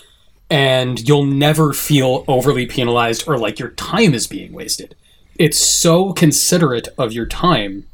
and 0.50 1.06
you'll 1.08 1.24
never 1.24 1.72
feel 1.72 2.24
overly 2.28 2.66
penalized 2.66 3.26
or 3.26 3.38
like 3.38 3.58
your 3.58 3.70
time 3.70 4.12
is 4.12 4.26
being 4.26 4.52
wasted. 4.52 4.94
It's 5.36 5.58
so 5.58 6.12
considerate 6.12 6.88
of 6.98 7.12
your 7.12 7.26
time 7.26 7.86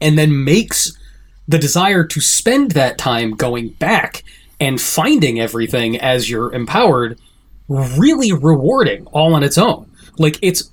and 0.00 0.18
then 0.18 0.44
makes 0.44 0.97
the 1.48 1.58
desire 1.58 2.04
to 2.04 2.20
spend 2.20 2.72
that 2.72 2.98
time 2.98 3.32
going 3.32 3.70
back 3.70 4.22
and 4.60 4.80
finding 4.80 5.40
everything 5.40 5.98
as 5.98 6.28
you're 6.28 6.52
empowered 6.52 7.18
really 7.68 8.32
rewarding 8.32 9.06
all 9.06 9.34
on 9.34 9.42
its 9.42 9.58
own. 9.58 9.90
Like 10.18 10.38
it's 10.42 10.70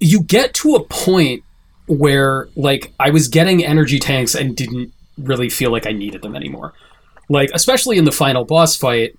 you 0.00 0.22
get 0.22 0.54
to 0.54 0.74
a 0.74 0.84
point 0.84 1.42
where 1.86 2.48
like 2.56 2.92
I 3.00 3.10
was 3.10 3.28
getting 3.28 3.64
energy 3.64 3.98
tanks 3.98 4.34
and 4.34 4.56
didn't 4.56 4.92
really 5.16 5.48
feel 5.48 5.70
like 5.70 5.86
I 5.86 5.92
needed 5.92 6.22
them 6.22 6.36
anymore. 6.36 6.72
Like 7.28 7.50
especially 7.54 7.98
in 7.98 8.04
the 8.04 8.12
final 8.12 8.44
boss 8.44 8.76
fight 8.76 9.16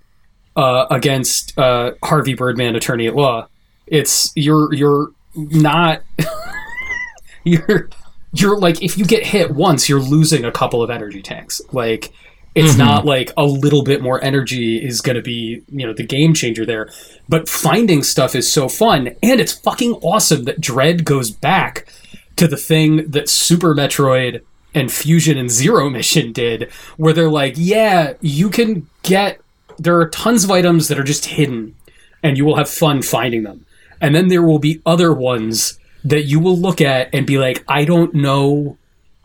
uh, 0.56 0.88
against 0.90 1.58
uh, 1.58 1.92
Harvey 2.04 2.34
Birdman, 2.34 2.76
attorney 2.76 3.08
at 3.08 3.16
law. 3.16 3.48
It's 3.88 4.32
you're 4.36 4.74
you're 4.74 5.12
not 5.36 6.02
you're 7.44 7.90
you're 8.34 8.58
like 8.58 8.82
if 8.82 8.98
you 8.98 9.06
get 9.06 9.26
hit 9.26 9.52
once, 9.52 9.90
you're 9.90 10.00
losing 10.00 10.46
a 10.46 10.52
couple 10.52 10.82
of 10.82 10.90
energy 10.90 11.22
tanks. 11.22 11.62
Like 11.72 12.12
it's 12.56 12.72
mm-hmm. 12.72 12.80
not 12.80 13.06
like 13.06 13.32
a 13.38 13.46
little 13.46 13.84
bit 13.84 14.02
more 14.02 14.24
energy 14.24 14.84
is 14.84 15.02
going 15.02 15.16
to 15.16 15.22
be 15.22 15.64
you 15.70 15.86
know 15.86 15.94
the 15.94 16.06
game 16.06 16.34
changer 16.34 16.66
there. 16.66 16.90
But 17.28 17.50
finding 17.50 18.04
stuff 18.04 18.36
is 18.36 18.52
so 18.52 18.70
fun 18.70 19.16
and 19.22 19.40
it's 19.40 19.54
fucking 19.54 19.94
awesome 19.96 20.44
that 20.44 20.62
dread 20.62 21.06
goes 21.06 21.32
back 21.32 21.88
to 22.36 22.48
the 22.48 22.58
thing 22.58 23.10
that 23.12 23.30
super 23.30 23.76
metroid 23.76 24.42
and 24.74 24.92
fusion 24.92 25.38
and 25.38 25.50
zero 25.50 25.90
mission 25.90 26.32
did 26.34 26.72
where 26.98 27.12
they're 27.12 27.30
like 27.30 27.56
yeah 27.58 28.14
you 28.22 28.50
can 28.50 28.88
get 29.02 29.42
there 29.80 30.00
are 30.00 30.10
tons 30.10 30.44
of 30.44 30.52
items 30.52 30.88
that 30.88 31.00
are 31.00 31.04
just 31.04 31.26
hidden 31.26 31.76
and 32.22 32.38
you 32.38 32.46
will 32.46 32.58
have 32.58 32.70
fun 32.70 33.02
finding 33.02 33.44
them. 33.44 33.66
And 34.02 34.14
then 34.14 34.28
there 34.28 34.44
will 34.44 34.60
be 34.60 34.82
other 34.86 35.14
ones 35.14 35.80
that 36.04 36.24
you 36.24 36.40
will 36.40 36.58
look 36.58 36.82
at 36.82 37.10
and 37.14 37.26
be 37.28 37.38
like 37.38 37.64
i 37.68 37.84
don't 37.86 38.14
know 38.14 38.78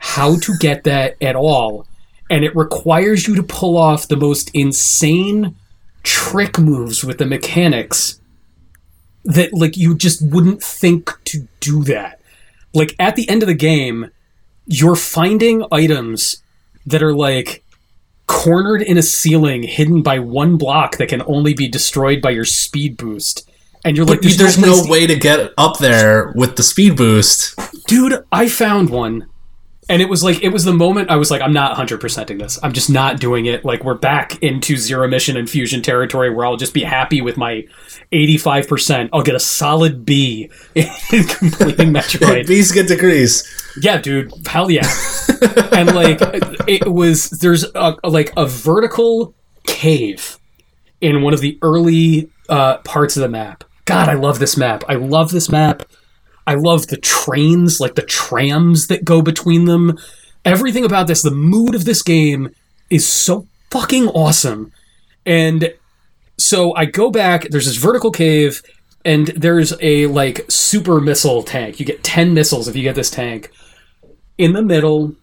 how 0.05 0.37
to 0.37 0.53
get 0.59 0.85
that 0.85 1.16
at 1.22 1.35
all. 1.35 1.87
And 2.29 2.45
it 2.45 2.55
requires 2.55 3.27
you 3.27 3.35
to 3.37 3.43
pull 3.43 3.79
off 3.79 4.07
the 4.07 4.18
most 4.18 4.51
insane 4.53 5.57
trick 6.03 6.59
moves 6.59 7.03
with 7.03 7.16
the 7.16 7.25
mechanics 7.25 8.20
that 9.25 9.55
like 9.55 9.79
you 9.79 9.97
just 9.97 10.20
wouldn't 10.31 10.62
think 10.62 11.11
to 11.25 11.49
do 11.61 11.83
that. 11.85 12.20
Like 12.75 12.95
at 12.99 13.16
the 13.16 13.27
end 13.31 13.43
of 13.43 13.49
the 13.49 13.55
game 13.55 14.11
you're 14.66 14.95
finding 14.95 15.64
items 15.72 16.43
that 16.85 17.03
are 17.03 17.14
like 17.14 17.64
cornered 18.27 18.83
in 18.83 18.99
a 18.99 19.03
ceiling 19.03 19.62
hidden 19.62 20.03
by 20.03 20.18
one 20.18 20.59
block 20.59 20.99
that 20.99 21.09
can 21.09 21.22
only 21.22 21.55
be 21.55 21.66
destroyed 21.66 22.20
by 22.20 22.31
your 22.31 22.45
speed 22.45 22.99
boost 22.99 23.51
and 23.85 23.97
you're 23.97 24.07
like 24.07 24.22
But 24.22 24.37
there's, 24.39 24.59
no, 24.59 24.82
to- 24.82 24.91
way 24.91 25.07
to 25.07 25.16
get 25.16 25.53
up 25.59 25.78
there 25.78 26.32
with 26.35 26.57
the 26.57 26.62
speed 26.62 26.97
boost. 26.97 27.55
dude 27.87 28.24
i 28.32 28.49
found 28.49 28.91
one. 28.91 29.26
And 29.87 30.01
it 30.01 30.09
was 30.09 30.24
like 30.24 30.43
it 30.43 30.49
was 30.49 30.64
the 30.64 30.72
moment 30.72 31.11
i 31.11 31.16
was 31.16 31.30
like 31.30 31.43
i'm 31.43 31.53
not 31.53 31.76
100%ing 31.76 32.39
this. 32.39 32.59
I'm 32.62 32.72
just 32.72 32.89
not 32.89 33.20
doing 33.20 33.45
it. 33.45 33.64
Like 33.66 33.85
we're 33.85 33.95
back 33.99 34.43
into 34.43 34.76
zero 34.78 35.07
mission 35.07 35.37
and 35.37 35.49
fusion 35.49 35.82
territory 35.82 36.30
where 36.35 36.47
i'll 36.47 36.57
just 36.57 36.72
be 36.72 36.82
happy 36.82 37.20
with 37.20 37.37
my 37.37 37.64
85% 38.11 39.11
i'll 39.12 39.22
get 39.22 39.35
a 39.35 39.41
solid 39.41 40.05
b 40.07 40.51
in 40.74 40.87
completing 41.28 41.93
metroid. 41.99 42.47
These 42.47 42.72
get 42.72 42.89
degrees. 42.89 43.45
yeah 43.80 43.99
dude. 44.01 44.32
Hell 44.47 44.70
yeah. 44.70 44.89
And 45.72 45.95
like 45.95 46.18
it 46.66 46.87
was 46.91 47.28
there's 47.30 47.64
a, 47.74 47.97
like 48.05 48.32
a 48.39 48.47
vertical 48.47 49.35
cave 49.66 50.39
in 51.03 51.20
one 51.22 51.35
of 51.35 51.41
the 51.41 51.59
early 51.61 52.30
uh, 52.49 52.78
parts 52.78 53.16
of 53.16 53.22
the 53.22 53.28
map 53.28 53.64
god 53.85 54.09
i 54.09 54.14
love 54.14 54.39
this 54.39 54.57
map 54.57 54.82
i 54.89 54.95
love 54.95 55.30
this 55.30 55.51
map 55.51 55.82
I 56.47 56.55
love 56.55 56.89
the 56.89 56.97
trains, 56.97 57.80
like 57.80 57.95
the 57.95 58.03
trams 58.03 58.89
that 58.89 59.05
go 59.05 59.22
between 59.22 59.64
them. 59.64 59.99
Everything 60.45 60.85
about 60.85 61.07
this, 61.07 61.22
the 61.22 61.30
mood 61.30 61.74
of 61.74 61.85
this 61.85 62.03
game 62.03 62.51
is 62.91 63.09
so 63.09 63.47
fucking 63.70 64.09
awesome. 64.09 64.72
And 65.24 65.72
so 66.37 66.74
I 66.76 66.85
go 66.85 67.11
back, 67.11 67.49
there's 67.49 67.66
this 67.66 67.76
vertical 67.76 68.11
cave, 68.11 68.62
and 69.05 69.28
there's 69.28 69.72
a 69.80 70.07
like 70.07 70.45
super 70.51 71.01
missile 71.01 71.43
tank. 71.43 71.80
You 71.80 71.87
get 71.87 72.05
10 72.05 72.35
missiles 72.35 72.68
if 72.68 72.76
you 72.76 72.82
get 72.82 72.95
this 72.95 73.11
tank. 73.11 73.51
In 74.37 74.53
the 74.53 74.62
middle, 74.62 75.14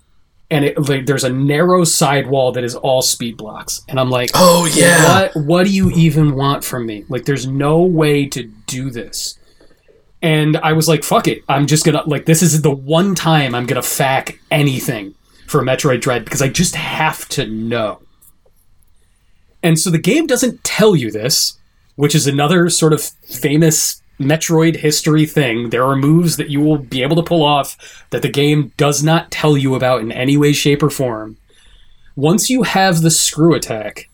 and 0.52 0.66
it 0.66 0.78
like 0.90 1.06
there's 1.06 1.24
a 1.24 1.30
narrow 1.32 1.84
sidewall 1.86 2.52
that 2.52 2.64
is 2.64 2.76
all 2.76 3.02
speed 3.02 3.38
blocks. 3.38 3.82
And 3.88 4.00
I'm 4.00 4.10
like, 4.10 4.30
Oh 4.36 4.66
yeah. 4.66 5.32
what 5.32 5.36
what 5.46 5.66
do 5.66 5.74
you 5.74 5.90
even 5.92 6.36
want 6.36 6.64
from 6.64 6.86
me? 6.86 7.06
Like 7.10 7.26
there's 7.26 7.48
no 7.48 7.82
way 7.82 8.28
to 8.28 8.44
do 8.68 8.92
this. 8.92 9.40
And 10.22 10.58
I 10.58 10.74
was 10.74 10.88
like, 10.88 11.04
fuck 11.04 11.28
it. 11.28 11.44
I'm 11.50 11.66
just 11.66 11.86
gonna 11.86 12.04
like 12.06 12.26
this 12.26 12.44
is 12.44 12.62
the 12.62 12.70
one 12.70 13.16
time 13.16 13.56
I'm 13.56 13.66
gonna 13.66 13.82
fac 13.82 14.40
anything 14.52 15.16
for 15.48 15.64
Metroid 15.64 16.02
Dread 16.02 16.26
because 16.26 16.42
I 16.42 16.50
just 16.50 16.76
have 16.76 17.28
to 17.30 17.48
know. 17.48 18.02
And 19.64 19.80
so 19.80 19.90
the 19.90 20.00
game 20.00 20.28
doesn't 20.28 20.64
tell 20.64 20.96
you 20.96 21.12
this, 21.12 21.58
which 21.96 22.14
is 22.16 22.28
another 22.28 22.70
sort 22.70 22.94
of 22.94 23.02
famous 23.02 24.01
Metroid 24.20 24.78
history 24.78 25.26
thing. 25.26 25.70
There 25.70 25.86
are 25.86 25.96
moves 25.96 26.38
that 26.38 26.50
you 26.50 26.60
will 26.62 26.78
be 26.78 27.02
able 27.02 27.16
to 27.16 27.24
pull 27.24 27.44
off 27.44 28.06
that 28.12 28.22
the 28.22 28.30
game 28.30 28.72
does 28.78 29.04
not 29.04 29.32
tell 29.32 29.58
you 29.58 29.76
about 29.76 30.02
in 30.02 30.12
any 30.12 30.38
way, 30.38 30.54
shape, 30.54 30.84
or 30.84 30.90
form. 30.90 31.38
Once 32.16 32.50
you 32.50 32.64
have 32.64 33.02
the 33.02 33.12
screw 33.12 33.56
attack, 33.56 34.10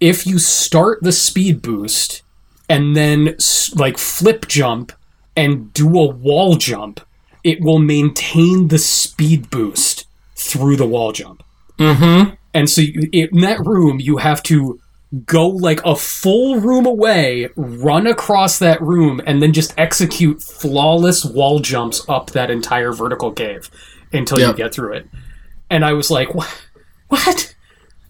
if 0.00 0.26
you 0.26 0.38
start 0.38 0.98
the 1.02 1.12
speed 1.12 1.62
boost 1.62 2.22
and 2.68 2.96
then 2.96 3.36
like 3.74 3.98
flip 3.98 4.48
jump 4.48 4.92
and 5.36 5.72
do 5.72 5.98
a 5.98 6.06
wall 6.06 6.56
jump, 6.56 7.00
it 7.44 7.60
will 7.60 7.78
maintain 7.78 8.68
the 8.68 8.78
speed 8.78 9.50
boost 9.50 10.06
through 10.34 10.76
the 10.76 10.86
wall 10.86 11.12
jump. 11.12 11.44
Mm-hmm. 11.78 12.34
And 12.54 12.70
so 12.70 12.80
you, 12.80 13.08
in 13.12 13.40
that 13.42 13.60
room, 13.60 14.00
you 14.00 14.16
have 14.16 14.42
to 14.44 14.80
go 15.24 15.48
like 15.48 15.80
a 15.84 15.94
full 15.96 16.60
room 16.60 16.84
away, 16.86 17.48
run 17.56 18.06
across 18.06 18.58
that 18.58 18.80
room, 18.82 19.20
and 19.26 19.40
then 19.42 19.52
just 19.52 19.72
execute 19.78 20.42
flawless 20.42 21.24
wall 21.24 21.60
jumps 21.60 22.04
up 22.08 22.30
that 22.32 22.50
entire 22.50 22.92
vertical 22.92 23.32
cave 23.32 23.70
until 24.12 24.38
you 24.50 24.56
get 24.56 24.74
through 24.74 24.94
it. 24.94 25.08
And 25.70 25.84
I 25.84 25.92
was 25.94 26.10
like, 26.10 26.34
what? 26.34 26.62
What? 27.08 27.54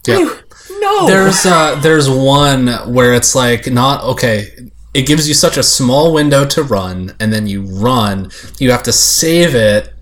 Yep. 0.07 0.19
You- 0.21 0.37
no. 0.81 1.07
There's 1.07 1.45
uh 1.47 1.77
there's 1.81 2.09
one 2.11 2.69
where 2.93 3.15
it's 3.15 3.35
like 3.35 3.67
not 3.71 4.03
okay. 4.05 4.49
It 4.95 5.07
gives 5.07 5.29
you 5.29 5.35
such 5.35 5.57
a 5.59 5.63
small 5.63 6.13
window 6.15 6.45
to 6.47 6.63
run, 6.63 7.15
and 7.21 7.33
then 7.33 7.47
you 7.47 7.63
run. 7.63 8.31
You 8.59 8.71
have 8.71 8.83
to 8.85 8.93
save 8.93 9.55
it, 9.55 9.93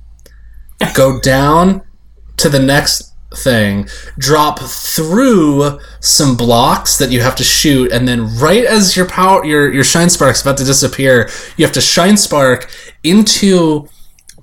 go 0.94 1.20
down 1.20 1.82
to 2.36 2.48
the 2.48 2.60
next 2.60 3.13
thing, 3.36 3.88
drop 4.18 4.58
through 4.60 5.78
some 6.00 6.36
blocks 6.36 6.96
that 6.98 7.10
you 7.10 7.20
have 7.20 7.34
to 7.36 7.44
shoot, 7.44 7.92
and 7.92 8.06
then 8.06 8.36
right 8.38 8.64
as 8.64 8.96
your 8.96 9.06
power 9.06 9.44
your 9.44 9.72
your 9.72 9.84
shine 9.84 10.10
spark's 10.10 10.42
about 10.42 10.56
to 10.58 10.64
disappear, 10.64 11.28
you 11.56 11.64
have 11.64 11.74
to 11.74 11.80
shine 11.80 12.16
spark 12.16 12.70
into 13.02 13.88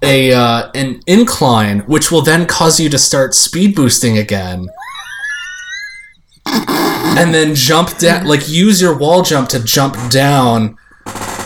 a 0.01 0.33
uh, 0.33 0.71
an 0.73 1.01
incline, 1.07 1.79
which 1.81 2.11
will 2.11 2.21
then 2.21 2.45
cause 2.45 2.79
you 2.79 2.89
to 2.89 2.97
start 2.97 3.33
speed 3.33 3.75
boosting 3.75 4.17
again. 4.17 4.67
and 6.45 7.33
then 7.33 7.53
jump 7.55 7.97
down, 7.97 8.25
like 8.25 8.49
use 8.49 8.81
your 8.81 8.97
wall 8.97 9.21
jump 9.21 9.49
to 9.49 9.63
jump 9.63 9.95
down, 10.09 10.77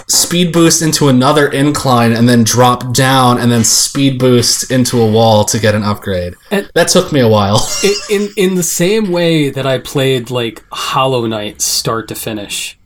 speed 0.08 0.54
boost 0.54 0.82
into 0.82 1.08
another 1.08 1.48
incline, 1.48 2.12
and 2.12 2.30
then 2.30 2.44
drop 2.44 2.94
down, 2.94 3.40
and 3.40 3.52
then 3.52 3.64
speed 3.64 4.20
boost 4.20 4.72
into 4.72 5.02
a 5.02 5.10
wall 5.10 5.44
to 5.46 5.60
get 5.60 5.76
an 5.76 5.84
upgrade. 5.84 6.36
And- 6.52 6.70
that 6.74 6.88
took 6.90 7.12
me 7.12 7.20
a 7.20 7.28
while. 7.28 7.68
in, 7.84 7.94
in 8.10 8.30
in 8.38 8.56
the 8.56 8.64
same 8.64 9.12
way 9.12 9.50
that 9.50 9.66
I 9.66 9.80
played 9.80 10.30
like 10.30 10.64
Hollow 10.72 11.26
Knight 11.26 11.62
start 11.62 12.08
to 12.10 12.16
finish, 12.16 12.78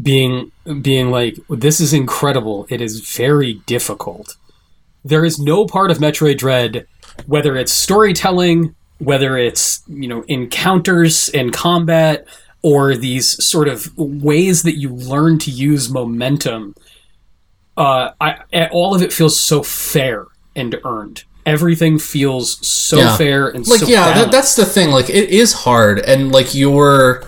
being 0.00 0.52
being 0.80 1.10
like 1.10 1.36
this 1.48 1.80
is 1.80 1.92
incredible. 1.92 2.66
It 2.68 2.80
is 2.80 3.00
very 3.00 3.54
difficult. 3.66 4.36
There 5.04 5.24
is 5.24 5.38
no 5.38 5.66
part 5.66 5.90
of 5.90 5.98
Metroid 5.98 6.38
Dread, 6.38 6.86
whether 7.26 7.56
it's 7.56 7.72
storytelling, 7.72 8.74
whether 8.98 9.36
it's 9.36 9.82
you 9.88 10.08
know 10.08 10.22
encounters 10.28 11.28
and 11.30 11.52
combat, 11.52 12.26
or 12.62 12.94
these 12.94 13.42
sort 13.44 13.68
of 13.68 13.96
ways 13.96 14.62
that 14.62 14.76
you 14.76 14.88
learn 14.90 15.38
to 15.40 15.50
use 15.50 15.90
momentum. 15.90 16.74
Uh, 17.76 18.10
I 18.20 18.68
all 18.70 18.94
of 18.94 19.02
it 19.02 19.12
feels 19.12 19.38
so 19.38 19.62
fair 19.62 20.26
and 20.54 20.74
earned. 20.84 21.24
Everything 21.44 21.98
feels 21.98 22.64
so 22.66 22.98
Yeah. 22.98 23.16
fair 23.16 23.48
and 23.48 23.66
like 23.66 23.80
so 23.80 23.86
yeah 23.86 24.14
that, 24.14 24.30
that's 24.30 24.54
the 24.54 24.64
thing 24.64 24.90
like 24.90 25.10
it 25.10 25.30
is 25.30 25.52
hard 25.52 25.98
and 25.98 26.30
like 26.30 26.54
your 26.54 27.24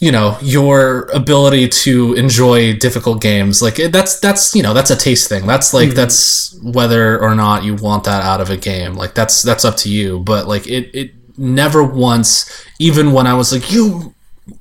you 0.00 0.10
know 0.10 0.36
your 0.42 1.02
ability 1.12 1.68
to 1.68 2.14
enjoy 2.14 2.72
difficult 2.76 3.20
games 3.20 3.62
like 3.62 3.78
it, 3.78 3.92
that's 3.92 4.18
that's 4.18 4.54
you 4.54 4.62
know 4.64 4.74
that's 4.74 4.90
a 4.90 4.96
taste 4.96 5.28
thing 5.28 5.46
that's 5.46 5.72
like 5.74 5.90
that's 5.90 6.58
whether 6.62 7.20
or 7.22 7.34
not 7.36 7.62
you 7.62 7.74
want 7.76 8.02
that 8.04 8.24
out 8.24 8.40
of 8.40 8.50
a 8.50 8.56
game 8.56 8.94
like 8.94 9.14
that's 9.14 9.42
that's 9.42 9.64
up 9.64 9.76
to 9.76 9.88
you 9.88 10.18
but 10.20 10.48
like 10.48 10.66
it 10.66 10.90
it 10.92 11.12
never 11.38 11.82
once 11.82 12.66
even 12.78 13.12
when 13.12 13.26
i 13.26 13.34
was 13.34 13.52
like 13.52 13.70
you 13.72 14.14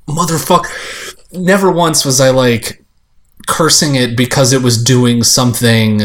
motherfucker 0.07 0.65
never 1.33 1.71
once 1.71 2.05
was 2.05 2.21
i 2.21 2.29
like 2.29 2.83
cursing 3.47 3.95
it 3.95 4.15
because 4.15 4.53
it 4.53 4.61
was 4.61 4.83
doing 4.83 5.23
something 5.23 6.01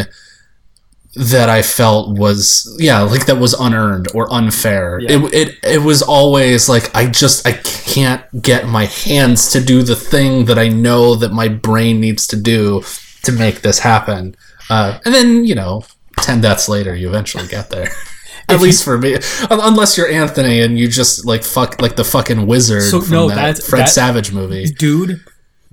that 1.14 1.50
I 1.50 1.60
felt 1.60 2.16
was 2.16 2.74
yeah 2.78 3.00
like 3.00 3.26
that 3.26 3.36
was 3.36 3.52
unearned 3.52 4.08
or 4.14 4.32
unfair. 4.32 4.98
Yeah. 5.00 5.18
It, 5.18 5.34
it 5.34 5.58
it 5.62 5.82
was 5.82 6.00
always 6.00 6.68
like 6.68 6.94
I 6.96 7.06
just 7.06 7.46
I 7.46 7.52
can't 7.52 8.24
get 8.40 8.66
my 8.66 8.86
hands 8.86 9.50
to 9.52 9.62
do 9.62 9.82
the 9.82 9.96
thing 9.96 10.46
that 10.46 10.58
I 10.58 10.68
know 10.68 11.14
that 11.16 11.32
my 11.32 11.48
brain 11.48 12.00
needs 12.00 12.26
to 12.28 12.36
do 12.36 12.82
to 13.24 13.32
make 13.32 13.60
this 13.60 13.80
happen. 13.80 14.36
Uh, 14.70 15.00
and 15.04 15.14
then 15.14 15.44
you 15.44 15.54
know, 15.54 15.84
ten 16.18 16.40
deaths 16.40 16.68
later, 16.68 16.94
you 16.94 17.08
eventually 17.08 17.46
get 17.46 17.68
there. 17.68 17.88
At 18.55 18.61
least 18.61 18.84
for 18.84 18.98
me, 18.98 19.16
unless 19.50 19.96
you're 19.96 20.09
Anthony 20.11 20.61
and 20.61 20.78
you 20.78 20.88
just 20.88 21.24
like 21.26 21.42
fuck 21.44 21.80
like 21.80 21.96
the 21.96 22.05
fucking 22.05 22.46
wizard 22.46 22.82
So, 22.82 23.00
from 23.00 23.11
no, 23.12 23.28
that 23.28 23.34
that's- 23.36 23.68
Fred 23.68 23.82
that- 23.82 23.90
Savage 23.90 24.32
movie. 24.32 24.66
dude 24.66 25.20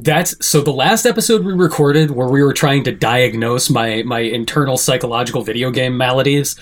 that's 0.02 0.34
so 0.46 0.62
the 0.62 0.72
last 0.72 1.06
episode 1.06 1.44
we 1.44 1.52
recorded 1.52 2.10
where 2.12 2.30
we 2.30 2.42
were 2.42 2.54
trying 2.54 2.86
to 2.86 2.92
diagnose 2.94 3.70
my 3.70 4.02
my 4.04 4.20
internal 4.20 4.78
psychological 4.78 5.42
video 5.42 5.72
game 5.72 5.98
maladies 5.98 6.56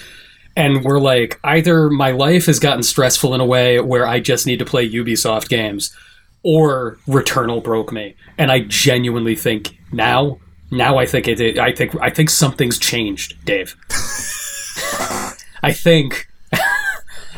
and 0.55 0.83
we're 0.83 0.99
like 0.99 1.39
either 1.43 1.87
my 1.91 2.09
life 2.09 2.47
has 2.47 2.57
gotten 2.57 2.81
stressful 2.81 3.35
in 3.35 3.39
a 3.39 3.45
way 3.45 3.79
where 3.79 4.07
i 4.07 4.19
just 4.19 4.47
need 4.47 4.57
to 4.57 4.65
play 4.65 4.89
ubisoft 4.89 5.49
games 5.49 5.95
or 6.41 6.97
returnal 7.07 7.63
broke 7.63 7.91
me. 7.91 8.15
And 8.39 8.51
i 8.51 8.61
genuinely 8.61 9.35
think 9.35 9.77
now 9.91 10.39
now 10.71 10.97
i 10.97 11.05
think 11.05 11.27
it, 11.27 11.39
it 11.39 11.59
i 11.59 11.71
think 11.71 11.95
i 12.01 12.09
think 12.09 12.31
something's 12.31 12.79
changed 12.79 13.35
dave 13.45 13.75
i 15.63 15.73
think 15.73 16.27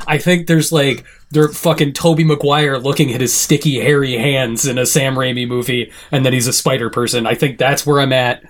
I 0.07 0.17
think 0.17 0.47
there's 0.47 0.71
like 0.71 1.05
they're 1.31 1.49
fucking 1.49 1.93
Tobey 1.93 2.23
Maguire 2.23 2.79
looking 2.79 3.13
at 3.13 3.21
his 3.21 3.33
sticky 3.33 3.79
hairy 3.79 4.13
hands 4.13 4.65
in 4.65 4.79
a 4.79 4.85
Sam 4.85 5.15
Raimi 5.15 5.47
movie, 5.47 5.91
and 6.11 6.25
then 6.25 6.33
he's 6.33 6.47
a 6.47 6.53
spider 6.53 6.89
person. 6.89 7.27
I 7.27 7.35
think 7.35 7.59
that's 7.59 7.85
where 7.85 7.99
I'm 8.01 8.11
at 8.11 8.43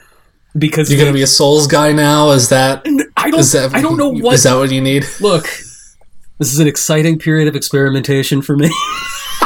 because 0.57 0.89
You're 0.89 0.99
gonna 0.99 1.13
be 1.13 1.21
a 1.21 1.27
Souls 1.27 1.67
guy 1.67 1.91
now. 1.91 2.31
Is 2.31 2.49
that 2.49 2.85
I 3.17 3.29
don't 3.29 3.41
that 3.41 3.71
I 3.73 3.81
don't 3.81 3.97
know 3.97 4.09
what 4.09 4.35
is 4.35 4.43
that 4.43 4.55
what 4.55 4.71
you 4.71 4.81
need? 4.81 5.05
look. 5.19 5.47
This 6.37 6.53
is 6.53 6.59
an 6.59 6.67
exciting 6.67 7.19
period 7.19 7.49
of 7.49 7.55
experimentation 7.57 8.41
for 8.41 8.55
me. 8.55 8.69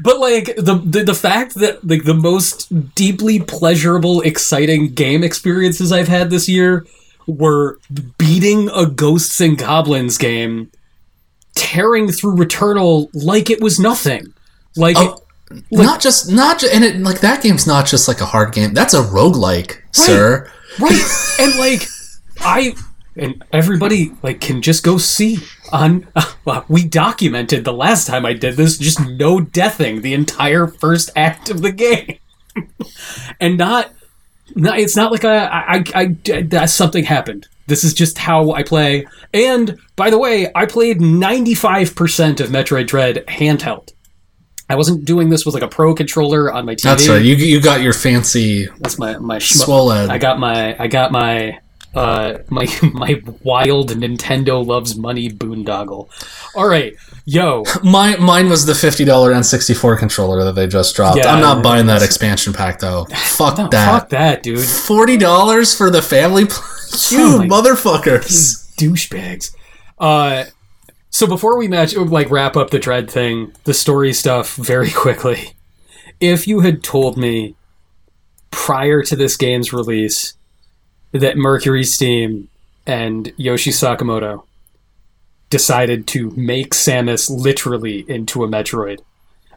but 0.00 0.18
like 0.18 0.46
the, 0.56 0.80
the 0.82 1.04
the 1.04 1.14
fact 1.14 1.56
that 1.56 1.86
like 1.86 2.04
the 2.04 2.14
most 2.14 2.94
deeply 2.94 3.38
pleasurable, 3.38 4.22
exciting 4.22 4.94
game 4.94 5.22
experiences 5.22 5.92
I've 5.92 6.08
had 6.08 6.30
this 6.30 6.48
year 6.48 6.86
were 7.26 7.78
beating 8.18 8.68
a 8.70 8.86
Ghosts 8.86 9.40
'n 9.40 9.54
Goblins 9.56 10.18
game, 10.18 10.70
tearing 11.54 12.10
through 12.10 12.36
Returnal 12.36 13.08
like 13.12 13.50
it 13.50 13.60
was 13.60 13.78
nothing. 13.78 14.32
Like 14.76 14.96
Oh, 14.98 15.18
not 15.70 16.00
just 16.00 16.30
not 16.30 16.58
just, 16.58 16.74
and 16.74 16.82
it 16.84 16.96
like 17.00 17.20
that 17.20 17.42
game's 17.42 17.66
not 17.66 17.86
just 17.86 18.08
like 18.08 18.20
a 18.20 18.26
hard 18.26 18.52
game. 18.52 18.72
That's 18.72 18.94
a 18.94 19.02
roguelike, 19.02 19.78
sir. 19.92 20.50
right 20.80 21.00
and 21.38 21.54
like 21.58 21.86
i 22.40 22.74
and 23.16 23.44
everybody 23.52 24.10
like 24.22 24.40
can 24.40 24.62
just 24.62 24.82
go 24.82 24.96
see 24.96 25.38
on 25.70 26.08
well, 26.46 26.64
we 26.68 26.82
documented 26.82 27.62
the 27.62 27.72
last 27.74 28.06
time 28.06 28.24
i 28.24 28.32
did 28.32 28.56
this 28.56 28.78
just 28.78 28.98
no 29.00 29.38
deathing 29.38 30.00
the 30.00 30.14
entire 30.14 30.66
first 30.66 31.10
act 31.14 31.50
of 31.50 31.60
the 31.60 31.70
game 31.72 32.16
and 33.40 33.58
not 33.58 33.92
no 34.56 34.72
it's 34.74 34.96
not 34.96 35.12
like 35.12 35.24
I, 35.24 35.46
I 35.46 35.84
i 35.94 36.16
i 36.32 36.42
that 36.42 36.70
something 36.70 37.04
happened. 37.04 37.48
This 37.66 37.84
is 37.84 37.94
just 37.94 38.18
how 38.18 38.52
i 38.52 38.62
play. 38.62 39.06
And 39.32 39.78
by 39.96 40.10
the 40.10 40.18
way 40.18 40.50
i 40.54 40.66
played 40.66 40.98
95% 40.98 42.40
of 42.40 42.48
metroid 42.50 42.86
dread 42.86 43.24
handheld. 43.28 43.92
I 44.68 44.74
wasn't 44.76 45.04
doing 45.04 45.28
this 45.28 45.44
with 45.44 45.54
like 45.54 45.62
a 45.62 45.68
pro 45.68 45.94
controller 45.94 46.50
on 46.52 46.64
my 46.66 46.74
tv 46.74 46.82
That's 46.82 47.08
right. 47.08 47.22
You 47.22 47.34
you 47.34 47.60
got 47.60 47.82
your 47.82 47.92
fancy 47.92 48.66
that's 48.78 48.98
my 48.98 49.18
my 49.18 49.38
schmo- 49.38 49.60
I 50.10 50.18
got 50.18 50.38
my 50.38 50.76
I 50.82 50.86
got 50.86 51.12
my 51.12 51.58
uh 51.94 52.38
my 52.48 52.66
my 52.92 53.22
wild 53.42 53.90
Nintendo 53.90 54.64
loves 54.64 54.96
money 54.96 55.28
boondoggle. 55.28 56.08
All 56.54 56.66
right, 56.66 56.94
yo, 57.24 57.64
My 57.82 58.16
mine 58.16 58.48
was 58.48 58.66
the 58.66 58.74
fifty 58.74 59.04
dollar 59.04 59.32
N 59.32 59.44
sixty 59.44 59.74
four 59.74 59.96
controller 59.96 60.44
that 60.44 60.54
they 60.54 60.66
just 60.66 60.94
dropped. 60.96 61.18
Yeah, 61.18 61.32
I'm 61.32 61.40
not 61.40 61.62
buying 61.62 61.86
that 61.86 62.02
expansion 62.02 62.52
pack 62.52 62.80
though. 62.80 63.04
Fuck 63.14 63.58
no, 63.58 63.68
that. 63.68 64.00
fuck 64.00 64.08
that, 64.10 64.42
dude. 64.42 64.60
Forty 64.60 65.16
dollars 65.16 65.74
for 65.74 65.90
the 65.90 66.02
family. 66.02 66.44
You 67.08 67.18
Oh 67.20 67.40
motherfuckers. 67.40 68.70
Douchebags. 68.76 69.56
Uh, 69.98 70.44
so 71.08 71.26
before 71.26 71.56
we 71.56 71.66
match 71.66 71.96
like 71.96 72.30
wrap 72.30 72.54
up 72.54 72.68
the 72.68 72.78
dread 72.78 73.10
thing, 73.10 73.52
the 73.64 73.72
story 73.72 74.12
stuff 74.12 74.56
very 74.56 74.90
quickly. 74.90 75.54
If 76.20 76.46
you 76.46 76.60
had 76.60 76.82
told 76.84 77.16
me 77.16 77.54
prior 78.50 79.02
to 79.02 79.16
this 79.16 79.38
game's 79.38 79.72
release 79.72 80.34
that 81.12 81.36
Mercury 81.36 81.84
Steam 81.84 82.48
and 82.86 83.32
Yoshi 83.36 83.70
Sakamoto 83.70 84.44
decided 85.50 86.06
to 86.08 86.30
make 86.30 86.72
Samus 86.72 87.30
literally 87.30 88.04
into 88.08 88.42
a 88.42 88.48
Metroid, 88.48 89.00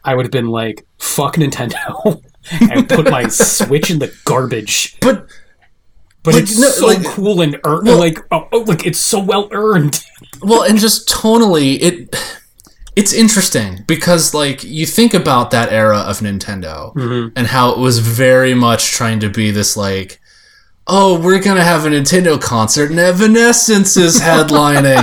I 0.04 0.14
would 0.14 0.26
have 0.26 0.32
been 0.32 0.50
like, 0.50 0.86
fuck 1.00 1.36
Nintendo. 1.36 2.22
and 2.72 2.88
put 2.88 3.10
my 3.10 3.28
Switch 3.28 3.90
in 3.90 4.00
the 4.00 4.14
garbage. 4.26 5.00
But 5.00 5.28
But 6.24 6.36
Like, 6.36 6.44
it's 6.44 6.60
no, 6.60 6.70
so 6.70 6.88
like- 6.88 7.06
cool 7.06 7.42
and 7.42 7.60
earned. 7.64 7.88
Well- 7.88 8.00
like, 8.00 8.20
oh, 8.32 8.48
oh, 8.52 8.60
like 8.60 8.86
it's 8.86 9.00
so 9.00 9.20
well 9.20 9.48
earned. 9.52 10.04
well, 10.44 10.64
and 10.64 10.78
just 10.78 11.08
tonally, 11.10 11.82
it 11.82 12.16
it's 12.96 13.14
interesting 13.14 13.84
because 13.88 14.34
like 14.34 14.64
you 14.64 14.86
think 14.86 15.14
about 15.14 15.52
that 15.52 15.72
era 15.72 16.00
of 16.00 16.20
Nintendo 16.20 16.94
mm-hmm. 16.96 17.30
and 17.36 17.48
how 17.48 17.72
it 17.72 17.80
was 17.80 18.00
very 18.00 18.54
much 18.54 18.92
trying 18.92 19.20
to 19.22 19.30
be 19.30 19.52
this 19.52 19.76
like. 19.78 20.20
Oh, 20.88 21.20
we're 21.20 21.42
gonna 21.42 21.64
have 21.64 21.86
a 21.88 21.90
Nintendo 21.90 22.40
concert 22.40 22.92
and 22.92 23.00
Evanescence 23.00 23.98
is 23.98 24.18
headlining, 24.20 25.02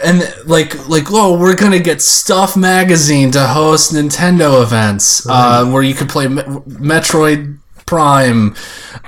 and 0.04 0.48
like, 0.48 0.88
like, 0.88 1.04
oh, 1.10 1.38
we're 1.38 1.54
gonna 1.54 1.78
get 1.78 2.02
Stuff 2.02 2.56
Magazine 2.56 3.30
to 3.30 3.46
host 3.46 3.92
Nintendo 3.92 4.60
events 4.60 5.24
uh, 5.28 5.64
where 5.70 5.84
you 5.84 5.94
could 5.94 6.08
play 6.08 6.26
Me- 6.26 6.42
Metroid 6.42 7.59
Prime. 7.90 8.54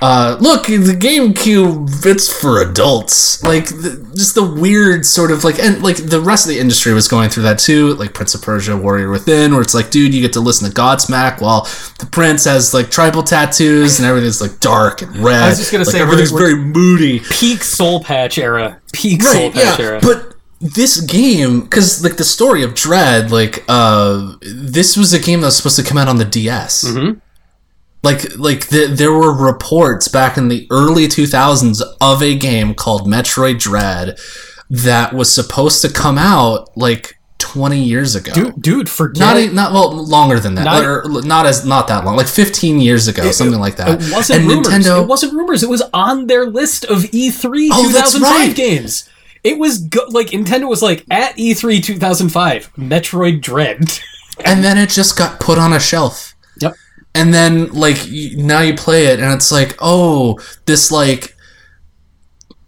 Uh, 0.01 0.35
look, 0.41 0.65
the 0.67 0.93
GameCube, 0.99 2.05
it's 2.05 2.31
for 2.41 2.61
adults. 2.61 3.41
Like, 3.41 3.67
the, 3.67 4.11
just 4.13 4.35
the 4.35 4.43
weird 4.43 5.05
sort 5.05 5.31
of 5.31 5.45
like, 5.45 5.57
and 5.57 5.81
like 5.81 5.95
the 5.95 6.19
rest 6.19 6.45
of 6.45 6.49
the 6.53 6.59
industry 6.59 6.93
was 6.93 7.07
going 7.07 7.29
through 7.29 7.43
that 7.43 7.59
too. 7.59 7.93
Like 7.93 8.13
Prince 8.13 8.35
of 8.35 8.41
Persia, 8.41 8.75
Warrior 8.75 9.09
Within, 9.09 9.53
where 9.53 9.61
it's 9.61 9.73
like, 9.73 9.89
dude, 9.89 10.13
you 10.13 10.19
get 10.21 10.33
to 10.33 10.41
listen 10.41 10.69
to 10.69 10.75
Godsmack 10.75 11.39
while 11.39 11.61
the 11.99 12.07
prince 12.11 12.43
has 12.43 12.73
like 12.73 12.91
tribal 12.91 13.23
tattoos 13.23 13.99
and 13.99 14.05
everything's 14.07 14.41
like 14.41 14.59
dark 14.59 15.01
and 15.01 15.15
red. 15.17 15.43
I 15.43 15.49
was 15.49 15.59
just 15.59 15.71
gonna 15.71 15.85
Like, 15.85 15.93
say, 15.93 16.01
everything's 16.01 16.31
very 16.31 16.55
moody. 16.55 17.21
Peak 17.31 17.63
Soul 17.63 18.03
Patch 18.03 18.37
era. 18.37 18.81
Peak 18.91 19.21
Soul 19.23 19.51
Patch 19.51 19.79
yeah, 19.79 19.85
era. 19.85 19.99
but 20.01 20.35
this 20.59 20.99
game, 21.01 21.61
because 21.61 22.03
like 22.03 22.17
the 22.17 22.23
story 22.25 22.63
of 22.63 22.73
Dread, 22.75 23.31
like 23.31 23.63
uh, 23.69 24.35
this 24.41 24.97
was 24.97 25.13
a 25.13 25.19
game 25.19 25.39
that 25.41 25.47
was 25.47 25.55
supposed 25.57 25.77
to 25.77 25.83
come 25.83 25.97
out 25.97 26.09
on 26.09 26.17
the 26.17 26.25
DS. 26.25 26.83
Mhm. 26.85 27.21
Like, 28.03 28.37
like 28.37 28.67
the, 28.67 28.87
there 28.87 29.13
were 29.13 29.33
reports 29.33 30.07
back 30.09 30.37
in 30.37 30.49
the 30.49 30.67
early 30.69 31.07
2000s 31.07 31.81
of 32.01 32.21
a 32.21 32.37
game 32.37 32.73
called 32.75 33.07
Metroid 33.07 33.59
Dread 33.59 34.17
that 34.69 35.13
was 35.13 35.33
supposed 35.33 35.81
to 35.83 35.89
come 35.89 36.17
out 36.17 36.75
like 36.77 37.17
20 37.37 37.81
years 37.81 38.15
ago. 38.15 38.33
Dude, 38.33 38.61
dude 38.61 38.89
forget 38.89 39.19
not 39.19 39.37
e- 39.37 39.47
not 39.53 39.71
well 39.73 39.91
longer 39.91 40.39
than 40.39 40.55
that. 40.55 40.63
Not- 40.65 40.83
or 40.83 41.03
not 41.23 41.45
as 41.45 41.65
not 41.65 41.87
that 41.87 42.03
long. 42.03 42.15
Like 42.17 42.27
15 42.27 42.79
years 42.81 43.07
ago, 43.07 43.31
something 43.31 43.59
like 43.59 43.75
that. 43.77 44.01
It 44.01 44.11
wasn't 44.13 44.39
and 44.41 44.49
rumors. 44.49 44.67
Nintendo 44.67 45.03
It 45.03 45.07
wasn't 45.07 45.33
rumors. 45.33 45.63
It 45.63 45.69
was 45.69 45.83
on 45.93 46.27
their 46.27 46.45
list 46.47 46.83
of 46.85 46.99
E3 47.03 47.69
Oh, 47.71 47.85
2005 47.87 48.21
right. 48.21 48.55
games. 48.55 49.09
It 49.43 49.57
was 49.59 49.77
go- 49.79 50.07
like 50.09 50.27
Nintendo 50.27 50.67
was 50.67 50.81
like 50.81 51.05
at 51.11 51.37
E 51.37 51.53
E3 51.53 51.83
2005, 51.83 52.73
Metroid 52.75 53.41
Dread. 53.41 53.99
and 54.43 54.63
then 54.63 54.77
it 54.77 54.89
just 54.89 55.17
got 55.17 55.39
put 55.39 55.57
on 55.57 55.71
a 55.73 55.79
shelf. 55.79 56.33
Yep. 56.59 56.73
And 57.15 57.33
then 57.33 57.67
like 57.73 57.97
now 58.35 58.61
you 58.61 58.73
play 58.73 59.05
it 59.05 59.19
and 59.19 59.31
it's 59.33 59.51
like, 59.51 59.75
"Oh, 59.79 60.39
this 60.65 60.91
like 60.91 61.35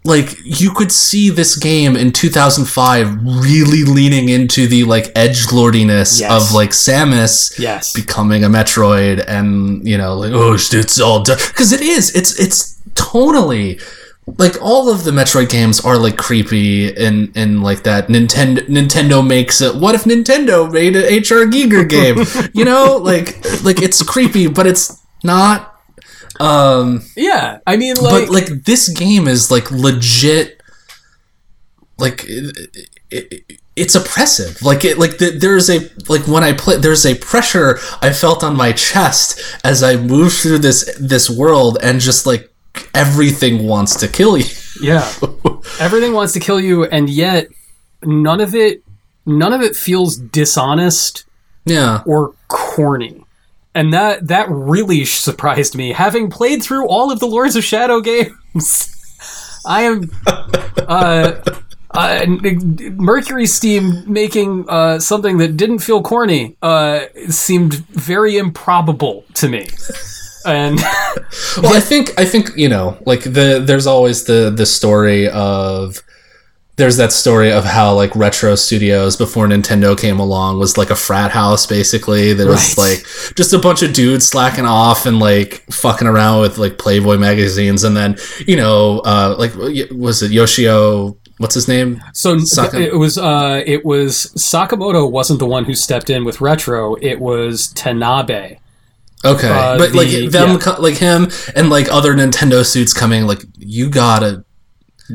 like 0.04 0.36
you 0.44 0.70
could 0.70 0.92
see 0.92 1.30
this 1.30 1.56
game 1.56 1.96
in 1.96 2.12
2005 2.12 3.24
really 3.24 3.82
leaning 3.82 4.28
into 4.28 4.68
the 4.68 4.84
like 4.84 5.10
edge 5.16 5.50
lordiness 5.52 6.20
Yes. 6.20 6.30
of 6.30 6.54
like 6.54 6.70
Samus 6.70 7.58
Yes. 7.58 7.92
becoming 7.92 8.44
a 8.44 8.48
Metroid 8.48 9.24
and 9.26 9.86
you 9.86 9.98
know 9.98 10.14
like 10.16 10.30
oh 10.32 10.52
it's 10.54 11.00
all 11.00 11.24
done 11.24 11.38
because 11.48 11.72
it 11.72 11.80
is 11.80 12.14
it's 12.14 12.38
it's 12.38 12.80
tonally 12.94 13.82
like 14.26 14.60
all 14.60 14.90
of 14.90 15.04
the 15.04 15.12
Metroid 15.12 15.48
games 15.48 15.80
are 15.80 15.96
like 15.96 16.16
creepy 16.16 16.94
and 16.96 17.32
and 17.36 17.62
like 17.62 17.84
that. 17.84 18.08
Nintendo 18.08 18.58
Nintendo 18.66 19.26
makes 19.26 19.60
it 19.60 19.76
what 19.76 19.94
if 19.94 20.04
Nintendo 20.04 20.70
made 20.70 20.96
an 20.96 21.04
HR 21.04 21.46
Giger 21.50 21.88
game? 21.88 22.16
You 22.52 22.64
know 22.64 22.96
like 22.96 23.44
like 23.62 23.82
it's 23.82 24.02
creepy 24.02 24.48
but 24.48 24.66
it's 24.66 25.02
not 25.22 25.80
um 26.40 27.02
yeah, 27.16 27.60
I 27.66 27.76
mean 27.76 27.96
like, 27.96 28.26
but 28.26 28.32
like 28.32 28.64
this 28.64 28.88
game 28.88 29.28
is 29.28 29.50
like 29.50 29.70
legit 29.70 30.60
like 31.98 32.24
it, 32.26 32.86
it, 33.10 33.60
it's 33.76 33.94
oppressive. 33.94 34.60
Like 34.62 34.84
it 34.84 34.98
like 34.98 35.18
the, 35.18 35.30
there's 35.30 35.70
a 35.70 35.88
like 36.08 36.26
when 36.26 36.42
i 36.42 36.52
play 36.52 36.76
there's 36.78 37.06
a 37.06 37.14
pressure 37.14 37.78
i 38.00 38.12
felt 38.12 38.42
on 38.42 38.56
my 38.56 38.72
chest 38.72 39.40
as 39.64 39.82
i 39.82 39.96
moved 39.96 40.36
through 40.36 40.58
this 40.58 40.96
this 40.98 41.28
world 41.28 41.78
and 41.82 42.00
just 42.00 42.26
like 42.26 42.50
everything 42.94 43.66
wants 43.66 43.96
to 43.96 44.08
kill 44.08 44.36
you 44.36 44.46
yeah. 44.80 45.10
Everything 45.80 46.12
wants 46.12 46.32
to 46.34 46.40
kill 46.40 46.60
you 46.60 46.84
and 46.84 47.08
yet 47.08 47.48
none 48.02 48.40
of 48.40 48.54
it 48.54 48.82
none 49.24 49.52
of 49.52 49.60
it 49.60 49.76
feels 49.76 50.16
dishonest 50.16 51.24
yeah 51.64 52.02
or 52.06 52.34
corny. 52.48 53.24
And 53.74 53.92
that 53.92 54.28
that 54.28 54.48
really 54.48 55.04
surprised 55.04 55.74
me. 55.74 55.92
Having 55.92 56.30
played 56.30 56.62
through 56.62 56.88
all 56.88 57.10
of 57.10 57.20
the 57.20 57.26
Lords 57.26 57.56
of 57.56 57.64
Shadow 57.64 58.00
games, 58.00 58.90
I 59.66 59.82
am 59.82 60.10
uh, 60.88 61.32
uh, 61.90 62.26
Mercury 62.26 63.46
Steam 63.46 64.10
making 64.10 64.66
uh, 64.68 64.98
something 64.98 65.36
that 65.38 65.58
didn't 65.58 65.80
feel 65.80 66.02
corny 66.02 66.56
uh, 66.62 67.06
seemed 67.28 67.74
very 67.74 68.38
improbable 68.38 69.24
to 69.34 69.48
me. 69.48 69.66
And 70.46 70.78
well 71.62 71.74
i 71.74 71.80
think 71.80 72.18
i 72.18 72.24
think 72.24 72.50
you 72.56 72.68
know 72.68 72.96
like 73.06 73.22
the 73.24 73.62
there's 73.64 73.86
always 73.86 74.24
the 74.24 74.50
the 74.54 74.64
story 74.66 75.28
of 75.28 76.02
there's 76.76 76.98
that 76.98 77.10
story 77.10 77.50
of 77.50 77.64
how 77.64 77.94
like 77.94 78.14
retro 78.14 78.54
studios 78.54 79.16
before 79.16 79.46
nintendo 79.46 79.98
came 79.98 80.20
along 80.20 80.58
was 80.58 80.76
like 80.76 80.90
a 80.90 80.94
frat 80.94 81.30
house 81.30 81.66
basically 81.66 82.32
there 82.34 82.46
was 82.48 82.76
Right. 82.76 82.90
like 82.98 83.34
just 83.34 83.52
a 83.54 83.58
bunch 83.58 83.82
of 83.82 83.92
dudes 83.94 84.26
slacking 84.28 84.66
off 84.66 85.06
and 85.06 85.18
like 85.18 85.64
fucking 85.72 86.06
around 86.06 86.42
with 86.42 86.58
like 86.58 86.76
playboy 86.78 87.16
magazines 87.16 87.82
and 87.82 87.96
then 87.96 88.16
you 88.46 88.56
know 88.56 89.00
uh 89.06 89.34
like 89.38 89.52
was 89.90 90.22
it 90.22 90.30
yoshio 90.30 91.16
what's 91.38 91.54
his 91.54 91.66
name 91.66 92.00
so 92.12 92.38
Saka- 92.38 92.80
it 92.80 92.94
was 92.96 93.16
uh, 93.18 93.62
it 93.66 93.84
was 93.84 94.32
Sakamoto 94.36 95.10
wasn't 95.10 95.38
the 95.38 95.46
one 95.46 95.64
who 95.66 95.74
stepped 95.74 96.08
in 96.08 96.24
with 96.24 96.40
retro. 96.40 96.94
It 97.02 97.20
was 97.20 97.72
Tanabe. 97.74 98.58
Okay 99.24 99.48
Uh, 99.50 99.78
but 99.78 99.94
like 99.94 100.08
them 100.30 100.50
yeah. 100.52 100.58
co- 100.58 100.80
like 100.80 100.96
him 100.96 101.28
and 101.54 101.70
like 101.70 101.88
other 101.90 102.14
nintendo 102.14 102.64
suits 102.64 102.92
coming 102.92 103.26
like 103.26 103.42
you 103.58 103.88
gotta 103.90 104.44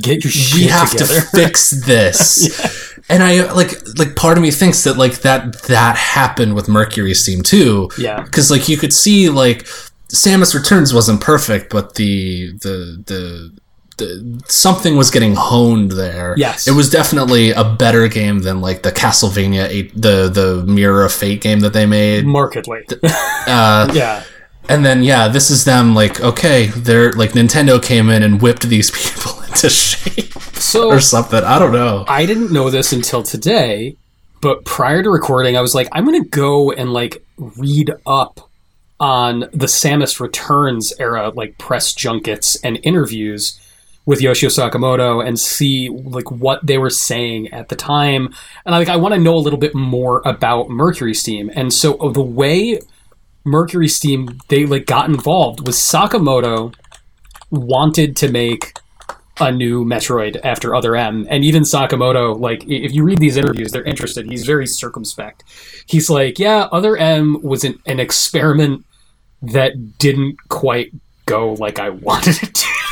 Get 0.01 0.23
your 0.23 0.31
shit 0.31 0.55
we 0.61 0.67
have 0.67 0.89
together. 0.89 1.15
to 1.15 1.21
fix 1.21 1.69
this 1.85 2.95
and 3.09 3.21
i 3.21 3.51
like 3.53 3.73
like 3.97 4.15
part 4.15 4.37
of 4.37 4.41
me 4.41 4.49
thinks 4.51 4.83
that 4.85 4.97
like 4.97 5.19
that 5.21 5.61
that 5.63 5.97
happened 5.97 6.55
with 6.55 6.67
mercury 6.69 7.13
steam 7.13 7.41
too 7.43 7.89
Yeah. 7.97 8.21
because 8.23 8.49
like 8.49 8.69
you 8.69 8.77
could 8.77 8.93
see 8.93 9.29
like 9.29 9.65
samus 10.07 10.53
returns 10.55 10.93
wasn't 10.93 11.21
perfect 11.21 11.69
but 11.71 11.95
the 11.95 12.53
the 12.61 13.03
the 13.05 13.51
the, 13.53 13.60
something 14.47 14.95
was 14.97 15.09
getting 15.11 15.35
honed 15.35 15.91
there. 15.91 16.35
Yes. 16.37 16.67
it 16.67 16.71
was 16.71 16.89
definitely 16.89 17.51
a 17.51 17.63
better 17.63 18.07
game 18.07 18.39
than 18.39 18.61
like 18.61 18.83
the 18.83 18.91
Castlevania, 18.91 19.67
eight, 19.67 19.93
the 19.93 20.29
the 20.29 20.63
Mirror 20.65 21.05
of 21.05 21.13
Fate 21.13 21.41
game 21.41 21.59
that 21.61 21.73
they 21.73 21.85
made. 21.85 22.25
Markedly. 22.25 22.83
Uh, 23.03 23.91
yeah. 23.93 24.23
and 24.69 24.85
then 24.85 25.03
yeah, 25.03 25.27
this 25.27 25.49
is 25.49 25.65
them 25.65 25.93
like 25.93 26.21
okay, 26.21 26.67
they're 26.67 27.11
like 27.13 27.31
Nintendo 27.31 27.81
came 27.81 28.09
in 28.09 28.23
and 28.23 28.41
whipped 28.41 28.63
these 28.63 28.91
people 29.19 29.41
into 29.43 29.69
shape 29.69 30.33
So 30.53 30.89
or 30.89 30.99
something. 30.99 31.43
I 31.43 31.59
don't 31.59 31.73
know. 31.73 32.05
I 32.07 32.25
didn't 32.25 32.51
know 32.51 32.69
this 32.69 32.91
until 32.93 33.23
today, 33.23 33.97
but 34.41 34.65
prior 34.65 35.03
to 35.03 35.09
recording, 35.09 35.57
I 35.57 35.61
was 35.61 35.75
like, 35.75 35.89
I'm 35.91 36.05
gonna 36.05 36.25
go 36.25 36.71
and 36.71 36.93
like 36.93 37.23
read 37.37 37.91
up 38.05 38.49
on 38.99 39.39
the 39.51 39.65
Samus 39.65 40.19
Returns 40.19 40.93
era, 40.99 41.31
like 41.35 41.57
press 41.57 41.91
junkets 41.93 42.55
and 42.63 42.79
interviews 42.83 43.59
with 44.11 44.19
Yoshio 44.19 44.49
Sakamoto 44.49 45.25
and 45.25 45.39
see 45.39 45.87
like 45.87 46.29
what 46.29 46.59
they 46.67 46.77
were 46.77 46.89
saying 46.89 47.47
at 47.53 47.69
the 47.69 47.77
time. 47.77 48.25
And 48.65 48.75
I 48.75 48.77
like 48.77 48.89
I 48.89 48.97
want 48.97 49.13
to 49.15 49.21
know 49.21 49.35
a 49.35 49.39
little 49.39 49.57
bit 49.57 49.73
more 49.73 50.21
about 50.25 50.69
Mercury 50.69 51.13
Steam. 51.13 51.49
And 51.55 51.71
so 51.71 51.93
the 52.13 52.21
way 52.21 52.81
Mercury 53.45 53.87
Steam 53.87 54.37
they 54.49 54.65
like 54.65 54.85
got 54.85 55.07
involved 55.07 55.65
was 55.65 55.77
Sakamoto 55.77 56.75
wanted 57.51 58.17
to 58.17 58.29
make 58.29 58.73
a 59.39 59.49
new 59.49 59.85
Metroid 59.85 60.41
after 60.43 60.75
Other 60.75 60.93
M, 60.97 61.25
and 61.29 61.45
even 61.45 61.63
Sakamoto, 61.63 62.37
like 62.37 62.65
if 62.67 62.91
you 62.91 63.05
read 63.05 63.19
these 63.19 63.37
interviews, 63.37 63.71
they're 63.71 63.81
interested. 63.83 64.29
He's 64.29 64.45
very 64.45 64.67
circumspect. 64.67 65.45
He's 65.85 66.09
like, 66.09 66.37
yeah, 66.37 66.67
Other 66.73 66.97
M 66.97 67.41
was 67.41 67.63
an, 67.63 67.79
an 67.85 68.01
experiment 68.01 68.85
that 69.41 69.97
didn't 69.97 70.35
quite 70.49 70.91
go 71.25 71.53
like 71.53 71.79
I 71.79 71.89
wanted 72.07 72.43
it 72.43 72.53
to. 72.53 72.90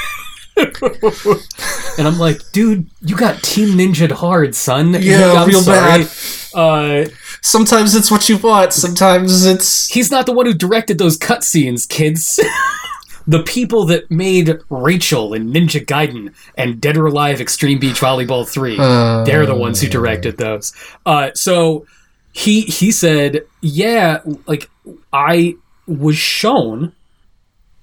And 1.97 2.07
I'm 2.07 2.20
like, 2.20 2.41
dude, 2.51 2.89
you 3.01 3.16
got 3.16 3.41
Team 3.43 3.78
Ninja 3.78 4.12
hard, 4.12 4.55
son. 4.55 4.95
Yeah, 4.99 5.34
I'm 5.34 5.47
real 5.47 5.62
sorry. 5.62 6.03
bad. 6.03 6.10
Uh, 6.53 7.10
Sometimes 7.41 7.95
it's 7.95 8.12
what 8.12 8.28
you 8.28 8.38
want. 8.38 8.74
Sometimes 8.74 9.45
it's 9.45 9.88
he's 9.88 10.12
not 10.12 10.26
the 10.26 10.34
one 10.34 10.45
who 10.45 10.53
directed 10.53 10.97
those 10.97 11.18
cutscenes, 11.18 11.88
kids. 11.88 12.39
the 13.28 13.43
people 13.43 13.86
that 13.86 14.10
made 14.12 14.60
Rachel 14.70 15.34
and 15.34 15.53
Ninja 15.53 15.86
Gaiden 15.86 16.34
and 16.57 16.82
Dead 16.82 16.97
or 16.97 17.05
Alive 17.05 17.39
Extreme 17.39 17.80
Beach 17.80 17.99
Volleyball 17.99 18.47
3. 18.47 18.78
Uh, 18.80 19.24
They're 19.24 19.45
the 19.45 19.55
ones 19.55 19.80
who 19.82 19.88
directed 19.88 20.38
those. 20.38 20.74
Uh, 21.05 21.30
so 21.34 21.86
he 22.34 22.62
he 22.62 22.91
said, 22.91 23.45
yeah, 23.62 24.20
like 24.47 24.70
I 25.14 25.55
was 25.88 26.18
shown 26.18 26.93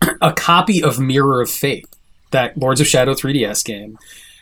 a 0.21 0.33
copy 0.33 0.83
of 0.83 0.99
Mirror 0.99 1.41
of 1.43 1.51
Fate, 1.51 1.87
that 2.31 2.57
Lords 2.57 2.81
of 2.81 2.87
Shadow 2.87 3.15
3DS 3.15 3.65
game, 3.65 3.99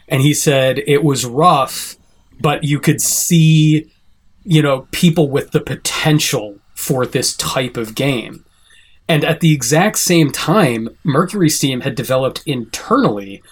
and 0.08 0.22
he 0.22 0.34
said 0.34 0.82
it 0.86 1.04
was 1.04 1.24
rough, 1.24 1.96
but 2.40 2.64
you 2.64 2.78
could 2.78 3.00
see, 3.00 3.90
you 4.44 4.62
know, 4.62 4.86
people 4.90 5.28
with 5.28 5.52
the 5.52 5.60
potential 5.60 6.58
for 6.74 7.06
this 7.06 7.36
type 7.36 7.76
of 7.76 7.94
game. 7.94 8.44
And 9.08 9.24
at 9.24 9.40
the 9.40 9.52
exact 9.52 9.98
same 9.98 10.32
time, 10.32 10.88
Mercury 11.04 11.50
Steam 11.50 11.82
had 11.82 11.94
developed 11.94 12.42
internally 12.46 13.42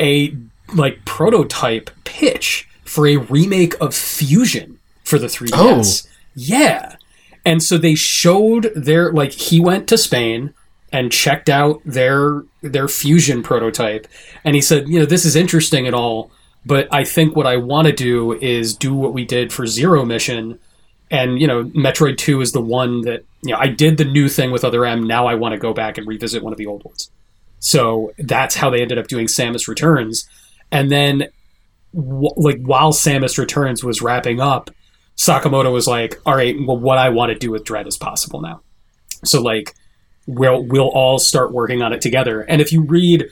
a 0.00 0.36
like 0.74 1.04
prototype 1.04 1.90
pitch 2.04 2.68
for 2.84 3.06
a 3.06 3.16
remake 3.16 3.74
of 3.80 3.94
Fusion 3.94 4.78
for 5.04 5.18
the 5.18 5.26
3DS. 5.26 6.06
Yeah. 6.34 6.96
And 7.44 7.62
so 7.62 7.78
they 7.78 7.94
showed 7.94 8.70
their 8.74 9.12
like 9.12 9.32
he 9.32 9.60
went 9.60 9.88
to 9.88 9.98
Spain 9.98 10.52
and 10.92 11.12
checked 11.12 11.48
out 11.48 11.80
their 11.84 12.44
their 12.62 12.88
Fusion 12.88 13.42
prototype 13.42 14.06
and 14.44 14.54
he 14.54 14.62
said, 14.62 14.88
you 14.88 14.98
know, 14.98 15.06
this 15.06 15.24
is 15.24 15.36
interesting 15.36 15.86
and 15.86 15.94
all, 15.94 16.30
but 16.64 16.88
I 16.90 17.04
think 17.04 17.36
what 17.36 17.46
I 17.46 17.56
want 17.56 17.86
to 17.86 17.92
do 17.92 18.32
is 18.32 18.74
do 18.74 18.94
what 18.94 19.12
we 19.12 19.24
did 19.24 19.52
for 19.52 19.66
Zero 19.66 20.04
Mission 20.04 20.58
and 21.10 21.40
you 21.40 21.46
know 21.46 21.64
Metroid 21.64 22.18
2 22.18 22.40
is 22.40 22.52
the 22.52 22.60
one 22.60 23.02
that 23.02 23.24
you 23.42 23.52
know 23.52 23.58
I 23.58 23.68
did 23.68 23.96
the 23.96 24.04
new 24.04 24.28
thing 24.28 24.50
with 24.50 24.64
Other 24.64 24.84
M 24.84 25.02
now 25.06 25.26
I 25.26 25.34
want 25.34 25.52
to 25.52 25.58
go 25.58 25.72
back 25.72 25.98
and 25.98 26.06
revisit 26.06 26.42
one 26.42 26.52
of 26.52 26.58
the 26.58 26.66
old 26.66 26.84
ones. 26.84 27.10
So 27.60 28.12
that's 28.18 28.54
how 28.54 28.70
they 28.70 28.82
ended 28.82 28.98
up 28.98 29.08
doing 29.08 29.26
Samus 29.26 29.68
Returns 29.68 30.28
and 30.70 30.90
then 30.90 31.28
w- 31.94 32.34
like 32.36 32.60
while 32.62 32.92
Samus 32.92 33.38
Returns 33.38 33.82
was 33.82 34.02
wrapping 34.02 34.40
up 34.40 34.70
Sakamoto 35.18 35.72
was 35.72 35.88
like, 35.88 36.20
"All 36.24 36.34
right, 36.34 36.56
well 36.64 36.78
what 36.78 36.96
I 36.96 37.08
want 37.10 37.32
to 37.32 37.38
do 37.38 37.50
with 37.50 37.64
Dread 37.64 37.88
is 37.88 37.98
possible 37.98 38.40
now." 38.40 38.60
So 39.24 39.42
like 39.42 39.74
we'll 40.28 40.62
we'll 40.62 40.88
all 40.90 41.18
start 41.18 41.50
working 41.52 41.82
on 41.82 41.92
it 41.92 42.00
together. 42.00 42.42
And 42.42 42.60
if 42.60 42.70
you 42.70 42.82
read 42.82 43.26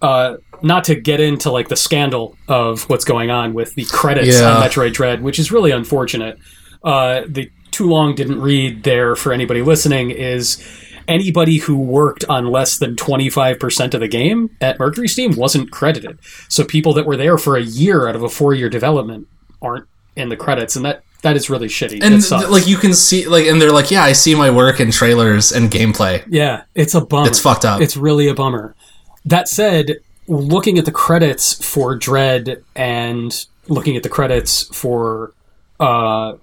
uh, 0.00 0.36
not 0.62 0.84
to 0.84 0.94
get 0.94 1.20
into 1.20 1.50
like 1.50 1.68
the 1.68 1.76
scandal 1.76 2.36
of 2.48 2.88
what's 2.88 3.04
going 3.04 3.30
on 3.30 3.52
with 3.54 3.74
the 3.74 3.84
credits 3.84 4.40
Yeah. 4.40 4.54
on 4.56 4.62
Metroid 4.62 4.92
Dread, 4.94 5.22
which 5.22 5.38
is 5.38 5.52
really 5.52 5.70
unfortunate. 5.70 6.38
Uh, 6.82 7.22
the 7.28 7.50
too 7.70 7.88
long 7.88 8.14
didn't 8.14 8.40
read 8.40 8.82
there 8.84 9.14
for 9.16 9.32
anybody 9.32 9.62
listening 9.62 10.10
is 10.10 10.62
anybody 11.08 11.58
who 11.58 11.76
worked 11.78 12.24
on 12.28 12.46
less 12.46 12.78
than 12.78 12.94
25% 12.96 13.94
of 13.94 14.00
the 14.00 14.08
game 14.08 14.50
at 14.60 14.78
Mercury 14.78 15.08
Steam 15.08 15.36
wasn't 15.36 15.70
credited. 15.70 16.18
So 16.48 16.64
people 16.64 16.92
that 16.94 17.06
were 17.06 17.16
there 17.16 17.38
for 17.38 17.56
a 17.56 17.62
year 17.62 18.08
out 18.08 18.14
of 18.16 18.22
a 18.22 18.28
four 18.28 18.54
year 18.54 18.68
development 18.68 19.26
aren't 19.60 19.86
in 20.16 20.28
the 20.28 20.36
credits, 20.36 20.74
and 20.76 20.84
that 20.84 21.02
that 21.22 21.36
is 21.36 21.48
really 21.48 21.68
shitty. 21.68 22.00
and 22.02 22.50
like 22.50 22.66
you 22.66 22.76
can 22.76 22.92
see 22.92 23.26
like 23.26 23.46
and 23.46 23.60
they're 23.60 23.72
like 23.72 23.90
yeah 23.90 24.02
i 24.04 24.12
see 24.12 24.34
my 24.34 24.50
work 24.50 24.80
in 24.80 24.90
trailers 24.90 25.52
and 25.52 25.70
gameplay 25.70 26.22
yeah, 26.28 26.64
it's 26.74 26.94
a 26.94 27.00
bummer. 27.00 27.28
it's 27.28 27.40
fucked 27.40 27.64
up 27.64 27.80
It's 27.80 27.96
really 27.96 28.28
a 28.28 28.34
bummer. 28.34 28.74
That 29.24 29.48
said, 29.48 29.98
looking 30.26 30.78
at 30.78 30.84
the 30.84 30.90
credits 30.92 31.64
for 31.64 31.94
Dread 31.96 32.62
and 32.74 33.46
looking 33.68 33.96
at 33.96 34.02
the 34.02 34.08
credits 34.08 34.64
for 34.76 35.32
uh, 35.78 36.34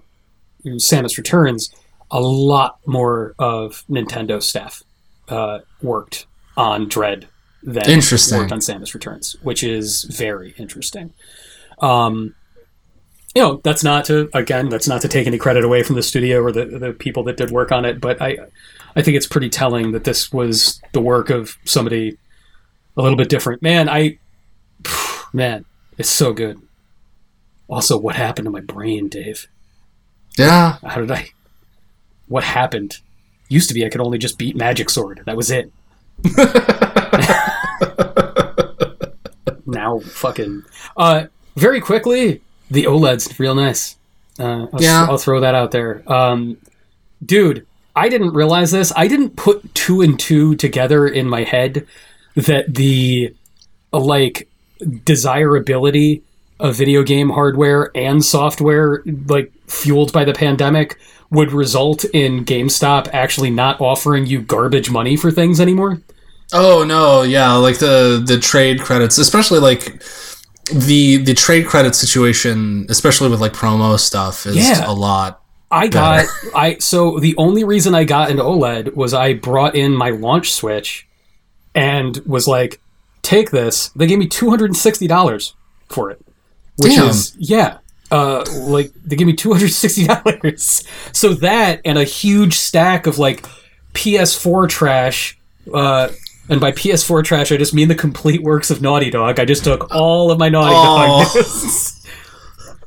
Samus 0.65 1.17
Returns, 1.17 1.73
a 2.09 2.21
lot 2.21 2.79
more 2.85 3.35
of 3.37 3.83
Nintendo 3.89 4.41
staff 4.41 4.81
uh, 5.27 5.59
worked 5.81 6.25
on 6.55 6.87
Dread 6.87 7.27
than 7.63 7.89
Interesting. 7.89 8.37
worked 8.39 8.51
on 8.53 8.59
Samus 8.59 8.93
Returns, 8.93 9.35
which 9.41 9.61
is 9.63 10.03
very 10.05 10.53
interesting. 10.57 11.13
Um, 11.79 12.35
you 13.35 13.41
know, 13.41 13.61
that's 13.63 13.83
not 13.83 14.05
to 14.05 14.29
again, 14.33 14.69
that's 14.69 14.87
not 14.87 15.01
to 15.01 15.07
take 15.07 15.27
any 15.27 15.37
credit 15.37 15.63
away 15.63 15.83
from 15.83 15.95
the 15.95 16.03
studio 16.03 16.41
or 16.41 16.51
the 16.51 16.65
the 16.65 16.93
people 16.93 17.23
that 17.23 17.37
did 17.37 17.51
work 17.51 17.71
on 17.71 17.85
it, 17.85 18.01
but 18.01 18.21
I 18.21 18.37
I 18.95 19.01
think 19.01 19.17
it's 19.17 19.27
pretty 19.27 19.49
telling 19.49 19.91
that 19.91 20.03
this 20.03 20.31
was 20.31 20.81
the 20.93 21.01
work 21.01 21.29
of 21.29 21.57
somebody 21.63 22.17
a 22.97 23.01
little 23.01 23.17
bit 23.17 23.29
different. 23.29 23.61
Man, 23.61 23.87
I 23.87 24.17
man, 25.33 25.65
it's 25.97 26.09
so 26.09 26.33
good. 26.33 26.59
Also, 27.67 27.97
what 27.97 28.15
happened 28.15 28.45
to 28.45 28.51
my 28.51 28.61
brain, 28.61 29.09
Dave? 29.09 29.47
yeah 30.37 30.77
How 30.83 31.01
did 31.01 31.11
I? 31.11 31.29
What 32.27 32.43
happened? 32.43 32.99
Used 33.47 33.67
to 33.69 33.73
be 33.73 33.85
I 33.85 33.89
could 33.89 34.01
only 34.01 34.17
just 34.17 34.37
beat 34.37 34.55
Magic 34.55 34.89
Sword. 34.89 35.21
That 35.25 35.37
was 35.37 35.51
it. 35.51 35.71
now, 39.65 39.99
fucking. 39.99 40.63
Uh, 40.95 41.25
very 41.55 41.81
quickly, 41.81 42.41
the 42.69 42.85
OLED's 42.85 43.39
real 43.39 43.55
nice. 43.55 43.95
Uh, 44.39 44.67
I'll, 44.71 44.81
Yeah. 44.81 45.05
I'll 45.09 45.17
throw 45.17 45.39
that 45.41 45.55
out 45.55 45.71
there. 45.71 46.03
Um, 46.11 46.57
dude, 47.25 47.65
I 47.95 48.07
didn't 48.09 48.33
realize 48.33 48.71
this. 48.71 48.93
I 48.95 49.07
didn't 49.07 49.35
put 49.35 49.73
two 49.75 50.01
and 50.01 50.17
two 50.19 50.55
together 50.55 51.07
in 51.07 51.27
my 51.27 51.43
head 51.43 51.85
that 52.35 52.73
the 52.75 53.33
like 53.91 54.47
desirability 55.03 56.23
of 56.59 56.75
video 56.75 57.03
game 57.03 57.29
hardware 57.29 57.91
and 57.95 58.23
software 58.23 59.01
like 59.27 59.51
fueled 59.67 60.11
by 60.13 60.23
the 60.23 60.33
pandemic 60.33 60.97
would 61.31 61.51
result 61.51 62.03
in 62.05 62.43
GameStop 62.45 63.09
actually 63.13 63.49
not 63.51 63.79
offering 63.81 64.25
you 64.25 64.41
garbage 64.41 64.89
money 64.89 65.15
for 65.15 65.31
things 65.31 65.59
anymore. 65.59 66.01
oh 66.53 66.83
no 66.83 67.21
yeah 67.23 67.53
like 67.53 67.77
the 67.79 68.23
the 68.25 68.39
trade 68.39 68.81
credits 68.81 69.17
especially 69.17 69.59
like 69.59 70.01
the 70.73 71.17
the 71.17 71.33
trade 71.33 71.65
credit 71.65 71.95
situation 71.95 72.85
especially 72.89 73.29
with 73.29 73.41
like 73.41 73.53
promo 73.53 73.97
stuff 73.99 74.45
is 74.45 74.55
Yeah. 74.55 74.83
a 74.89 74.93
lot 74.93 75.41
I 75.71 75.87
got 75.87 76.25
I 76.55 76.77
so 76.79 77.19
the 77.19 77.35
only 77.37 77.63
reason 77.63 77.93
I 77.95 78.03
got 78.03 78.29
into 78.31 78.43
OLED 78.43 78.95
was 78.95 79.13
I 79.13 79.33
brought 79.33 79.75
in 79.75 79.93
my 79.93 80.09
launch 80.11 80.51
switch 80.53 81.07
and 81.75 82.17
was 82.25 82.47
like, 82.47 82.81
take 83.21 83.51
this. 83.51 83.89
They 83.89 84.07
gave 84.07 84.17
me 84.17 84.27
two 84.27 84.49
hundred 84.49 84.65
and 84.71 84.77
sixty 84.77 85.05
dollars 85.07 85.53
for 85.87 86.09
it. 86.09 86.19
Which 86.77 86.93
Damn. 86.95 87.09
is 87.09 87.35
yeah. 87.37 87.77
Uh 88.09 88.43
like 88.61 88.91
they 89.05 89.15
gave 89.15 89.27
me 89.27 89.33
two 89.33 89.51
hundred 89.51 89.65
and 89.65 89.73
sixty 89.73 90.07
dollars. 90.07 90.83
So 91.13 91.33
that 91.35 91.81
and 91.85 91.99
a 91.99 92.03
huge 92.03 92.55
stack 92.55 93.05
of 93.05 93.19
like 93.19 93.45
PS4 93.93 94.67
trash, 94.69 95.37
uh 95.73 96.09
and 96.49 96.59
by 96.59 96.71
PS4 96.71 97.23
trash 97.23 97.51
I 97.51 97.57
just 97.57 97.73
mean 97.73 97.87
the 97.87 97.95
complete 97.95 98.43
works 98.43 98.69
of 98.71 98.81
Naughty 98.81 99.09
Dog. 99.09 99.39
I 99.39 99.45
just 99.45 99.63
took 99.63 99.93
all 99.93 100.31
of 100.31 100.39
my 100.39 100.49
Naughty 100.49 100.73
Oh. 100.75 101.31
Dog. 101.33 101.45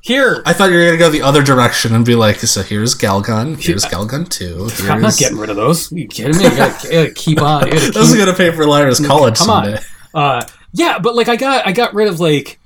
Here, 0.05 0.43
i 0.45 0.53
thought 0.53 0.73
you 0.73 0.79
were 0.79 0.87
gonna 0.87 0.97
go 0.99 1.11
the 1.11 1.23
other 1.23 1.45
direction 1.45 1.95
and 1.95 2.05
be 2.05 2.17
like 2.17 2.41
so 2.41 2.63
here's 2.63 2.93
galgun 2.93 3.57
here's 3.63 3.85
galgun 3.85 4.29
2 4.29 4.57
here's... 4.57 4.91
I'm 4.91 5.01
not 5.01 5.17
getting 5.17 5.39
rid 5.39 5.49
of 5.49 5.55
those. 5.55 5.93
Are 5.93 5.99
you 5.99 6.09
kidding 6.09 6.37
me? 6.39 6.43
You 6.43 6.57
gotta, 6.57 6.89
you 6.89 6.93
gotta 6.93 7.15
keep 7.15 7.41
on. 7.41 7.67
You 7.67 7.73
gotta 7.75 7.91
those 7.93 8.13
are 8.13 8.19
gonna 8.19 8.35
pay 8.35 8.51
for 8.51 8.67
Lyra's 8.67 8.99
college 8.99 9.39
come 9.39 9.51
on. 9.51 9.79
Uh, 10.13 10.45
yeah, 10.73 10.99
but 10.99 11.15
like 11.15 11.29
I 11.29 11.37
got 11.37 11.67
I 11.69 11.71
got 11.71 11.95
rid 11.95 12.09
of 12.09 12.19
like 12.19 12.59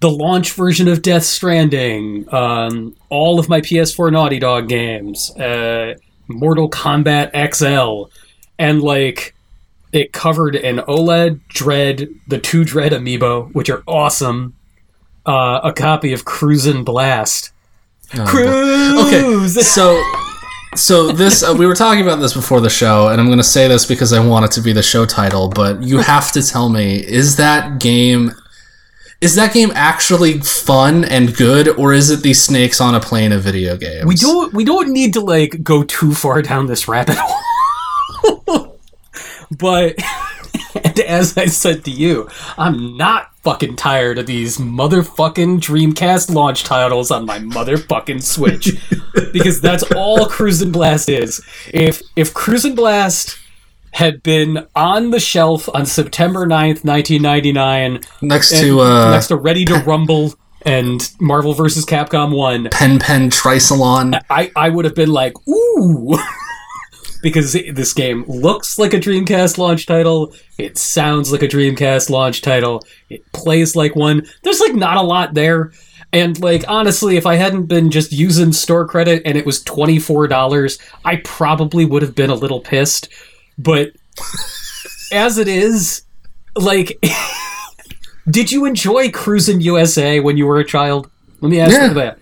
the 0.00 0.10
launch 0.10 0.52
version 0.52 0.88
of 0.88 1.02
Death 1.02 1.24
Stranding, 1.24 2.32
um, 2.32 2.96
all 3.10 3.38
of 3.38 3.48
my 3.48 3.60
PS4 3.60 4.12
Naughty 4.12 4.38
Dog 4.38 4.68
games, 4.68 5.30
uh, 5.36 5.94
Mortal 6.28 6.70
Kombat 6.70 7.32
XL, 7.54 8.10
and 8.58 8.80
like 8.80 9.34
it 9.92 10.12
covered 10.12 10.56
an 10.56 10.78
OLED 10.78 11.40
Dread, 11.48 12.08
the 12.26 12.38
two 12.38 12.64
Dread 12.64 12.92
amiibo, 12.92 13.52
which 13.54 13.70
are 13.70 13.82
awesome. 13.86 14.54
Uh, 15.26 15.60
a 15.62 15.72
copy 15.72 16.12
of 16.12 16.24
Cruis'n 16.24 16.84
Blast. 16.84 17.52
Oh. 18.14 18.26
Cruise. 18.26 19.56
Okay, 19.56 19.62
so 19.62 20.02
so 20.74 21.12
this 21.12 21.42
uh, 21.42 21.54
we 21.56 21.66
were 21.66 21.74
talking 21.74 22.02
about 22.02 22.16
this 22.16 22.34
before 22.34 22.60
the 22.60 22.70
show, 22.70 23.08
and 23.08 23.20
I'm 23.20 23.26
going 23.26 23.38
to 23.38 23.44
say 23.44 23.68
this 23.68 23.86
because 23.86 24.12
I 24.12 24.24
want 24.24 24.44
it 24.46 24.52
to 24.52 24.60
be 24.60 24.72
the 24.72 24.82
show 24.82 25.04
title. 25.04 25.48
But 25.48 25.82
you 25.82 25.98
have 25.98 26.32
to 26.32 26.42
tell 26.42 26.68
me: 26.68 26.96
is 26.96 27.36
that 27.36 27.80
game 27.80 28.32
is 29.20 29.34
that 29.34 29.52
game 29.52 29.70
actually 29.74 30.38
fun 30.40 31.04
and 31.04 31.36
good, 31.36 31.68
or 31.68 31.92
is 31.92 32.10
it 32.10 32.22
the 32.22 32.32
snakes 32.32 32.80
on 32.80 32.94
a 32.94 33.00
plane 33.00 33.32
of 33.32 33.42
video 33.42 33.76
games? 33.76 34.06
We 34.06 34.14
don't 34.14 34.52
we 34.54 34.64
don't 34.64 34.92
need 34.92 35.12
to 35.14 35.20
like 35.20 35.62
go 35.62 35.82
too 35.82 36.14
far 36.14 36.40
down 36.40 36.66
this 36.66 36.88
rabbit 36.88 37.16
hole. 37.18 37.36
But 39.56 39.96
as 41.06 41.36
I 41.36 41.46
said 41.46 41.84
to 41.84 41.90
you, 41.90 42.28
I'm 42.56 42.96
not 42.96 43.34
fucking 43.42 43.76
tired 43.76 44.18
of 44.18 44.26
these 44.26 44.58
motherfucking 44.58 45.60
Dreamcast 45.60 46.34
launch 46.34 46.64
titles 46.64 47.10
on 47.10 47.26
my 47.26 47.38
motherfucking 47.38 48.22
Switch. 48.22 48.70
because 49.32 49.60
that's 49.60 49.82
all 49.92 50.26
Cruis'n 50.26 50.72
Blast 50.72 51.08
is. 51.08 51.44
If 51.72 52.02
if 52.16 52.34
Cruis'n 52.34 52.74
Blast 52.74 53.38
had 53.92 54.22
been 54.22 54.66
on 54.74 55.10
the 55.10 55.20
shelf 55.20 55.68
on 55.74 55.84
September 55.84 56.46
9th, 56.46 56.84
1999, 56.84 58.00
next 58.22 58.52
and 58.52 58.60
to 58.60 58.80
uh, 58.80 59.10
next 59.10 59.28
to 59.28 59.36
Ready 59.36 59.64
to 59.66 59.78
Rumble 59.78 60.34
and 60.62 61.10
Marvel 61.20 61.54
vs. 61.54 61.86
Capcom 61.86 62.34
1, 62.34 62.68
Pen 62.70 62.98
Pen 62.98 63.30
TriIcelon. 63.30 64.20
I, 64.28 64.52
I 64.54 64.68
would 64.68 64.84
have 64.84 64.94
been 64.94 65.10
like, 65.10 65.34
ooh. 65.48 66.18
because 67.22 67.52
this 67.52 67.92
game 67.92 68.24
looks 68.26 68.78
like 68.78 68.94
a 68.94 68.98
Dreamcast 69.00 69.58
launch 69.58 69.86
title. 69.86 70.34
It 70.58 70.78
sounds 70.78 71.30
like 71.32 71.42
a 71.42 71.48
Dreamcast 71.48 72.10
launch 72.10 72.42
title. 72.42 72.82
It 73.08 73.30
plays 73.32 73.76
like 73.76 73.94
one. 73.96 74.26
There's 74.42 74.60
like 74.60 74.74
not 74.74 74.96
a 74.96 75.02
lot 75.02 75.34
there. 75.34 75.72
And 76.12 76.40
like 76.40 76.64
honestly, 76.66 77.16
if 77.16 77.26
I 77.26 77.36
hadn't 77.36 77.66
been 77.66 77.90
just 77.90 78.10
using 78.12 78.52
store 78.52 78.86
credit 78.86 79.22
and 79.24 79.36
it 79.38 79.46
was 79.46 79.62
$24, 79.64 80.80
I 81.04 81.16
probably 81.24 81.84
would 81.84 82.02
have 82.02 82.14
been 82.14 82.30
a 82.30 82.34
little 82.34 82.60
pissed. 82.60 83.08
But 83.58 83.92
as 85.12 85.38
it 85.38 85.48
is, 85.48 86.02
like 86.56 86.98
did 88.30 88.50
you 88.52 88.64
enjoy 88.64 89.08
Cruis'n 89.08 89.62
USA 89.62 90.20
when 90.20 90.36
you 90.36 90.46
were 90.46 90.58
a 90.58 90.64
child? 90.64 91.10
Let 91.40 91.50
me 91.50 91.60
ask 91.60 91.72
Yeah. 91.72 91.88
you 91.88 91.94
that. 91.94 92.18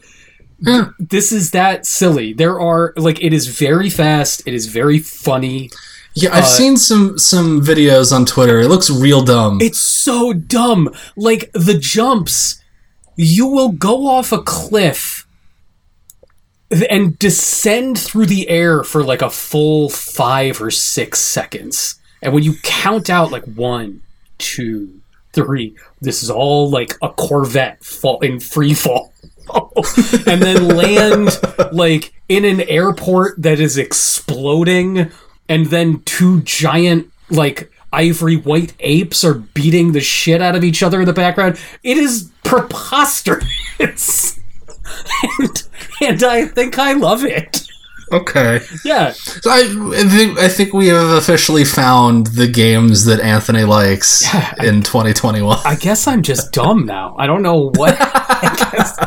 This 0.99 1.33
is 1.33 1.51
that 1.53 1.87
silly. 1.87 2.33
There 2.33 2.61
are 2.61 2.93
like 2.97 3.23
it 3.23 3.33
is 3.33 3.47
very 3.47 3.91
fast. 3.91 4.43
It 4.47 4.55
is 4.55 4.67
very 4.67 4.99
funny. 4.99 5.71
Yeah, 6.15 6.31
I've 6.35 6.45
Uh, 6.45 6.47
seen 6.47 6.77
some 6.77 7.19
some 7.19 7.61
videos 7.65 8.13
on 8.13 8.25
Twitter. 8.25 8.61
It 8.61 8.69
looks 8.69 8.91
real 8.91 9.23
dumb. 9.23 9.59
It's 9.61 9.79
so 9.81 10.33
dumb. 10.33 10.91
Like 11.17 11.51
the 11.53 11.75
jumps, 11.79 12.61
you 13.17 13.47
will 13.47 13.71
go 13.71 14.09
off 14.09 14.33
a 14.33 14.43
cliff 14.43 15.27
and 16.91 17.19
descend 17.19 17.99
through 17.99 18.27
the 18.27 18.49
air 18.49 18.83
for 18.85 19.03
like 19.03 19.23
a 19.23 19.31
full 19.31 19.89
five 19.89 20.61
or 20.61 20.71
six 20.71 21.21
seconds. 21.21 21.95
And 22.21 22.35
when 22.35 22.43
you 22.43 22.55
count 22.63 23.09
out 23.09 23.31
like 23.31 23.45
one, 23.45 24.03
two, 24.39 25.01
three, 25.33 25.77
this 26.01 26.23
is 26.23 26.31
all 26.31 26.69
like 26.69 26.97
a 27.01 27.09
Corvette 27.11 27.85
fall 27.85 28.19
in 28.21 28.41
free 28.41 28.75
fall. 28.75 29.13
and 30.27 30.43
then 30.43 30.69
land 30.69 31.39
like 31.73 32.13
in 32.29 32.45
an 32.45 32.61
airport 32.63 33.41
that 33.41 33.61
is 33.61 33.79
exploding 33.79 35.11
and 35.49 35.67
then 35.67 36.03
two 36.05 36.41
giant 36.43 37.11
like 37.31 37.71
ivory 37.93 38.37
white 38.37 38.75
apes 38.81 39.25
are 39.25 39.35
beating 39.35 39.93
the 39.93 40.01
shit 40.01 40.43
out 40.43 40.55
of 40.55 40.63
each 40.65 40.83
other 40.83 41.01
in 41.01 41.07
the 41.07 41.13
background 41.13 41.59
it 41.83 41.97
is 41.97 42.31
preposterous 42.45 44.39
and, 45.39 45.63
and 46.03 46.23
i 46.23 46.47
think 46.47 46.79
i 46.79 46.93
love 46.93 47.25
it 47.25 47.65
Okay. 48.11 48.61
Yeah. 48.87 49.11
So 49.13 49.51
I, 49.51 49.65
I 49.95 50.05
think 50.09 50.39
I 50.39 50.49
think 50.49 50.73
we 50.73 50.87
have 50.87 51.11
officially 51.11 51.65
found 51.67 52.29
the 52.29 52.47
games 52.49 53.05
that 53.05 53.21
Anthony 53.21 53.65
likes 53.65 54.25
Yeah, 54.33 54.55
in 54.65 54.83
2021. 54.83 55.59
I 55.67 55.75
guess 55.77 56.07
I'm 56.07 56.23
just 56.23 56.51
dumb 56.53 56.87
now. 56.87 57.15
I 57.19 57.27
don't 57.27 57.43
know 57.43 57.71
what. 57.75 57.97
I 58.01 58.71
guess- 58.73 58.98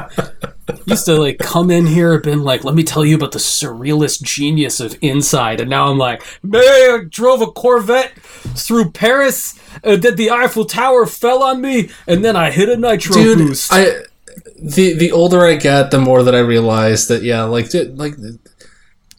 used 0.91 1.05
to 1.05 1.15
like 1.15 1.39
come 1.39 1.71
in 1.71 1.85
here 1.87 2.13
and 2.13 2.23
been 2.23 2.43
like, 2.43 2.63
let 2.63 2.75
me 2.75 2.83
tell 2.83 3.03
you 3.03 3.15
about 3.15 3.31
the 3.31 3.39
surrealist 3.39 4.21
genius 4.23 4.79
of 4.79 4.97
Inside, 5.01 5.59
and 5.61 5.69
now 5.69 5.87
I'm 5.89 5.97
like, 5.97 6.21
man, 6.43 6.61
I 6.63 7.03
drove 7.09 7.41
a 7.41 7.47
Corvette 7.47 8.13
through 8.55 8.91
Paris, 8.91 9.59
and 9.83 10.01
then 10.03 10.15
the 10.15 10.29
Eiffel 10.31 10.65
Tower 10.65 11.05
fell 11.05 11.41
on 11.43 11.61
me, 11.61 11.89
and 12.07 12.23
then 12.23 12.35
I 12.35 12.51
hit 12.51 12.69
a 12.69 12.77
nitro 12.77 13.15
Dude, 13.15 13.37
boost. 13.39 13.71
I 13.73 13.85
the 14.61 14.93
the 14.93 15.11
older 15.11 15.45
I 15.45 15.55
get, 15.55 15.91
the 15.91 15.99
more 15.99 16.23
that 16.23 16.35
I 16.35 16.39
realize 16.39 17.07
that 17.07 17.23
yeah, 17.23 17.43
like 17.43 17.67
like 17.95 18.13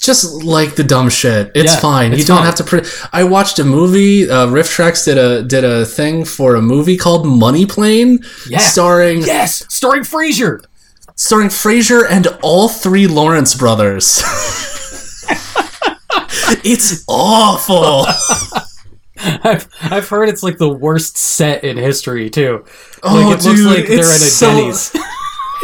just 0.01 0.43
like 0.43 0.75
the 0.75 0.83
dumb 0.83 1.09
shit. 1.09 1.53
It's 1.55 1.75
Yeah, 1.75 1.81
fine. 1.81 2.13
it's 2.13 2.21
you 2.21 2.27
don't 2.27 2.39
fine. 2.39 2.47
have 2.47 2.55
to. 2.57 2.65
Pre- 2.65 2.83
I 3.13 3.23
watched 3.25 3.59
a 3.61 3.65
movie. 3.65 4.29
Uh, 4.29 4.49
Riff 4.49 4.77
did 5.05 5.17
a 5.19 5.43
did 5.45 5.65
a 5.65 5.85
thing 5.87 6.25
for 6.25 6.57
a 6.57 6.63
movie 6.63 6.97
called 6.97 7.25
Money 7.27 7.67
Plane, 7.67 8.19
Yeah. 8.49 8.59
starring 8.59 9.19
yes, 9.21 9.65
starring 9.69 10.03
Frasier. 10.03 10.65
Starring 11.17 11.49
Frasier 11.49 12.05
and 12.09 12.27
all 12.43 12.69
three 12.69 13.07
Lawrence 13.07 13.55
brothers. 13.55 14.23
it's 16.65 17.05
awful. 17.09 18.07
I've, 19.25 19.69
I've 19.83 20.09
heard 20.09 20.29
it's 20.29 20.43
like 20.43 20.59
the 20.59 20.69
worst 20.69 21.17
set 21.17 21.65
in 21.65 21.77
history 21.77 22.29
too. 22.31 22.65
Oh, 23.03 23.15
like 23.15 23.39
it 23.39 23.45
looks 23.45 23.61
dude, 23.61 23.67
like 23.67 23.87
they're 23.87 23.99
at 24.01 24.05
a 24.05 24.09
so- 24.09 24.47
Denny's. 24.47 24.97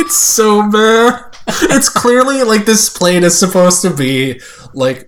It's 0.01 0.16
so 0.16 0.70
bad. 0.70 1.24
It's 1.62 1.88
clearly 1.88 2.44
like 2.44 2.64
this 2.64 2.88
plane 2.88 3.24
is 3.24 3.36
supposed 3.36 3.82
to 3.82 3.90
be 3.90 4.40
like 4.72 5.08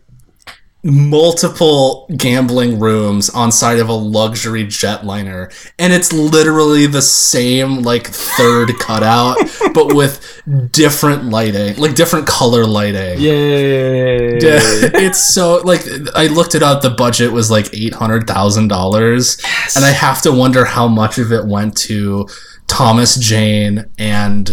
multiple 0.83 2.07
gambling 2.17 2.79
rooms 2.79 3.29
on 3.31 3.53
side 3.53 3.79
of 3.79 3.89
a 3.89 3.95
luxury 3.95 4.65
jetliner 4.65 5.53
and 5.79 5.93
it's 5.93 6.11
literally 6.11 6.87
the 6.87 7.03
same 7.03 7.83
like 7.83 8.07
third 8.07 8.71
cutout 8.81 9.37
but 9.75 9.95
with 9.95 10.41
different 10.73 11.25
lighting 11.25 11.77
like 11.77 11.95
different 11.95 12.27
color 12.27 12.65
lighting 12.65 13.21
Yay! 13.21 14.39
it's 14.43 15.19
so 15.23 15.59
like 15.59 15.83
I 16.15 16.27
looked 16.27 16.55
it 16.55 16.63
up. 16.63 16.83
The 16.83 16.91
budget 16.91 17.33
was 17.33 17.51
like 17.51 17.73
eight 17.75 17.95
hundred 17.95 18.27
thousand 18.27 18.69
dollars, 18.69 19.39
and 19.77 19.85
I 19.85 19.91
have 19.91 20.23
to 20.23 20.33
wonder 20.33 20.65
how 20.65 20.89
much 20.89 21.19
of 21.19 21.33
it 21.33 21.47
went 21.47 21.77
to 21.79 22.27
Thomas 22.67 23.17
Jane 23.17 23.87
and 23.99 24.51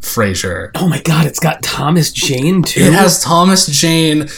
Frasier. 0.00 0.70
Oh 0.74 0.88
my 0.88 1.00
god, 1.02 1.26
it's 1.26 1.40
got 1.40 1.62
Thomas 1.62 2.12
Jane 2.12 2.62
too. 2.62 2.80
It 2.80 2.92
has 2.92 3.22
Thomas 3.22 3.66
Jane 3.66 4.28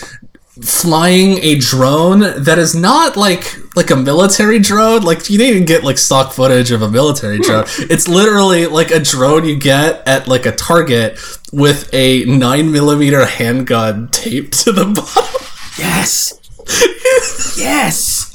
flying 0.63 1.39
a 1.43 1.57
drone 1.59 2.21
that 2.21 2.59
is 2.59 2.75
not 2.75 3.15
like 3.17 3.57
like 3.77 3.91
a 3.91 3.97
military 3.97 4.59
drone 4.59 5.03
like 5.03 5.29
you 5.29 5.37
didn't 5.37 5.51
even 5.55 5.65
get 5.67 5.85
like 5.85 5.99
stock 5.99 6.33
footage 6.33 6.71
of 6.71 6.81
a 6.81 6.91
military 6.91 7.39
drone 7.39 7.65
it's 7.91 8.09
literally 8.09 8.67
like 8.67 8.91
a 8.91 8.99
drone 8.99 9.45
you 9.45 9.55
get 9.55 10.03
at 10.09 10.27
like 10.27 10.47
a 10.47 10.53
target 10.53 11.19
with 11.53 11.93
a 11.93 12.25
9 12.25 12.73
millimeter 12.73 13.27
handgun 13.27 14.09
taped 14.13 14.59
to 14.65 14.73
the 14.73 14.85
bottom 15.15 15.43
Yes. 15.79 16.41
yes. 17.59 18.33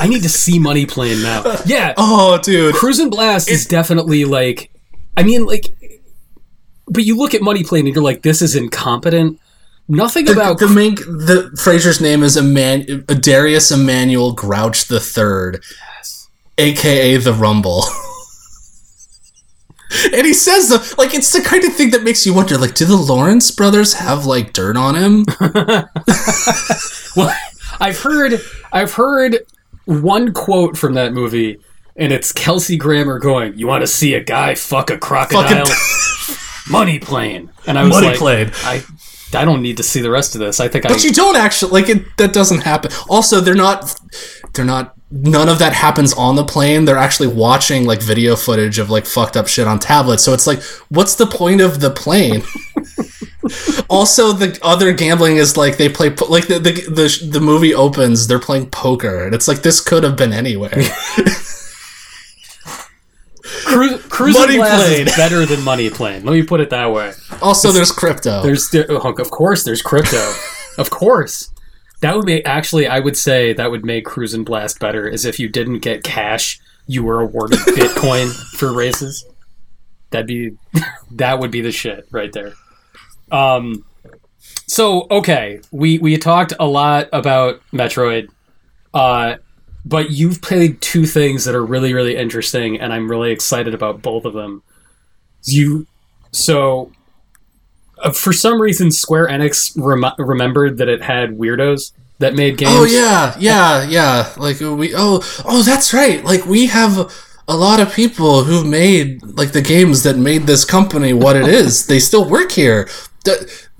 I 0.00 0.06
need 0.08 0.22
to 0.22 0.28
see 0.28 0.58
Money 0.58 0.86
Plane 0.86 1.22
now. 1.22 1.60
Yeah. 1.66 1.92
oh 1.98 2.38
dude 2.38 2.74
Cruis'n 2.74 3.10
Blast 3.10 3.50
is 3.50 3.66
definitely 3.66 4.24
like 4.24 4.70
I 5.16 5.22
mean 5.22 5.44
like 5.44 5.66
but 6.88 7.04
you 7.04 7.16
look 7.16 7.34
at 7.34 7.42
Money 7.42 7.62
Plane 7.62 7.86
and 7.86 7.94
you're 7.94 8.02
like 8.02 8.22
this 8.22 8.40
is 8.40 8.56
incompetent. 8.56 9.38
Nothing 9.88 10.28
about 10.28 10.58
the 10.58 10.68
main 10.68 10.96
the 10.96 11.50
Frasier's 11.54 12.00
name 12.00 12.24
is 12.24 12.36
a 12.36 12.40
Eman- 12.40 13.20
Darius 13.20 13.70
Emmanuel 13.70 14.32
Grouch 14.32 14.86
the 14.86 14.98
Third, 14.98 15.62
aka 16.58 17.16
the 17.18 17.32
Rumble. 17.32 17.84
and 20.12 20.26
he 20.26 20.34
says 20.34 20.68
the 20.68 20.94
like 20.98 21.14
it's 21.14 21.32
the 21.32 21.40
kind 21.40 21.62
of 21.64 21.72
thing 21.72 21.90
that 21.90 22.02
makes 22.02 22.26
you 22.26 22.34
wonder 22.34 22.58
like 22.58 22.74
do 22.74 22.84
the 22.84 22.96
Lawrence 22.96 23.52
brothers 23.52 23.94
have 23.94 24.26
like 24.26 24.52
dirt 24.52 24.76
on 24.76 24.96
him? 24.96 25.24
well, 27.16 27.36
I've 27.80 28.00
heard 28.00 28.40
I've 28.72 28.92
heard 28.94 29.38
one 29.84 30.32
quote 30.32 30.76
from 30.76 30.94
that 30.94 31.12
movie 31.12 31.60
and 31.94 32.12
it's 32.12 32.32
Kelsey 32.32 32.76
Grammer 32.76 33.18
going, 33.18 33.56
"You 33.56 33.66
want 33.68 33.82
to 33.82 33.86
see 33.86 34.14
a 34.14 34.20
guy 34.22 34.54
fuck 34.56 34.90
a 34.90 34.98
crocodile?" 34.98 35.66
Money 36.68 36.98
Plane. 36.98 37.50
And 37.66 37.78
I 37.78 37.84
was 37.84 37.92
Money 37.92 38.08
like, 38.08 38.18
Plane. 38.18 38.50
I 38.64 38.82
I 39.34 39.44
don't 39.44 39.62
need 39.62 39.76
to 39.78 39.82
see 39.82 40.00
the 40.00 40.10
rest 40.10 40.34
of 40.34 40.40
this. 40.40 40.60
I 40.60 40.68
think 40.68 40.86
I 40.86 40.88
But 40.88 41.04
you 41.04 41.12
don't 41.12 41.36
actually 41.36 41.72
like 41.72 41.88
it. 41.88 42.16
That 42.16 42.32
doesn't 42.32 42.60
happen. 42.60 42.92
Also, 43.08 43.40
they're 43.40 43.54
not. 43.54 43.94
They're 44.54 44.64
not. 44.64 44.94
None 45.10 45.48
of 45.48 45.58
that 45.58 45.72
happens 45.72 46.12
on 46.14 46.36
the 46.36 46.44
plane. 46.44 46.84
They're 46.84 46.96
actually 46.96 47.28
watching 47.28 47.84
like 47.84 48.02
video 48.02 48.36
footage 48.36 48.78
of 48.78 48.90
like 48.90 49.06
fucked 49.06 49.36
up 49.36 49.46
shit 49.48 49.66
on 49.66 49.78
tablets. 49.78 50.22
So 50.22 50.32
it's 50.32 50.46
like, 50.46 50.62
what's 50.88 51.14
the 51.14 51.26
point 51.26 51.60
of 51.60 51.80
the 51.80 51.90
plane? 51.90 52.42
also, 53.88 54.32
the 54.32 54.58
other 54.62 54.92
gambling 54.92 55.36
is 55.36 55.56
like 55.56 55.76
they 55.76 55.88
play 55.88 56.10
po- 56.10 56.26
like 56.26 56.46
the, 56.46 56.58
the 56.58 56.72
the 56.72 57.28
the 57.32 57.40
movie 57.40 57.74
opens. 57.74 58.26
They're 58.26 58.38
playing 58.38 58.70
poker, 58.70 59.24
and 59.24 59.34
it's 59.34 59.48
like 59.48 59.62
this 59.62 59.80
could 59.80 60.02
have 60.02 60.16
been 60.16 60.32
anywhere. 60.32 60.70
Cru- 63.66 63.98
Cruise 63.98 64.34
Money 64.34 64.58
Plane. 64.58 65.08
is 65.08 65.16
better 65.16 65.44
than 65.44 65.62
Money 65.62 65.90
Plane. 65.90 66.24
Let 66.24 66.32
me 66.32 66.42
put 66.42 66.60
it 66.60 66.70
that 66.70 66.92
way. 66.92 67.12
also, 67.42 67.72
there's 67.72 67.90
crypto. 67.90 68.42
There's, 68.42 68.70
there, 68.70 68.86
oh, 68.88 69.12
of 69.12 69.30
course, 69.30 69.64
there's 69.64 69.82
crypto. 69.82 70.32
of 70.78 70.90
course, 70.90 71.50
that 72.00 72.14
would 72.14 72.24
make 72.24 72.46
actually. 72.46 72.86
I 72.86 73.00
would 73.00 73.16
say 73.16 73.52
that 73.54 73.70
would 73.70 73.84
make 73.84 74.04
Cruis'n 74.06 74.44
Blast 74.44 74.78
better. 74.78 75.08
Is 75.08 75.24
if 75.24 75.38
you 75.40 75.48
didn't 75.48 75.80
get 75.80 76.04
cash, 76.04 76.60
you 76.86 77.02
were 77.02 77.20
awarded 77.20 77.58
Bitcoin 77.66 78.32
for 78.56 78.72
races. 78.72 79.26
That'd 80.10 80.26
be 80.26 80.52
that 81.12 81.40
would 81.40 81.50
be 81.50 81.60
the 81.60 81.72
shit 81.72 82.06
right 82.10 82.32
there. 82.32 82.52
Um. 83.32 83.84
So 84.68 85.06
okay, 85.10 85.60
we 85.72 85.98
we 85.98 86.16
talked 86.18 86.52
a 86.60 86.66
lot 86.66 87.08
about 87.12 87.60
Metroid. 87.72 88.28
Uh, 88.94 89.36
but 89.86 90.10
you've 90.10 90.42
played 90.42 90.80
two 90.82 91.06
things 91.06 91.44
that 91.44 91.54
are 91.54 91.64
really 91.64 91.94
really 91.94 92.16
interesting 92.16 92.78
and 92.78 92.92
i'm 92.92 93.08
really 93.10 93.30
excited 93.30 93.72
about 93.72 94.02
both 94.02 94.24
of 94.24 94.32
them 94.34 94.62
you 95.44 95.86
so 96.32 96.90
uh, 98.02 98.10
for 98.10 98.32
some 98.32 98.60
reason 98.60 98.90
square 98.90 99.26
enix 99.28 99.72
rem- 99.76 100.12
remembered 100.18 100.76
that 100.78 100.88
it 100.88 101.02
had 101.02 101.38
weirdos 101.38 101.92
that 102.18 102.34
made 102.34 102.56
games 102.56 102.72
Oh 102.72 102.84
yeah, 102.84 103.36
yeah, 103.38 103.86
yeah. 103.86 104.32
Like 104.38 104.58
we 104.60 104.94
oh 104.94 105.20
oh 105.44 105.62
that's 105.62 105.92
right. 105.92 106.24
Like 106.24 106.46
we 106.46 106.66
have 106.66 107.12
a 107.48 107.56
lot 107.56 107.78
of 107.78 107.92
people 107.92 108.44
who've 108.44 108.66
made 108.66 109.22
like 109.22 109.52
the 109.52 109.60
games 109.62 110.02
that 110.04 110.16
made 110.16 110.42
this 110.44 110.64
company 110.64 111.12
what 111.12 111.36
it 111.36 111.46
is. 111.46 111.86
they 111.86 111.98
still 111.98 112.28
work 112.28 112.52
here. 112.52 112.88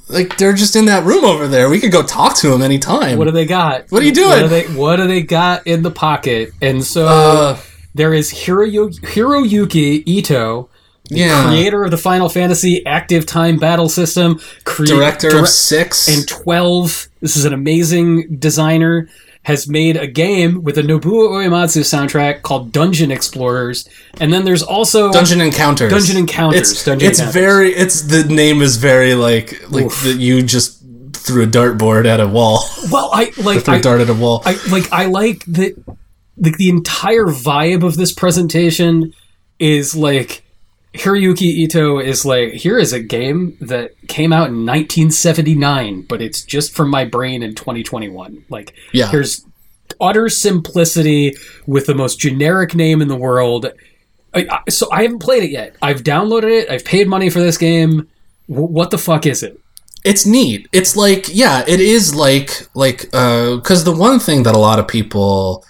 Like 0.08 0.36
they're 0.38 0.52
just 0.52 0.76
in 0.76 0.84
that 0.86 1.04
room 1.04 1.24
over 1.24 1.48
there. 1.48 1.68
We 1.68 1.80
could 1.80 1.90
go 1.92 2.02
talk 2.02 2.36
to 2.38 2.48
them 2.50 2.62
anytime. 2.62 3.18
what 3.18 3.24
do 3.24 3.30
they 3.32 3.46
got 3.46 3.90
What 3.90 4.02
are 4.02 4.06
you 4.06 4.12
what 4.12 4.14
doing? 4.38 4.42
do 4.42 4.48
they, 4.48 4.62
what 4.74 4.96
do 4.96 5.06
they 5.06 5.22
got 5.22 5.66
in 5.66 5.82
the 5.82 5.90
pocket 5.90 6.52
and 6.62 6.84
so 6.84 7.06
uh, 7.06 7.58
there 7.94 8.12
is 8.14 8.32
Hiroyu- 8.32 8.98
hiroyuki 9.00 10.02
ito 10.06 10.68
yeah. 11.08 11.46
creator 11.48 11.84
of 11.84 11.90
the 11.90 11.96
final 11.98 12.28
fantasy 12.28 12.84
active 12.86 13.26
time 13.26 13.58
battle 13.58 13.88
system 13.88 14.38
crea- 14.64 14.86
Director 14.86 15.30
dire- 15.30 15.40
of 15.42 15.48
six. 15.48 16.08
and 16.08 16.26
12 16.28 17.08
this 17.20 17.36
is 17.36 17.44
an 17.44 17.52
amazing 17.52 18.36
designer 18.38 19.08
has 19.46 19.68
made 19.68 19.96
a 19.96 20.08
game 20.08 20.64
with 20.64 20.76
a 20.76 20.82
Nobuo 20.82 21.30
Uematsu 21.30 21.82
soundtrack 21.82 22.42
called 22.42 22.72
Dungeon 22.72 23.12
Explorers 23.12 23.88
and 24.20 24.32
then 24.32 24.44
there's 24.44 24.62
also 24.62 25.12
Dungeon 25.12 25.40
Encounters. 25.40 25.92
Dungeon 25.92 26.16
Encounters, 26.16 26.72
It's, 26.72 26.84
Dungeon 26.84 27.08
it's 27.08 27.18
Encounters. 27.20 27.34
very. 27.42 27.70
It's 27.72 28.00
the 28.02 28.24
name 28.24 28.60
is 28.60 28.76
very 28.76 29.14
like 29.14 29.70
like 29.70 29.88
that 30.02 30.16
you 30.18 30.42
just 30.42 30.82
threw 31.12 31.44
a 31.44 31.46
dartboard 31.46 32.06
at 32.06 32.18
a 32.20 32.26
wall. 32.26 32.58
well 32.90 33.08
I 33.12 33.32
like 33.38 33.64
threw 33.64 33.74
I, 33.74 33.78
a 33.78 33.82
dart 33.82 34.00
at 34.00 34.10
a 34.10 34.14
wall. 34.14 34.42
I 34.44 34.58
like 34.70 34.92
I 34.92 35.06
like 35.06 35.44
that 35.46 35.72
like 36.38 36.56
the 36.58 36.68
entire 36.68 37.26
vibe 37.26 37.84
of 37.84 37.96
this 37.96 38.12
presentation 38.12 39.14
is 39.60 39.94
like 39.94 40.42
Hiroyuki 40.98 41.42
Ito 41.42 41.98
is 41.98 42.24
like 42.24 42.52
here 42.52 42.78
is 42.78 42.92
a 42.92 43.00
game 43.00 43.56
that 43.60 43.92
came 44.08 44.32
out 44.32 44.48
in 44.48 44.66
1979 44.66 46.02
but 46.02 46.22
it's 46.22 46.42
just 46.42 46.74
from 46.74 46.90
my 46.90 47.04
brain 47.04 47.42
in 47.42 47.54
2021 47.54 48.44
like 48.48 48.74
yeah. 48.92 49.10
There's 49.10 49.44
utter 50.00 50.28
simplicity 50.28 51.34
with 51.66 51.86
the 51.86 51.94
most 51.94 52.18
generic 52.18 52.74
name 52.74 53.00
in 53.00 53.08
the 53.08 53.16
world. 53.16 53.66
I, 54.34 54.46
I, 54.50 54.70
so 54.70 54.90
I 54.92 55.02
haven't 55.02 55.20
played 55.20 55.44
it 55.44 55.50
yet. 55.50 55.76
I've 55.80 56.02
downloaded 56.02 56.50
it. 56.50 56.70
I've 56.70 56.84
paid 56.84 57.08
money 57.08 57.30
for 57.30 57.38
this 57.38 57.56
game. 57.56 58.08
W- 58.48 58.68
what 58.68 58.90
the 58.90 58.98
fuck 58.98 59.26
is 59.26 59.42
it? 59.42 59.60
it's 60.04 60.24
neat 60.24 60.68
it's 60.72 60.94
like 60.94 61.34
yeah 61.34 61.64
it 61.66 61.80
is 61.80 62.14
like 62.14 62.68
like 62.74 63.10
uh 63.12 63.56
because 63.56 63.82
the 63.82 63.92
one 63.92 64.20
thing 64.20 64.44
that 64.44 64.54
a 64.54 64.58
lot 64.58 64.78
of 64.78 64.86
people 64.86 65.64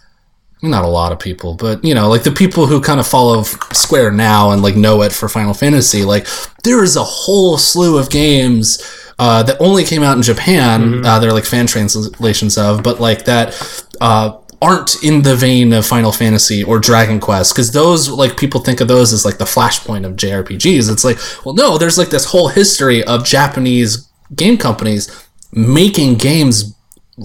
not 0.67 0.85
a 0.85 0.89
lot 0.89 1.13
of 1.13 1.19
people 1.19 1.55
but 1.55 1.83
you 1.85 1.95
know 1.95 2.09
like 2.09 2.23
the 2.23 2.31
people 2.31 2.67
who 2.67 2.81
kind 2.81 3.01
of 3.01 3.07
follow 3.07 3.43
square 3.73 4.11
now 4.11 4.51
and 4.51 4.63
like 4.63 4.77
know 4.77 5.03
it 5.03 5.13
for 5.13 5.29
final 5.29 5.55
fantasy 5.55 6.05
like 6.05 6.27
there 6.65 6.83
is 6.83 6.97
a 6.97 7.05
whole 7.05 7.57
slew 7.59 7.99
of 7.99 8.11
games 8.11 8.83
uh, 9.19 9.43
that 9.43 9.61
only 9.61 9.83
came 9.85 10.03
out 10.03 10.17
in 10.17 10.23
Japan. 10.23 11.05
Uh, 11.05 11.19
they're 11.19 11.33
like 11.33 11.45
fan 11.45 11.67
translations 11.67 12.59
of, 12.59 12.83
but 12.83 13.01
like 13.01 13.25
that 13.25 13.89
uh, 14.01 14.39
aren't 14.61 15.03
in 15.03 15.23
the 15.23 15.35
vein 15.37 15.73
of 15.73 15.87
Final 15.87 16.13
Fantasy 16.13 16.63
or 16.63 16.79
Dragon 16.79 17.21
Quest 17.21 17.55
because 17.55 17.73
those 17.73 18.09
like 18.09 18.37
people 18.37 18.61
think 18.61 18.81
of 18.81 18.89
those 18.89 19.13
as 19.13 19.25
like 19.25 19.39
the 19.39 19.45
flashpoint 19.45 20.05
of 20.05 20.17
JRPGs. 20.17 20.91
It's 20.91 21.05
like, 21.05 21.19
well, 21.45 21.55
no, 21.55 21.79
there's 21.79 21.99
like 21.99 22.11
this 22.11 22.27
whole 22.27 22.49
history 22.49 23.03
of 23.05 23.25
Japanese 23.25 24.09
game 24.35 24.59
companies 24.59 25.29
making 25.53 26.17
games 26.17 26.76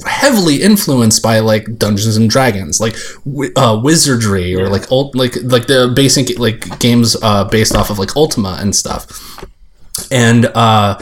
heavily 0.06 0.62
influenced 0.62 1.22
by 1.22 1.40
like 1.40 1.78
Dungeons 1.78 2.16
and 2.16 2.30
Dragons, 2.30 2.80
like 2.80 2.96
uh, 3.56 3.80
wizardry 3.84 4.56
or 4.56 4.70
like 4.70 4.90
ult- 4.92 5.16
like 5.16 5.36
like 5.44 5.68
the 5.68 5.92
basic 5.94 6.40
like 6.40 6.80
games 6.80 7.16
uh, 7.22 7.44
based 7.46 7.76
off 7.76 7.90
of 7.90 8.00
like 8.00 8.16
Ultima 8.16 8.58
and 8.60 8.76
stuff. 8.76 9.44
And 10.10 10.46
uh, 10.46 10.98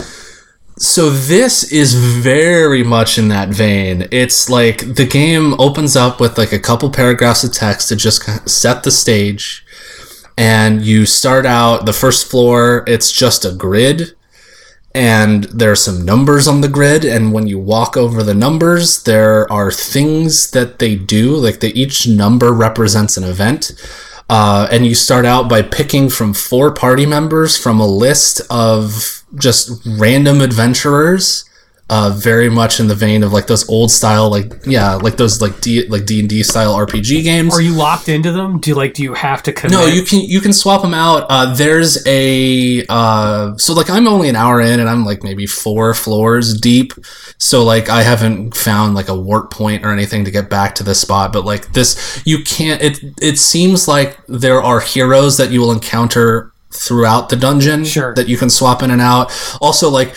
so 0.77 1.09
this 1.09 1.71
is 1.71 1.93
very 1.93 2.83
much 2.83 3.17
in 3.17 3.27
that 3.27 3.49
vein. 3.49 4.07
It's 4.11 4.49
like 4.49 4.95
the 4.95 5.05
game 5.05 5.53
opens 5.59 5.95
up 5.95 6.19
with 6.19 6.37
like 6.37 6.51
a 6.51 6.59
couple 6.59 6.89
paragraphs 6.89 7.43
of 7.43 7.53
text 7.53 7.89
to 7.89 7.95
just 7.95 8.23
kind 8.23 8.41
of 8.41 8.49
set 8.49 8.83
the 8.83 8.91
stage. 8.91 9.65
And 10.37 10.81
you 10.81 11.05
start 11.05 11.45
out 11.45 11.85
the 11.85 11.91
first 11.91 12.31
floor, 12.31 12.85
it's 12.87 13.11
just 13.11 13.43
a 13.43 13.51
grid 13.51 14.15
and 14.93 15.43
there 15.45 15.71
are 15.71 15.75
some 15.75 16.03
numbers 16.03 16.47
on 16.47 16.61
the 16.61 16.67
grid 16.67 17.05
and 17.05 17.31
when 17.31 17.47
you 17.47 17.59
walk 17.59 17.95
over 17.95 18.23
the 18.23 18.33
numbers 18.33 19.03
there 19.03 19.51
are 19.51 19.71
things 19.71 20.51
that 20.51 20.79
they 20.79 20.95
do 20.95 21.35
like 21.35 21.59
they, 21.59 21.69
each 21.69 22.07
number 22.07 22.51
represents 22.51 23.17
an 23.17 23.23
event. 23.23 23.71
Uh, 24.29 24.67
and 24.71 24.85
you 24.85 24.93
start 24.93 25.25
out 25.25 25.49
by 25.49 25.61
picking 25.61 26.07
from 26.07 26.33
four 26.33 26.71
party 26.71 27.05
members 27.05 27.57
from 27.57 27.79
a 27.79 27.87
list 27.87 28.41
of 28.51 29.23
just 29.35 29.83
random 29.85 30.39
adventurers 30.39 31.48
uh, 31.89 32.11
very 32.15 32.49
much 32.49 32.79
in 32.79 32.87
the 32.87 32.95
vein 32.95 33.23
of 33.23 33.33
like 33.33 33.47
those 33.47 33.67
old 33.67 33.89
style 33.89 34.29
like 34.29 34.53
yeah 34.65 34.93
like 34.95 35.17
those 35.17 35.41
like 35.41 35.59
D 35.61 35.87
like 35.87 36.05
D 36.05 36.19
and 36.19 36.29
D 36.29 36.43
style 36.43 36.75
RPG 36.75 37.23
games. 37.23 37.53
Are 37.57 37.61
you 37.61 37.73
locked 37.73 38.09
into 38.09 38.31
them? 38.31 38.59
Do 38.59 38.69
you 38.69 38.75
like? 38.75 38.93
Do 38.93 39.01
you 39.03 39.13
have 39.15 39.41
to 39.43 39.51
commit? 39.53 39.71
No, 39.71 39.85
you 39.85 40.03
can 40.03 40.21
you 40.21 40.39
can 40.41 40.53
swap 40.53 40.81
them 40.81 40.93
out. 40.93 41.25
Uh, 41.29 41.53
there's 41.55 42.05
a 42.07 42.85
uh, 42.89 43.57
so 43.57 43.73
like 43.73 43.89
I'm 43.89 44.07
only 44.07 44.29
an 44.29 44.35
hour 44.35 44.61
in 44.61 44.79
and 44.79 44.87
I'm 44.89 45.03
like 45.03 45.23
maybe 45.23 45.45
four 45.47 45.93
floors 45.93 46.59
deep. 46.59 46.93
So 47.39 47.63
like 47.63 47.89
I 47.89 48.03
haven't 48.03 48.55
found 48.55 48.93
like 48.95 49.07
a 49.07 49.15
warp 49.15 49.49
point 49.51 49.83
or 49.85 49.91
anything 49.91 50.25
to 50.25 50.31
get 50.31 50.49
back 50.49 50.75
to 50.75 50.83
this 50.83 51.01
spot. 51.01 51.33
But 51.33 51.43
like 51.45 51.73
this, 51.73 52.21
you 52.25 52.43
can't. 52.43 52.81
It 52.81 52.99
it 53.21 53.37
seems 53.39 53.87
like 53.87 54.17
there 54.27 54.61
are 54.61 54.79
heroes 54.79 55.37
that 55.37 55.49
you 55.51 55.59
will 55.61 55.71
encounter 55.71 56.51
throughout 56.71 57.29
the 57.29 57.35
dungeon 57.35 57.83
Sure. 57.83 58.13
that 58.13 58.27
you 58.27 58.37
can 58.37 58.47
swap 58.49 58.83
in 58.83 58.91
and 58.91 59.01
out. 59.01 59.31
Also 59.59 59.89
like 59.89 60.13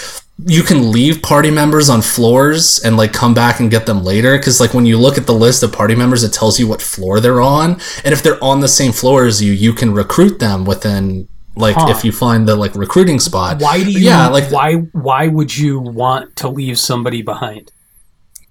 you 0.47 0.62
can 0.62 0.90
leave 0.93 1.22
party 1.22 1.51
members 1.51 1.88
on 1.88 2.03
floors 2.03 2.78
and 2.84 2.97
like 2.97 3.12
come 3.12 3.34
back 3.34 3.61
and 3.61 3.70
get 3.70 3.86
them 3.86 4.03
later 4.05 4.36
because 4.38 4.61
like 4.61 4.74
when 4.74 4.86
you 4.86 4.99
look 4.99 5.18
at 5.18 5.26
the 5.26 5.34
list 5.34 5.62
of 5.62 5.72
party 5.72 5.95
members 5.95 6.22
it 6.24 6.32
tells 6.32 6.59
you 6.61 6.66
what 6.66 6.80
floor 6.82 7.20
they're 7.20 7.40
on 7.40 7.72
and 8.05 8.12
if 8.12 8.22
they're 8.22 8.43
on 8.43 8.61
the 8.61 8.68
same 8.68 8.93
floor 8.93 9.24
as 9.26 9.43
you 9.43 9.53
you 9.53 9.72
can 9.72 9.93
recruit 9.93 10.38
them 10.38 10.64
within 10.64 11.28
like 11.55 11.76
Huh. 11.76 11.88
if 11.90 12.05
you 12.05 12.12
find 12.12 12.49
the 12.49 12.57
like 12.57 12.74
recruiting 12.74 13.18
spot 13.20 13.61
Why 13.61 13.82
do 13.84 13.90
you? 13.90 13.99
yeah 14.01 14.28
like 14.28 14.51
why? 14.51 14.74
Why 14.93 15.28
would 15.28 15.57
you 15.57 15.78
want 15.80 16.34
to 16.36 16.49
leave 16.49 16.78
somebody 16.78 17.22
behind? 17.22 17.70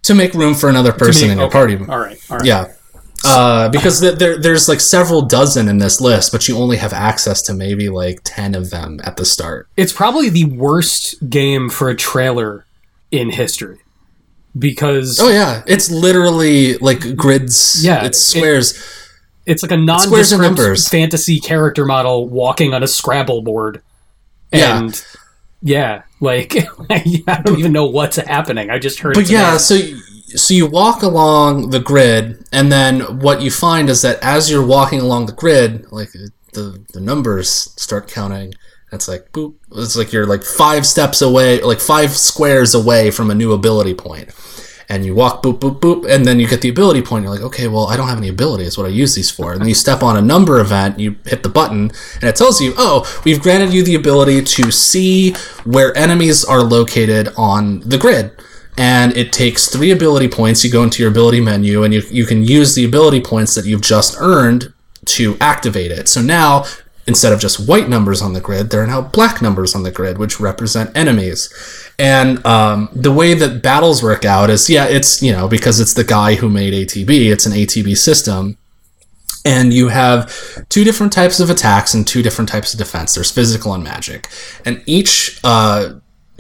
to 0.04 0.16
make 0.16 0.34
room 0.34 0.56
for 0.56 0.68
another 0.70 0.92
person 0.92 1.24
make- 1.28 1.32
in 1.34 1.38
your 1.38 1.48
okay. 1.48 1.54
party 1.54 1.76
All 1.78 2.00
right. 2.00 2.18
All 2.30 2.38
right. 2.38 2.46
yeah 2.46 2.74
uh, 3.26 3.70
because 3.70 4.00
th- 4.02 4.18
there, 4.18 4.38
there's 4.38 4.68
like 4.70 4.80
several 4.80 5.22
dozen 5.24 5.68
in 5.68 5.78
this 5.78 6.02
list, 6.02 6.32
but 6.32 6.48
you 6.48 6.58
only 6.58 6.78
have 6.78 6.94
access 6.94 7.42
to 7.44 7.54
maybe 7.54 7.90
like 7.90 8.22
10 8.24 8.56
of 8.56 8.70
them 8.70 9.00
at 9.04 9.18
the 9.18 9.26
start. 9.26 9.68
It's 9.78 9.94
probably 9.94 10.30
the 10.30 10.46
worst 10.46 11.30
game 11.30 11.70
for 11.70 11.90
a 11.90 11.96
trailer 11.96 12.66
in 13.12 13.30
history 13.30 13.80
because 14.58 15.20
Oh, 15.20 15.30
yeah. 15.30 15.64
It's 15.68 15.90
literally 15.92 16.78
like 16.78 17.16
grids. 17.16 17.84
Yeah, 17.84 18.06
It's 18.06 18.20
squares. 18.20 18.74
it's 19.46 19.64
like 19.64 19.72
a 19.72 19.78
nondescript 19.78 20.42
numbers. 20.42 20.88
fantasy 20.88 21.40
character 21.40 21.86
model 21.86 22.28
walking 22.28 22.74
on 22.74 22.84
a 22.84 22.88
Scrabble 22.88 23.42
board. 23.44 23.82
Yeah. 24.52 24.80
And 24.80 25.06
yeah, 25.62 26.04
like 26.20 26.56
I 26.90 27.42
don't 27.46 27.60
even 27.60 27.72
know 27.72 27.86
what's 27.86 28.18
happening. 28.18 28.70
I 28.70 28.80
just 28.80 29.00
heard. 29.00 29.14
but 29.14 29.24
it 29.26 29.30
yeah 29.32 29.58
so 29.58 29.76
so 30.38 30.54
you 30.54 30.66
walk 30.66 31.04
along 31.04 31.70
the 31.70 31.80
grid 31.80 32.44
and 32.52 32.72
then 32.72 33.20
what 33.20 33.42
you 33.42 33.52
find 33.52 33.90
is 33.90 34.02
that 34.02 34.18
as 34.22 34.50
you're 34.50 34.66
walking 34.66 35.02
along 35.02 35.26
the 35.26 35.34
grid 35.34 35.92
like 35.92 36.10
uh, 36.16 36.28
the 36.54 36.84
the 36.94 37.00
numbers 37.00 37.50
start 37.50 38.08
counting 38.08 38.54
it's 38.92 39.08
like 39.08 39.32
boop 39.32 39.56
it's 39.74 39.96
like 39.96 40.12
you're 40.12 40.26
like 40.26 40.44
five 40.44 40.86
steps 40.86 41.22
away 41.22 41.62
like 41.62 41.80
five 41.80 42.12
squares 42.12 42.76
away 42.76 43.12
from 43.12 43.32
a 43.32 43.36
new 43.36 43.54
ability 43.54 43.94
point. 43.94 44.30
and 44.90 45.06
you 45.06 45.16
walk 45.16 45.42
boop 45.42 45.60
boop 45.60 45.80
boop 45.80 46.10
and 46.10 46.26
then 46.26 46.40
you 46.40 46.48
get 46.48 46.62
the 46.62 46.70
ability 46.70 47.02
point 47.02 47.24
you're 47.24 47.34
like 47.34 47.44
okay 47.44 47.68
well 47.68 47.88
i 47.88 47.96
don't 47.96 48.10
have 48.10 48.18
any 48.18 48.28
ability. 48.28 48.64
abilities 48.64 48.78
what 48.78 48.86
i 48.86 48.90
use 48.90 49.16
these 49.16 49.32
for 49.32 49.54
and 49.54 49.62
then 49.62 49.68
you 49.70 49.76
step 49.76 50.04
on 50.04 50.18
a 50.18 50.22
number 50.22 50.60
event 50.60 51.00
you 51.00 51.16
hit 51.26 51.44
the 51.44 51.50
button 51.50 51.92
and 52.16 52.24
it 52.24 52.36
tells 52.36 52.60
you 52.60 52.74
oh 52.78 53.22
we've 53.26 53.42
granted 53.42 53.74
you 53.74 53.84
the 53.84 53.96
ability 53.96 54.44
to 54.44 54.72
see 54.72 55.34
where 55.64 55.96
enemies 55.98 56.44
are 56.44 56.62
located 56.62 57.30
on 57.38 57.80
the 57.82 57.98
grid 57.98 58.32
and 58.82 59.16
it 59.16 59.32
takes 59.32 59.68
three 59.68 59.92
ability 59.92 60.28
points. 60.28 60.64
You 60.64 60.72
go 60.72 60.82
into 60.82 61.04
your 61.04 61.12
ability 61.12 61.40
menu, 61.40 61.84
and 61.84 61.94
you, 61.94 62.02
you 62.10 62.26
can 62.26 62.44
use 62.44 62.74
the 62.74 62.84
ability 62.84 63.22
points 63.22 63.54
that 63.54 63.64
you've 63.64 63.82
just 63.82 64.16
earned 64.20 64.74
to 65.06 65.38
activate 65.40 65.92
it. 65.92 66.10
So 66.10 66.20
now, 66.20 66.66
instead 67.06 67.32
of 67.32 67.40
just 67.40 67.68
white 67.68 67.88
numbers 67.88 68.24
on 68.24 68.34
the 68.34 68.42
grid, 68.42 68.72
there 68.72 68.82
are 68.82 68.88
now 68.88 69.02
black 69.02 69.40
numbers 69.40 69.76
on 69.76 69.84
the 69.84 69.92
grid, 69.92 70.18
which 70.18 70.40
represent 70.40 70.98
enemies. 70.98 71.54
And 72.00 72.44
um, 72.44 72.90
the 72.92 73.12
way 73.12 73.36
that 73.36 73.62
battles 73.62 74.02
work 74.02 74.26
out 74.26 74.50
is, 74.50 74.68
yeah, 74.68 74.86
it's 74.86 75.22
you 75.22 75.32
know 75.32 75.48
because 75.48 75.80
it's 75.80 75.94
the 75.94 76.04
guy 76.04 76.34
who 76.34 76.50
made 76.50 76.74
ATB. 76.74 77.32
It's 77.32 77.46
an 77.46 77.54
ATB 77.54 77.96
system 77.96 78.58
and 79.46 79.74
you 79.74 79.90
have 79.90 80.68
two 80.70 80.84
different 80.84 81.12
types 81.14 81.40
of 81.40 81.50
attacks 81.50 81.94
and 81.94 82.08
two 82.08 82.22
different 82.22 82.50
types 82.50 82.74
of 82.74 82.80
defense. 82.80 83.14
There's 83.16 83.32
physical 83.32 83.74
and 83.74 83.84
magic, 83.84 84.28
and 84.66 84.84
each 84.86 85.40
uh, 85.44 85.94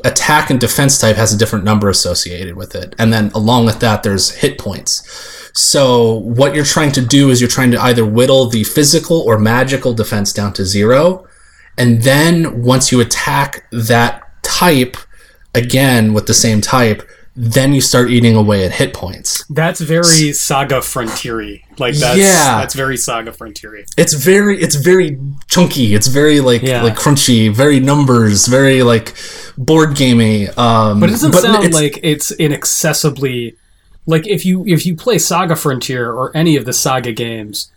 attack 0.03 0.49
and 0.49 0.59
defense 0.59 0.97
type 0.99 1.15
has 1.15 1.33
a 1.33 1.37
different 1.37 1.65
number 1.65 1.89
associated 1.89 2.55
with 2.55 2.75
it. 2.75 2.95
And 2.97 3.11
then 3.11 3.31
along 3.33 3.65
with 3.65 3.79
that, 3.79 4.03
there's 4.03 4.31
hit 4.31 4.57
points. 4.57 5.07
So 5.53 6.13
what 6.13 6.55
you're 6.55 6.63
trying 6.63 6.93
to 6.93 7.01
do 7.01 7.29
is 7.29 7.41
you're 7.41 7.49
trying 7.49 7.71
to 7.71 7.81
either 7.81 8.05
whittle 8.05 8.47
the 8.47 8.63
physical 8.63 9.19
or 9.19 9.37
magical 9.37 9.93
defense 9.93 10.31
down 10.31 10.53
to 10.53 10.65
zero, 10.65 11.27
and 11.77 12.03
then 12.03 12.63
once 12.63 12.91
you 12.91 13.01
attack 13.01 13.65
that 13.71 14.21
type 14.43 14.97
again 15.53 16.13
with 16.13 16.27
the 16.27 16.33
same 16.33 16.61
type, 16.61 17.07
then 17.35 17.73
you 17.73 17.79
start 17.79 18.09
eating 18.09 18.35
away 18.35 18.65
at 18.65 18.71
hit 18.73 18.93
points. 18.93 19.45
that's 19.49 19.79
very 19.79 20.33
Saga 20.33 20.81
Frontier. 20.81 21.59
Like 21.77 21.95
that's 21.95 22.17
Yeah. 22.17 22.59
that's 22.59 22.73
very 22.75 22.97
Saga 22.97 23.31
Frontier. 23.31 23.83
it's 23.97 24.13
very 24.13 24.61
it's 24.61 24.75
very 24.75 25.17
chunky 25.47 25.93
it's 25.95 26.07
very 26.07 26.41
like 26.41 26.61
Yeah. 26.61 26.83
like 26.83 26.95
crunchy 26.95 27.49
very 27.53 27.79
numbers 27.79 28.47
very 28.47 28.83
like 28.83 29.15
board 29.57 29.95
gamey 29.95 30.49
um 30.49 30.99
But 30.99 31.09
it 31.09 31.13
doesn't 31.13 31.33
sound 31.33 31.63
it's- 31.65 31.73
like 31.73 31.99
it's 32.03 32.31
inaccessibly 32.31 33.55
like 34.05 34.27
if 34.27 34.45
you 34.45 34.65
if 34.67 34.85
you 34.85 34.95
play 34.95 35.17
Saga 35.17 35.55
Frontier 35.55 36.11
or 36.11 36.35
any 36.35 36.55
of 36.57 36.65
the 36.65 36.73
Saga 36.73 37.11
games, 37.13 37.71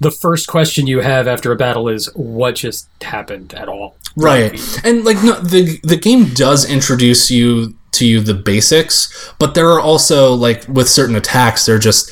the 0.00 0.10
first 0.10 0.46
question 0.46 0.86
you 0.86 1.00
have 1.00 1.26
after 1.26 1.52
a 1.52 1.56
battle 1.56 1.88
is 1.88 2.06
what 2.14 2.56
just 2.56 2.88
happened 3.02 3.54
at 3.54 3.68
all. 3.68 3.96
right. 4.16 4.52
And 4.84 5.04
like 5.04 5.22
no 5.22 5.40
the 5.40 5.78
the 5.82 5.96
game 5.96 6.32
does 6.34 6.68
introduce 6.68 7.30
you 7.30 7.74
to 7.92 8.06
you 8.06 8.20
the 8.20 8.34
basics 8.34 9.32
but 9.38 9.54
there 9.54 9.70
are 9.70 9.80
also 9.80 10.34
like 10.34 10.66
with 10.68 10.86
certain 10.88 11.16
attacks 11.16 11.64
they're 11.64 11.78
just 11.78 12.10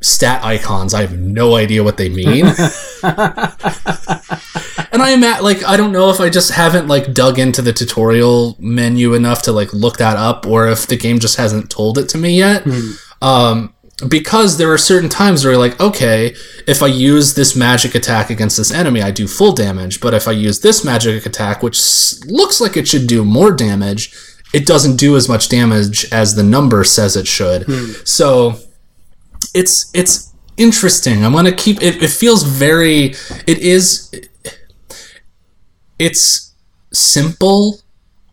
stat 0.00 0.42
icons. 0.44 0.94
I 0.94 1.00
have 1.02 1.18
no 1.18 1.56
idea 1.56 1.82
what 1.82 1.96
they 1.96 2.08
mean. 2.08 2.46
And 4.92 5.02
i 5.02 5.10
am 5.10 5.22
at 5.24 5.42
like 5.44 5.62
i 5.64 5.76
don't 5.76 5.92
know 5.92 6.08
if 6.08 6.20
i 6.20 6.30
just 6.30 6.52
haven't 6.52 6.88
like 6.88 7.12
dug 7.12 7.38
into 7.38 7.60
the 7.60 7.72
tutorial 7.74 8.56
menu 8.58 9.12
enough 9.12 9.42
to 9.42 9.52
like 9.52 9.70
look 9.74 9.98
that 9.98 10.16
up 10.16 10.46
or 10.46 10.68
if 10.68 10.86
the 10.86 10.96
game 10.96 11.18
just 11.18 11.36
hasn't 11.36 11.68
told 11.70 11.98
it 11.98 12.08
to 12.10 12.18
me 12.18 12.38
yet. 12.38 12.66
Um 13.20 13.74
because 14.08 14.58
there 14.58 14.70
are 14.72 14.78
certain 14.78 15.08
times 15.08 15.42
where 15.44 15.54
you're 15.54 15.60
like, 15.60 15.80
okay, 15.80 16.34
if 16.66 16.82
I 16.82 16.86
use 16.86 17.34
this 17.34 17.56
magic 17.56 17.94
attack 17.94 18.28
against 18.28 18.58
this 18.58 18.70
enemy, 18.70 19.00
I 19.00 19.10
do 19.10 19.26
full 19.26 19.52
damage. 19.52 20.00
But 20.00 20.12
if 20.12 20.28
I 20.28 20.32
use 20.32 20.60
this 20.60 20.84
magic 20.84 21.24
attack, 21.24 21.62
which 21.62 21.80
looks 22.26 22.60
like 22.60 22.76
it 22.76 22.86
should 22.86 23.06
do 23.06 23.24
more 23.24 23.52
damage, 23.52 24.14
it 24.52 24.66
doesn't 24.66 24.96
do 24.96 25.16
as 25.16 25.28
much 25.28 25.48
damage 25.48 26.10
as 26.12 26.34
the 26.34 26.42
number 26.42 26.84
says 26.84 27.16
it 27.16 27.26
should. 27.26 27.64
Hmm. 27.64 27.92
So 28.04 28.58
it's 29.54 29.90
it's 29.94 30.34
interesting. 30.56 31.24
I'm 31.24 31.32
gonna 31.32 31.52
keep 31.52 31.82
it. 31.82 32.02
It 32.02 32.10
feels 32.10 32.42
very. 32.42 33.14
It 33.46 33.58
is. 33.58 34.10
It's 35.98 36.54
simple 36.92 37.80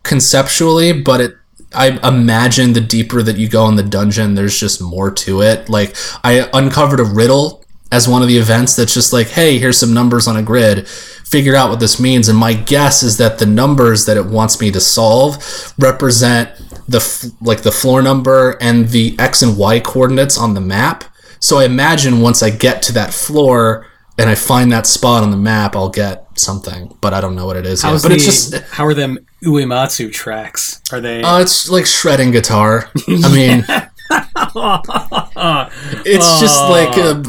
conceptually, 0.02 0.92
but 0.92 1.20
it. 1.20 1.36
I 1.74 2.08
imagine 2.08 2.72
the 2.72 2.80
deeper 2.80 3.22
that 3.22 3.36
you 3.36 3.48
go 3.48 3.68
in 3.68 3.76
the 3.76 3.82
dungeon, 3.82 4.34
there's 4.34 4.58
just 4.58 4.80
more 4.80 5.10
to 5.10 5.42
it. 5.42 5.68
Like 5.68 5.96
I 6.22 6.48
uncovered 6.52 7.00
a 7.00 7.04
riddle 7.04 7.64
as 7.92 8.08
one 8.08 8.22
of 8.22 8.28
the 8.28 8.38
events 8.38 8.74
that's 8.74 8.94
just 8.94 9.12
like, 9.12 9.28
hey, 9.28 9.58
here's 9.58 9.78
some 9.78 9.94
numbers 9.94 10.26
on 10.26 10.36
a 10.36 10.42
grid. 10.42 10.88
Figure 10.88 11.54
out 11.54 11.70
what 11.70 11.80
this 11.80 12.00
means. 12.00 12.28
And 12.28 12.38
my 12.38 12.54
guess 12.54 13.02
is 13.02 13.18
that 13.18 13.38
the 13.38 13.46
numbers 13.46 14.06
that 14.06 14.16
it 14.16 14.26
wants 14.26 14.60
me 14.60 14.70
to 14.72 14.80
solve 14.80 15.72
represent 15.78 16.50
the 16.88 17.32
like 17.40 17.62
the 17.62 17.72
floor 17.72 18.02
number 18.02 18.58
and 18.60 18.88
the 18.88 19.16
x 19.18 19.42
and 19.42 19.56
y 19.56 19.80
coordinates 19.80 20.36
on 20.36 20.54
the 20.54 20.60
map. 20.60 21.04
So 21.40 21.58
I 21.58 21.64
imagine 21.64 22.20
once 22.20 22.42
I 22.42 22.50
get 22.50 22.82
to 22.82 22.92
that 22.94 23.12
floor 23.12 23.86
and 24.18 24.28
I 24.28 24.34
find 24.34 24.72
that 24.72 24.86
spot 24.86 25.22
on 25.22 25.30
the 25.30 25.36
map, 25.36 25.76
I'll 25.76 25.88
get 25.88 26.23
something. 26.38 26.96
But 27.00 27.14
I 27.14 27.20
don't 27.20 27.34
know 27.34 27.46
what 27.46 27.56
it 27.56 27.66
is 27.66 27.82
yet. 27.82 27.92
But 28.02 28.08
the, 28.08 28.14
it's 28.14 28.24
just 28.24 28.54
how 28.70 28.84
are 28.86 28.94
them 28.94 29.18
Uematsu 29.42 30.12
tracks? 30.12 30.80
Are 30.92 31.00
they? 31.00 31.22
uh, 31.22 31.40
it's 31.40 31.68
like 31.68 31.86
shredding 31.86 32.30
guitar. 32.30 32.90
I 33.08 33.32
mean, 33.32 33.64
it's 36.06 36.40
just 36.40 36.60
like 36.62 36.96
uh, 36.96 37.22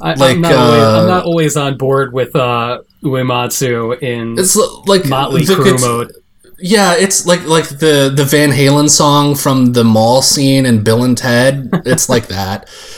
I, 0.00 0.14
like, 0.14 0.36
I'm, 0.36 0.40
not 0.40 0.52
always, 0.52 0.82
uh, 0.82 1.00
I'm 1.00 1.08
not 1.08 1.24
always 1.24 1.56
on 1.56 1.76
board 1.76 2.12
with 2.12 2.36
uh, 2.36 2.82
Uematsu 3.02 4.00
in 4.02 4.38
it's 4.38 4.56
like 4.86 5.06
Motley 5.06 5.42
Crue 5.42 5.80
mode. 5.80 6.12
Yeah, 6.60 6.94
it's 6.96 7.26
like 7.26 7.44
like 7.46 7.68
the 7.68 8.12
the 8.14 8.24
Van 8.24 8.50
Halen 8.50 8.90
song 8.90 9.34
from 9.34 9.72
the 9.72 9.84
mall 9.84 10.22
scene 10.22 10.66
in 10.66 10.82
Bill 10.82 11.04
and 11.04 11.16
Ted. 11.16 11.70
It's 11.84 12.08
like 12.08 12.28
that. 12.28 12.68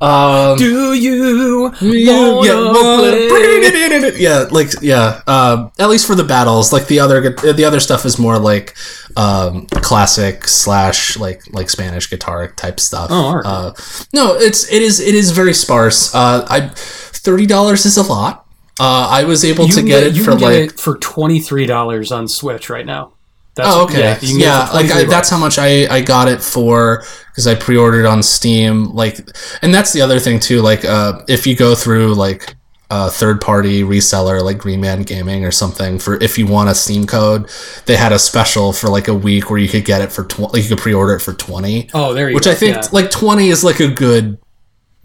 Um, 0.00 0.58
Do 0.58 0.92
you 0.94 1.72
yeah, 1.80 2.34
wanna 2.34 3.28
play? 3.28 4.12
yeah, 4.18 4.46
like 4.50 4.68
yeah. 4.82 5.22
Uh, 5.26 5.70
at 5.78 5.88
least 5.88 6.06
for 6.06 6.14
the 6.14 6.24
battles, 6.24 6.72
like 6.72 6.86
the 6.86 7.00
other 7.00 7.30
the 7.30 7.64
other 7.64 7.80
stuff 7.80 8.04
is 8.04 8.18
more 8.18 8.38
like 8.38 8.76
um, 9.16 9.66
classic 9.66 10.46
slash 10.46 11.16
like 11.16 11.42
like 11.52 11.70
Spanish 11.70 12.10
guitar 12.10 12.48
type 12.48 12.78
stuff. 12.78 13.08
Oh, 13.10 13.36
right. 13.36 13.46
uh, 13.46 13.72
no, 14.12 14.34
it's 14.34 14.70
it 14.70 14.82
is 14.82 15.00
it 15.00 15.14
is 15.14 15.30
very 15.30 15.54
sparse. 15.54 16.14
Uh, 16.14 16.46
I 16.48 16.68
thirty 16.74 17.46
dollars 17.46 17.86
is 17.86 17.96
a 17.96 18.02
lot. 18.02 18.46
Uh, 18.78 19.08
I 19.10 19.24
was 19.24 19.44
able 19.44 19.64
You 19.64 19.72
to 19.72 19.80
can 19.80 19.86
get 19.86 20.02
it 20.02 20.14
you 20.14 20.24
for 20.24 20.32
get 20.32 20.40
like 20.42 20.70
it 20.72 20.78
for 20.78 20.98
twenty 20.98 21.40
three 21.40 21.64
dollars 21.66 22.12
on 22.12 22.28
Switch 22.28 22.68
right 22.68 22.84
now. 22.84 23.15
That's, 23.56 23.68
Oh, 23.68 23.84
okay. 23.84 24.00
Yeah, 24.00 24.04
Yeah, 24.04 24.18
you 24.20 24.28
can 24.28 24.38
get 24.38 24.74
like 24.74 24.90
I, 24.90 25.04
that's 25.04 25.28
how 25.28 25.38
much 25.38 25.58
I, 25.58 25.86
I 25.88 26.00
got 26.02 26.28
it 26.28 26.42
for 26.42 27.02
because 27.28 27.46
I 27.46 27.54
pre-ordered 27.54 28.06
on 28.06 28.22
Steam. 28.22 28.84
Like, 28.84 29.18
and 29.62 29.74
that's 29.74 29.92
the 29.92 30.02
other 30.02 30.18
thing 30.20 30.38
too. 30.38 30.60
Like, 30.60 30.84
uh, 30.84 31.22
if 31.28 31.46
you 31.46 31.56
go 31.56 31.74
through 31.74 32.14
like 32.14 32.54
a 32.90 33.10
third-party 33.10 33.82
reseller 33.82 34.42
like 34.42 34.58
Green 34.58 34.80
Man 34.80 35.02
Gaming 35.02 35.44
or 35.44 35.50
something 35.50 35.98
for 35.98 36.22
if 36.22 36.38
you 36.38 36.46
want 36.46 36.68
a 36.68 36.74
Steam 36.74 37.06
code, 37.06 37.50
they 37.86 37.96
had 37.96 38.12
a 38.12 38.18
special 38.18 38.72
for 38.72 38.88
like 38.88 39.08
a 39.08 39.14
week 39.14 39.50
where 39.50 39.58
you 39.58 39.68
could 39.68 39.84
get 39.84 40.02
it 40.02 40.12
for 40.12 40.24
tw- 40.24 40.52
like 40.52 40.62
you 40.62 40.68
could 40.68 40.78
pre-order 40.78 41.14
it 41.14 41.20
for 41.20 41.32
twenty. 41.32 41.88
Oh, 41.94 42.14
there 42.14 42.28
you 42.28 42.34
go. 42.34 42.36
Which 42.36 42.44
go. 42.44 42.52
I 42.52 42.54
think 42.54 42.76
yeah. 42.76 42.88
like 42.92 43.10
twenty 43.10 43.48
is 43.48 43.64
like 43.64 43.80
a 43.80 43.88
good 43.88 44.38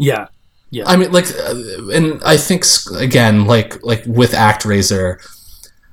yeah. 0.02 0.28
Yeah. 0.72 0.88
I 0.88 0.96
mean, 0.96 1.12
like, 1.12 1.26
uh, 1.38 1.90
and 1.94 2.22
I 2.24 2.38
think 2.38 2.66
again, 2.98 3.46
like, 3.46 3.84
like 3.84 4.04
with 4.06 4.32
ActRaiser, 4.32 5.20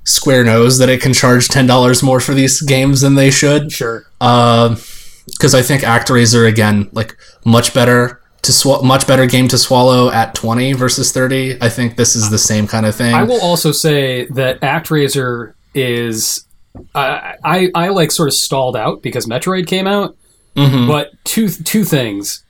Square 0.09 0.45
knows 0.45 0.79
that 0.79 0.89
it 0.89 1.03
can 1.03 1.13
charge 1.13 1.49
ten 1.49 1.67
dollars 1.67 2.03
more 2.03 2.19
for 2.19 2.33
these 2.35 2.61
games 2.63 3.03
than 3.03 3.15
they 3.15 3.31
should. 3.31 3.71
sure. 3.71 4.07
Because 4.19 5.55
I 5.55 5.61
think 5.63 5.83
ActRaiser 5.83 6.49
again, 6.49 6.89
like, 6.93 7.15
much 7.45 7.75
better 7.75 8.21
to 8.43 8.53
sw- 8.53 8.83
much 8.83 9.07
better 9.07 9.27
game 9.27 9.49
to 9.49 9.59
swallow 9.59 10.11
at 10.11 10.35
twenty 10.35 10.73
versus 10.73 11.13
thirty. 11.13 11.59
I 11.61 11.69
think 11.69 11.97
this 11.97 12.17
is 12.17 12.31
the 12.31 12.39
same 12.39 12.67
kind 12.67 12.87
of 12.87 12.95
thing. 12.95 13.15
I 13.15 13.23
will 13.25 13.41
also 13.43 13.71
say 13.71 14.25
that 14.29 14.61
ActRaiser 14.63 15.53
is 15.75 16.45
I, 16.95 17.35
I 17.45 17.71
I 17.75 17.89
like 17.89 18.11
sort 18.11 18.29
of 18.29 18.35
stalled 18.35 18.77
out 18.77 19.03
because 19.03 19.27
Metroid 19.27 19.67
came 19.67 19.87
out. 19.87 20.17
Mhm. 20.57 20.89
But 20.89 21.11
two 21.25 21.49
two 21.51 21.85
things. 21.85 22.43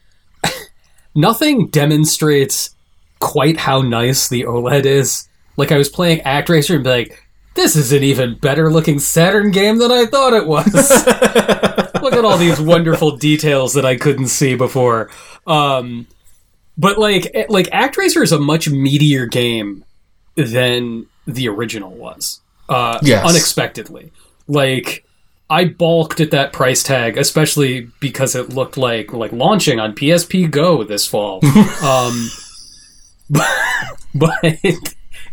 Nothing 1.17 1.69
demonstrates 1.69 2.71
quite 3.19 3.57
how 3.57 3.83
nice 3.83 4.29
the 4.29 4.43
OLED 4.45 4.85
is. 4.87 5.29
Like 5.57 5.73
I 5.73 5.77
was 5.79 5.89
playing 5.89 6.21
ActRaiser 6.21 6.77
and 6.77 6.85
be 6.85 6.91
like, 6.91 7.25
this 7.59 7.75
is 7.75 7.93
an 7.93 8.05
even 8.05 8.37
better 8.37 8.71
looking 8.73 9.01
Saturn 9.01 9.51
game 9.51 9.79
than 9.79 9.91
I 9.91 10.07
thought 10.07 10.33
it 10.33 10.47
was. 10.47 10.67
Look 12.03 12.13
at 12.15 12.25
all 12.25 12.39
these 12.39 12.61
wonderful 12.61 13.17
details 13.17 13.75
that 13.75 13.85
I 13.85 13.97
couldn't 13.97 14.29
see 14.29 14.55
before. 14.55 15.11
Um, 15.47 16.07
but 16.79 16.99
like 16.99 17.35
like 17.49 17.67
ActRaiser 17.67 18.23
is 18.23 18.31
a 18.31 18.39
much 18.39 18.71
meatier 18.71 19.29
game 19.29 19.85
than 20.37 21.07
the 21.27 21.49
original 21.49 21.91
was. 21.91 22.41
Uh, 22.69 22.99
Yes. 23.03 23.29
unexpectedly. 23.29 24.13
Like 24.47 25.05
I 25.51 25.65
balked 25.65 26.21
at 26.21 26.31
that 26.31 26.53
price 26.53 26.83
tag, 26.85 27.19
especially 27.19 27.89
because 27.99 28.37
it 28.37 28.51
looked 28.51 28.77
like 28.77 29.13
like 29.13 29.33
launching 29.33 29.81
on 29.81 29.95
PSP 29.95 30.49
Go 30.49 30.85
this 30.85 31.07
fall. 31.07 31.41
um, 31.83 32.29
but, 33.31 33.49
but 34.15 34.55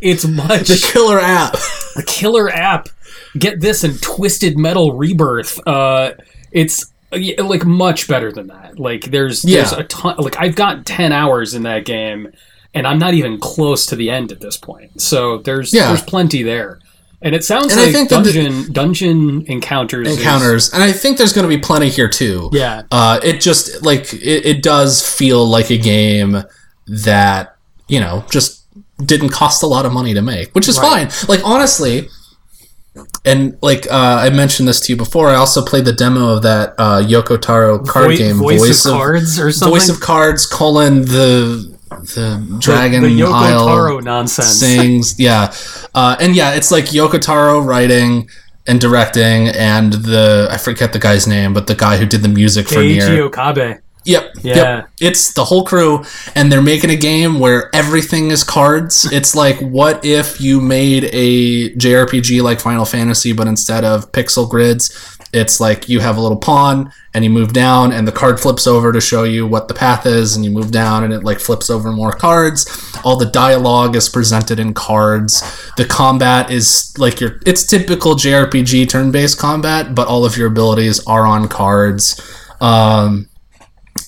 it's 0.01 0.25
much 0.25 0.67
the 0.67 0.89
killer 0.93 1.19
app. 1.19 1.55
a 1.95 2.03
killer 2.03 2.49
app. 2.49 2.89
Get 3.37 3.59
this 3.61 3.83
and 3.83 4.01
Twisted 4.01 4.57
Metal 4.57 4.93
Rebirth. 4.93 5.59
Uh, 5.67 6.13
it's 6.51 6.91
like 7.11 7.65
much 7.65 8.07
better 8.07 8.31
than 8.31 8.47
that. 8.47 8.79
Like 8.79 9.05
there's 9.05 9.41
there's 9.41 9.71
a 9.73 9.83
ton. 9.83 10.15
Like 10.17 10.37
I've 10.39 10.55
got 10.55 10.85
ten 10.85 11.11
hours 11.11 11.53
in 11.53 11.63
that 11.63 11.85
game, 11.85 12.31
and 12.73 12.85
I'm 12.87 12.99
not 12.99 13.13
even 13.13 13.39
close 13.39 13.85
to 13.87 13.95
the 13.95 14.09
end 14.09 14.31
at 14.31 14.39
this 14.41 14.57
point. 14.57 15.01
So 15.01 15.39
there's 15.39 15.73
Yeah. 15.73 15.87
there's 15.87 16.01
plenty 16.03 16.43
there. 16.43 16.79
And 17.21 17.33
it 17.33 17.43
sounds 17.43 17.71
And 17.71 17.79
I 17.79 17.85
like 17.85 17.93
think 17.93 18.09
that 18.09 18.23
the- 18.23 18.33
dungeon 18.33 18.71
dungeon 18.73 19.45
encounters 19.47 20.07
is- 20.09 20.17
encounters, 20.17 20.69
and 20.73 20.83
I 20.83 20.91
think 20.91 21.17
there's 21.17 21.33
going 21.33 21.49
to 21.49 21.55
be 21.55 21.61
plenty 21.61 21.89
here 21.89 22.09
too. 22.09 22.49
yeah, 22.53 22.83
Uh, 22.91 23.19
it 23.23 23.41
just 23.41 23.81
like 23.83 24.13
it, 24.13 24.45
it 24.45 24.61
does 24.63 25.01
feel 25.01 25.45
like 25.47 25.71
a 25.71 25.77
game 25.77 26.43
that 26.87 27.55
you 27.87 27.99
know 27.99 28.23
just 28.29 28.61
didn't 29.03 29.29
cost 29.29 29.63
a 29.63 29.67
lot 29.67 29.85
of 29.85 29.91
money 29.93 30.13
to 30.13 30.21
make, 30.21 30.53
which 30.53 30.67
is 30.67 30.77
Right. 30.77 31.11
fine. 31.11 31.27
Like 31.29 31.41
honestly, 31.45 32.07
and 33.25 33.57
like 33.61 33.87
uh, 33.91 34.19
I 34.21 34.29
mentioned 34.29 34.67
this 34.67 34.79
to 34.81 34.93
you 34.93 34.97
before, 34.97 35.29
I 35.29 35.35
also 35.35 35.63
played 35.65 35.85
the 35.85 35.91
demo 35.93 36.29
of 36.29 36.43
that 36.43 36.75
uh, 36.77 37.01
Yoko 37.01 37.39
Taro 37.41 37.79
card 37.79 38.11
Voi- 38.11 38.17
game, 38.17 38.37
voice, 38.37 38.85
of, 38.85 38.91
cards 38.93 39.39
or 39.39 39.51
something. 39.51 39.73
Voice 39.73 39.89
of 39.89 39.99
Cards 39.99 40.45
colon 40.45 41.01
the 41.01 41.75
the 41.89 42.57
Dragon 42.59 43.03
the, 43.03 43.09
the 43.09 43.19
Yoko 43.21 43.33
Isle 43.33 43.65
Taro 43.67 43.99
nonsense. 43.99 44.59
sings. 44.59 45.19
Yeah, 45.19 45.53
uh, 45.93 46.15
and 46.19 46.35
yeah, 46.35 46.53
it's 46.55 46.71
like 46.71 46.85
Yoko 46.85 47.19
Taro 47.19 47.59
writing 47.59 48.29
and 48.67 48.79
directing, 48.79 49.49
and 49.49 49.91
the 49.93 50.47
I 50.49 50.57
forget 50.57 50.93
the 50.93 50.99
guy's 50.99 51.27
name, 51.27 51.53
but 51.53 51.67
the 51.67 51.75
guy 51.75 51.97
who 51.97 52.05
did 52.05 52.21
the 52.21 52.29
music 52.29 52.67
for 52.67 52.75
Keiji 52.75 53.09
Nier. 53.09 53.23
Okabe. 53.25 53.79
Yep. 54.05 54.35
Yeah. 54.43 54.55
Yep. 54.55 54.89
It's 55.01 55.33
the 55.33 55.45
whole 55.45 55.65
crew, 55.65 56.03
and 56.35 56.51
they're 56.51 56.61
making 56.61 56.91
a 56.91 56.95
game 56.95 57.39
where 57.39 57.73
everything 57.75 58.31
is 58.31 58.43
cards. 58.43 59.11
It's 59.11 59.35
like, 59.35 59.59
what 59.59 60.05
if 60.05 60.39
you 60.39 60.61
made 60.61 61.09
a 61.11 61.71
JRPG 61.71 62.41
like 62.41 62.59
Final 62.59 62.85
Fantasy, 62.85 63.33
but 63.33 63.47
instead 63.47 63.83
of 63.83 64.11
pixel 64.11 64.49
grids, 64.49 65.17
it's 65.33 65.59
like 65.59 65.89
you 65.89 65.99
have 65.99 66.15
a 66.17 66.21
little 66.21 66.37
pawn 66.37 66.93
and 67.13 67.23
you 67.23 67.29
move 67.29 67.51
down, 67.51 67.91
and 67.91 68.07
the 68.07 68.11
card 68.11 68.39
flips 68.39 68.67
over 68.67 68.93
to 68.93 69.01
show 69.01 69.23
you 69.23 69.47
what 69.47 69.67
the 69.67 69.73
path 69.73 70.05
is, 70.05 70.35
and 70.35 70.45
you 70.45 70.51
move 70.51 70.71
down, 70.71 71.03
and 71.03 71.11
it 71.11 71.23
like 71.23 71.39
flips 71.39 71.69
over 71.69 71.91
more 71.91 72.11
cards. 72.11 72.65
All 73.03 73.17
the 73.17 73.25
dialogue 73.25 73.95
is 73.95 74.07
presented 74.07 74.59
in 74.59 74.73
cards. 74.73 75.41
The 75.77 75.85
combat 75.85 76.51
is 76.51 76.93
like 76.97 77.19
your, 77.19 77.39
it's 77.45 77.65
typical 77.65 78.15
JRPG 78.15 78.87
turn 78.89 79.11
based 79.11 79.39
combat, 79.39 79.95
but 79.95 80.07
all 80.07 80.25
of 80.25 80.37
your 80.37 80.47
abilities 80.47 81.05
are 81.07 81.25
on 81.25 81.47
cards. 81.47 82.21
Um, 82.61 83.29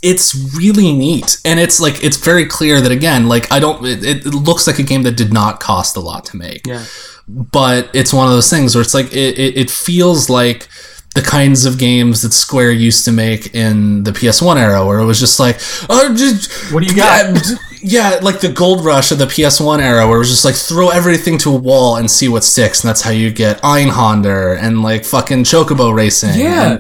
it's 0.03 0.35
really 0.55 0.93
neat 0.93 1.37
and 1.45 1.59
it's 1.59 1.79
like 1.79 2.03
it's 2.03 2.17
very 2.17 2.45
clear 2.45 2.81
that 2.81 2.91
again 2.91 3.27
like 3.27 3.51
i 3.51 3.59
don't 3.59 3.83
it, 3.85 4.03
it 4.03 4.25
looks 4.27 4.67
like 4.67 4.79
a 4.79 4.83
game 4.83 5.03
that 5.03 5.15
did 5.17 5.33
not 5.33 5.59
cost 5.59 5.95
a 5.95 5.99
lot 5.99 6.23
to 6.25 6.37
make 6.37 6.67
Yeah. 6.67 6.83
but 7.27 7.89
it's 7.93 8.13
one 8.13 8.27
of 8.27 8.33
those 8.33 8.49
things 8.49 8.75
where 8.75 8.81
it's 8.81 8.93
like 8.93 9.07
it, 9.13 9.39
it, 9.39 9.57
it 9.57 9.69
feels 9.71 10.29
like 10.29 10.67
the 11.15 11.21
kinds 11.21 11.65
of 11.65 11.79
games 11.79 12.21
that 12.21 12.31
square 12.33 12.69
used 12.71 13.05
to 13.05 13.11
make 13.11 13.55
in 13.55 14.03
the 14.03 14.11
ps1 14.11 14.57
era 14.57 14.85
where 14.85 14.99
it 14.99 15.05
was 15.05 15.19
just 15.19 15.39
like 15.39 15.57
oh 15.89 16.13
just 16.15 16.51
What 16.71 16.83
do 16.83 16.89
you 16.89 16.95
got? 16.95 17.35
yeah 17.81 18.19
like 18.21 18.39
the 18.41 18.49
gold 18.51 18.83
rush 18.85 19.11
of 19.11 19.17
the 19.19 19.25
ps1 19.25 19.79
era 19.79 20.05
where 20.07 20.17
it 20.17 20.19
was 20.19 20.29
just 20.29 20.45
like 20.45 20.55
throw 20.55 20.89
everything 20.89 21.37
to 21.39 21.53
a 21.53 21.57
wall 21.57 21.95
and 21.95 22.11
see 22.11 22.27
what 22.27 22.43
sticks 22.43 22.83
and 22.83 22.89
that's 22.89 23.01
how 23.01 23.11
you 23.11 23.31
get 23.31 23.59
einhander 23.61 24.57
and 24.59 24.83
like 24.83 25.05
fucking 25.05 25.43
chocobo 25.43 25.93
racing 25.95 26.39
Yeah. 26.39 26.77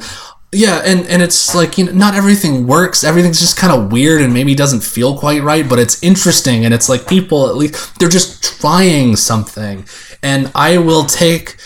Yeah, 0.51 0.81
and, 0.85 1.05
and 1.07 1.21
it's 1.21 1.53
like 1.53 1.77
you 1.77 1.85
know, 1.85 1.91
not 1.91 2.15
everything 2.15 2.67
works. 2.67 3.03
Everything's 3.03 3.39
just 3.39 3.57
kind 3.57 3.73
of 3.73 3.91
weird 3.91 4.21
and 4.21 4.33
maybe 4.33 4.55
doesn't 4.55 4.81
feel 4.81 5.17
quite 5.17 5.43
right, 5.43 5.67
but 5.67 5.77
it's 5.77 6.01
interesting 6.01 6.63
and 6.63 6.73
it's 6.73 6.87
like 6.87 7.07
people 7.07 7.49
at 7.49 7.55
least 7.55 7.99
they're 7.99 8.07
just 8.09 8.43
trying 8.43 9.15
something. 9.15 9.85
And 10.23 10.51
I 10.55 10.77
will 10.77 11.03
take 11.03 11.57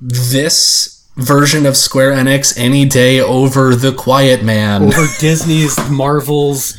this 0.00 1.04
version 1.16 1.66
of 1.66 1.76
Square 1.76 2.12
Enix 2.12 2.56
any 2.56 2.84
day 2.84 3.20
over 3.20 3.74
the 3.74 3.92
Quiet 3.92 4.44
Man. 4.44 4.84
over 4.84 5.06
Disney's, 5.18 5.76
Marvel's, 5.90 6.78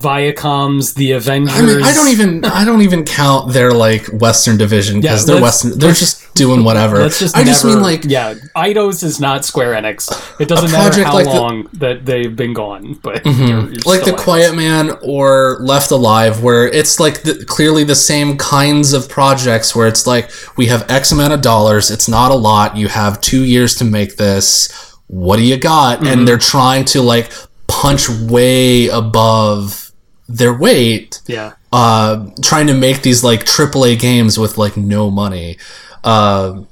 Viacom's, 0.00 0.94
The 0.94 1.12
Avengers. 1.12 1.56
I 1.56 1.62
mean, 1.62 1.82
I 1.82 1.94
don't 1.94 2.08
even 2.08 2.44
I 2.44 2.64
don't 2.64 2.82
even 2.82 3.04
count 3.04 3.52
their 3.52 3.72
like 3.72 4.06
Western 4.06 4.56
division 4.56 5.00
because 5.00 5.26
Yeah, 5.26 5.34
they're 5.34 5.42
Western. 5.42 5.78
They're 5.78 5.92
just 5.92 6.27
doing 6.38 6.64
whatever. 6.64 6.98
That's 6.98 7.18
just 7.18 7.36
I 7.36 7.44
just 7.44 7.64
mean 7.64 7.80
like 7.82 8.04
yeah, 8.04 8.34
Eidos 8.56 9.02
is 9.02 9.20
not 9.20 9.44
Square 9.44 9.74
Enix. 9.74 10.08
It 10.40 10.48
doesn't 10.48 10.70
matter 10.72 11.04
how 11.04 11.12
like 11.14 11.24
the- 11.24 11.30
Mm-hmm. 11.32 11.38
long 11.38 11.68
that 11.74 12.06
they've 12.06 12.34
been 12.34 12.54
gone, 12.54 12.94
but 13.02 13.26
you're- 13.26 13.46
you're 13.46 13.64
like 13.84 14.00
the 14.00 14.04
still 14.06 14.16
Quiet 14.16 14.54
Man 14.54 14.96
or 15.02 15.58
Left 15.60 15.90
Alive, 15.90 16.42
where 16.42 16.66
it's 16.66 16.98
like 16.98 17.22
the, 17.22 17.44
clearly 17.46 17.84
the 17.84 17.94
same 17.94 18.36
kinds 18.38 18.92
of 18.92 19.08
projects 19.08 19.74
where 19.76 19.86
it's 19.88 20.06
like 20.06 20.30
we 20.56 20.66
have 20.66 20.90
X 20.90 21.12
amount 21.12 21.32
of 21.34 21.40
dollars, 21.42 21.90
it's 21.90 22.08
not 22.08 22.30
a 22.30 22.34
lot, 22.36 22.76
you 22.76 22.88
have 22.88 23.20
two 23.20 23.42
years 23.44 23.74
to 23.76 23.84
make 23.84 24.16
this. 24.16 24.68
What 25.08 25.36
do 25.36 25.42
you 25.42 25.56
got? 25.56 25.98
Mm-hmm. 25.98 26.06
And 26.06 26.28
they're 26.28 26.38
trying 26.38 26.84
to 26.86 27.02
like 27.02 27.30
punch 27.66 28.08
way 28.08 28.88
above 28.88 29.90
their 30.28 30.52
weight, 30.52 31.20
Yeah, 31.26 31.52
uh, 31.72 32.26
trying 32.42 32.66
to 32.66 32.74
make 32.74 33.00
these 33.02 33.24
like 33.24 33.44
AAA 33.46 33.98
games 33.98 34.38
with 34.38 34.58
like 34.58 34.76
no 34.76 35.10
money. 35.10 35.56
Uh, 36.04 36.62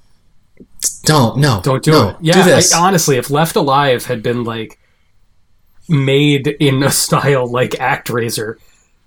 don't 1.05 1.39
no 1.39 1.61
don't 1.63 1.83
do 1.83 1.91
no, 1.93 2.09
it. 2.11 2.17
Yeah, 2.21 2.33
do 2.35 2.43
this. 2.45 2.73
I, 2.75 2.81
honestly, 2.87 3.17
if 3.17 3.31
Left 3.31 3.57
Alive 3.57 4.07
had 4.07 4.23
been 4.23 4.45
like 4.45 4.79
made 5.89 6.49
in 6.49 6.83
a 6.83 6.91
style 7.05 7.47
like 7.51 7.71
ActRaiser, 7.73 8.57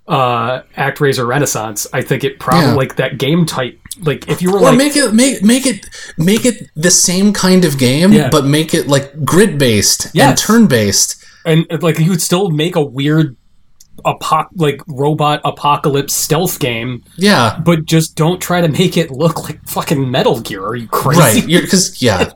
uh, 0.08 0.62
ActRaiser 0.76 1.26
Renaissance, 1.26 1.86
I 1.92 2.02
think 2.02 2.24
it 2.24 2.38
probably 2.38 2.70
Yeah. 2.70 2.74
like 2.74 2.96
that 2.96 3.18
game 3.18 3.46
type. 3.46 3.78
Like 4.02 4.28
if 4.28 4.40
you 4.40 4.50
were 4.52 4.58
or 4.58 4.62
like 4.62 4.78
make 4.78 4.96
it 4.96 5.12
make 5.12 5.42
make 5.42 5.66
it 5.66 5.86
make 6.16 6.44
it 6.46 6.70
the 6.74 6.90
same 6.90 7.32
kind 7.32 7.64
of 7.64 7.78
game, 7.78 8.12
Yeah. 8.12 8.30
but 8.30 8.46
make 8.46 8.72
it 8.72 8.86
like 8.88 9.24
grid 9.24 9.58
based 9.58 10.14
and 10.16 10.36
turn 10.38 10.66
based. 10.68 11.22
and 11.44 11.66
like 11.82 11.98
you 11.98 12.10
would 12.10 12.22
still 12.22 12.50
make 12.50 12.76
a 12.76 12.82
weird 12.84 13.36
apoc 14.04 14.48
like 14.56 14.80
robot 14.86 15.40
apocalypse 15.44 16.14
stealth 16.14 16.58
game 16.58 17.02
Yeah, 17.16 17.60
but 17.64 17.84
just 17.84 18.16
don't 18.16 18.40
try 18.40 18.60
to 18.60 18.68
make 18.68 18.96
it 18.96 19.10
look 19.10 19.44
like 19.44 19.62
fucking 19.68 20.10
metal 20.10 20.40
gear 20.40 20.64
are 20.64 20.76
you 20.76 20.88
crazy 20.88 21.20
right. 21.20 21.46
Because 21.62 22.00
yeah, 22.02 22.32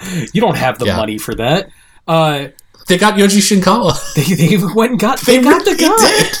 you 0.32 0.40
don't 0.40 0.56
have 0.56 0.78
the 0.78 0.86
Yeah. 0.86 0.96
money 0.96 1.18
for 1.18 1.34
that 1.36 1.68
uh 2.06 2.48
they 2.86 2.98
got 2.98 3.14
Yoji 3.14 3.38
Shinkawa. 3.40 3.96
they, 4.14 4.34
they 4.58 4.58
went 4.74 4.90
and 4.92 5.00
got 5.00 5.18
they, 5.20 5.40
got 5.40 5.64
the 5.64 5.74
guy 5.74 5.96
did. 6.22 6.36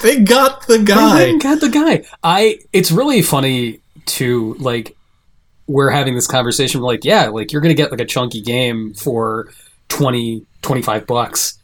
They 0.00 0.20
got 0.22 0.66
the 0.68 0.74
they 0.78 0.78
went 0.78 0.86
guy. 0.88 1.22
and 1.22 1.40
got 1.42 1.60
the 1.60 1.68
guy 1.68 2.04
i 2.22 2.58
it's 2.72 2.90
really 2.90 3.22
funny 3.22 3.80
to 4.06 4.54
like 4.54 4.96
we're 5.68 5.90
having 5.90 6.14
this 6.14 6.26
conversation 6.26 6.80
we're 6.80 6.86
like 6.88 7.04
yeah 7.04 7.26
like 7.28 7.52
you're 7.52 7.60
gonna 7.62 7.74
get 7.74 7.90
like 7.92 8.00
a 8.00 8.04
chunky 8.04 8.40
game 8.40 8.94
for 8.94 9.48
20 9.88 10.44
25 10.62 11.06
bucks 11.06 11.58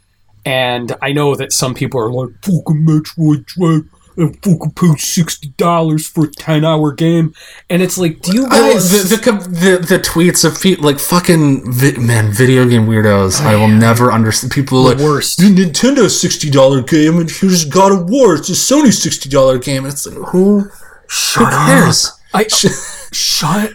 and 0.48 0.96
i 1.02 1.12
know 1.12 1.34
that 1.34 1.52
some 1.52 1.74
people 1.74 2.00
are 2.00 2.10
like 2.10 2.30
fucking 2.42 2.86
metroid 2.86 3.44
dread 3.46 3.82
and 4.18 4.34
fucking 4.42 4.72
pay 4.72 4.96
sixty 4.96 5.48
dollars 5.50 6.06
for 6.06 6.24
a 6.24 6.30
ten 6.30 6.64
hour 6.64 6.92
game, 6.92 7.32
and 7.70 7.82
it's 7.82 7.96
like, 7.96 8.20
do 8.20 8.34
you 8.34 8.46
I, 8.46 8.72
guys? 8.72 9.08
the, 9.08 9.16
the, 9.16 9.32
the 9.32 9.86
the 9.86 9.98
tweets 10.00 10.44
of 10.44 10.60
people 10.60 10.84
like 10.84 10.98
fucking 10.98 11.72
vi- 11.72 11.98
man 11.98 12.32
video 12.32 12.68
game 12.68 12.86
weirdos. 12.86 13.40
I 13.40 13.54
will 13.54 13.64
oh, 13.64 13.66
never 13.68 14.10
understand 14.10 14.52
people 14.52 14.82
the 14.82 14.90
like 14.90 14.98
worst. 14.98 15.38
the 15.38 15.44
Nintendo 15.44 16.10
sixty 16.10 16.50
dollar 16.50 16.82
game 16.82 17.18
and 17.18 17.30
here's 17.30 17.64
God 17.64 17.92
of 17.92 18.10
War. 18.10 18.34
It's 18.34 18.48
a 18.48 18.52
Sony 18.52 18.92
sixty 18.92 19.28
dollar 19.28 19.58
game. 19.58 19.84
And 19.84 19.92
it's 19.92 20.06
like 20.06 20.16
who 20.30 20.62
who 20.62 20.70
Shut 21.08 21.52
cares? 21.52 22.12
I 22.34 22.46
shut, 22.48 23.72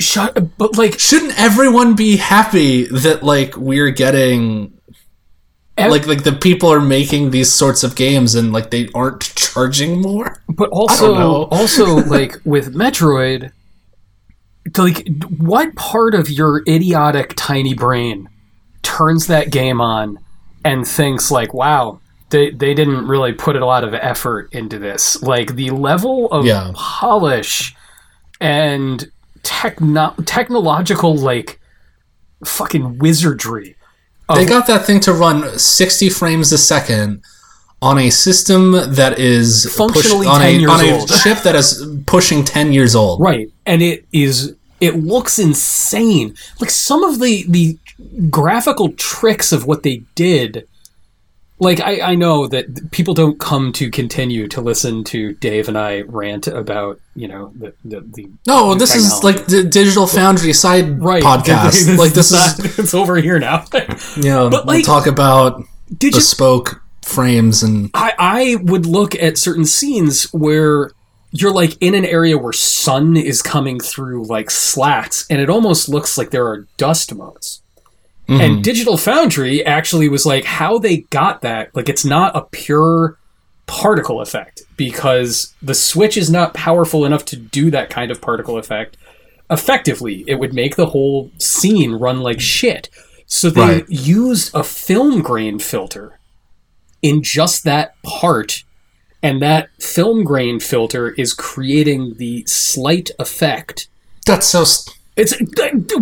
shut. 0.00 0.58
But 0.58 0.76
like, 0.76 0.98
Shouldn't 0.98 1.38
everyone 1.38 1.94
be 1.94 2.16
happy 2.16 2.84
that 2.86 3.22
like 3.22 3.56
we're 3.56 3.90
getting 3.90 4.75
ev- 5.76 5.90
like 5.90 6.06
like 6.06 6.24
the 6.24 6.32
people 6.32 6.70
are 6.72 6.80
making 6.80 7.30
these 7.30 7.52
sorts 7.52 7.82
of 7.84 7.94
games 7.96 8.34
and 8.34 8.52
like 8.52 8.70
they 8.70 8.88
aren't 8.94 9.34
charging 9.34 10.00
more? 10.00 10.42
But 10.48 10.70
also, 10.70 11.44
also 11.50 11.96
like 11.96 12.36
with 12.44 12.74
Metroid, 12.74 13.52
like 14.76 15.06
what 15.38 15.74
part 15.76 16.14
of 16.14 16.28
your 16.30 16.62
idiotic 16.66 17.34
tiny 17.36 17.74
brain 17.74 18.28
turns 18.82 19.26
that 19.28 19.50
game 19.50 19.80
on 19.80 20.18
and 20.64 20.86
thinks 20.86 21.30
like, 21.30 21.54
"Wow, 21.54 22.00
they 22.30 22.50
they 22.50 22.74
didn't 22.74 23.06
really 23.06 23.32
put 23.32 23.56
a 23.56 23.64
lot 23.64 23.84
of 23.84 23.94
effort 23.94 24.48
into 24.52 24.78
this." 24.78 25.22
Like 25.22 25.54
the 25.54 25.70
level 25.70 26.26
of 26.32 26.44
Yeah. 26.44 26.72
polish 26.74 27.74
and 28.40 29.10
techno- 29.42 30.14
technological 30.24 31.16
like 31.16 31.60
fucking 32.44 32.98
wizardry. 32.98 33.75
They 34.34 34.44
oh. 34.44 34.48
got 34.48 34.66
that 34.66 34.86
thing 34.86 35.00
to 35.00 35.12
run 35.12 35.58
60 35.58 36.08
frames 36.10 36.52
a 36.52 36.58
second 36.58 37.22
on 37.80 37.98
a 37.98 38.10
system 38.10 38.72
that 38.72 39.18
is 39.18 39.72
Functionally 39.76 40.26
on 40.26 40.40
10 40.40 40.48
a 40.48 40.58
years 40.58 40.70
on 40.70 40.84
a 40.84 40.92
old. 40.92 41.08
chip 41.22 41.38
that 41.42 41.54
is 41.54 41.86
pushing 42.06 42.44
10 42.44 42.72
years 42.72 42.96
old. 42.96 43.20
Right. 43.20 43.50
And 43.64 43.82
it 43.82 44.04
is 44.12 44.56
it 44.80 44.96
looks 44.96 45.38
insane. 45.38 46.34
Like 46.60 46.70
some 46.70 47.04
of 47.04 47.20
the 47.20 47.44
the 47.48 47.78
graphical 48.30 48.92
tricks 48.92 49.52
of 49.52 49.66
what 49.66 49.82
they 49.82 50.02
did 50.14 50.66
like 51.58 51.80
I, 51.80 52.00
I 52.00 52.14
know 52.14 52.46
that 52.48 52.90
people 52.90 53.14
don't 53.14 53.38
come 53.40 53.72
to 53.74 53.90
continue 53.90 54.46
to 54.48 54.60
listen 54.60 55.04
to 55.04 55.32
Dave 55.34 55.68
and 55.68 55.78
I 55.78 56.02
rant 56.02 56.46
about, 56.46 57.00
you 57.14 57.28
know, 57.28 57.52
the 57.54 57.72
the, 57.84 58.00
the 58.00 58.28
No, 58.46 58.74
the 58.74 58.80
this 58.80 58.94
is 58.94 59.24
like 59.24 59.46
the 59.46 59.64
Digital 59.64 60.06
Foundry 60.06 60.52
side 60.52 61.02
right 61.02 61.22
podcast. 61.22 61.98
like 61.98 62.12
this 62.12 62.32
is 62.32 62.58
not- 62.58 62.78
it's 62.78 62.94
over 62.94 63.16
here 63.16 63.38
now. 63.38 63.64
know, 64.16 64.50
but, 64.50 64.66
we'll 64.66 64.76
like, 64.76 64.84
talk 64.84 65.06
about 65.06 65.62
Did 65.96 66.12
bespoke 66.12 66.82
frames 67.02 67.62
and 67.62 67.90
I, 67.94 68.12
I 68.18 68.56
would 68.62 68.84
look 68.84 69.14
at 69.14 69.38
certain 69.38 69.64
scenes 69.64 70.24
where 70.32 70.90
you're 71.30 71.52
like 71.52 71.80
in 71.80 71.94
an 71.94 72.04
area 72.04 72.36
where 72.36 72.52
sun 72.52 73.16
is 73.16 73.42
coming 73.42 73.78
through 73.78 74.24
like 74.26 74.50
slats 74.50 75.26
and 75.30 75.40
it 75.40 75.48
almost 75.48 75.88
looks 75.88 76.18
like 76.18 76.30
there 76.30 76.46
are 76.46 76.66
dust 76.76 77.14
motes 77.14 77.62
Mm-hmm. 78.28 78.40
and 78.40 78.64
digital 78.64 78.96
foundry 78.96 79.64
actually 79.64 80.08
was 80.08 80.26
like 80.26 80.44
how 80.44 80.78
they 80.78 80.98
got 81.10 81.42
that 81.42 81.74
like 81.76 81.88
it's 81.88 82.04
not 82.04 82.34
a 82.36 82.40
pure 82.42 83.16
particle 83.66 84.20
effect 84.20 84.62
because 84.76 85.54
the 85.62 85.74
switch 85.74 86.16
is 86.16 86.28
not 86.28 86.52
powerful 86.52 87.04
enough 87.04 87.24
to 87.26 87.36
do 87.36 87.70
that 87.70 87.88
kind 87.88 88.10
of 88.10 88.20
particle 88.20 88.58
effect 88.58 88.96
effectively 89.48 90.24
it 90.26 90.36
would 90.40 90.52
make 90.52 90.74
the 90.74 90.86
whole 90.86 91.30
scene 91.38 91.92
run 91.92 92.20
like 92.20 92.40
shit 92.40 92.88
so 93.26 93.48
they 93.48 93.60
Right. 93.60 93.84
used 93.88 94.52
a 94.54 94.64
film 94.64 95.22
grain 95.22 95.60
filter 95.60 96.18
in 97.02 97.22
just 97.22 97.62
that 97.62 97.94
part 98.02 98.64
and 99.22 99.40
that 99.40 99.68
film 99.80 100.24
grain 100.24 100.58
filter 100.58 101.10
is 101.10 101.32
creating 101.32 102.14
the 102.18 102.44
slight 102.46 103.10
effect 103.20 103.86
that's 104.26 104.46
so 104.48 104.62
s- 104.62 104.88
it's 105.16 105.32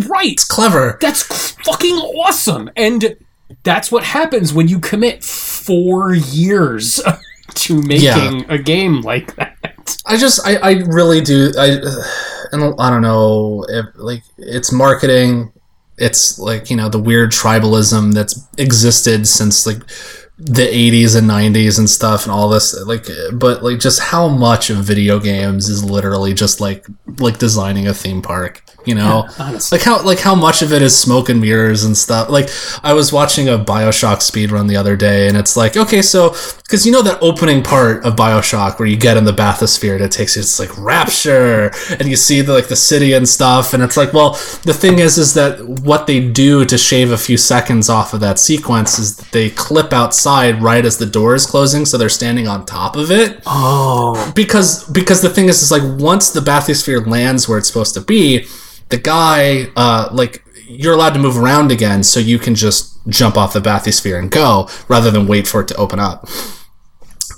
right 0.09 0.33
It's 0.33 0.45
clever. 0.45 0.97
that's 1.01 1.23
fucking 1.63 1.95
awesome 1.95 2.69
and 2.75 3.15
that's 3.63 3.91
what 3.91 4.03
happens 4.03 4.53
when 4.53 4.67
you 4.67 4.79
commit 4.79 5.23
four 5.23 6.13
years 6.13 7.01
to 7.55 7.81
making 7.83 8.01
Yeah. 8.03 8.41
a 8.49 8.57
game 8.57 9.01
like 9.01 9.35
that 9.35 9.55
I 10.05 10.17
just 10.17 10.45
I, 10.45 10.55
I 10.57 10.71
really 10.85 11.21
do 11.21 11.51
I 11.57 11.77
and 12.51 12.73
I 12.79 12.89
don't 12.89 13.01
know 13.01 13.65
if 13.69 13.85
like 13.95 14.23
it's 14.37 14.71
marketing 14.71 15.51
it's 15.97 16.37
like 16.39 16.69
you 16.69 16.75
know 16.75 16.89
the 16.89 16.99
weird 16.99 17.31
tribalism 17.31 18.13
that's 18.13 18.47
existed 18.57 19.27
since 19.27 19.65
like 19.65 19.81
the 20.37 20.63
80s 20.63 21.17
and 21.17 21.29
90s 21.29 21.79
and 21.79 21.89
stuff 21.89 22.23
and 22.23 22.31
all 22.31 22.49
this 22.49 22.77
like 22.85 23.05
but 23.31 23.63
like 23.63 23.79
just 23.79 24.01
how 24.01 24.27
much 24.27 24.69
of 24.69 24.77
video 24.77 25.17
games 25.17 25.69
is 25.69 25.81
literally 25.81 26.33
just 26.33 26.59
like 26.59 26.85
like 27.19 27.37
designing 27.37 27.87
a 27.87 27.93
theme 27.93 28.21
park 28.21 28.61
you 28.85 28.95
know? 28.95 29.27
Honestly. 29.39 29.77
Like 29.77 29.85
how 29.85 30.03
like 30.03 30.19
how 30.19 30.35
much 30.35 30.61
of 30.61 30.71
it 30.71 30.81
is 30.81 30.97
smoke 30.97 31.29
and 31.29 31.41
mirrors 31.41 31.83
and 31.83 31.97
stuff? 31.97 32.29
Like 32.29 32.49
i 32.83 32.93
was 32.93 33.11
watching 33.11 33.49
a 33.49 33.57
bioshock 33.57 34.21
speed 34.21 34.51
run 34.51 34.67
the 34.67 34.75
other 34.75 34.95
day 34.95 35.27
and 35.27 35.37
it's 35.37 35.57
like 35.57 35.75
okay 35.75 36.01
so 36.01 36.29
because 36.63 36.85
you 36.85 36.91
know 36.91 37.01
that 37.01 37.17
opening 37.21 37.63
part 37.63 38.03
of 38.05 38.15
bioshock 38.15 38.79
where 38.79 38.87
you 38.87 38.97
get 38.97 39.17
in 39.17 39.25
the 39.25 39.31
bathysphere 39.31 39.95
and 39.95 40.03
it 40.03 40.11
takes 40.11 40.35
you 40.35 40.41
it's 40.41 40.59
like 40.59 40.75
rapture 40.77 41.71
and 41.99 42.07
you 42.07 42.15
see 42.15 42.41
the 42.41 42.53
like 42.53 42.67
the 42.67 42.75
city 42.75 43.13
and 43.13 43.27
stuff 43.27 43.73
and 43.73 43.81
it's 43.81 43.97
like 43.97 44.13
well 44.13 44.31
the 44.63 44.73
thing 44.73 44.99
is 44.99 45.17
is 45.17 45.33
that 45.33 45.59
what 45.67 46.07
they 46.07 46.27
do 46.29 46.65
to 46.65 46.77
shave 46.77 47.11
a 47.11 47.17
few 47.17 47.37
seconds 47.37 47.89
off 47.89 48.13
of 48.13 48.19
that 48.19 48.37
sequence 48.39 48.99
is 48.99 49.15
that 49.17 49.31
they 49.31 49.49
clip 49.49 49.91
outside 50.25 50.61
right 50.61 50.85
as 50.85 50.97
the 50.97 51.05
door 51.05 51.35
is 51.35 51.45
closing 51.45 51.85
so 51.85 51.97
they're 51.97 52.09
standing 52.09 52.47
on 52.47 52.65
top 52.65 52.95
of 52.95 53.11
it. 53.11 53.41
Oh. 53.45 54.31
Because 54.35 54.87
because 54.89 55.21
the 55.21 55.29
thing 55.29 55.49
is 55.49 55.61
is 55.61 55.71
like 55.71 55.83
once 55.99 56.31
the 56.31 56.39
bathysphere 56.39 57.05
lands 57.05 57.47
where 57.47 57.57
it's 57.57 57.67
supposed 57.67 57.93
to 57.93 58.01
be 58.01 58.47
the 58.89 58.97
guy 58.97 59.67
uh 59.75 60.09
like 60.11 60.43
you're 60.67 60.93
allowed 60.93 61.13
to 61.13 61.19
move 61.19 61.37
around 61.37 61.71
again 61.71 62.03
so 62.03 62.19
you 62.19 62.39
can 62.39 62.55
just 62.55 62.97
jump 63.07 63.37
off 63.37 63.53
the 63.53 63.59
bathysphere 63.59 64.17
and 64.17 64.31
go 64.31 64.67
rather 64.87 65.11
than 65.11 65.27
wait 65.27 65.47
for 65.47 65.61
it 65.61 65.67
to 65.67 65.75
open 65.75 65.99
up. 65.99 66.27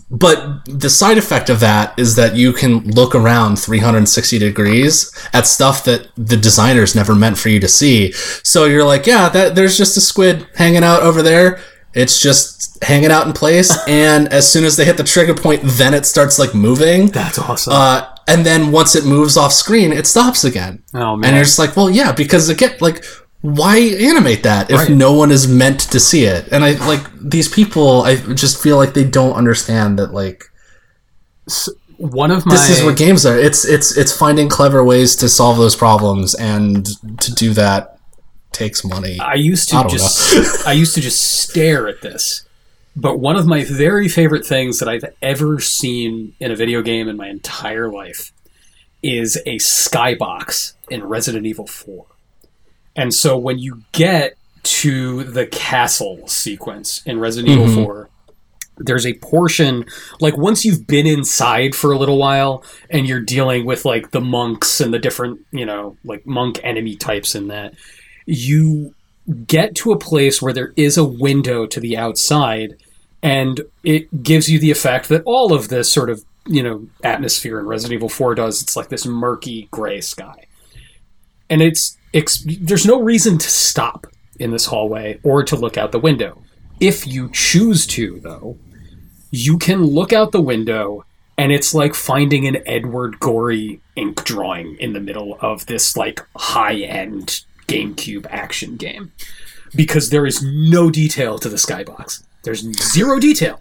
But 0.10 0.64
the 0.66 0.90
side 0.90 1.18
effect 1.18 1.50
of 1.50 1.60
that 1.60 2.00
is 2.00 2.16
that 2.16 2.38
you 2.38 2.54
can 2.54 2.80
look 2.92 3.14
around 3.14 3.58
360 3.58 4.40
degrees 4.40 5.12
at 5.34 5.46
stuff 5.46 5.84
that 5.84 6.08
the 6.16 6.38
designers 6.38 6.96
never 6.96 7.14
meant 7.14 7.38
for 7.38 7.50
you 7.50 7.60
to 7.60 7.68
see. 7.68 8.14
So 8.14 8.64
you're 8.64 8.86
like 8.86 9.06
yeah 9.06 9.28
that 9.28 9.56
there's 9.56 9.78
just 9.78 9.98
a 9.98 10.02
squid 10.02 10.48
hanging 10.56 10.86
out 10.86 11.02
over 11.04 11.22
there 11.22 11.60
it's 11.98 12.20
just 12.22 12.82
hanging 12.84 13.12
out 13.12 13.26
in 13.28 13.34
place 13.34 13.76
and 13.88 14.28
as 14.30 14.50
soon 14.52 14.64
as 14.64 14.78
they 14.78 14.86
hit 14.86 14.98
the 14.98 15.04
trigger 15.04 15.34
point 15.34 15.62
then 15.64 15.94
it 15.94 16.06
starts 16.06 16.38
like 16.40 16.54
moving 16.54 17.08
that's 17.08 17.40
awesome 17.40 17.74
uh, 17.74 18.14
and 18.28 18.46
then 18.46 18.72
once 18.72 18.96
it 18.96 19.06
moves 19.06 19.38
off 19.38 19.54
screen, 19.54 19.94
it 19.94 20.06
stops 20.06 20.44
again. 20.44 20.84
Oh 20.94 21.16
man! 21.16 21.30
And 21.30 21.36
you're 21.38 21.46
just 21.46 21.58
like, 21.58 21.78
well, 21.78 21.90
yeah, 21.90 22.12
because 22.12 22.50
again, 22.50 22.76
like, 22.82 23.06
why 23.42 23.78
animate 23.78 24.44
that 24.44 24.70
if 24.70 24.78
Right. 24.78 24.90
no 24.90 25.14
one 25.14 25.32
is 25.32 25.48
meant 25.48 25.80
to 25.80 26.00
see 26.00 26.26
it? 26.26 26.50
And 26.52 26.64
I 26.64 26.74
like 26.86 27.02
these 27.22 27.48
people. 27.48 28.02
I 28.02 28.18
just 28.18 28.62
feel 28.62 28.76
like 28.76 28.94
they 28.94 29.06
don't 29.06 29.34
understand 29.34 29.98
that. 30.00 30.14
Like, 30.14 30.44
One 31.98 32.32
of 32.32 32.46
my 32.46 32.54
this 32.56 32.70
is 32.70 32.84
what 32.84 32.98
games 32.98 33.26
are. 33.26 33.38
It's 33.38 33.64
it's 33.64 33.96
it's 33.98 34.16
finding 34.16 34.50
clever 34.50 34.84
ways 34.84 35.16
to 35.18 35.30
solve 35.30 35.58
those 35.58 35.76
problems, 35.76 36.36
and 36.36 36.86
to 37.22 37.34
do 37.34 37.54
that 37.54 37.97
takes 38.52 38.84
money. 38.84 39.20
I 39.20 39.36
used 39.36 39.70
to 39.70 39.76
don't 39.76 39.90
just 39.90 40.68
I 40.68 40.74
used 40.74 40.96
to 40.96 41.02
just 41.02 41.22
stare 41.22 41.88
at 41.88 42.02
this. 42.02 42.44
But 42.96 43.20
one 43.20 43.36
of 43.36 43.46
my 43.46 43.64
very 43.64 44.08
favorite 44.08 44.44
things 44.44 44.80
that 44.80 44.90
I've 44.90 45.06
ever 45.22 45.60
seen 45.60 46.34
in 46.40 46.52
a 46.52 46.56
video 46.56 46.82
game 46.82 47.08
in 47.08 47.16
my 47.16 47.28
entire 47.28 47.92
life 47.92 48.32
is 49.04 49.38
a 49.46 49.58
skybox 49.58 50.74
in 50.90 51.04
Resident 51.04 51.46
Evil 51.46 51.68
4. 51.68 52.08
And 52.96 53.14
so 53.14 53.38
when 53.38 53.60
you 53.60 53.84
get 53.92 54.36
to 54.64 55.24
the 55.24 55.46
castle 55.46 56.28
sequence 56.28 57.04
in 57.06 57.20
Resident 57.20 57.54
Evil 57.54 57.68
mm-hmm. 57.68 57.84
4, 57.84 58.10
there's 58.80 59.06
a 59.06 59.14
portion 59.14 59.86
like 60.20 60.38
once 60.38 60.66
you've 60.66 60.88
been 60.88 61.08
inside 61.08 61.76
for 61.76 61.92
a 61.92 61.98
little 61.98 62.18
while 62.18 62.64
and 62.90 63.08
you're 63.08 63.22
dealing 63.22 63.66
with 63.66 63.86
like 63.86 64.12
the 64.12 64.22
monks 64.22 64.82
and 64.82 64.94
the 64.94 65.00
different, 65.00 65.40
you 65.52 65.66
know, 65.66 65.98
like 66.04 66.26
monk 66.26 66.60
enemy 66.64 66.96
types 66.96 67.36
in 67.36 67.48
that, 67.48 67.76
you 68.28 68.94
get 69.46 69.76
to 69.76 69.92
a 69.92 69.98
place 69.98 70.42
where 70.42 70.54
there 70.54 70.74
is 70.76 70.98
a 70.98 71.04
window 71.04 71.66
to 71.66 71.80
the 71.80 71.98
outside 71.98 72.78
and 73.24 73.62
it 73.84 74.24
gives 74.24 74.50
you 74.50 74.60
the 74.60 74.72
effect 74.72 75.10
that 75.10 75.24
all 75.26 75.54
of 75.54 75.70
this 75.70 75.92
sort 75.92 76.10
of 76.10 76.24
you 76.46 76.62
know 76.62 76.88
atmosphere 77.04 77.60
in 77.60 77.66
resident 77.66 77.98
evil 77.98 78.10
4 78.10 78.36
does. 78.36 78.62
It's 78.62 78.76
like 78.76 78.90
this 78.90 79.06
murky 79.06 79.68
gray 79.72 80.02
sky. 80.02 80.46
And 81.50 81.62
it's, 81.62 81.98
it's 82.14 82.44
there's 82.60 82.86
no 82.86 83.02
reason 83.02 83.38
to 83.38 83.50
stop 83.50 84.06
in 84.40 84.52
this 84.52 84.66
hallway 84.66 85.20
or 85.24 85.44
to 85.44 85.56
look 85.56 85.78
out 85.78 85.92
the 85.92 86.00
window. 86.00 86.42
If 86.80 87.08
you 87.08 87.30
choose 87.34 87.88
to 87.88 88.20
though 88.20 88.58
you 89.32 89.58
can 89.58 89.84
look 89.84 90.14
out 90.14 90.32
the 90.32 90.42
window 90.42 91.06
and 91.38 91.52
it's 91.52 91.74
like 91.74 91.94
finding 91.94 92.48
an 92.48 92.58
edward 92.66 93.20
gorey 93.20 93.82
ink 93.96 94.24
drawing 94.24 94.76
in 94.78 94.94
the 94.94 95.00
middle 95.00 95.38
of 95.42 95.66
this 95.66 95.98
like 95.98 96.26
high-end 96.36 97.42
gamecube 97.68 98.26
action 98.30 98.76
game 98.78 99.12
because 99.76 100.10
there 100.10 100.26
is 100.26 100.42
no 100.44 100.90
detail 100.90 101.38
to 101.40 101.50
the 101.50 101.58
skybox. 101.58 102.24
There's 102.44 102.62
zero 102.82 103.20
detail. 103.20 103.60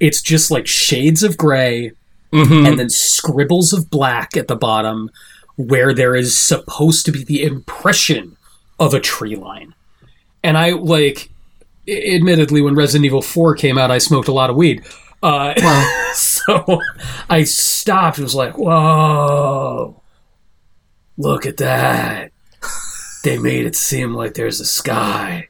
It's 0.00 0.20
just 0.22 0.50
like 0.50 0.66
shades 0.66 1.22
of 1.22 1.36
gray 1.36 1.92
Mhm. 2.32 2.68
and 2.68 2.78
then 2.78 2.90
scribbles 2.90 3.72
of 3.72 3.88
black 3.90 4.36
at 4.36 4.48
the 4.48 4.56
bottom 4.56 5.10
where 5.56 5.94
there 5.94 6.14
is 6.14 6.38
supposed 6.38 7.04
to 7.06 7.10
be 7.12 7.24
the 7.24 7.42
impression 7.42 8.36
of 8.78 8.92
a 8.94 9.00
tree 9.00 9.34
line. 9.34 9.74
And 10.44 10.56
I 10.58 10.70
like 10.72 11.30
admittedly 11.88 12.60
when 12.60 12.74
Resident 12.74 13.06
Evil 13.06 13.22
4 13.22 13.54
came 13.54 13.78
out 13.78 13.90
I 13.90 13.96
smoked 13.98 14.28
a 14.28 14.32
lot 14.32 14.50
of 14.50 14.56
weed. 14.56 14.84
Uh, 15.22 15.54
so 16.12 16.80
I 17.28 17.42
stopped 17.44 18.18
and 18.18 18.24
was 18.24 18.34
like, 18.36 18.56
"Whoa. 18.58 20.00
Look 21.16 21.46
at 21.46 21.56
that. 21.56 22.30
They 23.28 23.36
made 23.36 23.66
it 23.66 23.76
seem 23.76 24.14
like 24.14 24.32
there's 24.32 24.58
a 24.58 24.64
sky, 24.64 25.48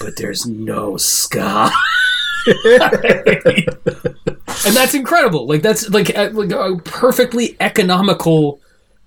but 0.00 0.16
there's 0.16 0.46
no 0.46 0.96
sky." 0.96 1.70
and 2.46 3.66
that's 4.74 4.94
incredible. 4.94 5.46
Like 5.46 5.60
that's 5.60 5.90
like 5.90 6.16
a, 6.16 6.30
like 6.30 6.50
a 6.50 6.78
perfectly 6.82 7.58
economical 7.60 8.58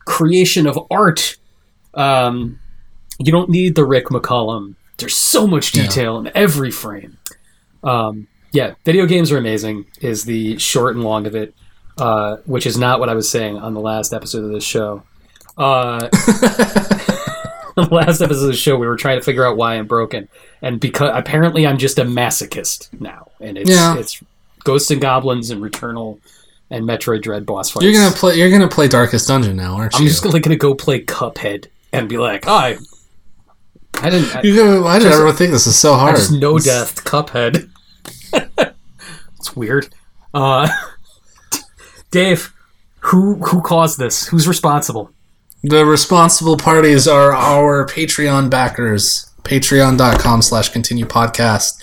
creation 0.06 0.68
of 0.68 0.78
art. 0.92 1.38
Um, 1.96 2.60
you 3.18 3.32
don't 3.32 3.50
need 3.50 3.74
the 3.74 3.84
Rick 3.84 4.10
McCollum. 4.10 4.76
There's 4.98 5.16
so 5.16 5.48
much 5.48 5.72
detail 5.72 6.20
in 6.20 6.32
every 6.36 6.70
frame. 6.70 7.18
Um, 7.84 8.28
yeah, 8.52 8.76
video 8.86 9.08
games 9.08 9.32
are 9.32 9.40
amazing. 9.40 9.86
Is 10.02 10.26
the 10.26 10.60
short 10.60 10.96
and 10.96 11.04
long 11.04 11.26
of 11.26 11.34
it, 11.36 11.56
uh, 11.98 12.38
which 12.46 12.68
is 12.68 12.78
not 12.78 13.00
what 13.00 13.10
I 13.10 13.16
was 13.16 13.28
saying 13.28 13.58
on 13.58 13.74
the 13.74 13.82
last 13.82 14.14
episode 14.14 14.46
of 14.46 14.52
this 14.52 14.64
show. 14.64 15.02
Uh, 15.58 16.10
the 17.88 17.94
last 17.94 18.22
episode 18.22 18.42
of 18.42 18.48
the 18.48 18.54
show, 18.54 18.78
we 18.78 18.88
were 18.88 18.96
trying 18.98 19.20
to 19.20 19.24
figure 19.26 19.46
out 19.46 19.58
why 19.58 19.76
I'm 19.76 19.88
broken, 19.88 20.28
and 20.62 20.80
because 20.80 21.12
apparently 21.14 21.66
I'm 21.68 21.78
just 21.78 21.98
a 22.00 22.04
masochist 22.06 22.90
now, 23.00 23.32
and 23.40 23.58
it's 23.58 23.70
Yeah. 23.70 23.98
it's 23.98 24.22
Ghosts 24.64 24.92
'n 24.92 25.00
Goblins 25.00 25.50
and 25.50 25.62
Returnal 25.62 26.20
and 26.70 26.86
Metroid 26.86 27.22
Dread 27.22 27.46
boss 27.46 27.70
fights. 27.70 27.84
You're 27.86 27.94
gonna 27.94 28.16
play. 28.16 28.36
You're 28.38 28.50
gonna 28.52 28.68
play 28.68 28.88
Darkest 28.88 29.28
Dungeon 29.28 29.56
now, 29.56 29.76
aren't 29.76 29.94
you? 29.94 30.00
I'm 30.00 30.08
just 30.08 30.24
gonna, 30.24 30.40
gonna 30.40 30.56
go 30.56 30.74
play 30.74 31.04
Cuphead 31.04 31.68
and 31.92 32.08
be 32.10 32.18
like, 32.18 32.48
I, 32.48 32.78
I 33.96 34.10
didn't. 34.10 34.36
I, 34.36 34.42
You're 34.44 34.58
gonna, 34.66 34.82
why 34.82 35.00
did 35.00 35.12
everyone 35.12 35.36
think 35.36 35.52
this 35.52 35.68
is 35.68 35.78
so 35.78 35.94
I 35.94 36.00
hard? 36.00 36.16
just 36.16 36.32
no 36.32 36.58
death 36.60 37.04
Cuphead. 37.04 37.70
it's 39.38 39.56
weird. 39.56 39.94
Uh, 40.34 40.68
Dave, 42.12 42.54
who 43.00 43.36
who 43.36 43.62
caused 43.62 44.00
this? 44.00 44.28
Who's 44.28 44.48
responsible? 44.48 45.12
The 45.64 45.86
responsible 45.86 46.58
parties 46.58 47.08
are 47.08 47.32
our 47.32 47.86
Patreon 47.88 48.50
backers. 48.50 49.32
Patreon.com 49.44 50.42
slash 50.42 50.70
continue 50.70 51.06
podcast. 51.06 51.82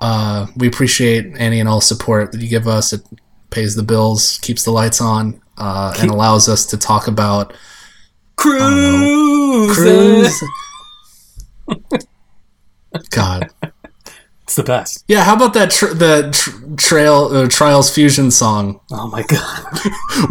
Uh, 0.00 0.46
we 0.56 0.66
appreciate 0.66 1.32
any 1.36 1.60
and 1.60 1.68
all 1.68 1.80
support 1.80 2.32
that 2.32 2.40
you 2.40 2.48
give 2.48 2.66
us. 2.66 2.92
It 2.92 3.02
pays 3.50 3.76
the 3.76 3.84
bills, 3.84 4.38
keeps 4.42 4.64
the 4.64 4.72
lights 4.72 5.00
on, 5.00 5.40
uh, 5.56 5.94
and 5.98 6.10
allows 6.10 6.48
us 6.48 6.66
to 6.66 6.76
talk 6.76 7.06
about 7.06 7.54
Cruise. 8.34 9.76
cruise. 9.76 10.42
God. 13.10 13.48
It's 14.44 14.56
the 14.56 14.62
best. 14.62 15.04
Yeah, 15.08 15.24
how 15.24 15.36
about 15.36 15.54
that 15.54 15.70
tr- 15.70 15.94
the 15.94 16.30
tr- 16.30 16.74
trail 16.76 17.28
uh, 17.32 17.48
Trials 17.48 17.92
Fusion 17.92 18.30
song? 18.30 18.78
Oh 18.92 19.08
my 19.08 19.22
god! 19.22 19.64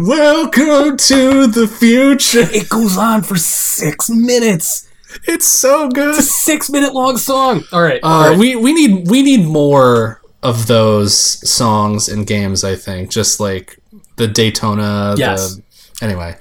Welcome 0.00 0.96
to 0.96 1.46
the 1.48 1.66
future. 1.66 2.42
It 2.52 2.68
goes 2.68 2.96
on 2.96 3.22
for 3.22 3.36
six 3.36 4.08
minutes. 4.08 4.88
It's 5.26 5.46
so 5.46 5.88
good. 5.90 6.10
It's 6.10 6.18
a 6.18 6.22
six 6.22 6.70
minute 6.70 6.94
long 6.94 7.16
song. 7.16 7.64
All 7.72 7.82
right. 7.82 8.02
Uh, 8.04 8.06
all 8.06 8.28
right. 8.30 8.38
we 8.38 8.54
we 8.54 8.72
need 8.72 9.08
we 9.08 9.22
need 9.22 9.46
more 9.46 10.20
of 10.44 10.68
those 10.68 11.14
songs 11.48 12.08
and 12.08 12.24
games. 12.24 12.62
I 12.62 12.76
think 12.76 13.10
just 13.10 13.40
like 13.40 13.78
the 14.16 14.28
Daytona. 14.28 15.14
Yes. 15.18 15.56
The, 15.56 16.04
anyway, 16.04 16.36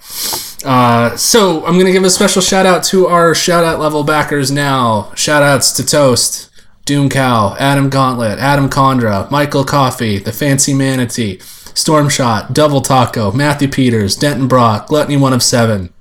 uh, 0.63 1.15
so 1.17 1.65
I'm 1.65 1.77
gonna 1.79 1.91
give 1.91 2.03
a 2.03 2.09
special 2.11 2.41
shout 2.43 2.67
out 2.67 2.83
to 2.85 3.07
our 3.07 3.33
shout 3.33 3.63
out 3.63 3.79
level 3.79 4.03
backers 4.03 4.51
now. 4.51 5.11
Shout 5.15 5.41
outs 5.41 5.71
to 5.73 5.85
Toast, 5.85 6.49
Doom 6.85 7.09
Cow, 7.09 7.55
Adam 7.59 7.89
Gauntlet, 7.89 8.39
Adam 8.39 8.69
Condra, 8.69 9.29
Michael 9.31 9.63
Coffee, 9.63 10.19
The 10.19 10.33
Fancy 10.33 10.73
Manatee, 10.73 11.37
Stormshot, 11.37 12.53
Double 12.53 12.81
Taco, 12.81 13.31
Matthew 13.31 13.69
Peters, 13.69 14.15
Denton 14.15 14.47
Brock, 14.47 14.87
Gluttony 14.87 15.17
One 15.17 15.33
of 15.33 15.41
Seven. 15.41 15.93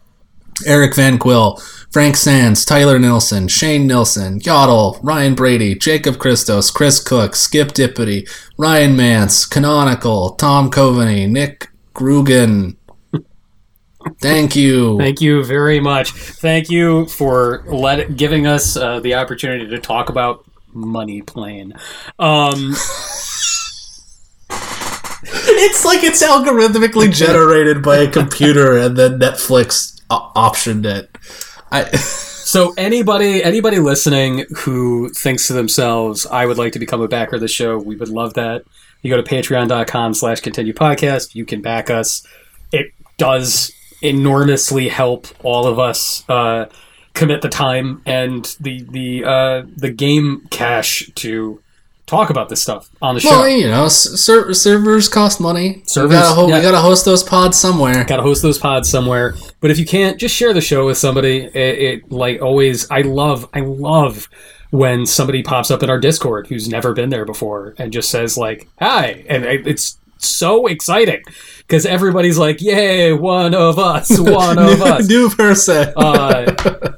Eric 0.66 0.94
Van 0.94 1.18
Quill, 1.18 1.56
Frank 1.90 2.16
Sands, 2.16 2.64
Tyler 2.64 2.98
Nilsson, 2.98 3.48
Shane 3.48 3.86
Nilsson, 3.86 4.40
Yodel, 4.40 4.98
Ryan 5.02 5.34
Brady, 5.34 5.74
Jacob 5.74 6.18
Christos, 6.18 6.70
Chris 6.70 7.02
Cook, 7.02 7.34
Skip 7.34 7.68
Dippity, 7.68 8.28
Ryan 8.56 8.96
Mance, 8.96 9.44
Canonical, 9.44 10.30
Tom 10.30 10.70
Coveney, 10.70 11.28
Nick 11.28 11.68
Grugan. 11.94 12.76
Thank 14.20 14.56
you. 14.56 14.98
Thank 14.98 15.20
you 15.20 15.44
very 15.44 15.80
much. 15.80 16.10
Thank 16.12 16.70
you 16.70 17.06
for 17.06 17.64
let 17.66 18.16
giving 18.16 18.46
us 18.46 18.76
uh, 18.76 19.00
the 19.00 19.14
opportunity 19.14 19.66
to 19.68 19.78
talk 19.78 20.08
about 20.08 20.44
Money 20.72 21.22
Plane. 21.22 21.74
Um, 22.18 22.74
It's 25.24 25.84
like 25.84 26.02
it's 26.02 26.22
algorithmically 26.22 27.14
generated 27.14 27.82
by 27.82 27.98
a 27.98 28.10
computer 28.10 28.76
and 28.84 28.96
then 28.96 29.18
Netflix 29.18 30.00
o- 30.10 30.32
optioned 30.34 30.84
it. 30.84 31.16
I 31.70 31.84
so 31.96 32.74
anybody 32.76 33.42
anybody 33.42 33.78
listening 33.78 34.44
who 34.56 35.10
thinks 35.10 35.46
to 35.46 35.52
themselves, 35.52 36.26
"I 36.26 36.46
would 36.46 36.58
like 36.58 36.72
to 36.72 36.78
become 36.78 37.00
a 37.00 37.08
backer 37.08 37.36
of 37.36 37.40
the 37.40 37.48
show," 37.48 37.78
we 37.78 37.96
would 37.96 38.08
love 38.08 38.34
that. 38.34 38.64
You 39.02 39.10
go 39.10 39.20
to 39.20 39.22
patreon.com 39.22 40.14
slash 40.14 40.40
continue 40.40 40.72
podcast. 40.72 41.34
You 41.34 41.44
can 41.44 41.60
back 41.60 41.90
us. 41.90 42.26
It 42.72 42.92
does 43.16 43.72
enormously 44.02 44.88
help 44.88 45.28
all 45.44 45.66
of 45.66 45.78
us 45.78 46.28
uh, 46.28 46.66
commit 47.14 47.42
the 47.42 47.48
time 47.48 48.02
and 48.06 48.56
the 48.60 48.82
the 48.90 49.24
uh, 49.24 49.62
the 49.76 49.90
game 49.90 50.46
cash 50.50 51.10
to 51.16 51.60
talk 52.06 52.28
about 52.30 52.48
this 52.50 52.60
stuff 52.60 52.90
on 53.00 53.14
the 53.14 53.20
show. 53.20 53.30
well, 53.30 53.48
you 53.48 53.66
know, 53.68 53.88
ser- 53.88 54.52
servers 54.52 55.08
cost 55.08 55.40
money. 55.40 55.82
Servers, 55.86 56.10
we 56.10 56.14
gotta, 56.16 56.34
ho- 56.34 56.48
yeah. 56.48 56.56
we 56.56 56.62
gotta 56.62 56.80
host 56.80 57.04
those 57.04 57.22
pods 57.22 57.58
somewhere. 57.58 58.04
Got 58.04 58.16
to 58.18 58.22
host 58.22 58.42
those 58.42 58.58
pods 58.58 58.90
somewhere. 58.90 59.34
But 59.60 59.70
if 59.70 59.78
you 59.78 59.86
can't, 59.86 60.18
just 60.18 60.34
share 60.34 60.52
the 60.52 60.60
show 60.60 60.86
with 60.86 60.98
somebody. 60.98 61.44
It, 61.44 61.56
it 61.56 62.12
like 62.12 62.42
always. 62.42 62.90
I 62.90 63.00
love. 63.02 63.48
I 63.54 63.60
love 63.60 64.28
when 64.70 65.04
somebody 65.06 65.42
pops 65.42 65.70
up 65.70 65.82
in 65.82 65.90
our 65.90 65.98
Discord 65.98 66.46
who's 66.46 66.68
never 66.68 66.92
been 66.94 67.10
there 67.10 67.24
before 67.24 67.74
and 67.78 67.92
just 67.92 68.10
says 68.10 68.36
like 68.36 68.68
"Hi," 68.78 69.24
and 69.28 69.44
it's 69.44 69.98
so 70.22 70.66
exciting 70.66 71.22
because 71.58 71.86
everybody's 71.86 72.38
like, 72.38 72.60
"Yay, 72.60 73.12
one 73.12 73.54
of 73.54 73.78
us, 73.78 74.10
one 74.18 74.58
of 74.58 74.78
new, 74.78 74.84
us." 74.84 75.08
new 75.08 75.30
person. 75.30 75.92
uh, 75.96 76.52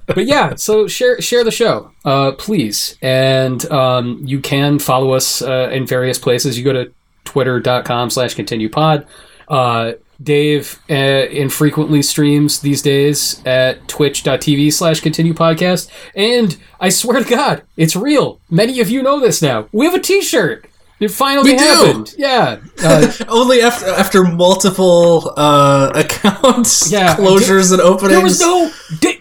but 0.06 0.26
yeah, 0.26 0.54
so 0.54 0.86
share 0.86 1.20
share 1.20 1.44
the 1.44 1.50
show, 1.50 1.90
uh, 2.04 2.32
please, 2.32 2.96
and 3.02 3.70
um, 3.70 4.20
you 4.24 4.40
can 4.40 4.78
follow 4.78 5.12
us 5.12 5.42
uh, 5.42 5.68
in 5.72 5.86
various 5.86 6.18
places. 6.18 6.58
You 6.58 6.64
go 6.64 6.72
to 6.72 6.92
twitter.com 7.24 8.10
slash 8.10 8.34
continue 8.34 8.68
pod. 8.68 9.06
Uh, 9.48 9.92
Dave 10.22 10.80
uh, 10.88 10.94
infrequently 10.94 12.00
streams 12.00 12.60
these 12.60 12.80
days 12.82 13.42
at 13.44 13.86
twitch.tv 13.88 14.72
slash 14.72 15.00
continue 15.00 15.34
podcast. 15.34 15.90
And 16.14 16.56
I 16.80 16.88
swear 16.88 17.22
to 17.22 17.28
God, 17.28 17.62
it's 17.76 17.96
real. 17.96 18.40
Many 18.48 18.80
of 18.80 18.88
you 18.88 19.02
know 19.02 19.18
this 19.20 19.42
now. 19.42 19.68
We 19.72 19.86
have 19.86 19.94
a 19.94 19.98
t 19.98 20.22
shirt. 20.22 20.66
It 21.04 21.10
finally 21.10 21.52
We 21.52 21.58
do. 21.58 21.64
happened. 21.64 22.14
Yeah. 22.16 22.60
Uh, 22.82 23.12
Only 23.28 23.60
after 23.60 23.86
after 23.90 24.24
multiple 24.24 25.32
uh, 25.36 25.90
accounts 25.94 26.90
Yeah, 26.90 27.14
closures 27.16 27.72
and 27.72 27.80
openings. 27.82 28.12
There 28.12 28.22
was 28.22 28.40
no, 28.40 28.70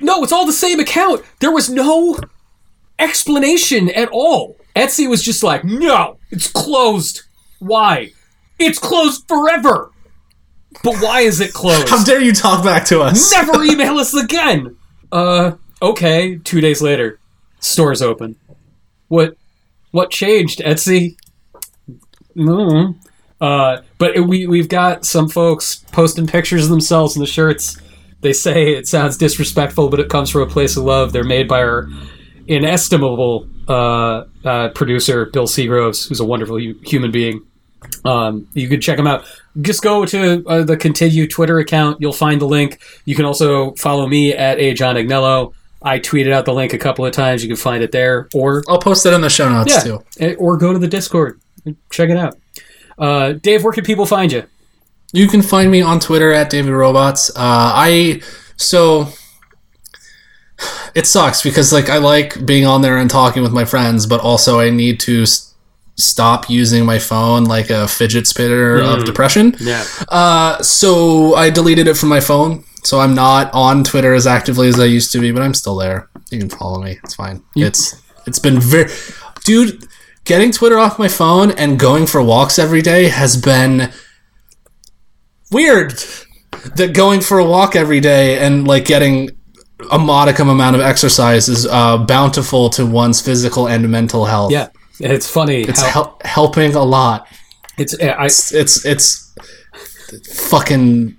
no, 0.01 0.23
it's 0.23 0.31
all 0.31 0.45
the 0.45 0.53
same 0.53 0.79
account. 0.79 1.23
There 1.41 1.51
was 1.51 1.69
no 1.69 2.17
explanation 2.99 3.89
at 3.89 4.09
all. 4.11 4.55
Etsy 4.75 5.09
was 5.09 5.21
just 5.23 5.43
like, 5.43 5.63
no, 5.63 6.17
it's 6.31 6.49
closed. 6.49 7.23
Why? 7.59 8.11
It's 8.59 8.79
closed 8.79 9.27
forever. 9.27 9.91
But 10.83 10.95
why 10.97 11.19
is 11.21 11.39
it 11.41 11.53
closed? 11.53 11.89
How 11.89 12.03
dare 12.03 12.21
you 12.21 12.31
talk 12.33 12.63
back 12.63 12.85
to 12.85 13.01
us? 13.01 13.31
Never 13.31 13.61
email 13.63 13.97
us 13.97 14.13
again. 14.13 14.77
Uh, 15.11 15.51
okay. 15.81 16.37
Two 16.37 16.61
days 16.61 16.81
later, 16.81 17.19
store's 17.59 18.01
open. 18.01 18.35
What? 19.09 19.35
What 19.91 20.09
changed, 20.09 20.59
Etsy? 20.59 21.17
No. 22.35 22.95
Uh, 23.41 23.81
but 23.97 24.15
it, 24.15 24.21
we 24.21 24.47
we've 24.47 24.69
got 24.69 25.05
some 25.05 25.27
folks 25.27 25.83
posting 25.91 26.27
pictures 26.27 26.63
of 26.63 26.69
themselves 26.69 27.15
in 27.15 27.19
the 27.19 27.27
shirts. 27.27 27.77
They 28.21 28.33
say 28.33 28.73
it 28.73 28.87
sounds 28.87 29.17
disrespectful, 29.17 29.89
but 29.89 29.99
it 29.99 30.09
comes 30.09 30.29
from 30.29 30.41
a 30.41 30.47
place 30.47 30.77
of 30.77 30.83
love. 30.85 31.11
They're 31.11 31.25
made 31.25 31.47
by 31.47 31.61
our 31.61 31.89
inestimable 32.47 33.47
uh, 33.67 34.23
uh, 34.45 34.69
producer 34.69 35.25
Bill 35.25 35.45
Seagroves, 35.45 36.07
who's 36.07 36.19
a 36.19 36.25
wonderful 36.25 36.57
hu- 36.57 36.79
human 36.83 37.11
being. 37.11 37.45
Um, 38.05 38.47
you 38.53 38.69
can 38.69 38.79
check 38.79 38.97
them 38.97 39.07
out. 39.07 39.25
Just 39.61 39.81
go 39.81 40.05
to 40.05 40.43
uh, 40.47 40.63
the 40.63 40.77
Continue 40.77 41.27
Twitter 41.27 41.59
account. 41.59 41.99
You'll 41.99 42.13
find 42.13 42.39
the 42.39 42.47
link. 42.47 42.81
You 43.05 43.15
can 43.15 43.25
also 43.25 43.73
follow 43.73 44.07
me 44.07 44.33
at 44.33 44.57
a 44.59 44.73
John 44.73 44.95
Agnello. 44.95 45.53
I 45.81 45.99
tweeted 45.99 46.31
out 46.31 46.45
the 46.45 46.53
link 46.53 46.73
a 46.73 46.77
couple 46.77 47.05
of 47.05 47.11
times. 47.11 47.43
You 47.43 47.49
can 47.49 47.57
find 47.57 47.83
it 47.83 47.91
there, 47.91 48.29
or 48.33 48.63
I'll 48.69 48.79
post 48.79 49.05
it 49.05 49.11
in 49.13 49.19
the 49.19 49.29
show 49.29 49.49
notes 49.49 49.73
yeah, 49.73 49.79
too. 49.81 50.03
eh, 50.19 50.33
or 50.35 50.55
go 50.55 50.71
to 50.71 50.79
the 50.79 50.87
Discord. 50.87 51.41
Check 51.89 52.09
it 52.09 52.17
out. 52.17 52.37
Uh, 52.97 53.33
Dave, 53.33 53.63
where 53.63 53.73
can 53.73 53.83
people 53.83 54.05
find 54.05 54.31
you? 54.31 54.43
You 55.13 55.27
can 55.27 55.41
find 55.41 55.69
me 55.71 55.81
on 55.81 55.99
Twitter 55.99 56.31
at 56.31 56.49
David 56.49 56.71
Robots. 56.73 57.29
Uh, 57.31 57.33
I 57.39 58.21
so 58.57 59.09
it 60.95 61.07
sucks 61.07 61.41
because 61.41 61.73
like 61.73 61.89
I 61.89 61.97
like 61.97 62.45
being 62.45 62.65
on 62.65 62.81
there 62.81 62.97
and 62.97 63.09
talking 63.09 63.41
with 63.43 63.51
my 63.51 63.65
friends, 63.65 64.05
but 64.05 64.21
also 64.21 64.59
I 64.59 64.69
need 64.69 64.99
to 65.01 65.23
s- 65.23 65.53
stop 65.97 66.49
using 66.49 66.85
my 66.85 66.99
phone 66.99 67.45
like 67.45 67.69
a 67.69 67.87
fidget 67.87 68.27
spinner 68.27 68.79
of 68.79 69.05
depression. 69.05 69.55
Yeah, 69.59 69.83
Uh, 70.09 70.61
so 70.61 71.35
I 71.35 71.49
deleted 71.49 71.87
it 71.87 71.95
from 71.97 72.09
my 72.09 72.19
phone. 72.19 72.63
So 72.83 72.99
I'm 72.99 73.15
not 73.15 73.49
on 73.53 73.83
Twitter 73.83 74.13
as 74.13 74.27
actively 74.27 74.67
as 74.67 74.79
I 74.79 74.85
used 74.85 75.11
to 75.13 75.19
be, 75.19 75.31
but 75.31 75.41
I'm 75.41 75.53
still 75.53 75.77
there. 75.77 76.09
You 76.31 76.39
can 76.39 76.49
follow 76.49 76.81
me. 76.81 76.99
It's 77.03 77.15
fine. 77.15 77.41
It's 77.55 77.95
it's 78.25 78.39
been 78.39 78.59
very, 78.59 78.91
dude. 79.45 79.87
Getting 80.25 80.51
Twitter 80.51 80.79
off 80.79 80.97
my 80.97 81.07
phone 81.07 81.51
and 81.51 81.79
going 81.79 82.05
for 82.05 82.21
walks 82.23 82.57
every 82.57 82.81
day 82.81 83.09
has 83.09 83.35
been 83.35 83.91
weird. 85.51 85.93
That 86.75 86.93
going 86.93 87.19
for 87.19 87.39
a 87.39 87.45
walk 87.45 87.75
every 87.75 87.99
day 87.99 88.39
and 88.39 88.65
like 88.65 88.85
getting 88.85 89.31
a 89.91 89.99
modicum 89.99 90.47
amount 90.47 90.77
of 90.77 90.81
exercise 90.81 91.49
is 91.49 91.65
uh, 91.65 91.97
bountiful 91.97 92.69
to 92.71 92.85
one's 92.85 93.19
physical 93.19 93.67
and 93.67 93.89
mental 93.89 94.25
health. 94.25 94.51
yeah. 94.51 94.69
It's 94.99 95.27
funny. 95.29 95.63
it's 95.63 95.81
how, 95.81 95.89
hel- 95.89 96.21
helping 96.23 96.75
a 96.75 96.83
lot 96.83 97.27
it's 97.77 97.99
I, 97.99 98.25
it's 98.25 98.53
it's, 98.53 98.85
it's 98.85 99.35
fucking 100.49 101.17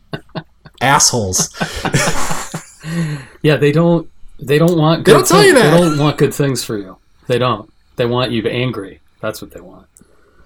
assholes. 0.80 1.52
yeah. 3.42 3.56
They 3.56 3.72
don't. 3.72 4.08
They 4.38 4.58
don't 4.58 4.78
want. 4.78 5.04
Good 5.04 5.12
don't 5.12 5.26
tell 5.26 5.40
things. 5.40 5.48
you 5.48 5.54
that. 5.54 5.70
They 5.70 5.80
don't 5.80 5.98
want 5.98 6.18
good 6.18 6.34
things 6.34 6.62
for 6.62 6.78
you. 6.78 6.98
They 7.26 7.38
don't. 7.38 7.70
They 7.96 8.06
want 8.06 8.32
you 8.32 8.46
angry. 8.48 9.00
That's 9.20 9.40
what 9.40 9.50
they 9.52 9.60
want. 9.60 9.86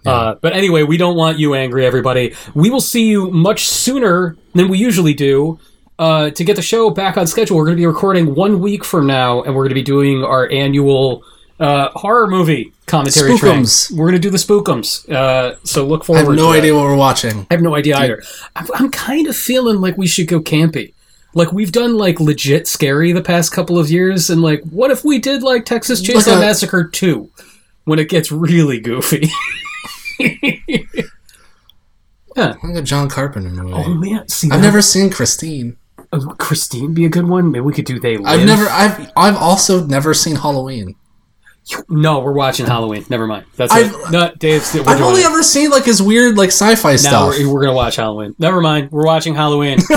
Uh, 0.07 0.37
but 0.41 0.55
anyway, 0.55 0.85
we 0.85 0.97
don't 0.97 1.17
want 1.17 1.39
you 1.39 1.55
angry, 1.55 1.85
everybody. 1.85 2.35
We 2.55 2.71
will 2.71 2.81
see 2.81 3.09
you 3.09 3.31
much 3.31 3.67
sooner 3.67 4.37
than 4.55 4.69
we 4.69 4.79
usually 4.79 5.15
do. 5.15 5.59
Uh, 5.99 6.31
to 6.31 6.45
get 6.45 6.55
the 6.57 6.63
show 6.63 6.91
back 6.91 7.17
on 7.17 7.27
schedule, 7.27 7.57
we're 7.57 7.65
going 7.65 7.77
to 7.77 7.81
be 7.81 7.87
recording 7.87 8.35
one 8.35 8.61
week 8.61 8.85
from 8.85 9.07
now, 9.07 9.43
and 9.43 9.55
we're 9.55 9.65
going 9.65 9.71
to 9.71 9.75
be 9.75 9.83
doing 9.83 10.23
our 10.23 10.49
annual 10.51 11.25
uh, 11.59 11.89
horror 11.91 12.29
movie 12.29 12.73
commentary 12.87 13.37
train. 13.37 13.63
Spookums. 13.63 13.91
We're 13.91 14.05
going 14.05 14.15
to 14.15 14.21
do 14.21 14.31
the 14.31 14.39
spookums. 14.39 15.11
Uh, 15.11 15.57
so 15.65 15.85
look 15.85 16.05
forward. 16.05 16.21
I 16.21 16.25
have 16.25 16.37
no 16.37 16.53
idea 16.53 16.75
what 16.75 16.85
we're 16.85 16.97
watching. 16.97 17.47
I 17.51 17.55
have 17.55 17.63
no 17.63 17.75
idea 17.75 17.97
either. 17.97 18.23
I'm, 18.55 18.67
I'm 18.75 18.91
kind 18.91 19.27
of 19.27 19.37
feeling 19.37 19.81
like 19.81 19.99
we 19.99 20.07
should 20.07 20.29
go 20.29 20.41
campy. 20.41 20.95
Like 21.35 21.53
we've 21.53 21.73
done 21.73 21.97
like 21.97 22.21
legit 22.21 22.67
scary 22.67 23.13
the 23.13 23.23
past 23.23 23.53
couple 23.53 23.79
of 23.79 23.91
years, 23.91 24.31
and 24.31 24.41
like 24.43 24.63
what 24.65 24.91
if 24.91 25.05
we 25.05 25.19
did 25.19 25.43
like 25.43 25.65
Texas 25.67 26.01
Chainsaw 26.03 26.27
Like 26.29 26.37
a- 26.37 26.41
Massacre 26.41 26.85
two, 26.85 27.31
when 27.85 27.99
it 27.99 28.09
gets 28.09 28.33
really 28.33 28.81
goofy? 28.81 29.29
yeah. 30.19 30.55
Like 32.63 32.77
a 32.77 32.83
John 32.83 33.09
Carpenter 33.09 33.51
movie. 33.51 33.73
oh 33.75 33.95
man, 33.95 34.29
see, 34.29 34.51
I've 34.51 34.63
never 34.63 34.81
seen 34.83 35.11
Christine. 35.11 35.77
uh, 36.13 36.21
Christine 36.39 36.95
be 36.95 37.05
a 37.05 37.09
good 37.09 37.27
one. 37.29 37.51
Maybe 37.51 37.63
we 37.63 37.73
could 37.73 37.85
do 37.85 37.99
they. 38.01 38.17
Live. 38.17 38.27
I've 38.27 38.47
never. 38.47 38.65
I've. 38.67 39.11
I've 39.17 39.37
also 39.37 39.85
never 39.85 40.15
seen 40.15 40.37
Halloween. 40.37 40.95
No, 41.91 42.21
we're 42.21 42.33
watching 42.33 42.65
Halloween. 42.65 43.05
Never 43.11 43.27
mind. 43.27 43.45
That's 43.57 43.73
I've- 43.73 43.95
it. 43.95 44.11
No, 44.11 44.33
Dave's. 44.39 44.73
We're 44.75 44.85
I've 44.87 45.03
only 45.03 45.21
it. 45.21 45.27
ever 45.27 45.43
seen 45.43 45.71
like 45.71 45.85
his 45.85 46.01
weird 46.01 46.39
like 46.39 46.49
sci-fi 46.49 46.93
Now 46.93 46.97
stuff. 46.97 47.35
we're, 47.39 47.53
we're 47.53 47.61
gonna 47.61 47.75
watch 47.75 47.97
Halloween. 47.97 48.35
Never 48.39 48.61
mind. 48.61 48.91
We're 48.91 49.05
watching 49.05 49.35
Halloween. 49.35 49.79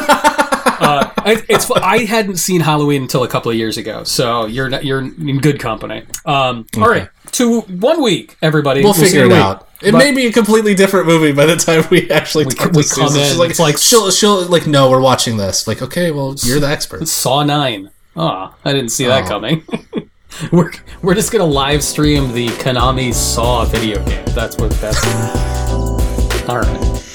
uh, 0.65 1.09
it- 1.25 1.45
it's 1.49 1.69
I 1.71 1.99
hadn't 2.05 2.37
seen 2.37 2.61
Halloween 2.61 3.03
until 3.03 3.23
a 3.23 3.27
couple 3.27 3.51
of 3.51 3.57
years 3.57 3.77
ago, 3.77 4.03
so 4.03 4.45
you're 4.45 4.69
not, 4.69 4.83
you're 4.85 4.99
in 4.99 5.39
good 5.39 5.59
company. 5.59 6.03
Um, 6.25 6.65
All 6.77 6.89
right, 6.89 7.09
two 7.31 7.61
one 7.61 8.01
week, 8.01 8.37
everybody. 8.41 8.83
we'll 8.83 8.93
see 8.93 9.05
figure 9.05 9.25
it 9.25 9.31
out. 9.31 9.67
It 9.81 9.93
But- 9.93 9.97
may 9.97 10.11
be 10.13 10.27
a 10.27 10.31
completely 10.31 10.75
different 10.75 11.07
movie 11.07 11.31
by 11.31 11.45
the 11.47 11.55
time 11.55 11.83
we 11.89 12.09
actually 12.11 12.45
talk 12.45 12.71
we 12.73 12.83
to 12.83 12.89
come 12.95 13.07
Susan. 13.07 13.21
in, 13.23 13.27
She's 13.29 13.37
like, 13.37 13.49
it's 13.49 13.59
like- 13.59 13.77
she'll 13.77 14.11
she'll 14.11 14.45
like 14.45 14.67
no, 14.67 14.89
we're 14.91 15.01
watching 15.01 15.37
this. 15.37 15.67
Like 15.67 15.81
okay, 15.81 16.11
well 16.11 16.35
you're 16.43 16.59
the 16.59 16.67
expert. 16.69 17.07
Saw 17.07 17.43
nine. 17.43 17.89
Oh, 18.15 18.53
I 18.65 18.73
didn't 18.73 18.89
see 18.89 19.05
that 19.05 19.25
Oh. 19.25 19.27
coming. 19.27 19.63
we're 20.51 20.71
we're 21.01 21.15
just 21.15 21.31
gonna 21.31 21.45
live 21.45 21.83
stream 21.83 22.31
the 22.33 22.47
Konami 22.49 23.13
Saw 23.13 23.65
video 23.65 24.03
game. 24.05 24.23
That's 24.35 24.57
what 24.57 24.71
that's. 24.81 25.01
All 26.49 26.57
right. 26.59 27.10